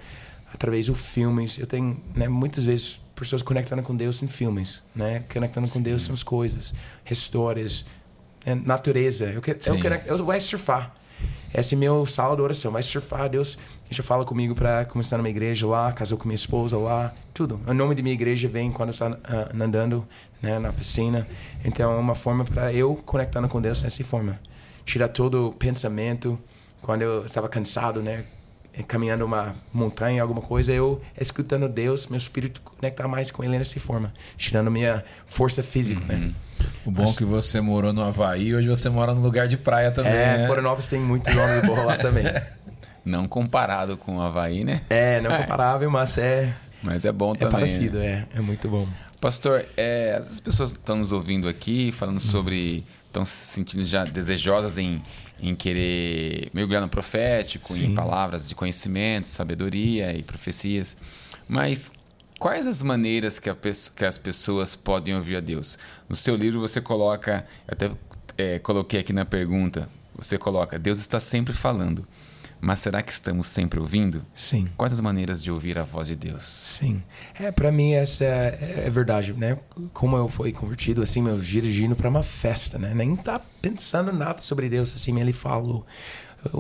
através 0.53 0.87
dos 0.87 1.01
filmes. 1.01 1.59
Eu 1.59 1.67
tenho, 1.67 1.99
né, 2.15 2.29
muitas 2.29 2.65
vezes 2.65 3.01
pessoas 3.19 3.43
conectando 3.43 3.83
com 3.83 3.95
Deus 3.95 4.23
em 4.23 4.29
filmes, 4.29 4.83
né, 4.95 5.25
conectando 5.33 5.67
Sim. 5.67 5.75
com 5.75 5.83
Deus 5.83 6.09
as 6.11 6.23
coisas, 6.23 6.75
histórias, 7.11 7.85
né, 8.45 8.55
natureza. 8.55 9.27
Eu 9.27 9.43
quero, 9.43 9.59
eu 9.67 9.81
quero, 9.81 10.01
eu 10.07 10.25
vou 10.25 10.41
surfar. 10.41 10.95
Esse 11.53 11.75
é 11.75 11.79
meu 11.79 12.05
sala 12.05 12.37
de 12.37 12.43
oração. 12.43 12.71
Vai 12.71 12.83
surfar, 12.83 13.29
Deus 13.29 13.59
já 13.91 14.03
fala 14.03 14.25
comigo 14.25 14.55
para 14.55 14.85
começar 14.85 15.17
numa 15.17 15.31
igreja 15.31 15.67
lá, 15.67 15.91
casou 15.93 16.19
com 16.19 16.29
minha 16.29 16.35
esposa 16.35 16.77
lá, 16.77 17.13
tudo. 17.33 17.61
O 17.67 17.73
nome 17.73 17.95
da 17.95 18.03
minha 18.03 18.15
igreja 18.15 18.49
vem 18.49 18.71
quando 18.71 18.91
está 18.91 19.09
uh, 19.09 19.17
nadando 19.55 20.07
né, 20.43 20.59
na 20.59 20.73
piscina. 20.73 21.27
Então 21.65 21.91
é 21.93 21.97
uma 21.97 22.15
forma 22.15 22.45
para 22.45 22.73
eu 22.73 22.95
conectando 22.97 23.49
com 23.49 23.61
Deus 23.61 23.83
dessa 23.83 24.05
forma. 24.05 24.39
Tirar 24.85 25.09
todo 25.09 25.49
o 25.49 25.53
pensamento. 25.53 26.39
Quando 26.83 27.03
eu 27.03 27.25
estava 27.25 27.49
cansado, 27.49 28.03
né, 28.03 28.25
caminhando 28.87 29.25
uma 29.25 29.55
montanha, 29.73 30.23
alguma 30.23 30.41
coisa, 30.41 30.73
eu 30.73 31.01
escutando 31.21 31.69
Deus, 31.69 32.07
meu 32.07 32.17
espírito 32.17 32.61
conectar 32.61 33.09
mais 33.09 33.31
com 33.31 33.43
Ele 33.43 33.59
nessa 33.59 33.81
forma, 33.81 34.13
tirando 34.37 34.71
minha 34.71 35.05
força 35.27 35.63
física, 35.63 36.01
né? 36.07 36.15
uhum. 36.15 36.21
né? 36.21 36.35
O 36.85 36.91
bom 36.91 37.05
é 37.05 37.13
que 37.13 37.25
você 37.25 37.61
morou 37.61 37.93
no 37.93 38.03
Havaí, 38.03 38.55
hoje 38.55 38.69
você 38.69 38.89
mora 38.89 39.15
no 39.15 39.21
lugar 39.21 39.49
de 39.49 39.57
praia 39.57 39.91
também. 39.91 40.13
É, 40.13 40.39
né? 40.39 40.47
Florianópolis 40.47 40.89
tem 40.89 41.01
muitos 41.01 41.35
homens 41.35 41.67
boa 41.67 41.83
lá 41.83 41.97
também. 41.97 42.25
Não 43.05 43.27
comparado 43.27 43.97
com 43.97 44.19
o 44.19 44.21
Havaí, 44.21 44.65
né? 44.65 44.83
É, 44.91 45.19
não 45.23 45.33
é. 45.33 45.39
comparável, 45.39 45.91
mas 45.91 46.19
é. 46.19 46.53
Mas 46.83 47.07
é 47.07 47.13
bom 47.13 47.33
é 47.33 47.39
também. 47.39 47.49
É 47.49 47.53
parecido, 47.53 48.03
é. 48.03 48.27
É 48.35 48.41
muito 48.41 48.69
bom. 48.69 48.87
Pastor, 49.19 49.65
é, 49.79 50.17
as 50.21 50.41
pessoas 50.41 50.73
estão 50.73 50.97
nos 50.97 51.11
ouvindo 51.11 51.49
aqui, 51.49 51.91
falando 51.91 52.21
sobre. 52.21 52.85
estão 53.07 53.25
se 53.25 53.47
sentindo 53.47 53.83
já 53.85 54.05
desejosas 54.05 54.77
em, 54.77 55.01
em 55.41 55.55
querer 55.55 56.51
mergulhar 56.53 56.83
no 56.83 56.89
profético, 56.89 57.73
Sim. 57.73 57.87
em 57.87 57.95
palavras 57.95 58.49
de 58.49 58.55
conhecimento, 58.55 59.27
sabedoria 59.27 60.13
e 60.17 60.23
profecias. 60.23 60.97
Mas 61.49 61.93
quais 62.39 62.67
as 62.67 62.83
maneiras 62.83 63.39
que, 63.39 63.49
a, 63.49 63.55
que, 63.55 64.05
as 64.05 64.19
pessoas 64.19 64.77
podem 64.77 65.15
ouvir 65.15 65.37
a 65.37 65.41
Deus? 65.41 65.79
No 66.09 66.17
seu 66.17 66.37
livro 66.37 66.61
você 66.61 66.81
coloca, 66.81 67.47
até 67.67 67.91
é, 68.37 68.59
coloquei 68.59 69.01
aqui 69.01 69.13
na 69.13 69.25
pergunta, 69.25 69.89
você 70.15 70.37
coloca, 70.37 70.79
Deus 70.79 70.99
está 70.99 71.21
sempre 71.21 71.55
falando. 71.55 72.07
Mas 72.61 72.81
será 72.81 73.03
que 73.03 73.13
estamos 73.13 73.47
sempre 73.47 73.79
ouvindo? 73.79 74.25
Sim. 74.35 74.67
Quais 74.77 74.93
as 74.93 75.01
maneiras 75.01 75.43
de 75.43 75.51
ouvir 75.51 75.79
a 75.79 75.83
voz 75.83 76.09
de 76.09 76.17
Deus? 76.17 76.43
Sim. 76.45 77.03
É, 77.39 77.53
para 77.53 77.71
mim 77.71 77.93
essa 77.93 78.25
é, 78.25 78.85
é, 78.87 78.91
verdade, 78.91 79.33
né? 79.33 79.59
Como 79.93 80.17
eu 80.17 80.29
fui 80.29 80.53
convertido 80.53 81.03
assim, 81.03 81.23
meu 81.23 81.39
dirigindo 81.39 81.95
para 81.95 82.09
uma 82.09 82.23
festa, 82.23 82.77
né? 82.77 82.93
Nem 82.95 83.15
tá 83.15 83.41
pensando 83.63 84.13
nada 84.13 84.41
sobre 84.41 84.69
Deus 84.69 84.95
assim, 84.95 85.19
ele 85.21 85.33
falou. 85.33 85.87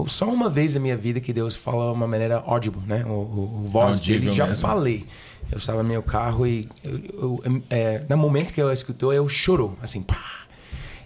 Só 0.07 0.29
uma 0.29 0.49
vez 0.49 0.75
na 0.75 0.81
minha 0.81 0.97
vida 0.97 1.21
que 1.21 1.33
Deus 1.33 1.55
fala 1.57 1.91
de 1.91 1.97
uma 1.97 2.07
maneira 2.07 2.43
audible, 2.45 2.83
né? 2.87 3.05
O, 3.05 3.11
o, 3.11 3.65
o 3.65 3.71
voz 3.71 3.99
Audível 3.99 4.21
dele 4.21 4.35
já 4.35 4.47
mesmo. 4.47 4.67
falei. 4.67 5.07
Eu 5.51 5.59
estava 5.59 5.83
no 5.83 5.89
meu 5.89 6.03
carro 6.03 6.47
e 6.47 6.69
eu, 6.85 7.41
eu, 7.45 7.63
é, 7.71 8.03
no 8.09 8.17
momento 8.17 8.53
que 8.53 8.61
eu 8.61 8.73
escutou, 8.73 9.13
eu 9.13 9.29
chorou, 9.29 9.79
assim, 9.83 10.03
pá. 10.03 10.47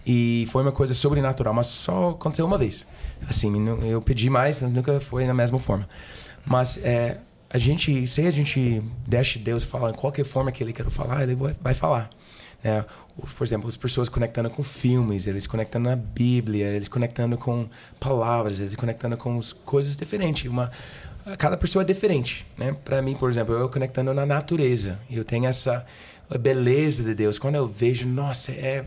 E 0.04 0.46
foi 0.50 0.62
uma 0.62 0.72
coisa 0.72 0.94
sobrenatural, 0.94 1.54
mas 1.54 1.66
só 1.68 2.10
aconteceu 2.10 2.44
uma 2.44 2.58
vez. 2.58 2.84
Assim, 3.28 3.52
eu 3.88 4.00
pedi 4.02 4.28
mais, 4.28 4.60
nunca 4.60 5.00
foi 5.00 5.26
na 5.26 5.34
mesma 5.34 5.58
forma. 5.58 5.88
Mas 6.44 6.78
é, 6.78 7.18
a 7.48 7.58
gente, 7.58 8.06
se 8.06 8.26
a 8.26 8.30
gente 8.30 8.82
deixa 9.06 9.38
Deus 9.38 9.64
falar 9.64 9.90
em 9.90 9.94
qualquer 9.94 10.24
forma 10.24 10.50
que 10.50 10.62
Ele 10.62 10.72
quer 10.72 10.88
falar, 10.90 11.22
Ele 11.22 11.36
vai, 11.60 11.74
falar. 11.74 12.10
Né? 12.64 12.84
Por 13.36 13.44
exemplo, 13.44 13.68
as 13.68 13.76
pessoas 13.76 14.08
conectando 14.08 14.48
com 14.48 14.62
filmes, 14.62 15.26
eles 15.26 15.46
conectando 15.46 15.88
na 15.88 15.96
Bíblia, 15.96 16.66
eles 16.68 16.88
conectando 16.88 17.36
com 17.36 17.68
palavras, 18.00 18.60
eles 18.60 18.74
conectando 18.74 19.16
com 19.16 19.38
coisas 19.64 19.96
diferentes. 19.96 20.50
Uma, 20.50 20.70
cada 21.38 21.56
pessoa 21.56 21.82
é 21.82 21.84
diferente, 21.84 22.46
né? 22.56 22.74
Para 22.84 23.02
mim, 23.02 23.14
por 23.14 23.30
exemplo, 23.30 23.54
eu 23.54 23.68
conectando 23.68 24.14
na 24.14 24.24
natureza, 24.24 24.98
eu 25.10 25.24
tenho 25.24 25.46
essa 25.46 25.84
beleza 26.40 27.02
de 27.02 27.14
Deus. 27.14 27.38
Quando 27.38 27.56
eu 27.56 27.66
vejo, 27.66 28.08
nossa, 28.08 28.50
é 28.52 28.84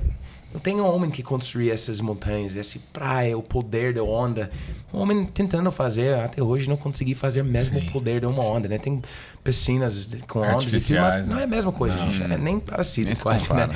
não 0.55 0.59
tem 0.61 0.79
um 0.79 0.85
homem 0.85 1.11
que 1.11 1.21
construiu 1.21 1.73
essas 1.73 1.99
montanhas, 1.99 2.55
essa 2.55 2.79
praia, 2.93 3.37
o 3.37 3.43
poder 3.43 3.93
da 3.93 4.01
onda. 4.01 4.49
Um 4.93 4.99
homem 4.99 5.25
tentando 5.25 5.69
fazer, 5.69 6.17
até 6.17 6.41
hoje 6.41 6.69
não 6.69 6.77
consegui 6.77 7.13
fazer 7.13 7.43
mesmo 7.43 7.77
sim, 7.77 7.89
o 7.89 7.91
poder 7.91 8.21
de 8.21 8.25
uma 8.25 8.41
sim. 8.41 8.49
onda, 8.49 8.67
né? 8.69 8.77
Tem 8.77 9.01
piscinas 9.43 10.07
com 10.29 10.39
ondas, 10.39 10.73
assim, 10.73 10.95
mas 10.95 11.27
não 11.27 11.39
é 11.39 11.43
a 11.43 11.47
mesma 11.47 11.73
coisa, 11.73 11.97
não, 11.97 12.09
gente. 12.09 12.31
É 12.31 12.37
nem 12.37 12.57
parecido 12.57 13.07
nem 13.07 13.17
quase, 13.17 13.51
né? 13.51 13.69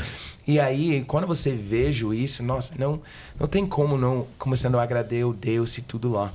E 0.47 0.57
aí, 0.57 1.03
quando 1.05 1.27
você 1.27 1.51
vejo 1.51 2.13
isso, 2.13 2.41
nossa, 2.41 2.73
não, 2.79 3.01
não 3.37 3.45
tem 3.45 3.67
como 3.67 3.97
não 3.97 4.25
começando 4.37 4.79
a 4.79 4.81
agradecer 4.81 5.25
o 5.25 5.33
Deus 5.33 5.77
e 5.77 5.81
tudo 5.81 6.09
lá. 6.09 6.31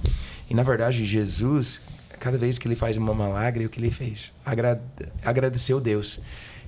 E 0.51 0.55
na 0.55 0.63
verdade, 0.63 1.07
Jesus, 1.07 1.81
cada 2.21 2.37
vez 2.37 2.59
que 2.59 2.69
ele 2.69 2.77
faz 2.77 2.99
uma 2.99 3.15
milagre, 3.15 3.65
o 3.65 3.71
que 3.71 3.81
ele 3.81 3.91
fez? 3.91 4.31
Agrade, 4.45 4.83
agradeceu 5.25 5.81
Deus. 5.81 6.21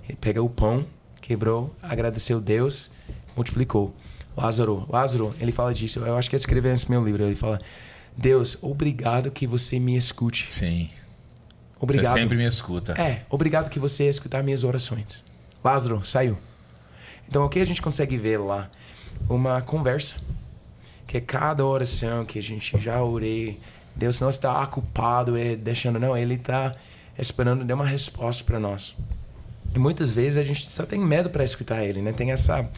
Ele 0.09 0.17
pega 0.19 0.43
o 0.43 0.49
pão, 0.49 0.87
quebrou, 1.21 1.75
agradeceu 1.83 2.41
Deus 2.41 2.91
multiplicou. 3.37 3.95
Lázaro, 4.37 4.87
Lázaro, 4.89 5.35
ele 5.41 5.53
fala 5.53 5.73
disso. 5.73 6.01
Eu 6.01 6.17
acho 6.17 6.29
que 6.29 6.37
ele 6.37 6.41
escreveu 6.41 6.73
nesse 6.73 6.91
meu 6.91 7.05
livro. 7.05 7.23
Ele 7.23 7.37
fala: 7.37 7.61
Deus, 8.17 8.59
obrigado 8.61 9.31
que 9.31 9.47
você 9.47 9.79
me 9.79 9.97
escute. 9.97 10.47
Sim. 10.51 10.91
Obrigado. 11.79 12.13
Você 12.13 12.21
sempre 12.21 12.37
me 12.37 12.45
escuta. 12.45 12.93
É, 13.01 13.23
obrigado 13.29 13.71
que 13.71 13.79
você 13.79 14.05
escutar 14.09 14.43
minhas 14.43 14.65
orações. 14.65 15.23
Lázaro, 15.63 16.05
saiu. 16.05 16.39
Então, 17.29 17.45
o 17.45 17.49
que 17.49 17.59
a 17.59 17.65
gente 17.65 17.83
consegue 17.83 18.17
ver 18.17 18.39
lá? 18.39 18.71
Uma 19.29 19.61
conversa. 19.61 20.17
Que 21.07 21.19
é 21.19 21.21
cada 21.21 21.65
oração 21.65 22.25
que 22.25 22.39
a 22.39 22.43
gente 22.43 22.79
já 22.81 23.01
orei, 23.03 23.61
Deus 23.95 24.19
não 24.21 24.29
está 24.29 24.61
ocupado 24.63 25.39
e 25.39 25.55
deixando, 25.55 25.99
não. 25.99 26.17
Ele 26.17 26.35
está 26.35 26.73
esperando 27.19 27.65
dar 27.65 27.75
uma 27.75 27.87
resposta 27.87 28.43
para 28.45 28.59
nós. 28.59 28.97
E 29.75 29.79
muitas 29.79 30.13
vezes 30.13 30.39
a 30.39 30.43
gente 30.43 30.69
só 30.69 30.85
tem 30.85 30.99
medo 30.99 31.31
para 31.31 31.45
escutar 31.45 31.85
ele, 31.85 32.03
né? 32.03 32.13
Tem 32.13 32.33
essa 32.33 32.69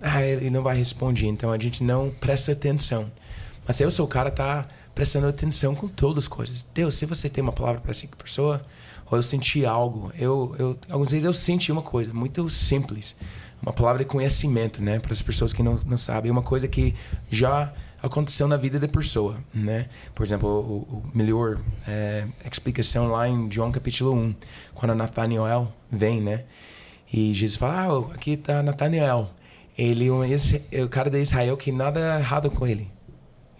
ah, 0.00 0.22
ele 0.22 0.50
não 0.50 0.62
vai 0.62 0.76
responder, 0.76 1.26
então 1.26 1.52
a 1.52 1.58
gente 1.58 1.82
não 1.82 2.10
presta 2.10 2.52
atenção. 2.52 3.10
Mas 3.66 3.80
eu 3.80 3.90
sou 3.90 4.06
o 4.06 4.08
cara 4.08 4.30
tá 4.30 4.66
prestando 4.94 5.28
atenção 5.28 5.74
com 5.74 5.88
todas 5.88 6.24
as 6.24 6.28
coisas. 6.28 6.64
Deus, 6.74 6.94
se 6.94 7.06
você 7.06 7.28
tem 7.28 7.42
uma 7.42 7.52
palavra 7.52 7.80
para 7.80 7.90
essa 7.90 8.06
pessoa, 8.08 8.64
ou 9.10 9.18
eu 9.18 9.22
senti 9.22 9.64
algo, 9.66 10.12
eu, 10.18 10.54
eu 10.58 10.78
algumas 10.88 11.10
vezes 11.10 11.24
eu 11.24 11.32
senti 11.32 11.70
uma 11.70 11.82
coisa 11.82 12.12
muito 12.12 12.48
simples, 12.48 13.16
uma 13.62 13.72
palavra 13.72 14.04
de 14.04 14.04
conhecimento, 14.06 14.82
né, 14.82 14.98
para 14.98 15.12
as 15.12 15.20
pessoas 15.20 15.52
que 15.52 15.62
não, 15.62 15.78
não 15.84 15.96
sabem, 15.96 16.30
uma 16.30 16.42
coisa 16.42 16.66
que 16.66 16.94
já 17.30 17.72
aconteceu 18.02 18.48
na 18.48 18.56
vida 18.56 18.78
da 18.78 18.88
pessoa, 18.88 19.36
né? 19.52 19.88
Por 20.14 20.24
exemplo, 20.24 20.48
o, 20.48 20.96
o 20.96 21.10
melhor 21.14 21.60
é, 21.86 22.26
explicação 22.50 23.08
lá 23.08 23.28
em 23.28 23.50
João 23.50 23.70
capítulo 23.70 24.14
1, 24.14 24.34
quando 24.74 24.94
Nathaniel 24.94 25.70
vem, 25.90 26.20
né? 26.20 26.44
E 27.12 27.34
Jesus 27.34 27.56
fala, 27.56 28.08
ah, 28.10 28.14
aqui 28.14 28.32
está 28.32 28.62
Nathaniel. 28.62 29.30
Ele 29.80 30.08
é 30.70 30.82
o 30.82 30.88
cara 30.88 31.08
de 31.08 31.18
Israel 31.20 31.56
que 31.56 31.72
nada 31.72 32.18
errado 32.18 32.50
com 32.50 32.66
ele. 32.66 32.90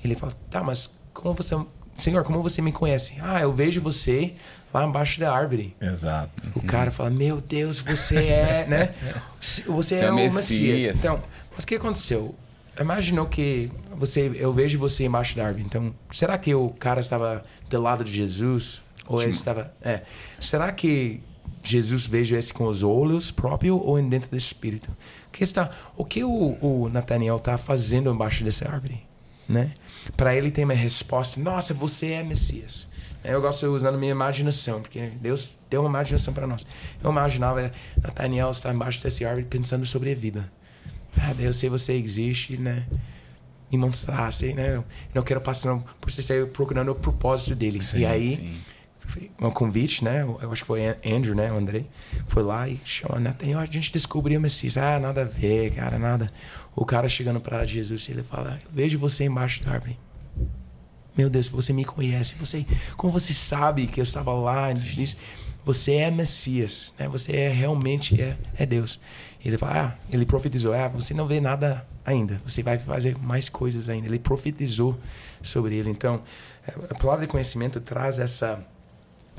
Ele 0.05 0.14
fala, 0.14 0.32
tá, 0.51 0.62
mas 0.62 0.90
como 1.14 1.34
você... 1.34 1.56
Senhor, 1.97 2.24
como 2.24 2.42
você 2.42 2.60
me 2.62 2.72
conhece? 2.72 3.14
Ah, 3.20 3.40
eu 3.40 3.52
vejo 3.52 3.80
você 3.80 4.34
lá 4.72 4.84
embaixo 4.84 5.18
da 5.20 5.32
árvore. 5.34 5.76
Exato. 5.80 6.51
O 6.55 6.62
cara 6.62 6.90
fala, 6.90 7.10
meu 7.10 7.40
Deus, 7.40 7.80
você 7.80 8.16
é, 8.16 8.66
né? 8.66 8.94
Você, 9.40 9.62
você 9.62 9.94
é, 9.97 10.05
é 10.05 10.10
o 10.10 10.14
Messias. 10.14 10.34
Messias. 10.34 10.98
Então, 10.98 11.22
mas 11.55 11.64
o 11.64 11.66
que 11.66 11.74
aconteceu? 11.74 12.34
imaginou 12.78 13.26
que 13.26 13.70
você, 13.97 14.30
eu 14.34 14.52
vejo 14.52 14.78
você 14.78 15.05
embaixo 15.05 15.36
da 15.36 15.47
árvore. 15.47 15.64
Então, 15.64 15.94
será 16.10 16.38
que 16.38 16.55
o 16.55 16.70
cara 16.70 17.01
estava 17.01 17.44
do 17.68 17.80
lado 17.80 18.05
de 18.05 18.12
Jesus 18.12 18.82
ou 19.06 19.22
ele 19.22 19.32
estava? 19.32 19.72
É. 19.82 20.02
Será 20.38 20.72
que 20.72 21.20
Jesus 21.62 22.06
veja 22.06 22.38
esse 22.38 22.52
com 22.52 22.66
os 22.66 22.82
olhos 22.82 23.30
próprios 23.30 23.78
ou 23.82 24.01
dentro 24.02 24.30
do 24.30 24.36
espírito? 24.36 24.88
O 25.31 25.32
que 25.32 25.44
está? 25.44 25.70
O 25.97 26.05
que 26.05 26.23
o, 26.24 26.59
o 26.61 26.89
Nathaniel 26.89 27.36
está 27.36 27.57
fazendo 27.57 28.11
embaixo 28.11 28.44
dessa 28.44 28.69
árvore, 28.69 29.02
né? 29.48 29.73
Para 30.16 30.35
ele 30.36 30.51
ter 30.51 30.65
uma 30.65 30.74
resposta. 30.74 31.40
Nossa, 31.40 31.73
você 31.73 32.12
é 32.12 32.23
Messias. 32.23 32.89
Eu 33.23 33.40
gosto 33.40 33.66
usando 33.66 33.98
minha 33.98 34.12
imaginação, 34.12 34.81
porque 34.81 35.12
Deus 35.20 35.48
deu 35.69 35.82
uma 35.82 35.90
imaginação 35.90 36.35
para 36.35 36.47
nós. 36.47 36.66
Eu 37.02 37.11
imaginava 37.11 37.70
Nathaniel 38.02 38.51
estar 38.51 38.74
embaixo 38.74 39.02
dessa 39.02 39.27
árvore 39.27 39.44
pensando 39.44 39.86
sobre 39.86 40.12
a 40.12 40.15
vida 40.15 40.51
ah, 41.16 41.35
eu 41.39 41.52
sei 41.52 41.69
você 41.69 41.93
existe, 41.94 42.57
né? 42.57 42.86
Me 43.70 43.78
mostrar, 43.78 44.32
sei, 44.32 44.55
né? 44.55 44.77
Eu 44.77 44.85
não 45.15 45.23
quero 45.23 45.40
passar 45.40 45.78
por 46.01 46.11
você 46.11 46.44
procurando 46.47 46.90
o 46.90 46.94
propósito 46.94 47.55
dele. 47.55 47.82
Sim, 47.82 48.01
e 48.01 48.07
aí, 48.07 48.36
sim. 48.36 48.57
Um 49.40 49.51
convite, 49.51 50.05
né? 50.05 50.22
Eu 50.22 50.52
acho 50.52 50.62
que 50.62 50.66
foi 50.66 50.82
Andrew, 51.05 51.35
né? 51.35 51.52
O 51.52 51.56
Andrei. 51.56 51.86
Foi 52.27 52.43
lá 52.43 52.68
e 52.68 52.81
chamou, 52.85 53.18
né? 53.18 53.35
a 53.59 53.64
gente 53.64 53.93
descobriu 53.93 54.39
o 54.39 54.43
Messias. 54.43 54.77
Ah, 54.77 54.98
nada 54.98 55.22
a 55.22 55.24
ver, 55.24 55.74
cara, 55.74 55.98
nada. 55.98 56.32
O 56.74 56.85
cara 56.85 57.09
chegando 57.09 57.40
para 57.40 57.64
Jesus, 57.64 58.09
ele 58.09 58.22
fala: 58.22 58.59
Eu 58.64 58.70
vejo 58.72 58.98
você 58.98 59.24
embaixo 59.24 59.64
da 59.64 59.72
árvore. 59.72 59.98
Meu 61.16 61.28
Deus, 61.28 61.48
você 61.48 61.72
me 61.72 61.85
conhece. 61.85 62.35
Você, 62.36 62.64
como 62.97 63.12
você 63.12 63.35
sabe 63.35 63.86
que 63.86 64.01
eu 64.01 64.05
estava 64.05 64.32
lá 64.32 64.72
disso? 64.72 65.16
Você 65.64 65.94
é 65.94 66.10
Messias, 66.10 66.93
né? 66.98 67.09
Você 67.09 67.32
é 67.36 67.48
realmente 67.48 68.20
é, 68.20 68.36
é 68.56 68.64
Deus. 68.64 68.98
Ele 69.44 69.59
fala, 69.59 69.81
ah, 69.81 70.05
ele 70.10 70.24
profetizou, 70.24 70.72
ah, 70.72 70.89
você 70.89 71.12
não 71.12 71.27
vê 71.27 71.40
nada 71.40 71.86
ainda, 72.05 72.40
você 72.44 72.62
vai 72.62 72.78
fazer 72.78 73.16
mais 73.18 73.48
coisas 73.48 73.89
ainda. 73.89 74.06
Ele 74.06 74.18
profetizou 74.18 74.98
sobre 75.43 75.77
ele. 75.77 75.90
Então, 75.90 76.22
a 76.89 76.94
palavra 76.94 77.27
de 77.27 77.31
conhecimento 77.31 77.81
traz 77.81 78.18
essa 78.18 78.64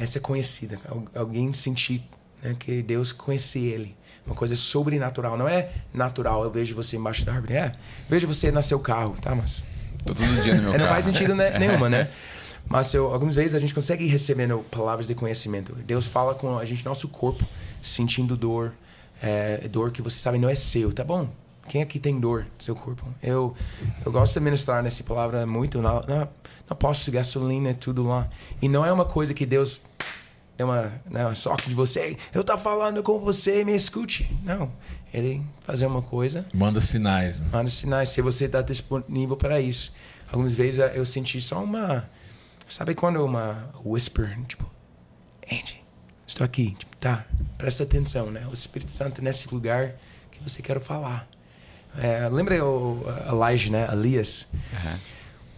essa 0.01 0.19
conhecida, 0.19 0.79
alguém 1.15 1.53
sentir 1.53 2.03
né, 2.41 2.55
que 2.57 2.81
Deus 2.81 3.11
conhecia 3.11 3.73
ele, 3.75 3.95
uma 4.25 4.35
coisa 4.35 4.55
sobrenatural, 4.55 5.37
não 5.37 5.47
é 5.47 5.69
natural. 5.93 6.43
Eu 6.43 6.51
vejo 6.51 6.75
você 6.75 6.97
embaixo 6.97 7.23
da 7.25 7.33
árvore, 7.33 7.53
é, 7.53 7.75
vejo 8.09 8.27
você 8.27 8.51
no 8.51 8.61
seu 8.63 8.79
carro, 8.79 9.15
tá, 9.21 9.35
mas 9.35 9.63
Tô 10.05 10.15
todo 10.15 10.43
dia 10.43 10.55
no 10.55 10.63
meu 10.63 10.71
não 10.73 10.79
carro. 10.79 10.91
faz 10.91 11.05
sentido 11.05 11.35
né, 11.35 11.57
nenhuma, 11.59 11.89
né? 11.89 12.09
Mas 12.67 12.93
eu, 12.93 13.13
algumas 13.13 13.35
vezes 13.35 13.55
a 13.55 13.59
gente 13.59 13.73
consegue 13.73 14.05
ir 14.05 14.07
recebendo 14.07 14.59
palavras 14.71 15.07
de 15.07 15.13
conhecimento. 15.13 15.73
Deus 15.85 16.05
fala 16.05 16.33
com 16.33 16.57
a 16.57 16.65
gente, 16.65 16.85
nosso 16.85 17.07
corpo, 17.07 17.45
sentindo 17.81 18.37
dor, 18.37 18.73
é, 19.21 19.67
dor 19.67 19.91
que 19.91 20.01
você 20.01 20.17
sabe 20.17 20.37
não 20.37 20.49
é 20.49 20.55
seu, 20.55 20.91
tá 20.91 21.03
bom? 21.03 21.29
Quem 21.67 21.81
aqui 21.81 21.99
tem 21.99 22.19
dor 22.19 22.45
no 22.57 22.63
seu 22.63 22.75
corpo? 22.75 23.05
Eu, 23.21 23.55
eu 24.05 24.11
gosto 24.11 24.33
de 24.33 24.39
ministrar 24.39 24.81
nessa 24.81 25.03
palavra 25.03 25.45
muito. 25.45 25.81
Não, 25.81 26.01
não, 26.07 26.27
não 26.69 26.77
posso 26.77 27.11
gasolina, 27.11 27.69
é 27.69 27.73
tudo 27.73 28.07
lá. 28.07 28.27
E 28.61 28.67
não 28.67 28.85
é 28.85 28.91
uma 28.91 29.05
coisa 29.05 29.33
que 29.33 29.45
Deus 29.45 29.81
é 30.57 30.65
uma, 30.65 30.91
né, 31.09 31.25
uma 31.25 31.35
soque 31.35 31.69
de 31.69 31.75
você. 31.75 32.17
Eu 32.33 32.43
tô 32.43 32.57
falando 32.57 33.01
com 33.01 33.19
você, 33.19 33.63
me 33.63 33.75
escute. 33.75 34.29
Não. 34.43 34.71
Ele 35.13 35.43
fazer 35.61 35.85
uma 35.85 36.01
coisa. 36.01 36.45
Manda 36.53 36.79
sinais. 36.79 37.41
Né? 37.41 37.49
Manda 37.51 37.69
sinais. 37.69 38.09
Se 38.09 38.21
você 38.21 38.45
está 38.45 38.61
disponível 38.61 39.35
para 39.35 39.59
isso. 39.59 39.93
Algumas 40.31 40.53
vezes 40.53 40.79
eu 40.95 41.05
senti 41.05 41.41
só 41.41 41.63
uma. 41.63 42.09
Sabe 42.69 42.95
quando 42.95 43.23
uma 43.23 43.69
whisper? 43.83 44.39
Tipo, 44.47 44.69
Andy, 45.51 45.83
estou 46.25 46.45
aqui. 46.45 46.71
Tipo, 46.71 46.95
tá, 46.97 47.25
presta 47.57 47.83
atenção, 47.83 48.31
né? 48.31 48.47
O 48.49 48.53
Espírito 48.53 48.91
Santo 48.91 49.21
nesse 49.21 49.53
lugar 49.53 49.95
que 50.31 50.41
você 50.41 50.61
quer 50.61 50.79
falar. 50.79 51.27
É, 51.97 52.29
lembra 52.29 52.63
o 52.63 53.03
Elijah, 53.29 53.69
né? 53.69 53.89
Elias. 53.91 54.47
Uhum. 54.53 54.97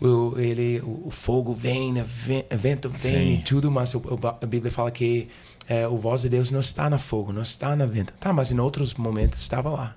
O, 0.05 0.38
ele, 0.38 0.81
o, 0.81 1.03
o, 1.07 1.11
fogo 1.11 1.53
vem, 1.53 1.93
né? 1.93 2.05
vento 2.51 2.89
vem, 2.89 3.35
e 3.35 3.38
tudo, 3.41 3.71
mas 3.71 3.93
a 4.41 4.45
Bíblia 4.45 4.69
fala 4.69 4.91
que 4.91 5.30
é, 5.67 5.88
o 5.88 5.95
voz 5.95 6.23
de 6.23 6.30
Deus 6.30 6.51
não 6.51 6.59
está 6.59 6.89
no 6.89 6.99
fogo, 6.99 7.31
não 7.31 7.41
está 7.41 7.73
na 7.73 7.85
vento. 7.85 8.13
Tá, 8.19 8.34
mas 8.34 8.51
em 8.51 8.59
outros 8.59 8.93
momentos 8.95 9.39
estava 9.39 9.69
lá. 9.69 9.95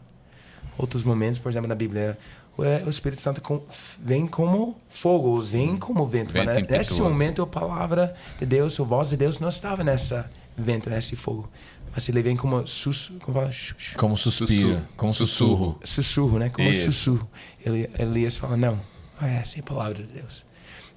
Outros 0.79 1.03
momentos, 1.03 1.41
por 1.41 1.51
exemplo, 1.51 1.69
na 1.69 1.75
Bíblia, 1.75 2.17
o, 2.57 2.63
é, 2.63 2.83
o 2.87 2.89
Espírito 2.89 3.21
Santo 3.21 3.41
com, 3.41 3.63
vem 4.01 4.29
como 4.29 4.77
fogo, 4.89 5.39
vem 5.39 5.77
como 5.77 6.07
vento. 6.07 6.33
vento 6.33 6.47
mas, 6.47 6.57
né? 6.59 6.67
nesse 6.71 7.01
momento, 7.01 7.43
a 7.43 7.47
palavra 7.47 8.15
de 8.39 8.47
Deus, 8.47 8.79
a 8.79 8.85
voz 8.85 9.11
de 9.11 9.17
Deus 9.17 9.41
não 9.41 9.49
estava 9.49 9.83
nessa 9.83 10.31
vento, 10.57 10.89
nesse 10.89 11.17
fogo. 11.17 11.51
Mas 11.93 12.09
ele 12.09 12.23
vem 12.23 12.37
como 12.37 12.67
sussurro. 12.67 13.19
Como, 13.21 13.39
fala? 13.39 13.51
como 13.97 14.17
suspiro. 14.17 14.49
Sussurro. 14.49 14.83
Como 14.97 15.15
sussurro. 15.15 15.81
Sussurro, 15.83 16.39
né? 16.39 16.51
Como 16.51 16.69
Isso. 16.69 16.93
sussurro. 16.93 17.29
Ele, 17.65 17.91
Elias 17.99 18.37
fala: 18.37 18.57
não, 18.57 18.79
é 19.23 19.43
é 19.57 19.61
a 19.61 19.63
palavra 19.63 19.95
de 19.95 20.05
Deus. 20.05 20.45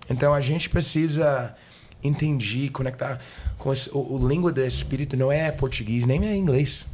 Então 0.10 0.34
a 0.34 0.42
gente 0.42 0.70
precisa 0.70 1.56
entender, 2.04 2.70
conectar 2.70 3.20
com 3.58 3.72
esse, 3.72 3.90
o, 3.94 4.16
o 4.16 4.28
língua 4.28 4.52
do 4.52 4.62
Espírito 4.62 5.16
não 5.16 5.32
é 5.32 5.52
português 5.52 6.06
nem 6.06 6.28
é 6.28 6.36
inglês. 6.36 6.86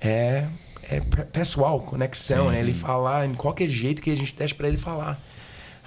É, 0.00 0.46
é 0.90 1.00
pessoal, 1.00 1.80
conexão. 1.80 2.44
Sim, 2.44 2.50
né? 2.50 2.56
sim. 2.56 2.62
Ele 2.62 2.74
falar 2.74 3.26
em 3.26 3.34
qualquer 3.34 3.68
jeito 3.68 4.02
que 4.02 4.10
a 4.10 4.16
gente 4.16 4.34
deixa 4.34 4.54
para 4.54 4.68
ele 4.68 4.76
falar 4.76 5.20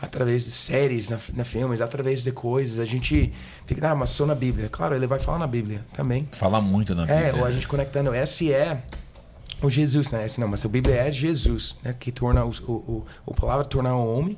através 0.01 0.45
de 0.45 0.51
séries, 0.51 1.09
na, 1.09 1.19
na, 1.33 1.43
filmes, 1.43 1.79
através 1.79 2.23
de 2.23 2.31
coisas. 2.31 2.79
A 2.79 2.85
gente 2.85 3.31
fica, 3.67 3.87
ah, 3.89 3.95
mas 3.95 4.09
só 4.09 4.25
na 4.25 4.33
Bíblia. 4.33 4.67
Claro, 4.67 4.95
ele 4.95 5.05
vai 5.05 5.19
falar 5.19 5.37
na 5.37 5.47
Bíblia 5.47 5.85
também. 5.93 6.27
Fala 6.31 6.59
muito 6.59 6.95
na 6.95 7.05
Bíblia. 7.05 7.27
É, 7.27 7.33
ou 7.33 7.45
a 7.45 7.51
gente 7.51 7.67
conectando. 7.67 8.13
Esse 8.15 8.51
é 8.51 8.81
o 9.61 9.69
Jesus, 9.69 10.09
né? 10.09 10.25
Esse 10.25 10.39
não, 10.39 10.47
mas 10.47 10.65
a 10.65 10.67
Bíblia 10.67 10.95
é 10.95 11.11
Jesus, 11.11 11.75
né? 11.83 11.93
Que 11.97 12.11
torna 12.11 12.43
o, 12.43 12.49
o, 12.49 12.71
o, 12.71 13.05
o 13.27 13.33
palavra 13.33 13.63
tornar 13.63 13.95
o 13.95 14.17
homem, 14.17 14.35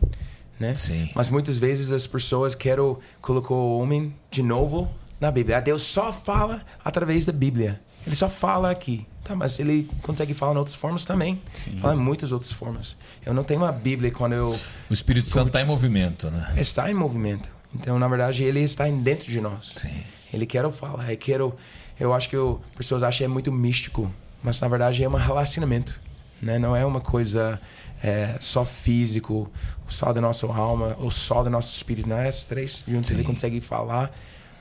né? 0.59 0.75
Sim. 0.75 1.09
Mas 1.15 1.29
muitas 1.29 1.57
vezes 1.57 1.91
as 1.91 2.07
pessoas 2.07 2.55
querem 2.55 2.95
colocar 3.21 3.53
o 3.53 3.79
homem 3.79 4.13
de 4.29 4.41
novo 4.41 4.89
na 5.19 5.31
Bíblia. 5.31 5.57
Ah, 5.57 5.61
Deus 5.61 5.83
só 5.83 6.11
fala 6.11 6.61
através 6.83 7.25
da 7.25 7.33
Bíblia. 7.33 7.81
Ele 8.05 8.15
só 8.15 8.27
fala 8.29 8.69
aqui. 8.69 9.07
Tá, 9.23 9.35
mas 9.35 9.57
ele 9.57 9.89
consegue 10.01 10.33
falar 10.33 10.53
em 10.53 10.57
outras 10.57 10.75
formas 10.75 11.05
também. 11.05 11.41
Sim. 11.53 11.79
Fala 11.79 11.95
em 11.95 11.97
muitas 11.97 12.33
outras 12.33 12.51
formas. 12.51 12.97
Eu 13.25 13.33
não 13.33 13.43
tenho 13.43 13.61
uma 13.61 13.71
Bíblia 13.71 14.11
quando 14.11 14.33
eu. 14.33 14.59
O 14.89 14.93
Espírito 14.93 15.29
Santo 15.29 15.47
está 15.47 15.61
em 15.61 15.65
movimento, 15.65 16.29
né? 16.29 16.53
Está 16.57 16.91
em 16.91 16.93
movimento. 16.93 17.49
Então, 17.73 17.97
na 17.97 18.07
verdade, 18.07 18.43
ele 18.43 18.59
está 18.59 18.85
dentro 18.89 19.31
de 19.31 19.39
nós. 19.39 19.73
Sim. 19.77 20.03
Ele 20.33 20.45
quer 20.45 20.69
falar. 20.71 21.09
Eu 21.09 21.17
quero. 21.17 21.55
Eu 21.97 22.13
acho 22.13 22.29
que 22.29 22.35
as 22.35 22.57
pessoas 22.75 23.03
acham 23.03 23.19
que 23.19 23.23
é 23.23 23.27
muito 23.27 23.51
místico, 23.51 24.11
mas 24.43 24.59
na 24.59 24.67
verdade 24.67 25.03
é 25.03 25.07
um 25.07 25.13
relacionamento, 25.13 26.01
né? 26.41 26.59
Não 26.59 26.75
é 26.75 26.85
uma 26.85 26.99
coisa 26.99 27.61
é, 28.03 28.35
só 28.39 28.65
físico, 28.65 29.49
só 29.87 30.11
da 30.11 30.19
nossa 30.19 30.45
alma, 30.47 30.97
ou 30.99 31.09
só 31.09 31.41
do 31.41 31.49
nosso 31.49 31.73
espírito. 31.73 32.09
Não 32.09 32.17
é 32.17 32.27
esses 32.27 32.43
três 32.43 32.83
juntos. 32.85 33.07
Sim. 33.07 33.15
Ele 33.15 33.23
consegue 33.23 33.61
falar 33.61 34.13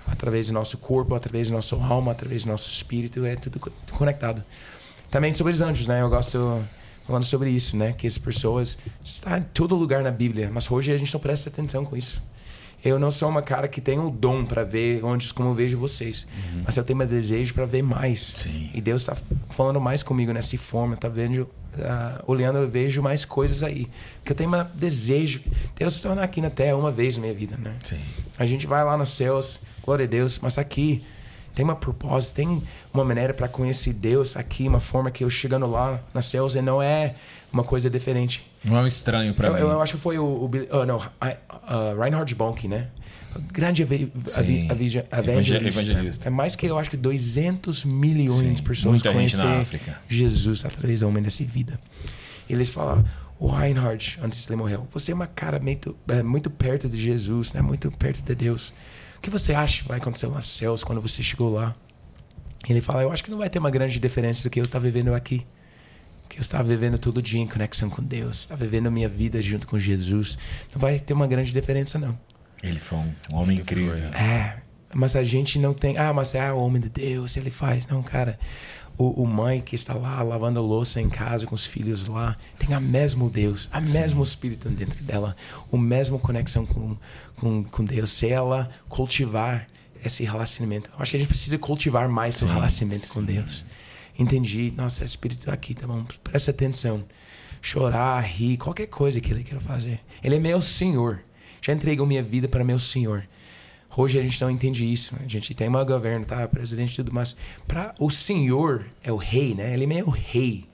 através 0.06 0.46
do 0.46 0.52
nosso 0.52 0.78
corpo, 0.78 1.14
através 1.14 1.48
do 1.48 1.54
nosso 1.54 1.74
alma, 1.76 2.12
através 2.12 2.44
do 2.44 2.50
nosso 2.50 2.70
espírito, 2.70 3.24
é 3.24 3.34
tudo 3.34 3.60
conectado. 3.92 4.44
Também 5.10 5.34
sobre 5.34 5.52
os 5.52 5.60
anjos, 5.60 5.86
né? 5.86 6.00
Eu 6.00 6.08
gosto 6.08 6.62
falando 7.04 7.24
sobre 7.24 7.50
isso, 7.50 7.76
né? 7.76 7.92
Que 7.92 8.06
as 8.06 8.16
pessoas 8.16 8.78
estão 9.02 9.36
em 9.36 9.42
todo 9.42 9.74
lugar 9.74 10.02
na 10.02 10.10
Bíblia, 10.10 10.50
mas 10.52 10.70
hoje 10.70 10.92
a 10.92 10.96
gente 10.96 11.12
não 11.12 11.20
presta 11.20 11.50
atenção 11.50 11.84
com 11.84 11.96
isso. 11.96 12.22
Eu 12.84 12.98
não 12.98 13.10
sou 13.10 13.28
uma 13.28 13.42
cara 13.42 13.68
que 13.68 13.80
tem 13.80 13.98
o 13.98 14.08
um 14.08 14.10
dom 14.10 14.44
para 14.44 14.64
ver 14.64 15.04
anjos 15.04 15.30
como 15.30 15.50
eu 15.50 15.54
vejo 15.54 15.78
vocês, 15.78 16.26
uhum. 16.34 16.62
mas 16.64 16.76
eu 16.76 16.82
tenho 16.82 17.00
um 17.00 17.06
desejo 17.06 17.54
para 17.54 17.64
ver 17.64 17.82
mais. 17.82 18.32
Sim. 18.34 18.70
E 18.74 18.80
Deus 18.80 19.02
está 19.02 19.16
falando 19.50 19.80
mais 19.80 20.02
comigo 20.02 20.32
nessa 20.32 20.58
forma, 20.58 20.96
tá 20.96 21.08
vendo? 21.08 21.48
Uh, 21.74 22.22
olhando, 22.26 22.58
eu 22.58 22.68
vejo 22.68 23.00
mais 23.00 23.24
coisas 23.24 23.62
aí. 23.62 23.88
Porque 24.16 24.32
eu 24.32 24.36
tenho 24.36 24.50
um 24.54 24.66
desejo. 24.74 25.40
Deus 25.76 25.94
se 25.94 26.02
tornar 26.02 26.22
aqui 26.22 26.40
na 26.40 26.50
Terra 26.50 26.76
uma 26.76 26.90
vez 26.92 27.16
na 27.16 27.22
minha 27.22 27.34
vida, 27.34 27.56
né? 27.56 27.74
Sim. 27.82 27.98
A 28.38 28.44
gente 28.44 28.66
vai 28.66 28.84
lá 28.84 28.96
nos 28.96 29.10
céus, 29.10 29.60
glória 29.82 30.04
a 30.04 30.08
Deus, 30.08 30.38
mas 30.42 30.58
aqui 30.58 31.02
tem 31.54 31.64
uma 31.64 31.76
propósito, 31.76 32.34
tem 32.34 32.62
uma 32.92 33.04
maneira 33.04 33.34
para 33.34 33.48
conhecer 33.48 33.92
Deus 33.92 34.36
aqui, 34.36 34.68
uma 34.68 34.80
forma 34.80 35.10
que 35.10 35.24
eu 35.24 35.30
chegando 35.30 35.66
lá 35.66 36.00
nas 36.12 36.26
céus 36.26 36.54
e 36.56 36.62
não 36.62 36.82
é 36.82 37.14
uma 37.52 37.62
coisa 37.62 37.90
diferente. 37.90 38.50
Não 38.64 38.78
é 38.78 38.82
um 38.82 38.86
estranho 38.86 39.34
para 39.34 39.50
mim. 39.50 39.58
eu, 39.58 39.70
eu 39.70 39.82
acho 39.82 39.94
que 39.94 40.00
foi 40.00 40.18
o, 40.18 40.24
o 40.24 40.50
oh, 40.70 40.86
não, 40.86 40.98
I- 41.22 41.36
uh, 41.52 41.98
Reinhard 42.00 42.34
Bonnke, 42.34 42.68
né? 42.68 42.88
Grande 43.52 43.82
evangelista. 43.82 44.42
evangelista. 45.68 46.28
É 46.28 46.30
mais 46.30 46.54
que 46.54 46.66
eu 46.66 46.78
acho 46.78 46.90
que 46.90 46.96
200 46.96 47.84
milhões 47.84 48.38
Sim, 48.38 48.52
de 48.52 48.62
pessoas 48.62 49.02
muita 49.02 49.12
gente 49.12 49.36
na 49.36 49.42
conhecer 49.42 49.60
África. 49.60 49.98
Jesus 50.08 50.64
através 50.64 51.00
da 51.00 51.06
homem 51.06 51.22
dessa 51.22 51.44
vida. 51.44 51.78
Eles 52.48 52.68
falam, 52.68 53.04
o 53.38 53.48
Reinhard, 53.48 54.18
antes 54.22 54.42
de 54.44 54.48
ele 54.48 54.56
morrer, 54.56 54.78
você 54.92 55.12
é 55.12 55.14
uma 55.14 55.26
cara 55.26 55.58
muito, 55.58 55.96
é, 56.08 56.22
muito 56.22 56.50
perto 56.50 56.88
de 56.88 56.96
Jesus, 56.96 57.52
né? 57.52 57.60
Muito 57.60 57.90
perto 57.90 58.22
de 58.22 58.34
Deus. 58.34 58.72
O 59.16 59.20
que 59.20 59.30
você 59.30 59.54
acha 59.54 59.82
que 59.82 59.88
vai 59.88 59.98
acontecer 59.98 60.26
lá 60.26 60.36
nos 60.36 60.46
céus 60.46 60.84
quando 60.84 61.00
você 61.00 61.22
chegou 61.22 61.52
lá? 61.52 61.74
Ele 62.68 62.80
fala, 62.80 63.02
eu 63.02 63.10
acho 63.10 63.24
que 63.24 63.30
não 63.30 63.38
vai 63.38 63.50
ter 63.50 63.58
uma 63.58 63.70
grande 63.70 63.98
diferença 63.98 64.42
do 64.42 64.50
que 64.50 64.60
eu 64.60 64.64
estou 64.64 64.80
vivendo 64.80 65.14
aqui. 65.14 65.44
Que 66.28 66.38
eu 66.38 66.40
estava 66.40 66.64
vivendo 66.64 66.98
todo 66.98 67.20
dia 67.20 67.40
em 67.40 67.46
conexão 67.46 67.90
com 67.90 68.02
Deus. 68.02 68.40
Estava 68.40 68.64
vivendo 68.64 68.86
a 68.86 68.90
minha 68.90 69.08
vida 69.08 69.42
junto 69.42 69.66
com 69.66 69.78
Jesus. 69.78 70.38
Não 70.72 70.80
vai 70.80 70.98
ter 71.00 71.12
uma 71.12 71.26
grande 71.26 71.52
diferença, 71.52 71.98
não. 71.98 72.18
Ele 72.62 72.78
foi 72.78 72.98
um 72.98 73.12
homem 73.32 73.56
Ele 73.56 73.62
incrível. 73.62 73.94
foi. 73.96 74.06
É, 74.20 74.58
mas 74.94 75.16
a 75.16 75.24
gente 75.24 75.58
não 75.58 75.74
tem. 75.74 75.98
Ah, 75.98 76.12
mas 76.12 76.34
é 76.34 76.52
o 76.52 76.58
homem 76.58 76.80
de 76.80 76.88
Deus, 76.88 77.36
ele 77.36 77.50
faz. 77.50 77.86
Não, 77.86 78.02
cara. 78.02 78.38
O, 78.98 79.22
o 79.22 79.26
mãe 79.26 79.62
que 79.62 79.74
está 79.74 79.94
lá 79.94 80.22
lavando 80.22 80.58
a 80.58 80.62
louça 80.62 81.00
em 81.00 81.08
casa 81.08 81.46
com 81.46 81.54
os 81.54 81.64
filhos 81.64 82.04
lá 82.04 82.36
tem 82.58 82.74
a 82.74 82.78
mesmo 82.78 83.30
Deus, 83.30 83.66
a 83.72 83.80
mesmo 83.80 84.22
Espírito 84.22 84.68
dentro 84.68 85.02
dela, 85.02 85.34
o 85.70 85.78
mesmo 85.78 86.18
conexão 86.18 86.66
com, 86.66 86.94
com, 87.36 87.64
com 87.64 87.84
Deus. 87.84 88.10
Se 88.10 88.28
ela 88.28 88.68
cultivar 88.90 89.66
esse 90.04 90.24
relacionamento, 90.24 90.90
acho 90.98 91.10
que 91.10 91.16
a 91.16 91.20
gente 91.20 91.28
precisa 91.28 91.56
cultivar 91.56 92.06
mais 92.06 92.36
o 92.36 92.40
Sim, 92.40 92.52
relacionamento 92.52 93.08
com 93.08 93.24
Deus. 93.24 93.64
Entendi, 94.18 94.72
nossa, 94.76 95.06
Espírito 95.06 95.50
aqui, 95.50 95.74
tá 95.74 95.86
bom? 95.86 96.04
Presta 96.22 96.50
atenção. 96.50 97.02
Chorar, 97.62 98.20
rir, 98.20 98.58
qualquer 98.58 98.86
coisa 98.88 99.20
que 99.22 99.32
ele 99.32 99.42
queira 99.42 99.60
fazer. 99.60 100.00
Ele 100.22 100.36
é 100.36 100.38
meu 100.38 100.60
Senhor. 100.60 101.22
Já 101.62 101.72
entregou 101.72 102.04
minha 102.06 102.22
vida 102.22 102.48
para 102.48 102.64
meu 102.64 102.78
Senhor. 102.78 103.24
Hoje 103.96 104.18
a 104.18 104.22
gente 104.22 104.40
não 104.42 104.50
entende 104.50 104.90
isso. 104.90 105.14
A 105.24 105.28
gente 105.28 105.54
tem 105.54 105.68
um 105.68 105.84
governo, 105.84 106.24
tá? 106.26 106.46
Presidente 106.48 106.92
e 106.92 106.96
tudo, 106.96 107.12
mas 107.12 107.36
para 107.68 107.94
o 107.98 108.10
Senhor 108.10 108.86
é 109.02 109.12
o 109.12 109.16
rei, 109.16 109.54
né? 109.54 109.72
Ele 109.72 109.84
é 109.84 109.86
meu 109.86 110.10
rei. 110.10 110.66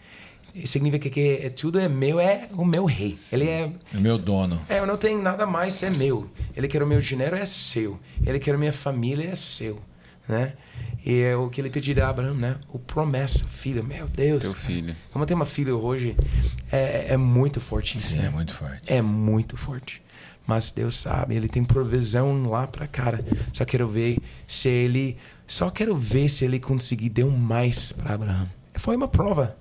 Significa 0.64 1.10
que 1.10 1.40
é- 1.42 1.50
tudo 1.50 1.78
é 1.78 1.88
meu, 1.88 2.18
é 2.18 2.48
o 2.52 2.64
meu 2.64 2.84
rei. 2.86 3.14
Ele 3.32 3.44
é 3.48 3.70
O 3.94 4.00
meu 4.00 4.16
dono. 4.18 4.60
é, 4.68 4.78
eu 4.78 4.86
não 4.86 4.96
tenho 4.96 5.20
nada 5.20 5.46
mais, 5.46 5.82
é 5.82 5.90
meu. 5.90 6.28
Ele 6.56 6.66
quer 6.66 6.82
o 6.82 6.86
meu 6.86 7.00
dinheiro, 7.00 7.36
é 7.36 7.44
seu. 7.44 7.98
Ele 8.26 8.38
quer 8.38 8.54
a 8.54 8.58
minha 8.58 8.72
família, 8.72 9.30
é 9.30 9.34
seu. 9.36 9.80
Né? 10.26 10.54
E 11.04 11.20
é 11.20 11.36
o 11.36 11.48
que 11.48 11.60
ele 11.60 11.70
pediu 11.70 12.02
a 12.04 12.08
Abraão, 12.08 12.34
né? 12.34 12.56
O 12.72 12.78
promessa, 12.78 13.44
filho, 13.46 13.82
meu 13.84 14.06
Deus. 14.08 14.42
Teu 14.42 14.54
filho. 14.54 14.94
Como 15.12 15.24
ter 15.26 15.34
uma 15.34 15.46
filha 15.46 15.74
hoje 15.74 16.16
é, 16.72 17.06
é 17.12 17.16
muito 17.16 17.60
forte 17.60 17.98
isso. 17.98 18.10
Sim, 18.10 18.18
né? 18.18 18.26
é 18.26 18.30
muito 18.30 18.54
forte. 18.54 18.92
É 18.92 19.00
muito 19.02 19.56
forte. 19.56 20.02
Mas 20.48 20.70
Deus 20.70 20.94
sabe, 20.94 21.36
Ele 21.36 21.46
tem 21.46 21.62
provisão 21.62 22.42
lá 22.48 22.66
pra 22.66 22.86
cara. 22.86 23.22
Só 23.52 23.66
quero 23.66 23.86
ver 23.86 24.16
se 24.46 24.66
Ele. 24.66 25.18
Só 25.46 25.68
quero 25.68 25.94
ver 25.94 26.30
se 26.30 26.42
Ele 26.42 26.58
conseguir 26.58 27.10
deu 27.10 27.30
mais 27.30 27.92
para 27.92 28.14
Abraão. 28.14 28.48
Foi 28.72 28.96
uma 28.96 29.06
prova. 29.06 29.54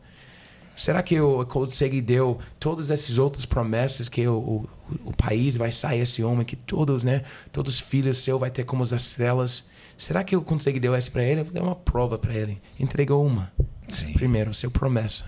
Será 0.77 1.03
que 1.03 1.15
eu 1.15 1.45
consegui 1.49 1.99
deu 1.99 2.39
todas 2.57 2.89
essas 2.89 3.17
outras 3.17 3.45
promessas 3.45 4.07
que 4.07 4.25
o, 4.25 4.37
o, 4.37 4.69
o 5.07 5.13
país 5.13 5.57
vai 5.57 5.71
sair 5.71 5.99
esse 5.99 6.23
homem 6.23 6.45
que 6.45 6.55
todos, 6.55 7.03
né, 7.03 7.23
todos 7.51 7.73
os 7.73 7.79
filhos 7.81 8.19
seus 8.19 8.39
vai 8.39 8.49
ter 8.49 8.63
como 8.63 8.81
as 8.81 8.93
estrelas? 8.93 9.67
Será 9.97 10.23
que 10.23 10.35
eu 10.35 10.41
consegui 10.41 10.79
deu 10.79 10.95
essa 10.95 11.11
para 11.11 11.23
ele? 11.23 11.41
Eu 11.41 11.45
vou 11.45 11.53
dar 11.53 11.63
uma 11.63 11.75
prova 11.75 12.17
para 12.17 12.33
ele. 12.33 12.61
Entregou 12.79 13.25
uma. 13.25 13.51
Sim. 13.89 14.13
Primeiro, 14.13 14.53
seu 14.53 14.71
promessa. 14.71 15.25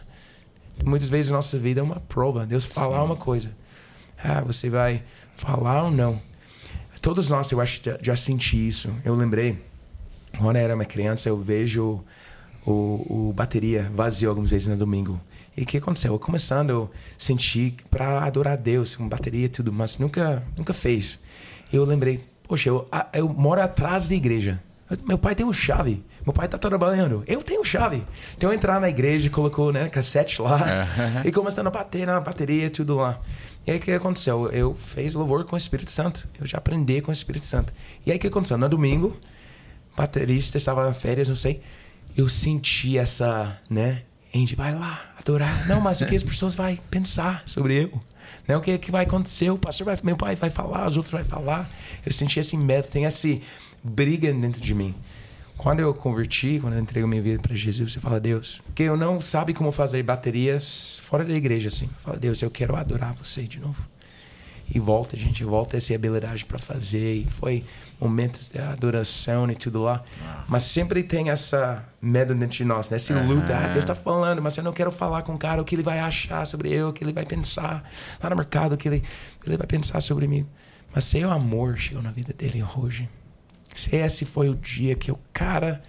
Muitas 0.86 1.10
vezes 1.10 1.32
a 1.34 1.36
nossa 1.36 1.60
vida 1.60 1.82
é 1.82 1.84
uma 1.84 2.00
prova. 2.00 2.46
Deus 2.46 2.64
falar 2.64 3.04
uma 3.04 3.18
coisa. 3.18 3.52
Ah, 4.24 4.42
você 4.42 4.70
vai 4.70 5.04
falar 5.40 5.84
ou 5.84 5.92
não? 5.92 6.20
Todos 7.02 7.30
nós, 7.30 7.50
eu 7.52 7.62
acho 7.62 7.80
já, 7.82 7.98
já 8.02 8.16
senti 8.16 8.68
isso. 8.68 8.94
Eu 9.06 9.16
lembrei, 9.16 9.58
quando 10.38 10.58
eu 10.58 10.62
era 10.64 10.76
uma 10.76 10.84
criança, 10.86 11.30
eu 11.30 11.38
vejo 11.42 12.04
o, 12.66 12.72
o 13.30 13.34
bateria 13.34 13.90
vazio 13.96 14.30
algumas 14.30 14.50
vezes 14.52 14.68
no 14.68 14.76
domingo. 14.76 15.20
E 15.56 15.64
o 15.64 15.66
que 15.66 15.78
aconteceu? 15.78 16.14
Eu 16.14 16.20
começando, 16.20 16.70
eu 16.70 16.92
senti 17.18 17.76
para 17.90 18.24
adorar 18.26 18.54
a 18.54 18.56
Deus, 18.58 18.96
com 18.96 19.08
bateria 19.08 19.46
e 19.46 19.50
tudo, 19.50 19.72
mas 19.72 19.98
nunca, 19.98 20.44
nunca 20.58 20.74
fez. 20.74 21.18
E 21.72 21.76
eu 21.76 21.86
lembrei, 21.86 22.20
poxa, 22.48 22.70
eu, 22.70 22.88
eu 23.14 23.30
moro 23.30 23.62
atrás 23.62 24.10
da 24.10 24.16
igreja. 24.16 24.62
Eu- 24.90 24.98
Meu 25.08 25.18
pai 25.18 25.36
tem 25.36 25.46
uma 25.46 25.54
chave. 25.54 26.04
Meu 26.26 26.34
pai 26.34 26.48
tá 26.50 26.58
trabalhando. 26.58 27.24
Eu 27.28 27.42
tenho 27.42 27.64
chave. 27.64 28.04
Então 28.38 28.50
eu 28.52 28.54
entrar 28.56 28.80
na 28.82 28.90
igreja, 28.90 29.30
colocou, 29.30 29.72
né, 29.72 29.88
cassete 29.88 30.42
lá 30.42 30.86
e 31.26 31.32
começando 31.32 31.68
a 31.68 31.72
bater 31.72 32.06
na 32.06 32.20
bateria, 32.20 32.70
tudo 32.70 32.96
lá. 32.98 33.20
E 33.70 33.74
aí 33.74 33.78
o 33.78 33.82
que 33.82 33.92
aconteceu? 33.92 34.50
Eu 34.50 34.74
fiz 34.74 35.14
louvor 35.14 35.46
com 35.46 35.54
o 35.54 35.58
Espírito 35.58 35.92
Santo. 35.92 36.28
Eu 36.42 36.48
já 36.48 36.58
aprendi 36.58 37.02
com 37.02 37.12
o 37.12 37.14
Espírito 37.14 37.46
Santo. 37.46 37.72
E 38.04 38.10
aí 38.10 38.18
o 38.18 38.20
que 38.20 38.26
aconteceu? 38.26 38.58
No 38.58 38.68
domingo, 38.68 39.16
o 39.94 39.96
baterista 39.96 40.58
estava 40.58 40.90
em 40.90 40.94
férias, 40.96 41.30
não 41.30 41.36
sei. 41.36 41.62
Eu 42.18 42.28
senti 42.28 42.98
essa, 42.98 43.62
né? 43.70 44.02
Andy, 44.36 44.56
vai 44.56 44.74
lá, 44.74 45.14
adorar. 45.20 45.68
Não, 45.68 45.80
mas 45.80 46.02
o 46.02 46.08
que 46.08 46.16
as 46.16 46.24
pessoas 46.24 46.56
vão 46.56 46.76
pensar 46.90 47.44
sobre 47.46 47.84
eu? 47.84 48.02
Né? 48.48 48.58
O 48.58 48.62
que, 48.62 48.76
que 48.80 48.92
vai 48.92 49.06
acontecer? 49.06 49.52
O 49.52 49.58
pastor 49.60 49.86
vai, 49.86 50.00
meu 50.02 50.18
pai 50.18 50.36
vai 50.36 50.50
falar, 50.50 50.88
os 50.88 50.98
outros 50.98 51.14
vai 51.14 51.24
falar. 51.24 51.70
Eu 52.04 52.12
senti 52.12 52.40
esse 52.40 52.58
medo, 52.58 52.88
tem 52.88 53.06
essa 53.06 53.28
briga 53.84 54.34
dentro 54.34 54.60
de 54.60 54.74
mim. 54.74 54.96
Quando 55.60 55.82
eu 55.82 55.94
converti, 55.94 56.58
quando 56.62 56.76
eu 56.76 56.80
entreguei 56.80 57.06
minha 57.06 57.22
vida 57.22 57.42
para 57.42 57.54
Jesus, 57.54 57.94
eu 57.94 58.02
falo, 58.02 58.18
Deus, 58.18 58.62
porque 58.66 58.84
eu 58.84 58.96
não 58.96 59.20
sabe 59.20 59.54
como 59.54 59.74
fazer 59.74 60.02
baterias 60.02 61.02
fora 61.04 61.26
da 61.26 61.34
igreja 61.34 61.68
assim. 61.68 61.84
Eu 61.84 62.00
falo, 62.02 62.18
Deus, 62.18 62.42
eu 62.42 62.50
quero 62.50 62.78
adorar 62.78 63.14
você 63.14 63.44
de 63.44 63.60
novo. 63.60 63.86
E 64.74 64.80
volta, 64.80 65.18
gente, 65.18 65.44
volta 65.44 65.76
essa 65.76 65.94
habilidade 65.94 66.46
para 66.46 66.58
fazer. 66.58 67.14
E 67.14 67.26
foi 67.26 67.66
momentos 68.00 68.48
de 68.48 68.58
adoração 68.58 69.52
e 69.52 69.56
tudo 69.56 69.82
lá. 69.82 70.02
Mas 70.48 70.64
sempre 70.64 71.04
tem 71.04 71.30
essa 71.30 71.84
medo 72.02 72.34
dentro 72.34 72.56
de 72.56 72.64
nós, 72.64 72.90
né? 72.90 72.96
Essa 72.96 73.20
luta. 73.20 73.54
Ah, 73.54 73.68
Deus 73.68 73.84
tá 73.84 73.94
falando, 73.94 74.42
mas 74.42 74.56
eu 74.56 74.64
não 74.64 74.72
quero 74.72 74.94
falar 74.94 75.24
com 75.24 75.34
o 75.34 75.38
cara 75.38 75.62
o 75.62 75.66
que 75.66 75.76
ele 75.76 75.84
vai 75.84 76.00
achar 76.00 76.48
sobre 76.48 76.72
eu, 76.72 76.88
o 76.88 76.94
que 76.94 77.04
ele 77.04 77.12
vai 77.12 77.26
pensar 77.26 77.84
lá 78.24 78.30
no 78.30 78.36
mercado, 78.38 78.76
o 78.76 78.78
que 78.78 78.88
ele, 78.88 79.04
o 79.38 79.44
que 79.44 79.50
ele 79.50 79.58
vai 79.58 79.68
pensar 79.68 80.00
sobre 80.00 80.26
mim. 80.26 80.48
Mas 80.96 81.04
se 81.04 81.22
o 81.22 81.30
amor 81.30 81.78
chegou 81.78 82.02
na 82.02 82.12
vida 82.12 82.32
dele 82.32 82.64
hoje, 82.78 83.10
esse 83.92 84.26
foi 84.26 84.50
o 84.50 84.56
dia 84.56 84.96
que 84.96 85.12
o 85.12 85.20
cara 85.34 85.82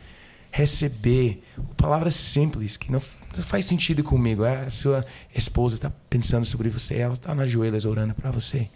receber 0.51 1.43
palavras 1.77 2.15
simples 2.15 2.77
que 2.77 2.91
não, 2.91 3.01
faz 3.43 3.65
sentido 3.65 4.03
comigo. 4.03 4.45
É, 4.45 4.67
a 4.67 4.71
sua 4.71 5.05
esposa 5.35 5.77
está 5.77 5.91
pensando 6.09 6.45
sobre 6.45 6.69
você, 6.69 6.97
ela 6.97 7.15
está 7.15 7.35
nas 7.35 7.51
joelhas 7.51 7.85
orando 7.85 8.15
para 8.15 8.31
você. 8.31 8.69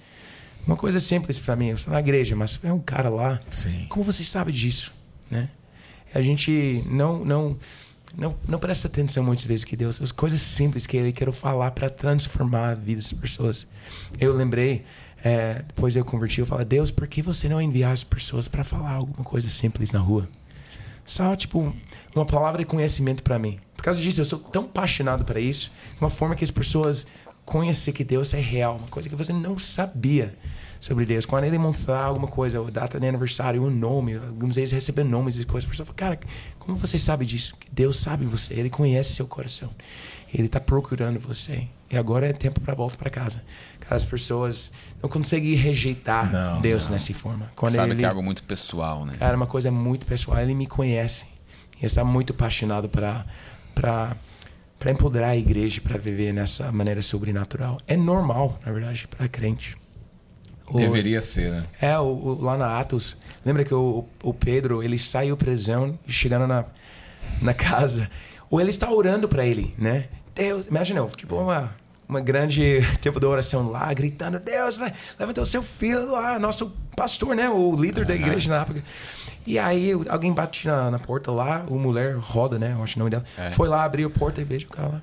Uma 0.66 0.76
coisa 0.76 0.98
simples 0.98 1.38
para 1.38 1.54
mim, 1.54 1.68
eu 1.68 1.74
estou 1.74 1.92
na 1.92 2.00
igreja, 2.00 2.34
mas 2.34 2.58
é 2.62 2.72
um 2.72 2.80
cara 2.80 3.08
lá. 3.08 3.40
Sim. 3.50 3.86
Como 3.88 4.04
você 4.04 4.24
sabe 4.24 4.50
disso, 4.50 4.92
né? 5.30 5.50
A 6.14 6.22
gente 6.22 6.82
não 6.86 7.24
não 7.24 7.58
não, 8.16 8.36
não 8.46 8.58
presta 8.60 8.86
atenção 8.86 9.24
muitas 9.24 9.44
vezes 9.44 9.64
que 9.64 9.76
Deus, 9.76 10.00
as 10.00 10.12
coisas 10.12 10.40
simples 10.40 10.86
que 10.86 10.96
Ele 10.96 11.12
quer 11.12 11.30
falar 11.32 11.72
para 11.72 11.90
transformar 11.90 12.68
a 12.70 12.74
vida 12.74 13.00
das 13.00 13.12
pessoas. 13.12 13.66
Eu 14.20 14.32
lembrei 14.32 14.84
é, 15.24 15.62
depois 15.66 15.94
de 15.94 15.98
eu 15.98 16.04
converti, 16.04 16.40
eu 16.40 16.46
falei, 16.46 16.66
Deus, 16.66 16.90
por 16.90 17.08
que 17.08 17.22
você 17.22 17.48
não 17.48 17.60
enviar 17.60 17.94
as 17.94 18.04
pessoas 18.04 18.46
para 18.46 18.62
falar 18.62 18.90
alguma 18.90 19.24
coisa 19.24 19.48
simples 19.48 19.90
na 19.90 19.98
rua? 19.98 20.28
Só, 21.06 21.34
tipo, 21.34 21.74
uma 22.14 22.26
palavra 22.26 22.58
de 22.58 22.66
conhecimento 22.66 23.22
para 23.22 23.38
mim. 23.38 23.58
Por 23.74 23.82
causa 23.82 23.98
disso, 24.00 24.20
eu 24.20 24.24
sou 24.26 24.38
tão 24.38 24.64
apaixonado 24.64 25.24
para 25.24 25.40
isso. 25.40 25.72
Uma 25.98 26.10
forma 26.10 26.34
que 26.34 26.44
as 26.44 26.50
pessoas 26.50 27.06
conhecer 27.44 27.92
que 27.92 28.04
Deus 28.04 28.34
é 28.34 28.40
real. 28.40 28.76
Uma 28.76 28.88
coisa 28.88 29.08
que 29.08 29.14
você 29.14 29.32
não 29.32 29.58
sabia 29.58 30.34
sobre 30.80 31.06
Deus. 31.06 31.24
Quando 31.24 31.44
ele 31.44 31.56
mostrar 31.56 32.04
alguma 32.04 32.28
coisa, 32.28 32.60
a 32.60 32.70
data 32.70 33.00
de 33.00 33.06
aniversário, 33.06 33.62
o 33.62 33.70
nome, 33.70 34.16
algumas 34.16 34.56
vezes 34.56 34.72
receber 34.72 35.04
nomes 35.04 35.38
e 35.38 35.44
coisas, 35.44 35.66
a 35.68 35.70
pessoa 35.70 35.86
fala, 35.86 35.96
cara, 35.96 36.20
como 36.58 36.76
você 36.76 36.98
sabe 36.98 37.24
disso? 37.24 37.54
Deus 37.72 37.98
sabe 37.98 38.24
você, 38.26 38.54
Ele 38.54 38.68
conhece 38.68 39.12
seu 39.14 39.26
coração. 39.26 39.70
Ele 40.32 40.46
está 40.46 40.60
procurando 40.60 41.18
você. 41.20 41.68
E 41.90 41.96
agora 41.96 42.26
é 42.26 42.32
tempo 42.32 42.60
para 42.60 42.74
volta 42.74 42.96
para 42.96 43.08
casa. 43.08 43.42
Cara, 43.80 43.94
as 43.94 44.04
pessoas 44.04 44.70
não 45.00 45.08
conseguem 45.08 45.54
rejeitar 45.54 46.32
Não, 46.32 46.60
Deus 46.60 46.86
não. 46.86 46.92
nessa 46.92 47.14
forma. 47.14 47.50
Quando 47.54 47.72
Sabe 47.72 47.92
ele, 47.92 48.00
que 48.00 48.04
é 48.04 48.08
algo 48.08 48.22
muito 48.22 48.42
pessoal, 48.42 49.06
né? 49.06 49.14
Cara, 49.16 49.36
uma 49.36 49.46
coisa 49.46 49.70
muito 49.70 50.04
pessoal. 50.04 50.40
Ele 50.40 50.54
me 50.54 50.66
conhece. 50.66 51.24
E 51.80 51.86
está 51.86 52.04
muito 52.04 52.32
apaixonado 52.32 52.88
para 52.88 53.24
para 53.74 54.16
para 54.84 54.92
empoderar 54.92 55.28
a 55.28 55.36
igreja 55.36 55.80
para 55.80 55.96
viver 55.96 56.30
nessa 56.34 56.70
maneira 56.70 57.00
sobrenatural. 57.00 57.78
É 57.86 57.96
normal, 57.96 58.60
na 58.66 58.70
verdade, 58.70 59.08
para 59.08 59.26
crente. 59.26 59.78
O- 60.66 60.76
Deveria 60.76 61.22
ser, 61.22 61.50
né? 61.50 61.64
é, 61.80 61.98
o, 61.98 62.02
o- 62.04 62.42
lá 62.42 62.54
na 62.54 62.78
Atos, 62.78 63.16
lembra 63.46 63.64
que 63.64 63.72
o, 63.72 64.04
Pedro, 64.34 64.82
ele 64.82 64.98
saiu 64.98 65.36
da 65.36 65.38
prisão, 65.38 65.98
chegando 66.06 66.46
na, 66.46 66.66
na 67.40 67.54
casa, 67.54 68.10
ou 68.50 68.60
ele 68.60 68.68
está 68.68 68.90
orando 68.90 69.26
para 69.26 69.46
ele, 69.46 69.74
né? 69.78 70.08
Deus, 70.34 70.66
imagina, 70.66 71.02
tipo 71.16 71.34
uma, 71.36 71.74
uma 72.06 72.20
grande 72.20 72.80
tempo 73.00 73.18
de 73.18 73.24
oração 73.24 73.70
lá, 73.70 73.90
gritando, 73.94 74.38
Deus, 74.38 74.76
le- 74.78 74.92
levanta 75.18 75.40
o 75.40 75.46
seu 75.46 75.62
filho 75.62 76.10
lá, 76.12 76.38
nosso 76.38 76.76
pastor, 76.94 77.34
né? 77.34 77.48
O 77.48 77.74
líder 77.74 78.04
da 78.04 78.14
igreja 78.14 78.50
na 78.50 78.60
época. 78.60 78.82
E 79.46 79.58
aí 79.58 79.92
alguém 80.08 80.32
bate 80.32 80.66
na, 80.66 80.90
na 80.90 80.98
porta 80.98 81.30
lá, 81.30 81.64
o 81.68 81.78
mulher 81.78 82.16
roda, 82.16 82.58
né? 82.58 82.74
Eu 82.76 82.82
acho 82.82 82.96
o 82.96 82.98
nome 82.98 83.10
dela. 83.10 83.24
É. 83.36 83.50
Foi 83.50 83.68
lá, 83.68 83.84
abriu 83.84 84.08
a 84.08 84.10
porta 84.10 84.40
e 84.40 84.44
vejo 84.44 84.66
o 84.66 84.70
cara 84.70 84.88
lá. 84.88 85.02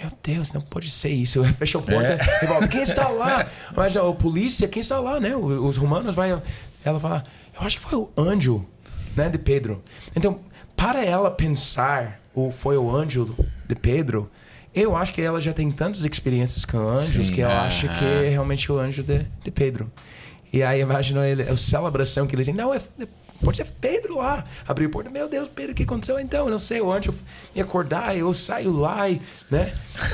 Meu 0.00 0.10
Deus, 0.22 0.52
não 0.52 0.60
pode 0.60 0.90
ser 0.90 1.10
isso. 1.10 1.38
Eu 1.38 1.44
fecho 1.44 1.78
a 1.78 1.82
porta 1.82 2.18
e 2.42 2.46
falo, 2.46 2.66
quem 2.68 2.82
está 2.82 3.08
lá? 3.08 3.46
Mas 3.76 3.96
a 3.96 4.12
polícia, 4.12 4.66
quem 4.66 4.80
está 4.80 4.98
lá, 4.98 5.20
né? 5.20 5.36
Os, 5.36 5.52
os 5.60 5.76
romanos 5.76 6.14
vai. 6.14 6.42
Ela 6.84 6.98
fala, 6.98 7.22
eu 7.54 7.66
acho 7.66 7.76
que 7.78 7.82
foi 7.82 7.96
o 7.98 8.10
anjo, 8.16 8.66
né, 9.14 9.28
de 9.28 9.38
Pedro. 9.38 9.82
Então, 10.16 10.40
para 10.74 11.04
ela 11.04 11.30
pensar, 11.30 12.20
ou 12.34 12.50
foi 12.50 12.76
o 12.76 12.90
anjo 12.90 13.36
de 13.68 13.74
Pedro, 13.74 14.28
eu 14.74 14.96
acho 14.96 15.12
que 15.12 15.20
ela 15.20 15.40
já 15.40 15.52
tem 15.52 15.70
tantas 15.70 16.02
experiências 16.02 16.64
com 16.64 16.78
anjos 16.88 17.26
Sim, 17.26 17.32
que 17.32 17.42
ela 17.42 17.54
aham. 17.54 17.66
acha 17.66 17.88
que 17.88 18.04
é 18.04 18.28
realmente 18.30 18.72
o 18.72 18.78
anjo 18.78 19.02
de, 19.02 19.26
de 19.44 19.50
Pedro. 19.50 19.92
E 20.52 20.62
aí 20.62 20.80
imagina 20.80 21.26
ele, 21.28 21.42
a 21.42 21.56
celebração 21.56 22.26
que 22.26 22.34
eles 22.34 22.46
dizem, 22.46 22.60
não, 22.60 22.74
é, 22.74 22.80
pode 23.42 23.56
ser 23.58 23.66
Pedro 23.80 24.16
lá. 24.18 24.44
Abriu 24.66 24.88
a 24.88 24.90
porta, 24.92 25.10
meu 25.10 25.28
Deus, 25.28 25.48
Pedro, 25.48 25.72
o 25.72 25.74
que 25.74 25.82
aconteceu 25.82 26.18
então? 26.18 26.46
Eu 26.46 26.50
não 26.50 26.58
sei, 26.58 26.80
o 26.80 26.92
anjo 26.92 27.14
me 27.54 27.60
acordar, 27.60 28.16
eu 28.16 28.32
saio 28.34 28.72
lá, 28.72 29.08
e, 29.08 29.20
né? 29.50 29.72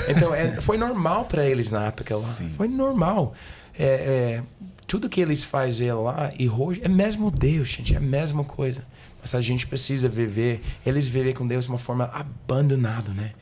Então 0.08 0.34
é, 0.34 0.60
foi 0.60 0.76
normal 0.78 1.24
para 1.26 1.44
eles 1.46 1.70
na 1.70 1.86
época 1.86 2.16
lá. 2.16 2.22
Sim. 2.22 2.52
Foi 2.56 2.68
normal. 2.68 3.34
É, 3.78 3.84
é, 3.84 4.42
tudo 4.86 5.08
que 5.08 5.20
eles 5.20 5.44
fazem 5.44 5.92
lá 5.92 6.30
e 6.38 6.48
hoje 6.48 6.80
é 6.82 6.88
mesmo 6.88 7.30
Deus, 7.30 7.68
gente, 7.68 7.94
é 7.94 7.98
a 7.98 8.00
mesma 8.00 8.42
coisa. 8.44 8.82
Mas 9.20 9.34
a 9.34 9.40
gente 9.40 9.66
precisa 9.66 10.08
viver, 10.08 10.62
eles 10.86 11.06
viver 11.08 11.34
com 11.34 11.46
Deus 11.46 11.64
de 11.64 11.70
uma 11.70 11.78
forma 11.78 12.04
abandonada, 12.12 13.10
né? 13.12 13.32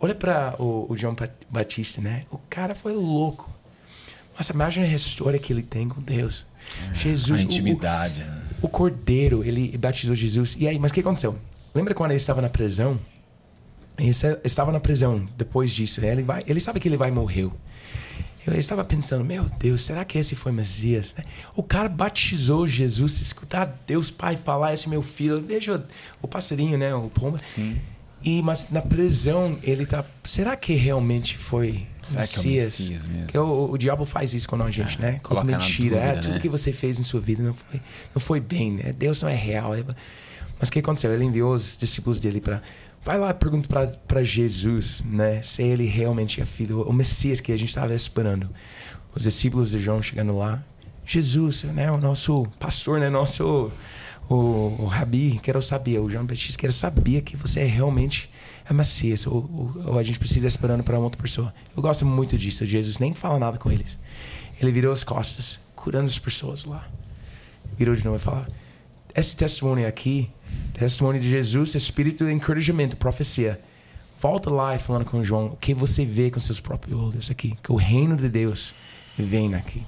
Olha 0.00 0.14
para 0.14 0.54
o, 0.58 0.86
o 0.88 0.96
João 0.96 1.14
Bat- 1.14 1.32
Batista, 1.50 2.00
né? 2.00 2.24
O 2.30 2.38
cara 2.50 2.74
foi 2.74 2.92
louco. 2.92 3.48
Mas 4.36 4.48
imagina 4.48 4.86
a 4.86 4.90
história 4.90 5.38
que 5.38 5.52
ele 5.52 5.62
tem 5.62 5.88
com 5.88 6.00
Deus. 6.00 6.46
Jesus, 6.94 7.40
A 7.40 7.42
o- 7.42 7.44
intimidade. 7.44 8.20
né? 8.22 8.42
O, 8.62 8.68
cordeiro, 8.68 9.44
ele 9.44 9.76
batizou 9.76 10.14
Jesus. 10.14 10.56
E 10.58 10.66
aí, 10.66 10.78
mas 10.78 10.90
o 10.90 10.94
que 10.94 11.00
aconteceu? 11.00 11.36
Lembra 11.74 11.94
quando 11.94 12.10
ele 12.10 12.18
estava 12.18 12.40
na 12.40 12.48
prisão? 12.48 12.98
Ele 13.98 14.10
estava 14.44 14.72
na 14.72 14.80
prisão 14.80 15.28
depois 15.36 15.70
disso. 15.70 16.04
Ele, 16.04 16.22
vai, 16.22 16.42
ele 16.46 16.60
sabe 16.60 16.80
que 16.80 16.88
ele 16.88 16.96
vai 16.96 17.10
morrer. 17.10 17.50
Eu 18.46 18.58
estava 18.58 18.84
pensando, 18.84 19.24
meu 19.24 19.44
Deus, 19.58 19.82
será 19.82 20.04
que 20.04 20.16
esse 20.18 20.34
foi 20.34 20.52
Messias? 20.52 21.14
O 21.54 21.62
cara 21.62 21.88
batizou 21.88 22.66
Jesus, 22.66 23.20
escutar 23.20 23.78
Deus 23.86 24.10
Pai 24.10 24.36
falar, 24.36 24.72
esse 24.72 24.88
meu 24.88 25.02
filho. 25.02 25.42
Veja 25.42 25.84
o 26.22 26.26
passarinho, 26.26 26.78
né? 26.78 26.94
O 26.94 27.10
pombo. 27.10 27.38
Sim. 27.38 27.78
E, 28.24 28.40
mas 28.42 28.70
na 28.70 28.80
prisão, 28.80 29.58
ele 29.62 29.84
tá. 29.84 30.04
Será 30.24 30.56
que 30.56 30.72
realmente 30.74 31.36
foi 31.36 31.86
Será 32.08 32.26
que 32.26 32.36
é 32.36 32.40
o 32.40 32.44
Messias? 32.44 32.64
Messias 32.80 33.06
mesmo? 33.06 33.22
Porque 33.24 33.38
o, 33.38 33.70
o 33.70 33.78
diabo 33.78 34.04
faz 34.04 34.32
isso 34.34 34.48
com 34.48 34.56
a 34.62 34.70
gente, 34.70 35.00
né? 35.00 35.20
coloca 35.22 35.46
mentira. 35.46 35.96
dúvida, 35.96 36.18
é, 36.18 36.20
tudo 36.20 36.34
né? 36.34 36.40
que 36.40 36.48
você 36.48 36.72
fez 36.72 36.98
em 36.98 37.04
sua 37.04 37.20
vida 37.20 37.42
não 37.42 37.54
foi, 37.54 37.80
não 38.14 38.20
foi 38.20 38.40
bem, 38.40 38.72
né? 38.72 38.92
Deus 38.92 39.22
não 39.22 39.28
é 39.28 39.34
real. 39.34 39.74
é- 39.74 39.84
Mas 40.58 40.68
o 40.68 40.72
que 40.72 40.78
aconteceu? 40.78 41.12
Ele 41.12 41.24
enviou 41.24 41.54
os 41.54 41.76
discípulos 41.76 42.18
dele 42.18 42.40
para. 42.40 42.62
Vai 43.04 43.18
lá 43.18 43.30
e 43.30 43.34
pergunta 43.34 43.68
para 44.06 44.22
Jesus, 44.22 45.02
né? 45.06 45.40
Se 45.42 45.62
ele 45.62 45.86
realmente 45.86 46.40
é 46.40 46.44
filho, 46.46 46.82
o 46.82 46.92
Messias 46.92 47.40
que 47.40 47.52
a 47.52 47.56
gente 47.56 47.68
estava 47.68 47.94
esperando. 47.94 48.50
Os 49.14 49.22
discípulos 49.22 49.70
de 49.70 49.78
João 49.78 50.02
chegando 50.02 50.36
lá. 50.36 50.62
Jesus, 51.06 51.62
né? 51.64 51.90
O 51.90 51.98
nosso 51.98 52.44
pastor, 52.58 53.00
né? 53.00 53.08
Nosso. 53.08 53.70
O, 54.28 54.76
o 54.78 54.84
Rabi, 54.86 55.40
quero 55.42 55.62
saber, 55.62 55.98
o 56.00 56.10
João 56.10 56.26
Batista, 56.26 56.58
quero 56.60 56.72
saber 56.72 57.22
que 57.22 57.34
você 57.34 57.60
é 57.60 57.64
realmente 57.64 58.28
é 58.68 58.72
ou, 59.28 59.34
ou- 59.36 59.82
ou 59.92 59.98
a 59.98 60.02
gente 60.02 60.18
precisa 60.18 60.46
esperando 60.46 60.82
para 60.82 60.98
outra 60.98 61.20
pessoa. 61.20 61.54
Eu 61.76 61.82
gosto 61.82 62.04
muito 62.04 62.36
disso. 62.36 62.64
Jesus 62.66 62.98
nem 62.98 63.14
fala 63.14 63.38
nada 63.38 63.58
com 63.58 63.70
eles. 63.70 63.98
Ele 64.60 64.70
virou 64.72 64.92
as 64.92 65.04
costas, 65.04 65.58
curando 65.74 66.06
as 66.06 66.18
pessoas 66.18 66.64
lá. 66.64 66.86
Virou 67.78 67.94
de 67.94 68.04
novo 68.04 68.16
e 68.16 68.20
fala: 68.20 68.46
Esse 69.14 69.36
testemunho 69.36 69.86
aqui, 69.86 70.30
testemunho 70.74 71.20
de 71.20 71.28
Jesus, 71.28 71.74
espírito 71.74 72.24
de 72.24 72.32
encorajamento, 72.32 72.96
profecia. 72.96 73.60
Volta 74.20 74.50
lá 74.50 74.74
e 74.74 74.78
falando 74.80 75.04
com 75.04 75.22
João 75.22 75.46
o 75.52 75.56
que 75.56 75.72
você 75.72 76.04
vê 76.04 76.28
com 76.30 76.40
seus 76.40 76.58
próprios 76.58 76.98
olhos 77.00 77.30
aqui, 77.30 77.56
que 77.62 77.70
o 77.70 77.76
reino 77.76 78.16
de 78.16 78.28
Deus 78.28 78.74
vem 79.16 79.54
aqui. 79.54 79.82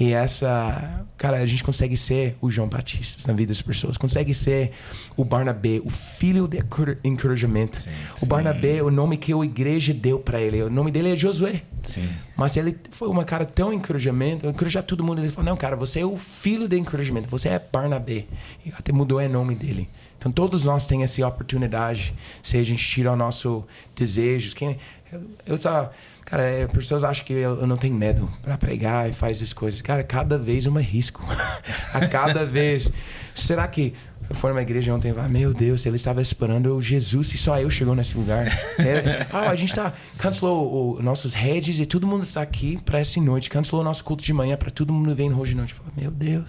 E 0.00 0.14
essa, 0.14 1.04
cara, 1.18 1.36
a 1.36 1.44
gente 1.44 1.62
consegue 1.62 1.94
ser 1.94 2.34
o 2.40 2.50
João 2.50 2.66
Batista 2.66 3.30
na 3.30 3.36
vida 3.36 3.50
das 3.50 3.60
pessoas, 3.60 3.98
consegue 3.98 4.32
ser 4.32 4.70
o 5.14 5.22
Barnabé, 5.26 5.78
o 5.84 5.90
filho 5.90 6.48
de 6.48 6.58
encorajamento. 7.04 7.78
Sim, 7.78 7.90
o 8.22 8.26
Barnabé, 8.26 8.82
o 8.82 8.90
nome 8.90 9.18
que 9.18 9.30
a 9.30 9.44
igreja 9.44 9.92
deu 9.92 10.18
para 10.18 10.40
ele, 10.40 10.62
o 10.62 10.70
nome 10.70 10.90
dele 10.90 11.12
é 11.12 11.16
Josué. 11.16 11.60
Sim. 11.84 12.08
Mas 12.34 12.56
ele 12.56 12.78
foi 12.90 13.08
uma 13.08 13.26
cara 13.26 13.44
tão 13.44 13.74
encorajamento, 13.74 14.46
encorajar 14.46 14.82
todo 14.82 15.04
mundo. 15.04 15.20
Ele 15.20 15.28
falou: 15.28 15.50
Não, 15.50 15.56
cara, 15.56 15.76
você 15.76 16.00
é 16.00 16.06
o 16.06 16.16
filho 16.16 16.66
de 16.66 16.78
encorajamento, 16.78 17.28
você 17.28 17.50
é 17.50 17.58
Barnabé. 17.58 18.24
E 18.64 18.72
até 18.72 18.92
mudou 18.92 19.18
o 19.18 19.28
nome 19.28 19.54
dele. 19.54 19.86
Então 20.20 20.30
todos 20.30 20.64
nós 20.64 20.86
temos 20.86 21.04
essa 21.04 21.26
oportunidade. 21.26 22.14
Se 22.42 22.58
a 22.58 22.62
gente 22.62 22.86
tira 22.86 23.10
o 23.10 23.16
nosso 23.16 23.64
desejo. 23.96 24.54
Quem, 24.54 24.76
eu, 25.10 25.22
eu 25.46 25.58
só, 25.58 25.90
cara, 26.26 26.42
é, 26.42 26.66
pessoas 26.66 27.02
acham 27.02 27.24
que 27.24 27.32
eu, 27.32 27.60
eu 27.60 27.66
não 27.66 27.78
tenho 27.78 27.94
medo 27.94 28.30
para 28.42 28.58
pregar 28.58 29.08
e 29.08 29.14
faz 29.14 29.40
as 29.40 29.54
coisas. 29.54 29.80
Cara, 29.80 30.04
cada 30.04 30.36
vez 30.36 30.66
eu 30.66 30.72
me 30.72 30.78
arrisco. 30.78 31.24
a 31.94 32.06
cada 32.06 32.44
vez. 32.44 32.92
Será 33.34 33.66
que 33.66 33.94
eu 34.28 34.36
fui 34.36 34.50
numa 34.50 34.60
igreja 34.60 34.94
ontem 34.94 35.10
e 35.10 35.14
falei, 35.14 35.30
meu 35.30 35.54
Deus, 35.54 35.86
ele 35.86 35.96
estava 35.96 36.20
esperando 36.20 36.76
o 36.76 36.82
Jesus 36.82 37.32
e 37.32 37.38
só 37.38 37.58
eu 37.58 37.70
chegou 37.70 37.94
nesse 37.94 38.16
lugar. 38.16 38.46
É, 38.78 39.26
ah, 39.32 39.50
a 39.50 39.56
gente 39.56 39.74
tá 39.74 39.92
cancelou 40.16 40.94
os 40.94 41.04
nossos 41.04 41.34
redes 41.34 41.78
e 41.78 41.86
todo 41.86 42.06
mundo 42.06 42.24
está 42.24 42.40
aqui 42.40 42.78
para 42.82 42.98
essa 42.98 43.20
noite. 43.20 43.48
Cancelou 43.48 43.82
o 43.82 43.84
nosso 43.84 44.04
culto 44.04 44.22
de 44.22 44.32
manhã 44.32 44.56
para 44.56 44.70
todo 44.70 44.92
mundo 44.92 45.14
vir 45.14 45.32
hoje 45.32 45.52
de 45.52 45.56
noite. 45.56 45.74
Eu 45.74 45.78
falei, 45.78 45.92
meu 45.96 46.10
Deus, 46.10 46.46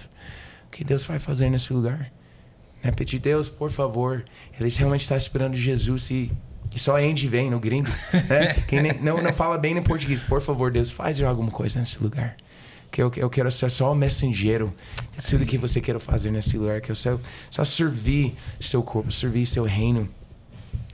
o 0.68 0.72
que 0.72 0.84
Deus 0.84 1.04
vai 1.04 1.20
fazer 1.20 1.50
nesse 1.50 1.74
lugar? 1.74 2.12
Né? 2.84 2.92
Pedir 2.92 3.20
Deus, 3.20 3.50
por 3.50 3.72
favor, 3.72 4.24
eles 4.60 4.76
realmente 4.78 5.02
estão 5.02 5.18
esperando 5.18 5.56
Jesus 5.56 6.10
e, 6.10 6.32
e 6.76 6.80
só 6.80 6.98
Andy 6.98 7.28
vem 7.28 7.50
no 7.50 7.60
gringo. 7.60 7.90
Né? 8.30 8.54
Quem 8.68 8.82
nem- 8.82 9.00
não, 9.00 9.22
não 9.22 9.34
fala 9.34 9.58
bem 9.58 9.78
em 9.78 9.82
português, 9.82 10.22
por 10.22 10.42
favor, 10.42 10.72
Deus, 10.72 10.90
faz 10.92 11.22
alguma 11.22 11.52
coisa 11.52 11.80
nesse 11.80 12.02
lugar. 12.02 12.36
Que 12.92 13.02
eu, 13.02 13.12
eu 13.16 13.30
quero 13.30 13.50
ser 13.50 13.72
só 13.72 13.92
o 13.92 13.96
mensageiro 13.96 14.74
de 15.18 15.26
tudo 15.26 15.46
que 15.46 15.58
você 15.58 15.80
quer 15.80 15.98
fazer 16.00 16.30
nesse 16.30 16.58
lugar. 16.58 16.82
Que 16.82 16.92
eu 16.92 16.96
só, 16.96 17.18
só 17.50 17.64
servir 17.64 18.36
seu 18.60 18.84
corpo, 18.84 19.12
servir 19.12 19.46
seu 19.46 19.64
reino. 19.64 20.10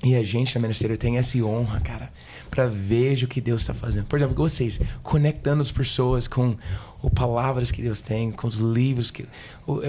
E 0.04 0.16
a 0.16 0.22
gente 0.22 0.54
na 0.54 0.62
ministério 0.62 0.96
tem 0.96 1.18
essa 1.18 1.40
honra, 1.40 1.80
cara, 1.80 2.12
para 2.50 2.68
ver 2.68 3.24
o 3.24 3.28
que 3.28 3.40
Deus 3.42 3.62
está 3.62 3.74
fazendo. 3.74 4.06
Por 4.06 4.18
exemplo, 4.18 4.36
vocês 4.36 4.80
conectando 5.04 5.62
as 5.62 5.72
pessoas 5.72 6.28
com 6.28 6.56
as 7.04 7.12
palavras 7.14 7.72
que 7.72 7.82
Deus 7.82 8.02
tem, 8.02 8.32
com 8.32 8.48
os 8.48 8.58
livros 8.58 9.12
que 9.12 9.26
o- 9.68 9.82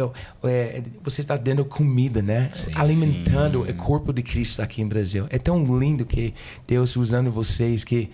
é- 0.45 0.49
é, 0.49 0.83
você 1.03 1.21
está 1.21 1.37
dando 1.37 1.65
comida, 1.65 2.21
né? 2.23 2.49
Sim, 2.51 2.71
Alimentando 2.75 3.63
o 3.63 3.75
corpo 3.75 4.13
de 4.13 4.23
Cristo 4.23 4.61
aqui 4.61 4.83
em 4.83 4.87
Brasil. 4.87 5.27
É 5.31 5.39
tão 5.39 5.65
lindo 5.79 6.05
que 6.05 6.35
Deus 6.67 6.95
usando 6.97 7.31
vocês 7.31 7.83
que 7.85 8.11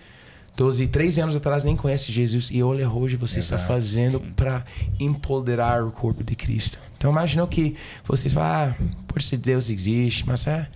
12, 0.57 0.87
13 0.87 1.21
anos 1.21 1.35
atrás 1.35 1.65
nem 1.65 1.75
conhece 1.77 2.13
Jesus 2.13 2.49
e 2.53 2.63
olha 2.63 2.89
hoje 2.89 3.17
você 3.17 3.41
está 3.41 3.57
Exato, 3.57 3.69
fazendo 3.73 4.21
para 4.21 4.65
empoderar 5.01 5.85
o 5.85 5.91
corpo 5.91 6.23
de 6.23 6.37
Cristo. 6.37 6.79
Então 6.97 7.11
imagina 7.11 7.45
que 7.49 7.75
vocês 8.07 8.33
falam, 8.33 8.71
ah, 8.79 8.85
por 9.09 9.21
se 9.21 9.37
Deus 9.37 9.69
existe, 9.69 10.25
mas 10.27 10.47
é 10.47 10.69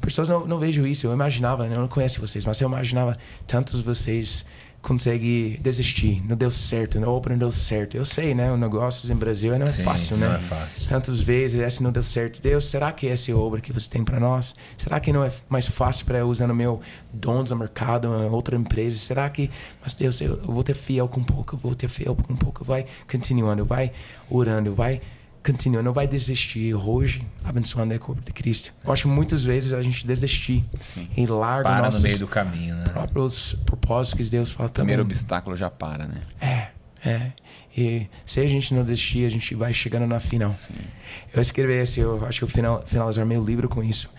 pessoas 0.00 0.28
não, 0.28 0.46
não 0.46 0.58
vejo 0.58 0.86
isso. 0.86 1.06
Eu 1.06 1.12
imaginava, 1.12 1.66
né? 1.68 1.76
eu 1.76 1.80
não 1.80 1.88
conheço 1.88 2.20
vocês, 2.20 2.44
mas 2.44 2.60
eu 2.60 2.68
imaginava 2.68 3.16
tantos 3.46 3.82
vocês 3.82 4.44
conseguem 4.82 5.58
desistir. 5.60 6.22
Não 6.26 6.36
deu 6.36 6.50
certo, 6.50 6.98
não, 6.98 7.08
opa, 7.08 7.30
não 7.30 7.38
deu 7.38 7.52
certo. 7.52 7.96
Eu 7.96 8.04
sei, 8.04 8.34
né? 8.34 8.50
O 8.50 8.56
negócio 8.56 9.10
em 9.12 9.16
Brasil 9.16 9.52
não 9.52 9.62
é 9.62 9.66
Sim, 9.66 9.82
fácil, 9.82 10.16
não 10.16 10.28
né? 10.28 10.36
é 10.36 10.40
fácil. 10.40 10.88
Tantas 10.88 11.20
vezes 11.20 11.60
esse 11.60 11.82
não 11.82 11.92
deu 11.92 12.02
certo. 12.02 12.40
Deus, 12.40 12.64
será 12.64 12.90
que 12.90 13.06
essa 13.06 13.34
obra 13.36 13.60
que 13.60 13.72
você 13.72 13.88
tem 13.90 14.02
para 14.02 14.18
nós? 14.18 14.54
Será 14.78 14.98
que 14.98 15.12
não 15.12 15.22
é 15.22 15.30
mais 15.48 15.68
fácil 15.68 16.06
para 16.06 16.18
eu 16.18 16.28
usando 16.28 16.54
meu 16.54 16.80
dons 17.12 17.50
no 17.50 17.56
mercado, 17.56 18.08
uma 18.08 18.34
outra 18.34 18.56
empresa? 18.56 18.96
Será 18.96 19.28
que, 19.28 19.50
mas 19.82 19.94
Deus, 19.94 20.20
eu, 20.20 20.40
vou 20.42 20.62
ter 20.62 20.74
fiel 20.74 21.08
com 21.08 21.20
um 21.20 21.24
pouco, 21.24 21.56
eu 21.56 21.58
vou 21.58 21.74
ter 21.74 21.88
fiel 21.88 22.16
com 22.16 22.32
um 22.32 22.36
pouco. 22.36 22.64
Vai 22.64 22.86
continuando, 23.10 23.64
vai 23.64 23.92
orando, 24.30 24.74
vai 24.74 25.00
continuando, 25.44 25.84
não 25.86 25.92
vai 25.92 26.06
desistir 26.06 26.74
hoje, 26.74 27.26
abençoando 27.44 27.94
o 27.94 27.98
corpo 27.98 28.22
de 28.22 28.32
Cristo. 28.32 28.72
Eu 28.84 28.92
acho 28.92 29.02
que 29.02 29.08
muitas 29.08 29.44
vezes 29.44 29.72
a 29.72 29.80
gente 29.82 30.06
desistir 30.06 30.64
Sim. 30.78 31.08
e 31.16 31.26
larga 31.26 31.68
Para 31.68 31.86
nossos 31.86 32.02
no 32.02 32.06
meio 32.08 32.18
do 32.18 32.26
caminho, 32.26 32.74
né? 32.76 32.84
próprios 32.84 33.54
propósitos 33.64 34.18
que 34.26 34.30
Deus 34.30 34.50
fala 34.50 34.68
O 34.68 34.72
primeiro 34.72 35.02
também. 35.02 35.12
obstáculo 35.16 35.56
já 35.56 35.70
para, 35.70 36.06
né? 36.06 36.20
É, 36.40 36.68
é. 37.08 37.32
E 37.76 38.06
se 38.26 38.40
a 38.40 38.46
gente 38.48 38.74
não 38.74 38.82
desistir, 38.84 39.24
a 39.24 39.30
gente 39.30 39.54
vai 39.54 39.72
chegando 39.72 40.06
na 40.06 40.20
final. 40.20 40.54
Eu 41.32 41.40
escrevi 41.40 41.74
esse, 41.74 42.00
eu 42.00 42.24
acho 42.26 42.40
que 42.40 42.44
eu 42.44 42.48
final, 42.48 42.82
finalizar 42.84 43.24
meu 43.24 43.42
livro 43.42 43.68
com 43.68 43.82
isso. 43.82 44.10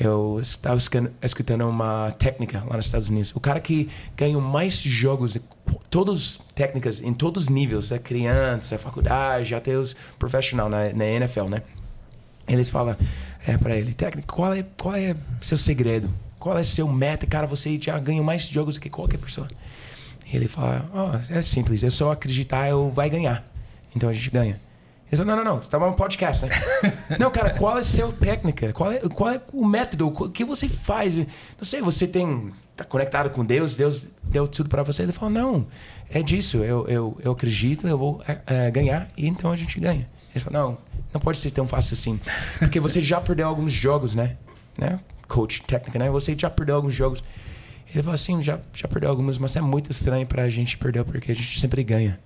Eu 0.00 0.38
estava 0.40 0.76
escutando- 0.76 1.68
uma 1.68 2.10
técnica 2.18 2.64
lá 2.66 2.76
nos 2.76 2.86
Estados 2.86 3.08
Unidos. 3.08 3.32
O 3.34 3.38
cara 3.40 3.60
que 3.60 3.88
ganhou 4.16 4.40
mais 4.40 4.74
jogos, 4.74 5.36
todas 5.88 6.40
técnicas, 6.54 7.00
em 7.00 7.14
todos 7.14 7.44
os 7.44 7.48
níveis, 7.48 7.90
da 7.90 7.98
criança, 7.98 8.76
faculdade, 8.76 9.54
até 9.54 9.76
os 9.76 9.94
profissionais 10.18 10.70
na, 10.70 10.92
na 10.92 11.04
NFL, 11.06 11.44
né? 11.48 11.62
Eles 12.48 12.68
falam 12.68 12.96
é, 13.46 13.56
para 13.56 13.76
ele, 13.76 13.94
técnico, 13.94 14.34
qual 14.34 14.52
é, 14.52 14.64
qual 14.76 14.94
é 14.96 15.14
seu 15.40 15.56
segredo? 15.56 16.10
Qual 16.38 16.58
é 16.58 16.62
seu 16.62 16.88
meta? 16.88 17.26
Cara, 17.26 17.46
você 17.46 17.78
já 17.80 17.98
ganhou 17.98 18.24
mais 18.24 18.42
jogos 18.48 18.76
que 18.76 18.90
qualquer 18.90 19.18
pessoa. 19.18 19.48
Ele 20.32 20.48
fala, 20.48 20.90
"Oh, 20.92 21.32
é 21.32 21.40
simples, 21.40 21.84
é 21.84 21.90
só 21.90 22.10
acreditar, 22.12 22.68
eu 22.68 22.90
vai 22.90 23.08
ganhar. 23.08 23.44
Então 23.94 24.08
a 24.08 24.12
gente 24.12 24.30
ganha. 24.30 24.60
Ele 25.14 25.24
falou, 25.24 25.36
não, 25.36 25.44
não, 25.44 25.54
não, 25.54 25.62
você 25.62 25.70
tava 25.70 25.86
no 25.86 25.94
podcast, 25.94 26.46
né? 26.46 26.50
não, 27.18 27.30
cara, 27.30 27.50
qual 27.50 27.76
é 27.76 27.80
a 27.80 27.82
sua 27.82 28.12
técnica? 28.12 28.72
Qual 28.72 28.90
é, 28.90 28.98
qual 28.98 29.30
é 29.30 29.40
o 29.52 29.64
método? 29.64 30.08
O 30.08 30.28
que 30.30 30.44
você 30.44 30.68
faz? 30.68 31.16
Não 31.16 31.26
sei, 31.62 31.80
você 31.80 32.06
tem... 32.06 32.52
Tá 32.76 32.84
conectado 32.84 33.30
com 33.30 33.44
Deus? 33.44 33.76
Deus 33.76 34.04
deu 34.24 34.48
tudo 34.48 34.68
para 34.68 34.82
você? 34.82 35.04
Ele 35.04 35.12
falou, 35.12 35.30
não, 35.30 35.64
é 36.10 36.20
disso. 36.20 36.56
Eu, 36.56 36.88
eu, 36.88 37.16
eu 37.22 37.30
acredito, 37.30 37.86
eu 37.86 37.96
vou 37.96 38.20
é, 38.46 38.68
ganhar 38.68 39.08
e 39.16 39.28
então 39.28 39.52
a 39.52 39.56
gente 39.56 39.78
ganha. 39.78 40.08
Ele 40.34 40.44
falou, 40.44 40.60
não, 40.60 40.78
não 41.12 41.20
pode 41.20 41.38
ser 41.38 41.52
tão 41.52 41.68
fácil 41.68 41.94
assim. 41.94 42.18
Porque 42.58 42.80
você 42.80 43.00
já 43.00 43.20
perdeu 43.20 43.46
alguns 43.46 43.70
jogos, 43.70 44.16
né? 44.16 44.36
né? 44.76 44.98
Coach, 45.28 45.62
técnica, 45.62 46.00
né? 46.00 46.10
Você 46.10 46.34
já 46.36 46.50
perdeu 46.50 46.74
alguns 46.74 46.92
jogos. 46.92 47.22
Ele 47.92 48.02
falou 48.02 48.14
assim, 48.14 48.42
já, 48.42 48.58
já 48.72 48.88
perdeu 48.88 49.10
algumas, 49.10 49.38
mas 49.38 49.54
é 49.56 49.60
muito 49.60 49.90
estranho 49.90 50.26
pra 50.26 50.48
gente 50.48 50.76
perder, 50.76 51.04
porque 51.04 51.30
a 51.30 51.34
gente 51.34 51.60
sempre 51.60 51.82
ganha. 51.84 52.18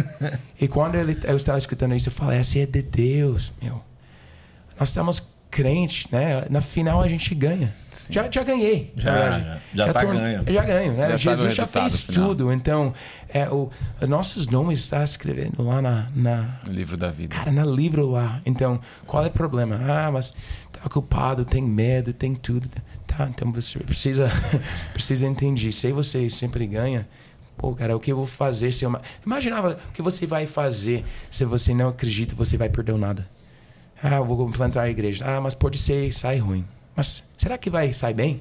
e 0.60 0.66
quando 0.66 0.94
ele, 0.94 1.18
eu 1.24 1.36
estava 1.36 1.58
escutando 1.58 1.94
isso, 1.94 2.08
eu 2.08 2.12
falei, 2.12 2.38
essa 2.38 2.58
é 2.58 2.66
de 2.66 2.82
Deus, 2.82 3.52
meu. 3.60 3.82
Nós 4.78 4.88
estamos 4.88 5.22
crentes, 5.50 6.06
né? 6.10 6.44
Na 6.48 6.60
final 6.60 7.02
a 7.02 7.08
gente 7.08 7.34
ganha. 7.34 7.74
Já, 8.08 8.30
já 8.30 8.44
ganhei. 8.44 8.92
Já, 8.96 9.14
já, 9.14 9.30
já, 9.40 9.60
já 9.74 9.92
tá 9.92 10.00
torno, 10.00 10.20
ganho. 10.20 10.44
Já 10.46 10.64
ganho, 10.64 10.92
né? 10.92 11.10
Já 11.10 11.16
Jesus 11.16 11.54
já 11.54 11.66
fez 11.66 12.02
final. 12.02 12.28
tudo. 12.28 12.52
Então, 12.52 12.94
é, 13.28 13.50
o, 13.50 13.68
os 14.00 14.08
nossos 14.08 14.46
nomes 14.46 14.78
está 14.78 15.02
escrevendo 15.02 15.62
lá 15.62 15.82
na, 15.82 16.08
na, 16.14 16.60
O 16.68 16.70
livro 16.70 16.96
da 16.96 17.10
vida. 17.10 17.34
Cara, 17.34 17.50
no 17.50 17.74
livro 17.74 18.08
lá. 18.10 18.40
Então, 18.46 18.80
qual 19.06 19.24
é 19.24 19.26
o 19.26 19.30
problema? 19.30 19.80
Ah, 19.86 20.10
mas 20.12 20.32
tá 20.80 20.86
ocupado, 20.86 21.44
tem 21.44 21.62
medo, 21.62 22.12
tem 22.12 22.34
tudo. 22.34 22.68
Tá, 23.06 23.28
então 23.28 23.52
você 23.52 23.78
precisa, 23.80 24.30
precisa 24.92 25.26
entender. 25.26 25.72
Se 25.72 25.92
você 25.92 26.28
sempre 26.30 26.66
ganha, 26.66 27.08
pô, 27.56 27.74
cara, 27.74 27.96
o 27.96 28.00
que 28.00 28.12
eu 28.12 28.16
vou 28.16 28.26
fazer 28.26 28.72
se 28.72 28.84
eu... 28.84 29.00
Imaginava 29.24 29.78
o 29.88 29.92
que 29.92 30.02
você 30.02 30.26
vai 30.26 30.46
fazer 30.46 31.04
se 31.30 31.44
você 31.44 31.74
não 31.74 31.88
acredita, 31.88 32.34
você 32.34 32.56
vai 32.56 32.68
perder 32.68 32.96
nada. 32.96 33.28
Ah, 34.02 34.16
eu 34.16 34.24
vou 34.24 34.48
implantar 34.48 34.84
a 34.84 34.90
igreja. 34.90 35.24
Ah, 35.26 35.40
mas 35.40 35.54
pode 35.54 35.76
ser, 35.78 36.10
sai 36.12 36.38
ruim. 36.38 36.64
Mas 36.96 37.22
será 37.36 37.58
que 37.58 37.68
vai 37.68 37.92
sair 37.92 38.14
bem? 38.14 38.40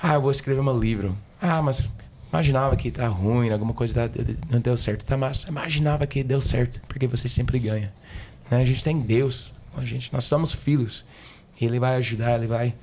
Ah, 0.00 0.14
eu 0.14 0.22
vou 0.22 0.30
escrever 0.30 0.60
um 0.60 0.78
livro. 0.78 1.16
Ah, 1.40 1.62
mas 1.62 1.88
imaginava 2.32 2.74
que 2.76 2.90
tá 2.90 3.06
ruim, 3.06 3.50
alguma 3.50 3.72
coisa 3.74 4.08
tá- 4.08 4.22
não 4.50 4.60
deu 4.60 4.76
certo. 4.76 5.04
Tá, 5.04 5.16
mas 5.16 5.44
imaginava 5.44 6.06
que 6.06 6.24
deu 6.24 6.40
certo, 6.40 6.80
porque 6.88 7.06
você 7.06 7.28
sempre 7.28 7.58
ganha. 7.60 7.92
Né? 8.50 8.60
A 8.60 8.64
gente 8.64 8.82
tem 8.82 8.98
Deus 9.00 9.52
com 9.72 9.80
a 9.80 9.84
gente, 9.84 10.12
nós 10.12 10.24
somos 10.24 10.52
filhos. 10.52 11.04
Ele 11.64 11.78
vai 11.78 11.96
ajudar, 11.96 12.36
ele 12.36 12.46
vai 12.46 12.74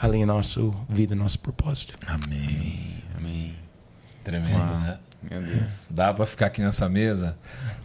além 0.00 0.26
da 0.26 0.32
nossa 0.32 0.60
vida, 0.88 1.14
nosso 1.14 1.38
propósito. 1.38 1.94
Amém. 2.06 3.02
Amém. 3.16 3.54
Tremendo, 4.24 4.56
Uau. 4.58 4.78
né? 4.80 4.98
Meu 5.30 5.42
Deus. 5.42 5.72
Dá 5.90 6.14
pra 6.14 6.24
ficar 6.24 6.46
aqui 6.46 6.62
nessa 6.62 6.88
mesa 6.88 7.36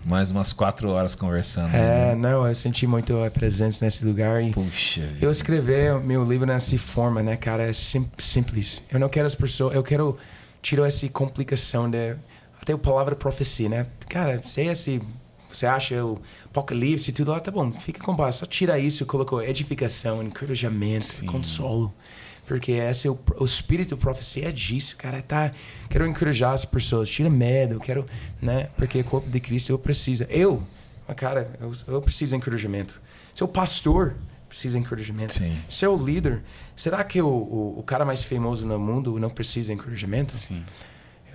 mais 0.06 0.32
umas 0.32 0.54
quatro 0.54 0.90
horas 0.90 1.16
conversando. 1.16 1.76
É, 1.76 2.14
né? 2.14 2.16
não, 2.16 2.48
eu 2.48 2.56
senti 2.56 2.88
muito 2.88 3.22
a 3.22 3.30
presença 3.30 3.84
nesse 3.84 4.06
lugar 4.06 4.42
e 4.42 4.52
Puxa 4.52 5.02
vida. 5.02 5.26
Eu 5.26 5.30
escrever 5.32 6.00
meu 6.00 6.24
livro 6.24 6.46
nessa 6.46 6.78
forma, 6.78 7.22
né, 7.22 7.36
cara, 7.36 7.64
é 7.64 7.74
sim- 7.74 8.10
simples. 8.18 8.82
Eu 8.90 9.00
não 9.02 9.10
quero 9.10 9.26
as 9.26 9.36
pessoas, 9.36 9.76
eu 9.76 9.84
quero 9.84 10.18
tirar 10.62 10.88
essa 10.88 11.08
complicação 11.10 11.90
de 11.90 12.16
até 12.62 12.72
a 12.72 12.78
palavra 12.78 13.16
profecia, 13.18 13.68
né? 13.68 13.86
Cara, 14.08 14.42
sei 14.46 14.70
esse 14.70 15.02
você 15.56 15.66
acha 15.66 16.06
o 16.06 16.20
apocalipse 16.46 17.10
e 17.10 17.14
tudo 17.14 17.32
lá, 17.32 17.40
tá 17.40 17.52
bom, 17.52 17.72
fica 17.72 18.04
com 18.04 18.16
paz. 18.16 18.36
Só 18.36 18.46
tira 18.46 18.78
isso, 18.78 19.06
colocou 19.06 19.42
edificação, 19.42 20.22
encorajamento, 20.22 21.24
consolo. 21.26 21.94
Porque 22.48 22.74
esse 22.74 23.08
é 23.08 23.12
o, 23.12 23.20
o 23.40 23.46
espírito 23.46 23.98
profecia 23.98 24.50
é 24.50 24.52
disso, 24.52 24.96
cara. 24.98 25.22
Tá, 25.22 25.52
quero 25.90 26.06
encorajar 26.06 26.54
as 26.54 26.64
pessoas, 26.64 27.10
tira 27.10 27.30
medo, 27.30 27.80
quero, 27.80 28.06
né? 28.42 28.70
Porque 28.78 29.00
o 29.00 29.04
corpo 29.04 29.30
de 29.30 29.40
Cristo 29.40 29.72
eu 29.72 29.80
preciso. 29.80 30.26
Eu, 30.30 30.62
cara, 31.16 31.52
eu, 31.60 31.72
eu 31.88 32.02
preciso 32.02 32.32
de 32.32 32.38
encorajamento. 32.38 33.02
Seu 33.34 33.48
pastor 33.48 34.16
precisa 34.48 34.78
de 34.78 34.86
encorajamento. 34.86 35.34
Sim. 35.34 35.58
Seu 35.68 35.98
líder, 35.98 36.44
será 36.76 37.04
que 37.04 37.22
o, 37.22 37.28
o, 37.28 37.80
o 37.80 37.84
cara 37.84 38.06
mais 38.06 38.24
famoso 38.24 38.66
no 38.66 38.80
mundo 38.80 39.20
não 39.20 39.30
precisa 39.30 39.68
de 39.68 39.74
encorajamento? 39.74 40.38
Sim. 40.38 40.64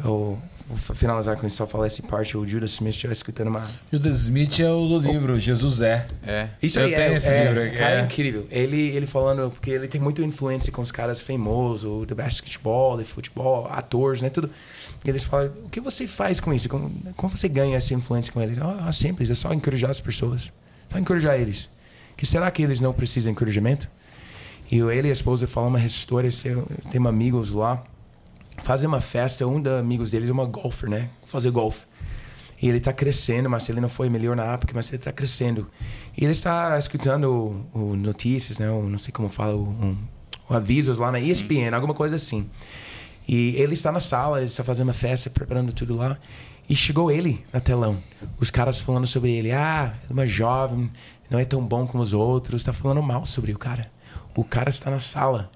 Eu 0.02 0.38
vou 0.70 0.96
finalizar 0.96 1.36
com 1.36 1.46
isso, 1.46 1.56
só 1.56 1.66
falar 1.66 1.86
essa 1.86 2.02
parte. 2.02 2.36
O 2.36 2.46
Judas 2.46 2.72
Smith 2.72 2.94
já 2.94 3.10
escutando 3.10 3.48
uma. 3.48 3.62
Judas 3.92 4.20
Smith 4.22 4.60
é 4.60 4.70
o 4.70 4.86
do 4.86 4.98
livro 4.98 5.38
Jesus 5.38 5.80
é. 5.80 6.06
É. 6.24 6.48
Isso 6.62 6.78
Eu 6.78 6.86
aí 6.86 6.94
tenho 6.94 7.12
é, 7.12 7.16
esse 7.16 7.28
é, 7.28 7.44
livro 7.46 7.62
aqui, 7.62 7.76
cara, 7.76 7.94
é 7.96 8.00
é. 8.00 8.04
incrível. 8.04 8.46
Ele, 8.50 8.76
ele 8.88 9.06
falando, 9.06 9.50
porque 9.50 9.70
ele 9.70 9.88
tem 9.88 10.00
muita 10.00 10.22
influência 10.22 10.72
com 10.72 10.82
os 10.82 10.90
caras 10.90 11.20
famosos, 11.20 12.06
do 12.06 12.14
basquetebol, 12.14 12.96
de 12.98 13.04
futebol, 13.04 13.66
atores, 13.70 14.22
né? 14.22 14.30
Tudo. 14.30 14.50
E 15.04 15.08
eles 15.08 15.22
falam, 15.22 15.50
o 15.64 15.68
que 15.68 15.80
você 15.80 16.06
faz 16.06 16.40
com 16.40 16.52
isso? 16.52 16.68
Como, 16.68 16.90
como 17.16 17.36
você 17.36 17.48
ganha 17.48 17.76
essa 17.76 17.92
influência 17.94 18.32
com 18.32 18.40
ele? 18.40 18.58
Ah, 18.60 18.90
simples, 18.92 19.30
é 19.30 19.34
só 19.34 19.52
encorajar 19.52 19.90
as 19.90 20.00
pessoas. 20.00 20.52
Só 20.90 20.98
encorajar 20.98 21.38
eles. 21.38 21.68
Que 22.16 22.26
será 22.26 22.50
que 22.50 22.62
eles 22.62 22.80
não 22.80 22.92
precisam 22.92 23.30
de 23.32 23.36
encorajamento? 23.36 23.88
E 24.70 24.78
ele 24.78 25.08
e 25.08 25.10
a 25.10 25.12
esposa 25.12 25.46
falam 25.46 25.68
uma 25.70 25.80
história, 25.84 26.28
eu- 26.44 26.66
tem 26.90 27.04
amigos 27.06 27.50
lá, 27.50 27.82
fazem 28.62 28.88
uma 28.88 29.00
festa, 29.00 29.46
um 29.46 29.60
dos 29.60 29.72
amigos 29.72 30.10
deles 30.10 30.28
é 30.28 30.32
uma 30.32 30.46
golfer, 30.46 30.88
né? 30.88 31.10
Fazer 31.26 31.50
golfe. 31.50 31.86
E 32.62 32.68
ele 32.68 32.78
está 32.78 32.92
crescendo, 32.92 33.48
mas 33.48 33.68
ele 33.68 33.80
não 33.80 33.88
foi 33.88 34.10
melhor 34.10 34.36
na 34.36 34.52
época, 34.52 34.72
mas 34.74 34.88
ele 34.88 34.96
está 34.96 35.10
crescendo. 35.10 35.66
E 36.16 36.24
ele 36.24 36.32
está 36.32 36.78
escutando 36.78 37.66
o, 37.72 37.78
o 37.78 37.96
notícias, 37.96 38.58
né? 38.58 38.70
O, 38.70 38.82
não 38.82 38.98
sei 38.98 39.12
como 39.12 39.28
fala, 39.28 39.54
o, 39.54 39.62
um, 39.62 39.96
o 40.48 40.54
avisos 40.54 40.98
lá 40.98 41.10
na 41.10 41.18
ESPN, 41.18 41.74
alguma 41.74 41.94
coisa 41.94 42.16
assim. 42.16 42.48
E 43.26 43.54
ele 43.56 43.74
está 43.74 43.90
na 43.90 44.00
sala, 44.00 44.38
ele 44.38 44.46
está 44.46 44.62
fazendo 44.62 44.88
uma 44.88 44.94
festa, 44.94 45.30
preparando 45.30 45.72
tudo 45.72 45.96
lá. 45.96 46.18
E 46.68 46.76
chegou 46.76 47.10
ele 47.10 47.44
na 47.52 47.60
telão. 47.60 47.96
Os 48.38 48.50
caras 48.50 48.80
falando 48.80 49.06
sobre 49.06 49.32
ele. 49.32 49.52
Ah, 49.52 49.94
é 50.08 50.12
uma 50.12 50.26
jovem, 50.26 50.90
não 51.30 51.38
é 51.38 51.44
tão 51.44 51.64
bom 51.64 51.86
como 51.86 52.02
os 52.02 52.12
outros. 52.12 52.60
Está 52.60 52.72
falando 52.72 53.02
mal 53.02 53.24
sobre 53.24 53.52
o 53.52 53.58
cara. 53.58 53.90
O 54.34 54.44
cara 54.44 54.68
está 54.68 54.90
na 54.90 55.00
sala. 55.00 55.50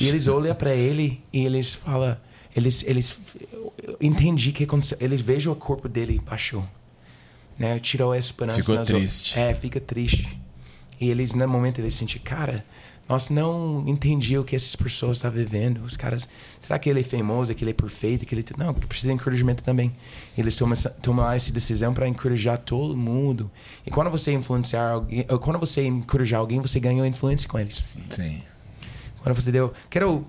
E 0.00 0.08
eles 0.08 0.26
olham 0.26 0.54
para 0.54 0.74
ele 0.74 1.22
e 1.32 1.44
eles 1.44 1.74
falam, 1.74 2.16
eles 2.58 2.84
eles 2.86 3.18
entendi 4.00 4.52
que 4.52 4.64
aconteceu, 4.64 4.98
eles 5.00 5.20
vejam 5.20 5.52
o 5.52 5.56
corpo 5.56 5.88
dele 5.88 6.20
baixou. 6.24 6.64
Né? 7.58 7.78
Tirou 7.78 8.12
a 8.12 8.18
esperança 8.18 8.60
Ficou 8.60 8.76
triste. 8.82 9.36
outras. 9.36 9.36
É, 9.36 9.54
fica 9.54 9.80
triste. 9.80 10.38
E 11.00 11.08
eles 11.08 11.32
no 11.32 11.48
momento 11.48 11.80
eles 11.80 11.94
sentem, 11.94 12.20
cara, 12.20 12.64
nós 13.08 13.30
não 13.30 13.84
entendiam 13.86 14.42
o 14.42 14.44
que 14.44 14.54
essas 14.54 14.76
pessoas 14.76 15.16
estão 15.16 15.30
vivendo. 15.30 15.78
Os 15.82 15.96
caras, 15.96 16.28
será 16.60 16.78
que 16.78 16.90
ele 16.90 17.00
é 17.00 17.02
famoso, 17.02 17.54
que 17.54 17.64
ele 17.64 17.70
é 17.70 17.74
perfeito, 17.74 18.26
que 18.26 18.34
ele 18.34 18.44
não, 18.56 18.74
que 18.74 18.86
precisa 18.86 19.08
de 19.08 19.14
encorajamento 19.14 19.64
também. 19.64 19.92
Eles 20.36 20.54
tomam 20.54 20.74
essa, 20.74 20.90
tomam 20.90 21.30
essa 21.30 21.50
decisão 21.50 21.94
para 21.94 22.06
encorajar 22.06 22.58
todo 22.58 22.96
mundo. 22.96 23.50
E 23.86 23.90
quando 23.90 24.10
você 24.10 24.32
influenciar 24.32 24.90
alguém, 24.90 25.24
quando 25.40 25.58
você 25.58 25.86
encorajar 25.86 26.40
alguém, 26.40 26.60
você 26.60 26.78
ganhou 26.78 27.06
influência 27.06 27.48
com 27.48 27.58
eles. 27.58 27.96
Sim. 28.10 28.42
Quando 29.22 29.34
você 29.34 29.50
deu. 29.50 29.72
Quero 29.88 30.26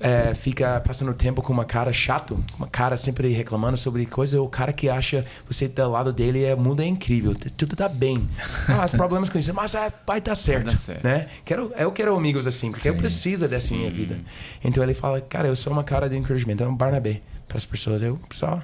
é, 0.00 0.34
ficar 0.34 0.80
passando 0.80 1.12
tempo 1.14 1.42
com 1.42 1.52
uma 1.52 1.64
cara 1.64 1.92
chato, 1.92 2.42
uma 2.56 2.68
cara 2.68 2.96
sempre 2.96 3.32
reclamando 3.32 3.76
sobre 3.76 4.06
coisa, 4.06 4.40
o 4.40 4.48
cara 4.48 4.72
que 4.72 4.88
acha 4.88 5.24
você 5.46 5.66
do 5.68 5.88
lado 5.90 6.12
dele 6.12 6.44
é 6.44 6.54
o 6.54 6.58
mundo 6.58 6.80
é 6.82 6.86
incrível, 6.86 7.34
tudo 7.56 7.76
tá 7.76 7.88
bem. 7.88 8.28
Ah, 8.68 8.84
os 8.84 8.92
problemas 8.92 9.28
com 9.30 9.38
isso, 9.38 9.52
mas 9.54 9.74
é, 9.74 9.90
vai 10.06 10.20
dar 10.20 10.34
certo, 10.34 10.66
dar 10.66 10.76
certo. 10.76 11.02
né? 11.02 11.26
Quero, 11.44 11.72
eu 11.76 11.90
quero 11.90 12.14
amigos 12.14 12.46
assim, 12.46 12.70
porque 12.70 12.88
eu 12.88 12.92
Sim, 12.92 12.98
preciso 12.98 13.48
dessa 13.48 13.74
minha 13.74 13.90
vida. 13.90 14.20
Então 14.62 14.82
ele 14.82 14.94
fala, 14.94 15.20
cara, 15.20 15.48
eu 15.48 15.56
sou 15.56 15.72
uma 15.72 15.82
cara 15.82 16.08
de 16.08 16.16
encorajamento, 16.16 16.62
é 16.62 16.68
um 16.68 16.74
Barnabé 16.74 17.22
para 17.48 17.56
as 17.56 17.64
pessoas. 17.64 18.02
Eu 18.02 18.20
só 18.30 18.62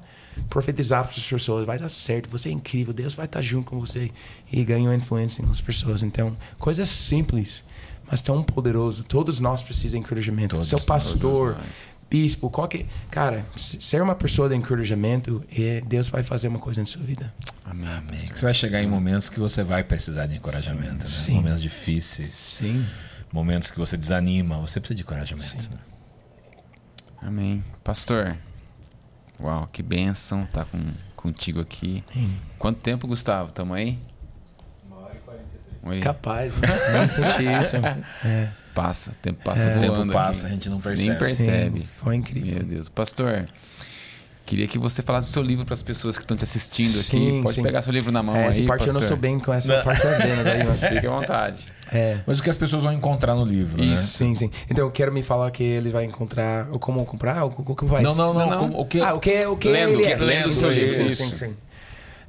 profetizar 0.50 1.04
para 1.04 1.16
as 1.16 1.26
pessoas, 1.26 1.64
vai 1.64 1.78
dar 1.78 1.88
certo, 1.88 2.28
você 2.28 2.48
é 2.50 2.52
incrível, 2.52 2.92
Deus 2.92 3.14
vai 3.14 3.26
estar 3.26 3.40
junto 3.40 3.70
com 3.70 3.80
você 3.80 4.10
e 4.52 4.64
ganhou 4.64 4.92
influência 4.92 5.42
com 5.42 5.50
as 5.50 5.60
pessoas. 5.60 6.02
Então, 6.02 6.36
coisas 6.58 6.88
simples, 6.88 7.63
mas 8.10 8.20
tão 8.20 8.42
poderoso. 8.42 9.04
Todos 9.04 9.40
nós 9.40 9.62
precisamos 9.62 9.92
de 9.92 9.98
encorajamento. 9.98 10.54
Todos 10.56 10.68
Seu 10.68 10.78
pastor, 10.80 11.56
bispo, 12.10 12.48
qualquer. 12.50 12.86
Cara, 13.10 13.44
se- 13.56 13.80
ser 13.80 14.02
uma 14.02 14.14
pessoa 14.14 14.48
de 14.48 14.54
encorajamento, 14.54 15.42
é, 15.56 15.80
Deus 15.86 16.08
vai 16.08 16.22
fazer 16.22 16.48
uma 16.48 16.58
coisa 16.58 16.80
na 16.80 16.86
sua 16.86 17.02
vida. 17.02 17.32
Amém. 17.64 17.88
Você 18.32 18.42
vai 18.44 18.54
chegar 18.54 18.82
em 18.82 18.86
momentos 18.86 19.28
que 19.28 19.40
você 19.40 19.62
vai 19.62 19.82
precisar 19.82 20.26
de 20.26 20.36
encorajamento. 20.36 21.04
Né? 21.04 21.10
Sim. 21.10 21.34
Momentos 21.36 21.62
difíceis. 21.62 22.34
Sim. 22.34 22.84
Momentos 23.32 23.70
que 23.70 23.78
você 23.78 23.96
desanima. 23.96 24.58
Você 24.58 24.78
precisa 24.80 24.96
de 24.96 25.02
encorajamento. 25.02 25.62
Sim. 25.62 25.68
né? 25.70 25.78
Amém. 27.22 27.64
Pastor, 27.82 28.36
uau, 29.42 29.66
que 29.72 29.82
bênção 29.82 30.46
tá 30.52 30.64
com, 30.66 30.78
contigo 31.16 31.60
aqui. 31.60 32.04
Quanto 32.58 32.80
tempo, 32.80 33.06
Gustavo? 33.06 33.50
Tamo 33.50 33.72
aí? 33.74 33.98
Oi. 35.86 36.00
Capaz, 36.00 36.52
né? 36.56 36.68
Nem 36.98 37.08
senti 37.08 37.44
isso. 37.60 37.76
É. 38.24 38.48
Passa, 38.74 39.10
o 39.12 39.14
tempo 39.16 39.38
passa 39.44 39.66
O 39.76 39.80
tempo 39.80 40.06
passa, 40.12 40.44
a 40.44 40.46
aqui. 40.48 40.54
gente 40.56 40.68
não 40.68 40.80
percebe. 40.80 41.08
Nem 41.10 41.18
percebe. 41.18 41.80
Sim, 41.80 41.88
foi 41.98 42.16
incrível. 42.16 42.54
Meu 42.54 42.64
Deus. 42.64 42.88
Pastor, 42.88 43.44
queria 44.44 44.66
que 44.66 44.78
você 44.78 45.00
falasse 45.02 45.28
o 45.30 45.32
seu 45.32 45.42
livro 45.42 45.64
para 45.64 45.74
as 45.74 45.82
pessoas 45.82 46.16
que 46.16 46.24
estão 46.24 46.36
te 46.36 46.42
assistindo 46.44 46.90
aqui. 46.94 47.02
Sim, 47.02 47.40
Pode 47.42 47.54
sim. 47.54 47.62
pegar 47.62 47.82
seu 47.82 47.92
livro 47.92 48.10
na 48.10 48.22
mão 48.22 48.34
É, 48.34 48.42
aí, 48.42 48.48
essa 48.48 48.62
parte 48.64 48.80
eu 48.82 48.92
pastor. 48.92 49.00
não 49.00 49.08
sou 49.08 49.16
bem 49.16 49.38
com 49.38 49.52
essa 49.54 49.80
parte 49.82 50.04
apenas 50.06 50.46
aí, 50.46 50.64
mas 50.64 50.80
Fique 50.80 51.06
à 51.06 51.10
vontade. 51.10 51.66
é. 51.92 52.18
Mas 52.26 52.40
o 52.40 52.42
que 52.42 52.50
as 52.50 52.56
pessoas 52.56 52.82
vão 52.82 52.92
encontrar 52.92 53.34
no 53.36 53.44
livro, 53.44 53.80
né? 53.80 53.96
Sim, 53.96 54.34
sim. 54.34 54.50
Então 54.68 54.84
eu 54.86 54.90
quero 54.90 55.12
me 55.12 55.22
falar 55.22 55.50
que 55.52 55.62
ele 55.62 55.90
vai 55.90 56.04
encontrar, 56.04 56.66
ou 56.72 56.78
como 56.80 57.04
comprar, 57.04 57.44
ou 57.44 57.54
o 57.56 57.76
que 57.76 57.86
faz. 57.86 58.02
Não, 58.02 58.14
não, 58.16 58.34
não. 58.34 58.40
Não, 58.40 58.50
não. 58.50 58.58
como- 58.58 58.80
o 58.80 58.84
que... 58.86 59.00
Ah, 59.00 59.14
o 59.14 59.20
que, 59.20 59.46
o 59.46 59.56
que 59.56 59.68
Lendo, 59.68 59.92
ele 59.92 60.02
que- 60.02 60.12
é. 60.12 60.16
lendo 60.16 60.48
o 60.48 60.52
seu 60.52 60.70
livro, 60.72 60.94
sim, 60.96 61.06
isso. 61.06 61.26
sim, 61.28 61.36
sim. 61.36 61.56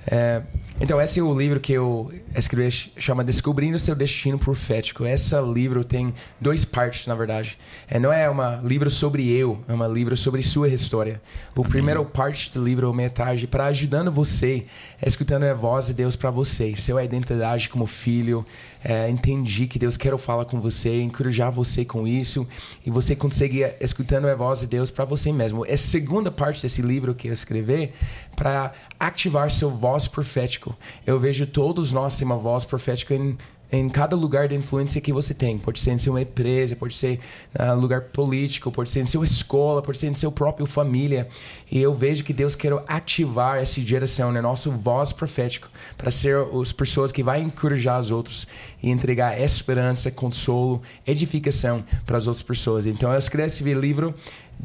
É, 0.07 0.41
Então, 0.77 1.02
esse 1.02 1.22
é 1.22 1.23
o 1.23 1.34
livro 1.34 1.57
que 1.57 1.72
eu 1.72 2.11
escrevi, 2.35 2.91
chama 2.97 3.23
Descobrindo 3.23 3.80
Seu 3.80 3.95
Destino 3.95 4.38
Profético. 4.38 5.06
Esse 5.06 5.34
livro 5.41 5.85
tem 5.85 6.14
duas 6.39 6.65
partes, 6.65 7.07
na 7.07 7.15
verdade. 7.15 7.57
É, 7.88 7.97
não 7.97 8.11
é 8.11 8.30
um 8.30 8.68
livro 8.68 8.89
sobre 8.89 9.31
eu, 9.31 9.57
é 9.69 9.73
um 9.73 9.93
livro 9.93 10.18
sobre 10.18 10.43
sua 10.43 10.68
história. 10.68 11.22
O 11.56 11.61
Amém. 11.61 11.72
primeiro 11.72 12.03
parte 12.03 12.52
do 12.52 12.61
livro, 12.61 12.93
metade, 12.93 13.47
para 13.47 13.68
ajudando 13.68 14.11
você, 14.11 14.65
escutando 15.03 15.43
a 15.43 15.53
voz 15.53 15.88
de 15.88 15.93
Deus 15.93 16.18
para 16.18 16.30
você, 16.30 16.76
sua 16.76 17.06
identidade 17.06 17.69
como 17.69 17.85
filho, 17.85 18.45
é, 18.88 19.10
entendi 19.10 19.66
que 19.66 19.80
Deus 19.80 19.98
quer 19.98 20.16
falar 20.20 20.45
com 20.45 20.62
você, 20.62 21.02
encorajar 21.02 21.52
você 21.52 21.84
com 21.84 22.07
isso, 22.07 22.48
e 22.86 22.91
você 22.91 23.16
consegue 23.16 23.66
escutando 23.82 24.28
a 24.28 24.36
voz 24.36 24.60
de 24.60 24.68
Deus 24.68 24.91
para 24.91 25.03
você 25.03 25.34
mesmo. 25.34 25.66
A 25.66 25.76
segunda 25.76 26.30
parte 26.30 26.62
desse 26.62 26.84
livro 26.84 27.16
que 27.16 27.28
eu 27.28 27.34
escrevi 27.34 27.91
para 28.36 28.74
ativar 28.99 29.49
seu 29.49 29.72
voz 29.72 30.07
profético. 30.07 30.78
Eu 31.03 31.20
vejo 31.20 31.48
todos 31.48 31.91
nós 31.91 32.16
temos 32.16 32.36
uma 32.36 32.40
voz 32.40 32.64
profética 32.64 33.16
em 33.16 33.36
em 33.72 33.90
cada 33.90 34.16
lugar 34.16 34.48
de 34.48 34.56
influência 34.56 35.02
que 35.02 35.12
você 35.12 35.34
tem. 35.34 35.58
Pode 35.58 35.80
ser 35.80 35.92
em 35.92 35.98
sua 35.98 36.22
empresa, 36.22 36.76
pode 36.76 36.94
ser 36.94 37.20
uh, 37.60 37.76
lugar 37.80 38.02
político, 38.02 38.72
pode 38.72 38.90
ser 38.90 39.02
em 39.02 39.08
sua 39.08 39.24
escola, 39.24 39.82
pode 39.82 39.98
ser 39.98 40.08
em 40.08 40.16
seu 40.16 40.32
próprio 40.32 40.66
família. 40.66 41.28
E 41.72 41.82
eu 41.82 41.94
vejo 41.94 42.24
que 42.24 42.34
Deus 42.34 42.56
quer 42.56 42.74
ativar 42.88 43.58
essa 43.58 43.82
geração, 43.82 44.32
né? 44.32 44.42
nosso 44.42 44.72
voz 44.72 45.12
profético, 45.12 45.70
para 45.98 46.12
ser 46.12 46.38
as 46.62 46.72
pessoas 46.72 47.12
que 47.12 47.24
vai 47.24 47.42
encorajar 47.42 48.00
os 48.00 48.12
outros 48.12 48.48
e 48.82 48.90
entregar 48.90 49.40
esperança, 49.40 50.12
consolo, 50.12 50.82
edificação 51.06 51.84
para 52.06 52.18
as 52.18 52.28
outras 52.28 52.44
pessoas. 52.44 52.86
Então 52.86 53.12
eu 53.12 53.18
escrevi 53.20 53.48
esse 53.48 53.64
livro 53.74 54.14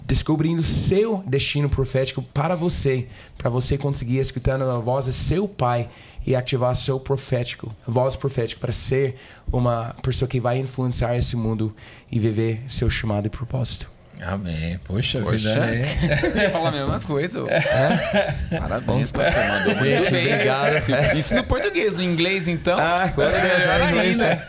descobrindo 0.07 0.63
seu 0.63 1.23
destino 1.27 1.69
profético 1.69 2.23
para 2.23 2.55
você, 2.55 3.07
para 3.37 3.51
você 3.51 3.77
conseguir 3.77 4.19
escutando 4.19 4.63
a 4.63 4.79
voz 4.79 5.07
de 5.07 5.13
seu 5.13 5.49
pai 5.49 5.89
e 6.27 6.37
ativar 6.37 6.75
seu 6.75 7.01
profético, 7.01 7.75
voz 7.87 8.17
profética 8.17 8.61
para 8.61 8.73
ser 8.73 9.17
uma 9.53 9.95
pessoa 10.03 10.29
que 10.29 10.41
vai 10.41 10.59
influenciar 10.59 11.17
esse 11.17 11.37
mundo 11.37 11.75
e 12.11 12.19
viver 12.19 12.63
seu 12.67 12.91
chamado 12.91 13.27
e 13.27 13.31
propósito. 13.31 13.91
Amém. 14.23 14.79
Poxa, 14.85 15.21
Poxa. 15.21 15.55
vida. 15.55 15.75
É. 15.75 16.21
Eu 16.37 16.43
ia 16.43 16.51
falar 16.51 16.69
a 16.69 16.73
mesma 16.73 17.01
coisa. 17.01 17.51
É? 17.51 18.59
Parabéns, 18.59 19.11
pastor. 19.11 19.45
Mandou 19.45 19.77
muito 19.77 20.11
bem. 20.11 20.35
Obrigado. 20.35 21.17
Isso 21.17 21.35
no 21.35 21.45
português, 21.45 21.97
no 21.97 22.03
inglês, 22.03 22.47
então. 22.47 22.79
Ah, 22.79 23.11
claro 23.15 23.31
que 23.31 23.37
é, 23.39 23.85
em 23.85 23.89
inglês. 23.89 24.19
Né? 24.19 24.43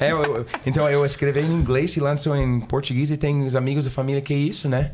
É, 0.00 0.12
eu, 0.12 0.46
então, 0.64 0.88
eu 0.88 1.04
escrevi 1.04 1.40
em 1.40 1.52
inglês 1.52 1.96
e 1.96 2.00
lanço 2.00 2.34
em 2.36 2.60
português 2.60 3.10
e 3.10 3.16
tem 3.16 3.44
os 3.44 3.56
amigos 3.56 3.84
da 3.84 3.90
família 3.90 4.20
que 4.20 4.32
é 4.32 4.36
isso, 4.36 4.68
né? 4.68 4.92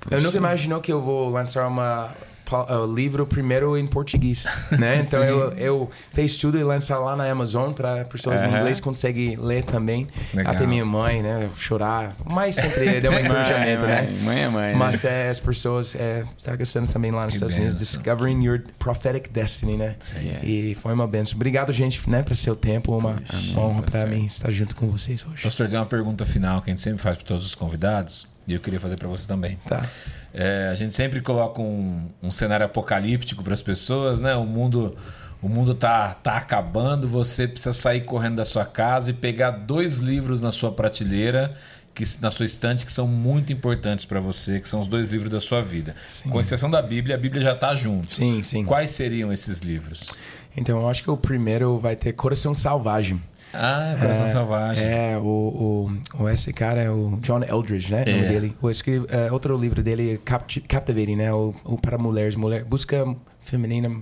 Poxa. 0.00 0.16
Eu 0.16 0.22
nunca 0.22 0.36
imaginou 0.36 0.80
que 0.80 0.92
eu 0.92 1.00
vou 1.00 1.30
lançar 1.30 1.66
uma 1.66 2.10
o 2.56 2.86
livro 2.92 3.26
primeiro 3.26 3.76
em 3.76 3.86
português, 3.86 4.44
né? 4.78 4.98
Então 4.98 5.22
eu, 5.22 5.52
eu 5.52 5.90
fiz 6.12 6.38
tudo 6.38 6.58
e 6.58 6.64
lançar 6.64 6.98
lá 6.98 7.16
na 7.16 7.30
Amazon 7.30 7.72
para 7.72 8.04
pessoas 8.04 8.40
uhum. 8.40 8.48
em 8.48 8.50
inglês 8.56 8.80
conseguem 8.80 9.36
ler 9.36 9.64
também. 9.64 10.06
Legal. 10.34 10.54
Até 10.54 10.66
minha 10.66 10.84
mãe, 10.84 11.22
né? 11.22 11.50
Chorar, 11.54 12.14
mas 12.24 12.56
sempre 12.56 13.00
deu 13.00 13.12
um 13.12 13.18
encorajamento, 13.20 13.86
né? 13.86 14.16
Mãe 14.22 14.42
é 14.42 14.48
mãe. 14.48 14.74
Mas 14.74 15.04
é, 15.04 15.28
as 15.28 15.40
pessoas 15.40 15.94
é, 15.94 16.24
tá 16.42 16.54
gostando 16.56 16.90
também 16.90 17.10
lá 17.10 17.24
nos 17.24 17.30
que 17.30 17.36
Estados 17.36 17.56
Unidos, 17.56 17.78
Discovering 17.78 18.44
Your 18.44 18.62
Prophetic 18.78 19.30
Destiny, 19.30 19.76
né? 19.76 19.96
Sim. 20.00 20.38
E 20.42 20.74
foi 20.76 20.92
uma 20.92 21.06
benção. 21.06 21.36
Obrigado, 21.36 21.72
gente, 21.72 22.08
né, 22.08 22.22
para 22.22 22.34
seu 22.34 22.56
tempo, 22.56 22.96
uma 22.96 23.22
Amém, 23.28 23.56
honra 23.56 23.82
para 23.82 24.06
mim 24.06 24.26
estar 24.26 24.50
junto 24.50 24.76
com 24.76 24.88
vocês 24.88 25.24
hoje. 25.24 25.42
Pastor, 25.42 25.68
tem 25.68 25.78
uma 25.78 25.86
pergunta 25.86 26.24
final 26.24 26.60
que 26.60 26.70
a 26.70 26.72
gente 26.72 26.80
sempre 26.80 27.02
faz 27.02 27.16
para 27.16 27.26
todos 27.26 27.44
os 27.44 27.54
convidados 27.54 28.31
e 28.46 28.54
eu 28.54 28.60
queria 28.60 28.80
fazer 28.80 28.96
para 28.96 29.08
você 29.08 29.26
também. 29.26 29.58
Tá. 29.68 29.82
É, 30.34 30.68
a 30.72 30.74
gente 30.74 30.94
sempre 30.94 31.20
coloca 31.20 31.60
um, 31.60 32.08
um 32.22 32.30
cenário 32.30 32.66
apocalíptico 32.66 33.42
para 33.42 33.54
as 33.54 33.62
pessoas, 33.62 34.20
né? 34.20 34.34
O 34.34 34.44
mundo 34.44 34.96
o 35.42 35.48
mundo 35.48 35.74
tá, 35.74 36.14
tá 36.14 36.36
acabando, 36.36 37.08
você 37.08 37.48
precisa 37.48 37.72
sair 37.72 38.02
correndo 38.02 38.36
da 38.36 38.44
sua 38.44 38.64
casa 38.64 39.10
e 39.10 39.12
pegar 39.12 39.50
dois 39.50 39.98
livros 39.98 40.40
na 40.40 40.52
sua 40.52 40.70
prateleira, 40.70 41.52
que 41.92 42.04
na 42.20 42.30
sua 42.30 42.46
estante, 42.46 42.86
que 42.86 42.92
são 42.92 43.08
muito 43.08 43.52
importantes 43.52 44.04
para 44.04 44.20
você, 44.20 44.60
que 44.60 44.68
são 44.68 44.80
os 44.80 44.86
dois 44.86 45.10
livros 45.10 45.30
da 45.30 45.40
sua 45.40 45.60
vida. 45.60 45.96
Sim. 46.08 46.30
Com 46.30 46.40
exceção 46.40 46.70
da 46.70 46.80
Bíblia, 46.80 47.16
a 47.16 47.18
Bíblia 47.18 47.42
já 47.42 47.54
está 47.54 47.74
junto. 47.74 48.14
Sim, 48.14 48.40
sim. 48.44 48.64
Quais 48.64 48.92
seriam 48.92 49.32
esses 49.32 49.58
livros? 49.58 50.10
Então, 50.56 50.80
eu 50.80 50.88
acho 50.88 51.02
que 51.02 51.10
o 51.10 51.16
primeiro 51.16 51.76
vai 51.76 51.96
ter 51.96 52.12
Coração 52.12 52.54
Selvagem. 52.54 53.20
Ah, 53.52 53.96
Coração 54.00 54.24
é, 54.24 54.28
Selvagem. 54.28 54.84
É, 54.84 55.18
o, 55.18 55.22
o, 56.16 56.22
o, 56.22 56.28
esse 56.28 56.52
cara 56.52 56.80
é 56.80 56.90
o 56.90 57.18
John 57.20 57.42
Eldridge, 57.42 57.92
né? 57.92 58.04
É. 58.06 58.10
O 58.10 58.16
nome 58.16 58.28
dele. 58.28 58.56
O 58.62 58.70
escreve, 58.70 59.06
é, 59.08 59.30
outro 59.30 59.56
livro 59.56 59.82
dele, 59.82 60.20
Captivating, 60.68 61.16
né? 61.16 61.32
O, 61.32 61.54
o 61.64 61.78
para 61.78 61.98
mulheres, 61.98 62.34
mulher, 62.34 62.64
busca 62.64 63.04
feminina, 63.40 63.94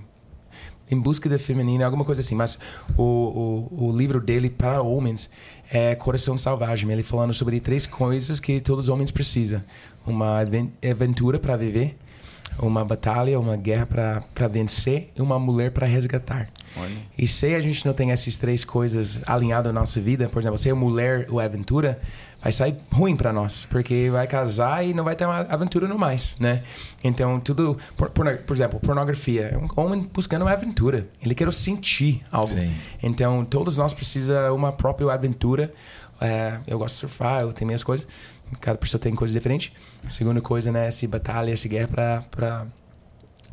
em 0.89 0.99
busca 0.99 1.29
da 1.29 1.37
feminina, 1.37 1.85
alguma 1.85 2.05
coisa 2.05 2.21
assim. 2.21 2.35
Mas 2.35 2.57
o, 2.97 3.69
o, 3.71 3.87
o 3.89 3.97
livro 3.97 4.21
dele 4.21 4.49
para 4.49 4.81
homens 4.81 5.29
é 5.69 5.95
Coração 5.95 6.37
Selvagem. 6.37 6.89
Ele 6.89 7.03
falando 7.03 7.33
sobre 7.33 7.59
três 7.59 7.85
coisas 7.85 8.39
que 8.39 8.61
todos 8.61 8.85
os 8.85 8.89
homens 8.89 9.11
precisam: 9.11 9.61
uma 10.05 10.39
aventura 10.39 11.39
para 11.39 11.57
viver 11.57 11.97
uma 12.59 12.83
batalha, 12.83 13.39
uma 13.39 13.55
guerra 13.55 13.85
para 13.85 14.47
vencer 14.47 15.11
e 15.15 15.21
uma 15.21 15.39
mulher 15.39 15.71
para 15.71 15.85
resgatar. 15.85 16.49
Olha. 16.77 16.95
E 17.17 17.27
se 17.27 17.53
a 17.53 17.59
gente 17.59 17.85
não 17.85 17.93
tem 17.93 18.11
essas 18.11 18.37
três 18.37 18.63
coisas 18.63 19.21
alinhadas 19.25 19.73
na 19.73 19.79
nossa 19.81 19.99
vida, 19.99 20.29
por 20.29 20.39
exemplo, 20.39 20.57
se 20.57 20.69
é 20.69 20.73
mulher 20.73 21.27
ou 21.29 21.39
aventura, 21.39 21.99
vai 22.41 22.51
sair 22.51 22.75
ruim 22.91 23.15
para 23.15 23.31
nós, 23.31 23.67
porque 23.69 24.09
vai 24.09 24.25
casar 24.25 24.85
e 24.85 24.93
não 24.93 25.03
vai 25.03 25.15
ter 25.15 25.25
uma 25.25 25.41
aventura 25.41 25.87
no 25.87 25.97
mais, 25.97 26.35
né? 26.39 26.63
Então, 27.03 27.39
tudo, 27.39 27.77
por, 27.95 28.09
por, 28.09 28.37
por 28.37 28.55
exemplo, 28.55 28.79
pornografia, 28.79 29.51
é 29.53 29.57
um 29.57 29.67
homem 29.75 30.09
buscando 30.13 30.43
uma 30.43 30.51
aventura, 30.51 31.07
ele 31.21 31.35
quer 31.35 31.51
sentir 31.53 32.25
algo. 32.31 32.47
Sim. 32.47 32.71
Então, 33.03 33.45
todos 33.45 33.77
nós 33.77 33.93
precisamos 33.93 34.57
uma 34.57 34.71
própria 34.71 35.11
aventura. 35.11 35.71
É, 36.19 36.59
eu 36.67 36.77
gosto 36.77 36.95
de 36.95 36.99
surfar, 37.01 37.41
eu 37.41 37.51
tenho 37.51 37.67
minhas 37.67 37.83
coisas, 37.83 38.07
cada 38.59 38.77
pessoa 38.77 38.99
tem 38.99 39.13
coisas 39.13 39.33
diferentes. 39.33 39.71
A 40.05 40.09
segunda 40.09 40.39
coisa, 40.41 40.71
né, 40.71 40.87
essa 40.87 41.07
batalha, 41.07 41.51
essa 41.51 41.67
guerra 41.67 41.87
para 41.87 42.65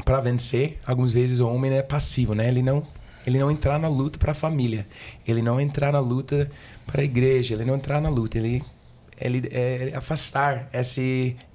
para 0.05 0.21
vencer, 0.21 0.79
algumas 0.87 1.11
vezes 1.13 1.41
o 1.41 1.49
homem 1.49 1.73
é 1.73 1.83
passivo, 1.83 2.35
né? 2.35 2.49
Ele 2.49 2.63
não 2.63 2.83
ele 3.27 3.39
não 3.39 3.51
entrar 3.51 3.79
na 3.79 3.89
luta 3.89 4.19
para 4.19 4.33
a 4.33 4.35
família, 4.35 4.87
ele 5.27 5.43
não 5.43 5.61
entrar 5.61 5.93
na 5.93 6.01
luta 6.01 6.51
para 6.87 7.03
a 7.03 7.05
igreja, 7.05 7.55
ele 7.55 7.65
não 7.65 7.77
entrar 7.77 8.01
na 8.01 8.09
luta, 8.09 8.39
ele 8.39 8.63
ele 9.21 9.49
é, 9.51 9.93
afastar 9.97 10.69
essa 10.73 11.01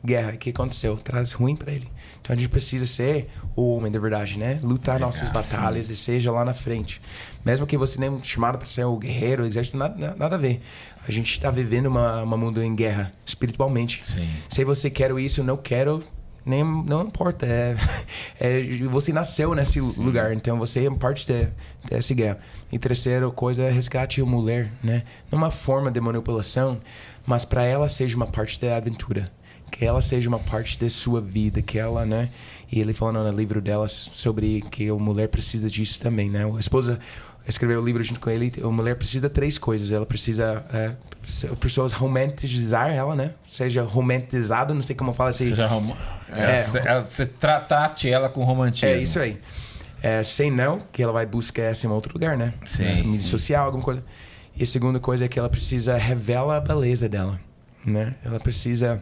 guerra 0.04 0.34
que 0.34 0.50
aconteceu, 0.50 0.98
traz 0.98 1.32
ruim 1.32 1.56
para 1.56 1.72
ele. 1.72 1.88
Então 2.22 2.34
a 2.34 2.38
gente 2.38 2.50
precisa 2.50 2.86
ser 2.86 3.30
o 3.56 3.76
homem 3.76 3.92
de 3.92 4.00
verdade, 4.00 4.38
né? 4.38 4.58
Lutar 4.62 5.00
nossas 5.00 5.30
batalhas 5.30 5.88
sim. 5.88 5.94
e 5.94 5.96
seja 5.96 6.32
lá 6.32 6.44
na 6.44 6.54
frente. 6.54 7.02
Mesmo 7.44 7.66
que 7.66 7.78
você 7.78 8.00
nem 8.00 8.22
chamado 8.24 8.58
para 8.58 8.68
ser 8.68 8.84
o 8.84 8.98
guerreiro, 8.98 9.44
o 9.44 9.46
exército, 9.46 9.78
nada, 9.78 10.16
nada 10.18 10.36
a 10.36 10.40
ver. 10.40 10.62
A 11.08 11.12
gente 11.12 11.32
está 11.32 11.50
vivendo 11.52 11.88
uma, 11.88 12.24
uma 12.24 12.38
mundo 12.38 12.62
em 12.62 12.76
guerra 12.76 13.14
espiritualmente. 13.26 14.06
Sim. 14.06 14.28
Se 14.50 14.64
você 14.64 14.90
quer 14.90 15.12
isso, 15.20 15.44
não 15.44 15.58
quero, 15.58 16.04
nem 16.46 16.64
não 16.64 17.04
importa. 17.04 17.46
É, 17.46 17.76
é, 18.40 18.62
você 18.90 19.14
nasceu 19.14 19.54
nesse 19.54 19.82
Sim. 19.82 20.04
lugar, 20.04 20.34
então 20.34 20.58
você 20.58 20.86
é 20.86 20.92
parte 20.92 21.26
de, 21.26 21.48
dessa 21.90 22.14
guerra. 22.14 22.40
E 22.72 22.78
terceira 22.78 23.30
coisa 23.30 23.64
é 23.64 23.72
resgate 23.72 24.22
a 24.22 24.26
mulher, 24.26 24.72
né? 24.84 25.04
Numa 25.32 25.52
forma 25.52 25.92
de 25.92 26.00
manipulação, 26.00 26.80
mas 27.26 27.46
para 27.46 27.64
ela 27.64 27.88
seja 27.88 28.16
uma 28.16 28.28
parte 28.28 28.60
da 28.60 28.76
aventura, 28.76 29.30
que 29.72 29.86
ela 29.86 30.02
seja 30.02 30.28
uma 30.30 30.40
parte 30.40 30.80
da 30.80 30.90
sua 30.90 31.22
vida, 31.22 31.62
que 31.62 31.80
ela, 31.80 32.06
né? 32.06 32.30
E 32.72 32.80
ele 32.80 32.94
falando 32.94 33.24
no 33.24 33.38
livro 33.38 33.62
dela 33.62 33.88
sobre 33.88 34.62
que 34.72 34.90
a 34.90 34.96
mulher 34.96 35.28
precisa 35.28 35.70
disso 35.70 36.00
também, 36.00 36.30
né? 36.30 36.44
A 36.44 36.60
esposa 36.60 37.00
escreveu 37.48 37.82
o 37.82 37.86
livro 37.86 38.04
junto 38.04 38.20
com 38.20 38.30
ele. 38.30 38.52
A 38.62 38.68
mulher 38.68 38.96
precisa 38.96 39.28
de 39.28 39.34
três 39.34 39.58
coisas. 39.58 39.92
Ela 39.92 40.06
precisa 40.06 40.66
é, 40.74 40.92
pessoas 41.60 41.94
romantizar 41.94 42.90
ela, 42.90 43.16
né? 43.16 43.32
Seja 43.46 43.84
romantizado, 43.84 44.74
não 44.74 44.82
sei 44.82 44.96
como 44.96 45.14
fala 45.14 45.30
assim. 45.30 45.50
Seja 45.50 45.68
rom... 45.68 45.96
é, 46.32 46.54
é, 46.54 47.02
você 47.02 47.26
tra 47.26 47.60
trate 47.60 48.10
ela 48.10 48.30
com 48.30 48.44
romantismo. 48.44 48.90
É 48.90 48.96
isso 48.96 49.20
aí. 49.20 49.40
É, 50.02 50.22
sem 50.22 50.52
não, 50.52 50.80
que 50.92 51.02
ela 51.02 51.14
vai 51.14 51.26
buscar 51.26 51.64
essa 51.64 51.88
em 51.88 51.90
outro 51.90 52.14
lugar, 52.14 52.38
né? 52.38 52.54
Sim. 52.66 53.04
Mídia 53.04 53.22
social, 53.22 53.66
alguma 53.66 53.84
coisa. 53.84 54.04
E 54.56 54.64
a 54.64 54.66
segunda 54.66 55.00
coisa 55.00 55.26
é 55.26 55.28
que 55.28 55.40
ela 55.40 55.50
precisa 55.50 55.96
revelar 55.98 56.58
a 56.58 56.62
beleza 56.62 57.08
dela, 57.08 57.40
né? 57.86 58.16
Ela 58.24 58.40
precisa 58.40 59.02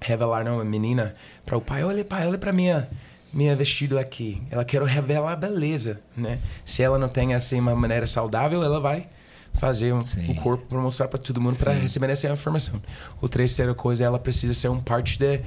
revelar 0.00 0.44
não, 0.44 0.58
a 0.58 0.64
menina 0.64 1.14
para 1.44 1.56
o 1.56 1.60
pai. 1.60 1.84
Olha, 1.84 2.04
pai, 2.04 2.26
olha 2.26 2.38
para 2.38 2.52
minha 2.52 2.88
minha 3.32 3.54
vestido 3.54 3.98
aqui. 3.98 4.42
Ela 4.50 4.64
quer 4.64 4.82
revelar 4.82 5.32
a 5.32 5.36
beleza, 5.36 6.00
né? 6.16 6.38
Se 6.64 6.82
ela 6.82 6.98
não 6.98 7.08
tem 7.08 7.34
assim 7.34 7.58
uma 7.58 7.74
maneira 7.74 8.06
saudável, 8.06 8.62
ela 8.62 8.80
vai 8.80 9.06
fazer 9.54 9.92
um, 9.92 9.98
o 9.98 10.34
corpo 10.36 10.64
para 10.66 10.78
mostrar 10.78 11.08
para 11.08 11.18
todo 11.18 11.40
mundo 11.40 11.56
para 11.56 11.72
receber 11.72 12.08
essa 12.10 12.28
informação. 12.28 12.80
O 13.20 13.28
terceira 13.28 13.74
coisa, 13.74 14.04
ela 14.04 14.18
precisa 14.18 14.54
ser 14.54 14.68
um 14.68 14.80
parte 14.80 15.18
da 15.18 15.38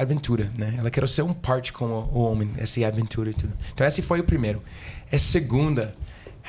aventura, 0.00 0.50
né? 0.56 0.74
Ela 0.78 0.90
quer 0.90 1.06
ser 1.08 1.22
um 1.22 1.32
parte 1.32 1.72
com 1.72 1.84
o, 1.84 2.10
o 2.12 2.18
homem, 2.20 2.50
essa 2.56 2.84
aventura 2.86 3.30
e 3.30 3.34
tudo. 3.34 3.52
Então 3.74 3.86
esse 3.86 4.00
foi 4.00 4.20
o 4.20 4.24
primeiro. 4.24 4.62
A 5.12 5.18
segunda, 5.18 5.94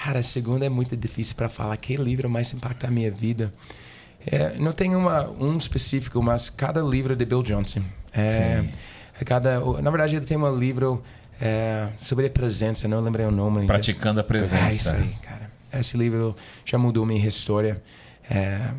Cara, 0.04 0.20
a 0.20 0.24
segunda 0.24 0.66
é 0.66 0.70
muito 0.70 0.96
difícil 0.96 1.36
para 1.36 1.50
falar. 1.50 1.76
Que 1.78 1.96
livro 1.96 2.30
mais 2.30 2.54
impacta 2.54 2.88
a 2.88 2.92
minha 2.92 3.12
vida? 3.12 3.52
É, 4.26 4.58
não 4.58 4.72
tem 4.72 4.96
uma, 4.96 5.28
um 5.30 5.58
específico, 5.58 6.22
mas 6.22 6.50
cada 6.50 6.82
livro 6.82 7.16
de 7.16 7.26
Bill 7.26 7.42
Johnson. 7.42 7.82
É, 8.14 8.26
é 8.26 8.66
cada, 9.26 9.60
na 9.82 9.90
verdade, 9.90 10.16
ele 10.16 10.26
tem 10.26 10.38
um 10.38 10.56
livro 10.56 11.04
é, 11.42 11.90
sobre 12.02 12.26
a 12.26 12.30
presença, 12.30 12.88
não 12.88 13.02
lembrei 13.02 13.26
o 13.26 13.32
nome. 13.32 13.66
Praticando 13.66 14.20
a 14.20 14.24
presença. 14.24 14.66
É 14.66 14.70
isso 14.70 14.90
aí, 14.90 15.16
cara. 15.22 15.52
Esse 15.74 15.98
livro 15.98 16.36
já 16.66 16.78
mudou 16.78 17.06
minha 17.06 17.28
história. 17.28 17.82
É, 18.30 18.72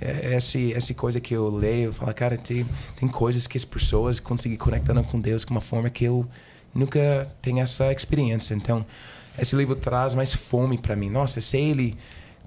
é 0.00 0.34
essa, 0.34 0.58
essa 0.58 0.94
coisa 0.94 1.20
que 1.20 1.34
eu 1.34 1.48
leio, 1.48 1.86
eu 1.86 1.92
falo, 1.92 2.12
cara, 2.14 2.36
tem, 2.36 2.66
tem 2.96 3.08
coisas 3.08 3.46
que 3.46 3.56
as 3.56 3.64
pessoas 3.64 4.20
conseguem 4.20 4.56
conectando 4.56 5.02
com 5.04 5.20
Deus 5.20 5.44
de 5.44 5.50
uma 5.50 5.60
forma 5.60 5.90
que 5.90 6.04
eu 6.04 6.26
nunca 6.74 7.26
tenho 7.42 7.60
essa 7.60 7.92
experiência. 7.92 8.54
Então, 8.54 8.84
esse 9.38 9.54
livro 9.56 9.76
traz 9.76 10.14
mais 10.14 10.34
fome 10.34 10.78
para 10.78 10.94
mim. 10.96 11.10
Nossa, 11.10 11.40
se 11.40 11.56
ele 11.56 11.96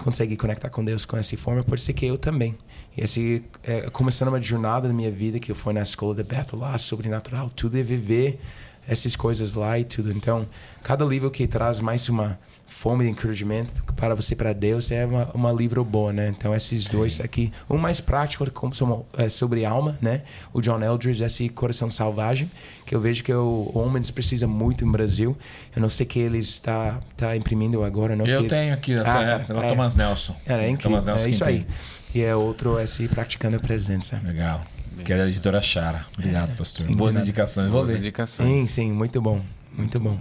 consegue 0.01 0.35
conectar 0.35 0.69
com 0.69 0.83
Deus 0.83 1.05
com 1.05 1.17
essa 1.17 1.37
forma, 1.37 1.63
pode 1.63 1.81
ser 1.81 1.93
que 1.93 2.05
eu 2.05 2.17
também. 2.17 2.57
E 2.97 3.03
esse 3.03 3.43
é, 3.63 3.89
começando 3.89 4.29
uma 4.29 4.41
jornada 4.41 4.87
da 4.87 4.93
minha 4.93 5.11
vida 5.11 5.39
que 5.39 5.51
eu 5.51 5.55
fui 5.55 5.73
na 5.73 5.81
escola 5.81 6.15
de 6.15 6.23
Bethel 6.23 6.59
lá, 6.59 6.77
sobrenatural, 6.77 7.49
tudo 7.49 7.77
é 7.77 7.83
viver 7.83 8.39
essas 8.87 9.15
coisas 9.15 9.53
lá 9.53 9.77
e 9.79 9.85
tudo. 9.85 10.11
Então, 10.11 10.47
cada 10.83 11.05
livro 11.05 11.29
que 11.29 11.47
traz 11.47 11.79
mais 11.79 12.09
uma 12.09 12.39
fome 12.71 13.03
de 13.03 13.11
encorajamento 13.11 13.83
para 13.95 14.15
você 14.15 14.35
para 14.35 14.53
Deus 14.53 14.89
é 14.91 15.05
uma, 15.05 15.29
uma 15.33 15.51
livro 15.51 15.83
boa, 15.83 16.11
né? 16.13 16.29
Então 16.29 16.55
esses 16.55 16.85
Sim. 16.85 16.97
dois 16.97 17.19
aqui, 17.19 17.51
um 17.69 17.77
mais 17.77 17.99
prático 17.99 18.49
como 18.49 19.05
é, 19.17 19.29
sobre 19.29 19.65
alma, 19.65 19.97
né? 20.01 20.21
O 20.53 20.61
John 20.61 20.81
Eldridge, 20.81 21.23
esse 21.23 21.49
Coração 21.49 21.91
Selvagem, 21.91 22.49
que 22.85 22.95
eu 22.95 22.99
vejo 22.99 23.23
que 23.23 23.33
o 23.33 23.71
Homens 23.75 24.09
precisa 24.09 24.47
muito 24.47 24.85
em 24.85 24.91
Brasil. 24.91 25.37
Eu 25.75 25.81
não 25.81 25.89
sei 25.89 26.05
que 26.05 26.17
ele 26.17 26.39
está 26.39 26.99
tá 27.15 27.35
imprimindo 27.35 27.83
agora, 27.83 28.15
não? 28.15 28.25
Eu 28.25 28.47
tenho 28.47 28.73
aqui, 28.73 28.95
ah, 28.95 29.21
é, 29.21 29.39
pela 29.39 29.65
é, 29.65 29.69
Thomas 29.69 29.95
Nelson. 29.95 30.35
É, 30.47 30.53
é 30.53 30.69
incrível. 30.69 30.91
Thomas 30.91 31.05
Nelson 31.05 31.27
é 31.27 31.29
isso 31.29 31.43
aí. 31.43 31.67
E 32.15 32.21
é 32.21 32.35
outro 32.35 32.79
esse 32.79 33.07
praticando 33.09 33.57
a 33.57 33.59
presença. 33.59 34.19
Legal. 34.23 34.61
Que 35.03 35.13
é 35.13 35.17
da 35.17 35.27
editora 35.27 35.61
Chara. 35.61 36.05
Obrigado, 36.17 36.51
é, 36.51 36.55
pastor. 36.55 36.85
Boas 36.95 37.15
indicações. 37.15 37.69
Vou 37.69 37.81
ler. 37.81 37.97
Indicações. 37.97 38.63
Sim, 38.63 38.67
sim, 38.67 38.91
muito 38.91 39.21
bom. 39.21 39.41
Muito 39.71 39.99
bom. 39.99 40.19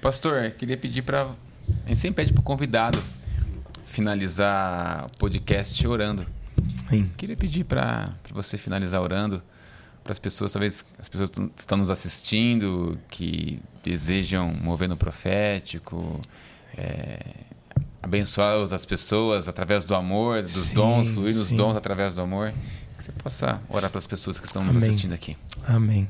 Pastor, 0.00 0.50
queria 0.50 0.76
pedir 0.76 1.02
para 1.02 1.28
a 1.84 1.88
gente 1.88 1.98
sempre 1.98 2.22
pede 2.22 2.32
para 2.32 2.40
o 2.40 2.44
convidado 2.44 3.02
finalizar 3.86 5.06
o 5.06 5.18
podcast 5.18 5.86
orando. 5.86 6.26
Sim. 6.88 7.10
Queria 7.16 7.36
pedir 7.36 7.64
para 7.64 8.12
você 8.30 8.56
finalizar 8.56 9.02
orando 9.02 9.42
para 10.02 10.12
as 10.12 10.18
pessoas, 10.18 10.52
talvez 10.52 10.84
as 10.98 11.08
pessoas 11.08 11.30
que 11.30 11.50
estão 11.56 11.78
nos 11.78 11.90
assistindo, 11.90 12.98
que 13.08 13.60
desejam 13.84 14.52
mover 14.62 14.88
no 14.88 14.96
profético, 14.96 16.20
é, 16.76 17.20
abençoar 18.02 18.60
as 18.72 18.84
pessoas 18.84 19.48
através 19.48 19.84
do 19.84 19.94
amor, 19.94 20.42
dos 20.42 20.52
sim, 20.52 20.74
dons, 20.74 21.08
fluir 21.08 21.34
nos 21.34 21.52
dons 21.52 21.76
através 21.76 22.16
do 22.16 22.22
amor. 22.22 22.52
Que 22.96 23.04
você 23.04 23.12
possa 23.12 23.60
orar 23.68 23.90
para 23.90 23.98
as 23.98 24.06
pessoas 24.06 24.38
que 24.40 24.46
estão 24.46 24.64
nos 24.64 24.76
Amém. 24.76 24.88
assistindo 24.88 25.12
aqui. 25.12 25.36
Amém. 25.66 26.08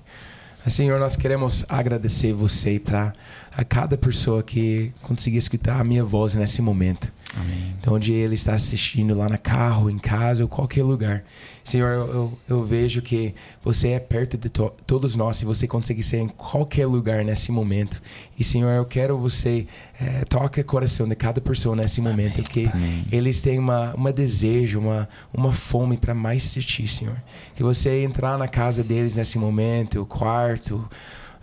Senhor, 0.70 0.98
nós 1.00 1.16
queremos 1.16 1.64
agradecer 1.68 2.32
você 2.32 2.78
para 2.78 3.12
a 3.56 3.64
cada 3.64 3.98
pessoa 3.98 4.42
que 4.42 4.92
conseguir 5.02 5.38
escutar 5.38 5.80
a 5.80 5.84
minha 5.84 6.04
voz 6.04 6.36
nesse 6.36 6.62
momento. 6.62 7.12
Amém. 7.34 7.74
Então, 7.80 7.94
onde 7.94 8.12
ele 8.12 8.34
está 8.34 8.54
assistindo, 8.54 9.16
lá 9.16 9.28
no 9.28 9.38
carro, 9.38 9.88
em 9.88 9.98
casa 9.98 10.42
ou 10.42 10.48
qualquer 10.48 10.82
lugar. 10.82 11.24
Senhor, 11.64 11.88
eu, 11.88 12.06
eu, 12.06 12.38
eu 12.48 12.64
vejo 12.64 13.00
que 13.00 13.34
você 13.62 13.90
é 13.90 14.00
perto 14.00 14.36
de 14.36 14.48
to 14.48 14.70
todos 14.86 15.16
nós 15.16 15.40
e 15.40 15.44
você 15.44 15.66
consegue 15.66 16.02
ser 16.02 16.18
em 16.18 16.28
qualquer 16.28 16.86
lugar 16.86 17.24
nesse 17.24 17.50
momento. 17.50 18.02
E, 18.38 18.44
Senhor, 18.44 18.70
eu 18.70 18.84
quero 18.84 19.16
você 19.16 19.66
é, 20.00 20.24
toque 20.24 20.60
o 20.60 20.64
coração 20.64 21.08
de 21.08 21.14
cada 21.14 21.40
pessoa 21.40 21.74
nesse 21.74 22.00
momento, 22.00 22.34
Amém. 22.34 22.44
que 22.44 22.66
Amém. 22.66 23.04
eles 23.10 23.40
têm 23.40 23.58
uma, 23.58 23.94
uma 23.94 24.12
desejo, 24.12 24.78
uma, 24.78 25.08
uma 25.32 25.52
fome 25.52 25.96
para 25.96 26.14
mais 26.14 26.44
assistir, 26.44 26.86
Senhor. 26.88 27.16
Que 27.56 27.62
você 27.62 28.02
entrar 28.02 28.36
na 28.36 28.48
casa 28.48 28.84
deles 28.84 29.16
nesse 29.16 29.38
momento, 29.38 30.00
o 30.00 30.06
quarto, 30.06 30.86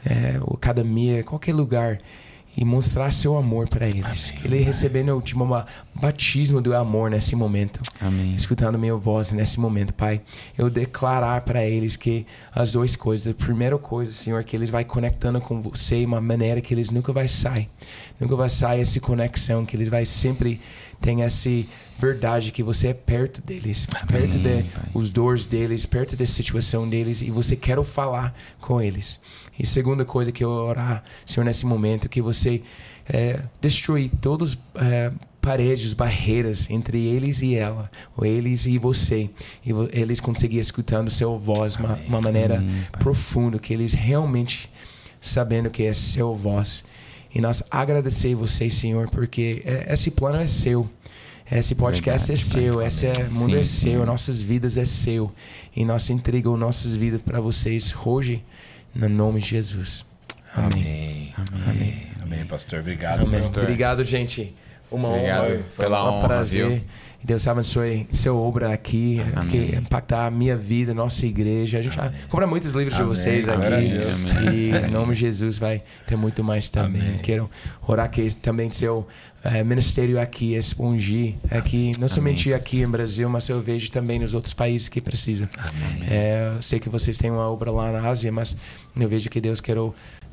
é, 0.05 0.39
a 0.39 0.53
academia, 0.53 1.23
qualquer 1.23 1.55
lugar 1.55 1.99
e 2.57 2.65
mostrar 2.65 3.11
seu 3.11 3.37
amor 3.37 3.67
para 3.67 3.87
eles. 3.87 4.31
Amém, 4.31 4.41
ele 4.43 4.59
recebendo 4.59 5.19
tipo, 5.21 5.45
batismo 5.95 6.61
do 6.61 6.75
amor 6.75 7.09
nesse 7.09 7.35
momento. 7.35 7.81
Amém. 8.01 8.33
Escutando 8.33 8.77
minha 8.77 8.95
voz 8.95 9.31
nesse 9.31 9.59
momento, 9.59 9.93
Pai. 9.93 10.21
Eu 10.57 10.69
declarar 10.69 11.41
para 11.41 11.63
eles 11.63 11.95
que 11.95 12.25
as 12.53 12.71
duas 12.71 12.95
coisas. 12.95 13.27
A 13.27 13.33
primeira 13.33 13.77
coisa, 13.77 14.11
Senhor, 14.11 14.43
que 14.43 14.55
eles 14.55 14.69
vai 14.69 14.83
conectando 14.83 15.39
com 15.39 15.61
você 15.61 15.99
de 15.99 16.05
uma 16.05 16.21
maneira 16.21 16.59
que 16.61 16.73
eles 16.73 16.89
nunca 16.89 17.13
vai 17.13 17.27
sair. 17.27 17.69
Nunca 18.19 18.35
vai 18.35 18.49
sair 18.49 18.81
essa 18.81 18.99
conexão, 18.99 19.65
que 19.65 19.75
eles 19.75 19.89
vai 19.89 20.05
sempre 20.05 20.59
ter 21.01 21.19
essa 21.19 21.49
verdade 21.97 22.51
que 22.51 22.63
você 22.63 22.89
é 22.89 22.93
perto 22.93 23.41
deles, 23.41 23.87
perto 24.07 24.37
de 24.37 24.65
os 24.93 25.09
dores 25.09 25.45
deles, 25.45 25.85
perto 25.85 26.15
da 26.15 26.25
situação 26.25 26.87
deles 26.87 27.21
e 27.21 27.29
você 27.29 27.55
quer 27.55 27.81
falar 27.83 28.33
com 28.59 28.81
eles. 28.81 29.19
E 29.57 29.65
segunda 29.65 30.05
coisa 30.05 30.31
que 30.31 30.43
eu 30.43 30.49
orar, 30.49 31.03
Senhor, 31.25 31.43
nesse 31.43 31.65
momento, 31.65 32.07
que 32.07 32.21
você 32.21 32.61
é, 33.07 33.41
destruir 33.59 34.09
todas 34.21 34.57
é, 34.75 35.11
paredes, 35.41 35.93
barreiras 35.93 36.69
entre 36.69 37.05
eles 37.05 37.41
e 37.41 37.55
ela, 37.55 37.89
ou 38.15 38.25
eles 38.25 38.65
e 38.65 38.77
você, 38.77 39.29
e 39.65 39.71
eles 39.91 40.19
conseguirem 40.19 40.61
escutando 40.61 41.09
seu 41.09 41.37
voz 41.37 41.73
de 41.73 41.83
uma, 41.83 41.95
uma, 42.07 42.21
maneira 42.21 42.57
Amém, 42.57 42.87
profunda, 42.99 43.59
que 43.59 43.73
eles 43.73 43.93
realmente 43.93 44.69
sabendo 45.19 45.69
que 45.69 45.83
é 45.83 45.93
seu 45.93 46.35
voz. 46.35 46.83
E 47.33 47.41
nós 47.41 47.63
agradecer 47.69 48.35
você, 48.35 48.69
Senhor, 48.69 49.09
porque 49.09 49.61
é, 49.65 49.93
esse 49.93 50.11
plano 50.11 50.39
é 50.39 50.47
seu. 50.47 50.89
Esse 51.51 51.73
podcast 51.73 52.27
Verdade, 52.27 52.41
é 52.41 52.61
seu, 52.71 52.81
esse 52.81 53.05
é, 53.07 53.27
mundo 53.29 53.51
sim, 53.51 53.57
é 53.57 53.63
seu, 53.63 53.99
sim. 54.01 54.05
nossas 54.05 54.41
vidas 54.41 54.77
é 54.77 54.85
seu. 54.85 55.31
E 55.75 55.83
nós 55.83 56.09
entregamos 56.09 56.59
nossas 56.59 56.93
vidas 56.93 57.21
para 57.21 57.41
vocês 57.41 57.93
hoje 58.05 58.43
no 58.93 59.09
nome 59.09 59.41
de 59.41 59.49
Jesus. 59.49 60.05
Amém. 60.53 61.33
Amém. 61.35 61.67
Amém, 61.67 62.03
Amém 62.21 62.45
pastor. 62.45 62.79
Obrigado, 62.79 63.21
Amém. 63.21 63.39
pastor. 63.39 63.63
Obrigado, 63.63 64.03
gente. 64.03 64.55
Uma 64.91 65.09
Obrigado 65.09 65.51
honra. 65.51 65.63
pela 65.77 66.03
um 66.03 66.15
honra, 66.15 66.27
prazer. 66.27 66.69
Viu? 66.69 66.81
Deus 67.23 67.47
abençoe 67.47 68.07
seu 68.11 68.37
obra 68.37 68.73
aqui, 68.73 69.21
Amém. 69.35 69.49
que 69.49 69.75
impactar 69.75 70.27
a 70.27 70.31
minha 70.31 70.55
vida, 70.55 70.93
nossa 70.93 71.25
igreja. 71.25 71.77
A 71.77 71.81
gente 71.81 71.97
vai 71.97 72.11
comprar 72.29 72.47
muitos 72.47 72.73
livros 72.73 72.95
Amém. 72.95 73.07
de 73.07 73.19
vocês 73.19 73.49
aqui. 73.49 74.53
E 74.53 74.71
em 74.87 74.91
nome 74.91 75.13
de 75.13 75.19
Jesus 75.21 75.57
vai 75.57 75.83
ter 76.07 76.15
muito 76.15 76.43
mais 76.43 76.69
também. 76.69 77.17
Quero 77.21 77.49
orar 77.85 78.09
que 78.09 78.33
também 78.35 78.71
seu 78.71 79.05
é, 79.43 79.63
ministério 79.63 80.19
aqui 80.19 80.55
expandir 80.55 81.35
aqui, 81.49 81.91
não 81.99 82.07
somente 82.07 82.53
aqui 82.53 82.81
em 82.81 82.87
Brasil, 82.89 83.29
mas 83.29 83.47
eu 83.49 83.61
vejo 83.61 83.91
também 83.91 84.19
nos 84.19 84.33
outros 84.33 84.53
países 84.53 84.89
que 84.89 85.01
precisam. 85.01 85.47
É, 86.09 86.53
eu 86.55 86.61
sei 86.61 86.79
que 86.79 86.89
vocês 86.89 87.17
têm 87.17 87.31
uma 87.31 87.49
obra 87.49 87.71
lá 87.71 87.91
na 87.91 88.07
Ásia, 88.07 88.31
mas 88.31 88.55
eu 88.99 89.07
vejo 89.07 89.29
que 89.29 89.39
Deus 89.39 89.61
quer 89.61 89.77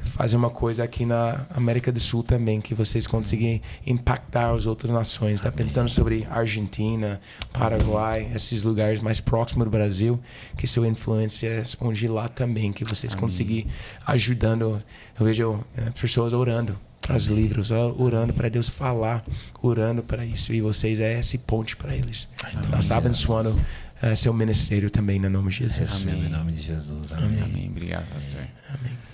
fazer 0.07 0.37
uma 0.37 0.51
coisa 0.51 0.85
aqui 0.85 1.05
na 1.05 1.47
América 1.55 1.93
do 1.93 2.01
Sul 2.01 2.23
também, 2.23 2.61
que 2.61 2.75
vocês 2.75 3.07
conseguem 3.07 3.61
impactar 3.87 4.51
as 4.51 4.67
outras 4.67 4.93
nações. 4.93 5.35
Está 5.35 5.53
pensando 5.53 5.89
sobre 5.89 6.27
Argentina, 6.31 7.21
Paraguai, 7.53 8.31
esses 8.35 8.63
lugares 8.63 9.01
mais 9.01 9.21
próximos 9.21 9.65
do 9.65 9.71
Brasil, 9.71 10.21
que 10.57 10.67
sua 10.67 10.89
influência 10.89 11.61
expandir 11.61 12.13
lá 12.13 12.29
também, 12.29 12.73
que 12.73 12.85
vocês 12.85 13.15
conseguem 13.15 13.67
ajudando. 14.07 14.83
Eu 15.19 15.27
vejo 15.27 15.65
é, 15.77 15.91
pessoas 15.91 16.33
orando 16.33 16.79
para 17.07 17.17
os 17.17 17.27
livros, 17.27 17.71
orando 17.71 18.33
para 18.33 18.49
Deus 18.49 18.69
falar, 18.69 19.25
orando 19.63 20.03
para 20.03 20.25
isso. 20.25 20.53
E 20.53 20.61
vocês 20.61 20.99
é 20.99 21.19
esse 21.19 21.39
ponte 21.39 21.77
para 21.77 21.95
eles. 21.95 22.29
Amém. 22.43 22.69
Nós 22.71 22.91
abençoando 22.91 23.51
uh, 23.51 24.17
seu 24.17 24.33
ministério 24.35 24.91
também, 24.91 25.19
no 25.19 25.31
nome 25.31 25.51
de 25.51 25.59
Jesus. 25.59 26.03
Amém. 26.03 26.27
Em 26.27 26.29
nome 26.29 26.53
de 26.53 26.63
Jesus. 26.63 27.13
Amém. 27.13 27.27
Amém. 27.27 27.43
Amém. 27.45 27.69
Obrigado, 27.69 28.07
pastor. 28.13 28.41
Amém. 28.69 29.06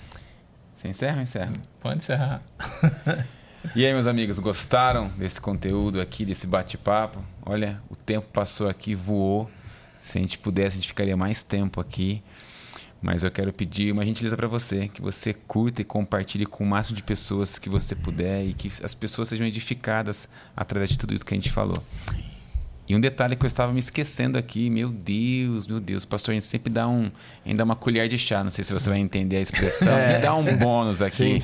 Você 0.83 0.89
encerra 0.89 1.15
ou 1.15 1.21
encerra? 1.21 1.53
Pode 1.79 1.97
encerrar. 1.99 2.43
e 3.73 3.85
aí, 3.85 3.93
meus 3.93 4.05
amigos, 4.05 4.37
gostaram 4.37 5.07
desse 5.17 5.39
conteúdo 5.39 6.01
aqui, 6.01 6.25
desse 6.25 6.45
bate-papo? 6.45 7.23
Olha, 7.45 7.81
o 7.89 7.95
tempo 7.95 8.27
passou 8.33 8.67
aqui, 8.67 8.93
voou. 8.93 9.49
Se 10.01 10.17
a 10.17 10.21
gente 10.21 10.37
pudesse, 10.37 10.75
a 10.75 10.79
gente 10.81 10.89
ficaria 10.89 11.15
mais 11.15 11.41
tempo 11.41 11.79
aqui. 11.79 12.21
Mas 13.01 13.23
eu 13.23 13.31
quero 13.31 13.53
pedir 13.53 13.93
uma 13.93 14.05
gentileza 14.05 14.35
para 14.35 14.47
você, 14.47 14.89
que 14.89 15.01
você 15.01 15.33
curta 15.33 15.81
e 15.81 15.85
compartilhe 15.85 16.45
com 16.45 16.65
o 16.65 16.67
máximo 16.67 16.97
de 16.97 17.03
pessoas 17.03 17.57
que 17.57 17.69
você 17.69 17.95
puder 17.95 18.45
e 18.45 18.53
que 18.53 18.69
as 18.83 18.93
pessoas 18.93 19.29
sejam 19.29 19.47
edificadas 19.47 20.27
através 20.53 20.89
de 20.89 20.97
tudo 20.97 21.13
isso 21.13 21.25
que 21.25 21.33
a 21.33 21.37
gente 21.37 21.49
falou. 21.51 21.81
E 22.87 22.95
um 22.95 22.99
detalhe 22.99 23.35
que 23.35 23.45
eu 23.45 23.47
estava 23.47 23.71
me 23.71 23.79
esquecendo 23.79 24.37
aqui, 24.37 24.69
meu 24.69 24.89
Deus, 24.89 25.67
meu 25.67 25.79
Deus, 25.79 26.03
pastor, 26.03 26.31
a 26.31 26.35
gente 26.35 26.45
sempre 26.45 26.71
dá 26.71 26.87
um, 26.87 27.09
ainda 27.45 27.63
uma 27.63 27.75
colher 27.75 28.09
de 28.09 28.17
chá, 28.17 28.43
não 28.43 28.51
sei 28.51 28.63
se 28.63 28.73
você 28.73 28.89
vai 28.89 28.99
entender 28.99 29.37
a 29.37 29.41
expressão, 29.41 29.93
é, 29.97 30.15
me 30.17 30.21
dá 30.21 30.35
um 30.35 30.41
sim. 30.41 30.57
bônus 30.57 31.01
aqui 31.01 31.39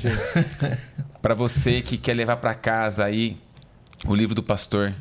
para 1.22 1.34
você 1.34 1.82
que 1.82 1.98
quer 1.98 2.14
levar 2.14 2.38
para 2.38 2.54
casa 2.54 3.06
aí 3.06 3.38
o 4.06 4.14
livro 4.14 4.36
do 4.36 4.44
pastor. 4.44 4.94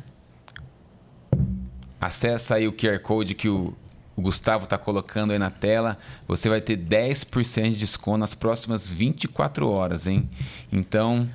Acessa 1.99 2.55
aí 2.55 2.67
o 2.67 2.71
QR 2.71 2.99
Code 2.99 3.35
que 3.35 3.49
o, 3.49 3.73
o 4.15 4.21
Gustavo 4.21 4.63
está 4.63 4.77
colocando 4.77 5.31
aí 5.31 5.39
na 5.39 5.49
tela. 5.49 5.97
Você 6.27 6.47
vai 6.47 6.61
ter 6.61 6.77
10% 6.77 7.71
de 7.71 7.77
desconto 7.79 8.19
nas 8.19 8.33
próximas 8.33 8.89
24 8.89 9.67
horas, 9.67 10.07
hein? 10.07 10.29
Então, 10.71 11.29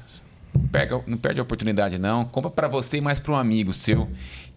pega, 0.73 1.03
não 1.07 1.19
perde 1.19 1.41
a 1.41 1.43
oportunidade 1.43 1.99
não. 1.99 2.25
Compra 2.25 2.51
para 2.51 2.69
você 2.69 2.99
e 2.99 3.01
mais 3.01 3.21
para 3.21 3.33
um 3.33 3.37
amigo 3.37 3.75
seu 3.75 4.09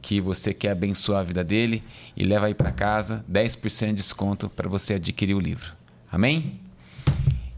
que 0.07 0.21
você 0.21 0.53
quer 0.53 0.71
abençoar 0.71 1.19
a 1.19 1.23
vida 1.23 1.43
dele 1.43 1.83
e 2.15 2.23
leva 2.23 2.45
aí 2.45 2.53
para 2.53 2.71
casa 2.71 3.25
10% 3.29 3.87
de 3.87 3.93
desconto 3.95 4.47
para 4.47 4.69
você 4.69 4.93
adquirir 4.93 5.33
o 5.33 5.39
livro. 5.39 5.73
Amém? 6.09 6.61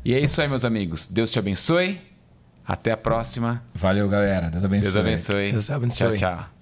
E 0.04 0.16
é 0.16 0.20
isso 0.20 0.42
aí, 0.42 0.48
meus 0.48 0.66
amigos. 0.66 1.06
Deus 1.06 1.30
te 1.30 1.38
abençoe. 1.38 2.02
Até 2.66 2.92
a 2.92 2.98
próxima. 2.98 3.64
Valeu, 3.76 4.10
galera. 4.10 4.50
Deus 4.50 4.66
abençoe. 4.66 4.92
Deus 4.92 4.96
abençoe. 4.96 5.52
Deus 5.52 5.70
abençoe. 5.70 6.18
Tchau, 6.18 6.38
tchau. 6.38 6.59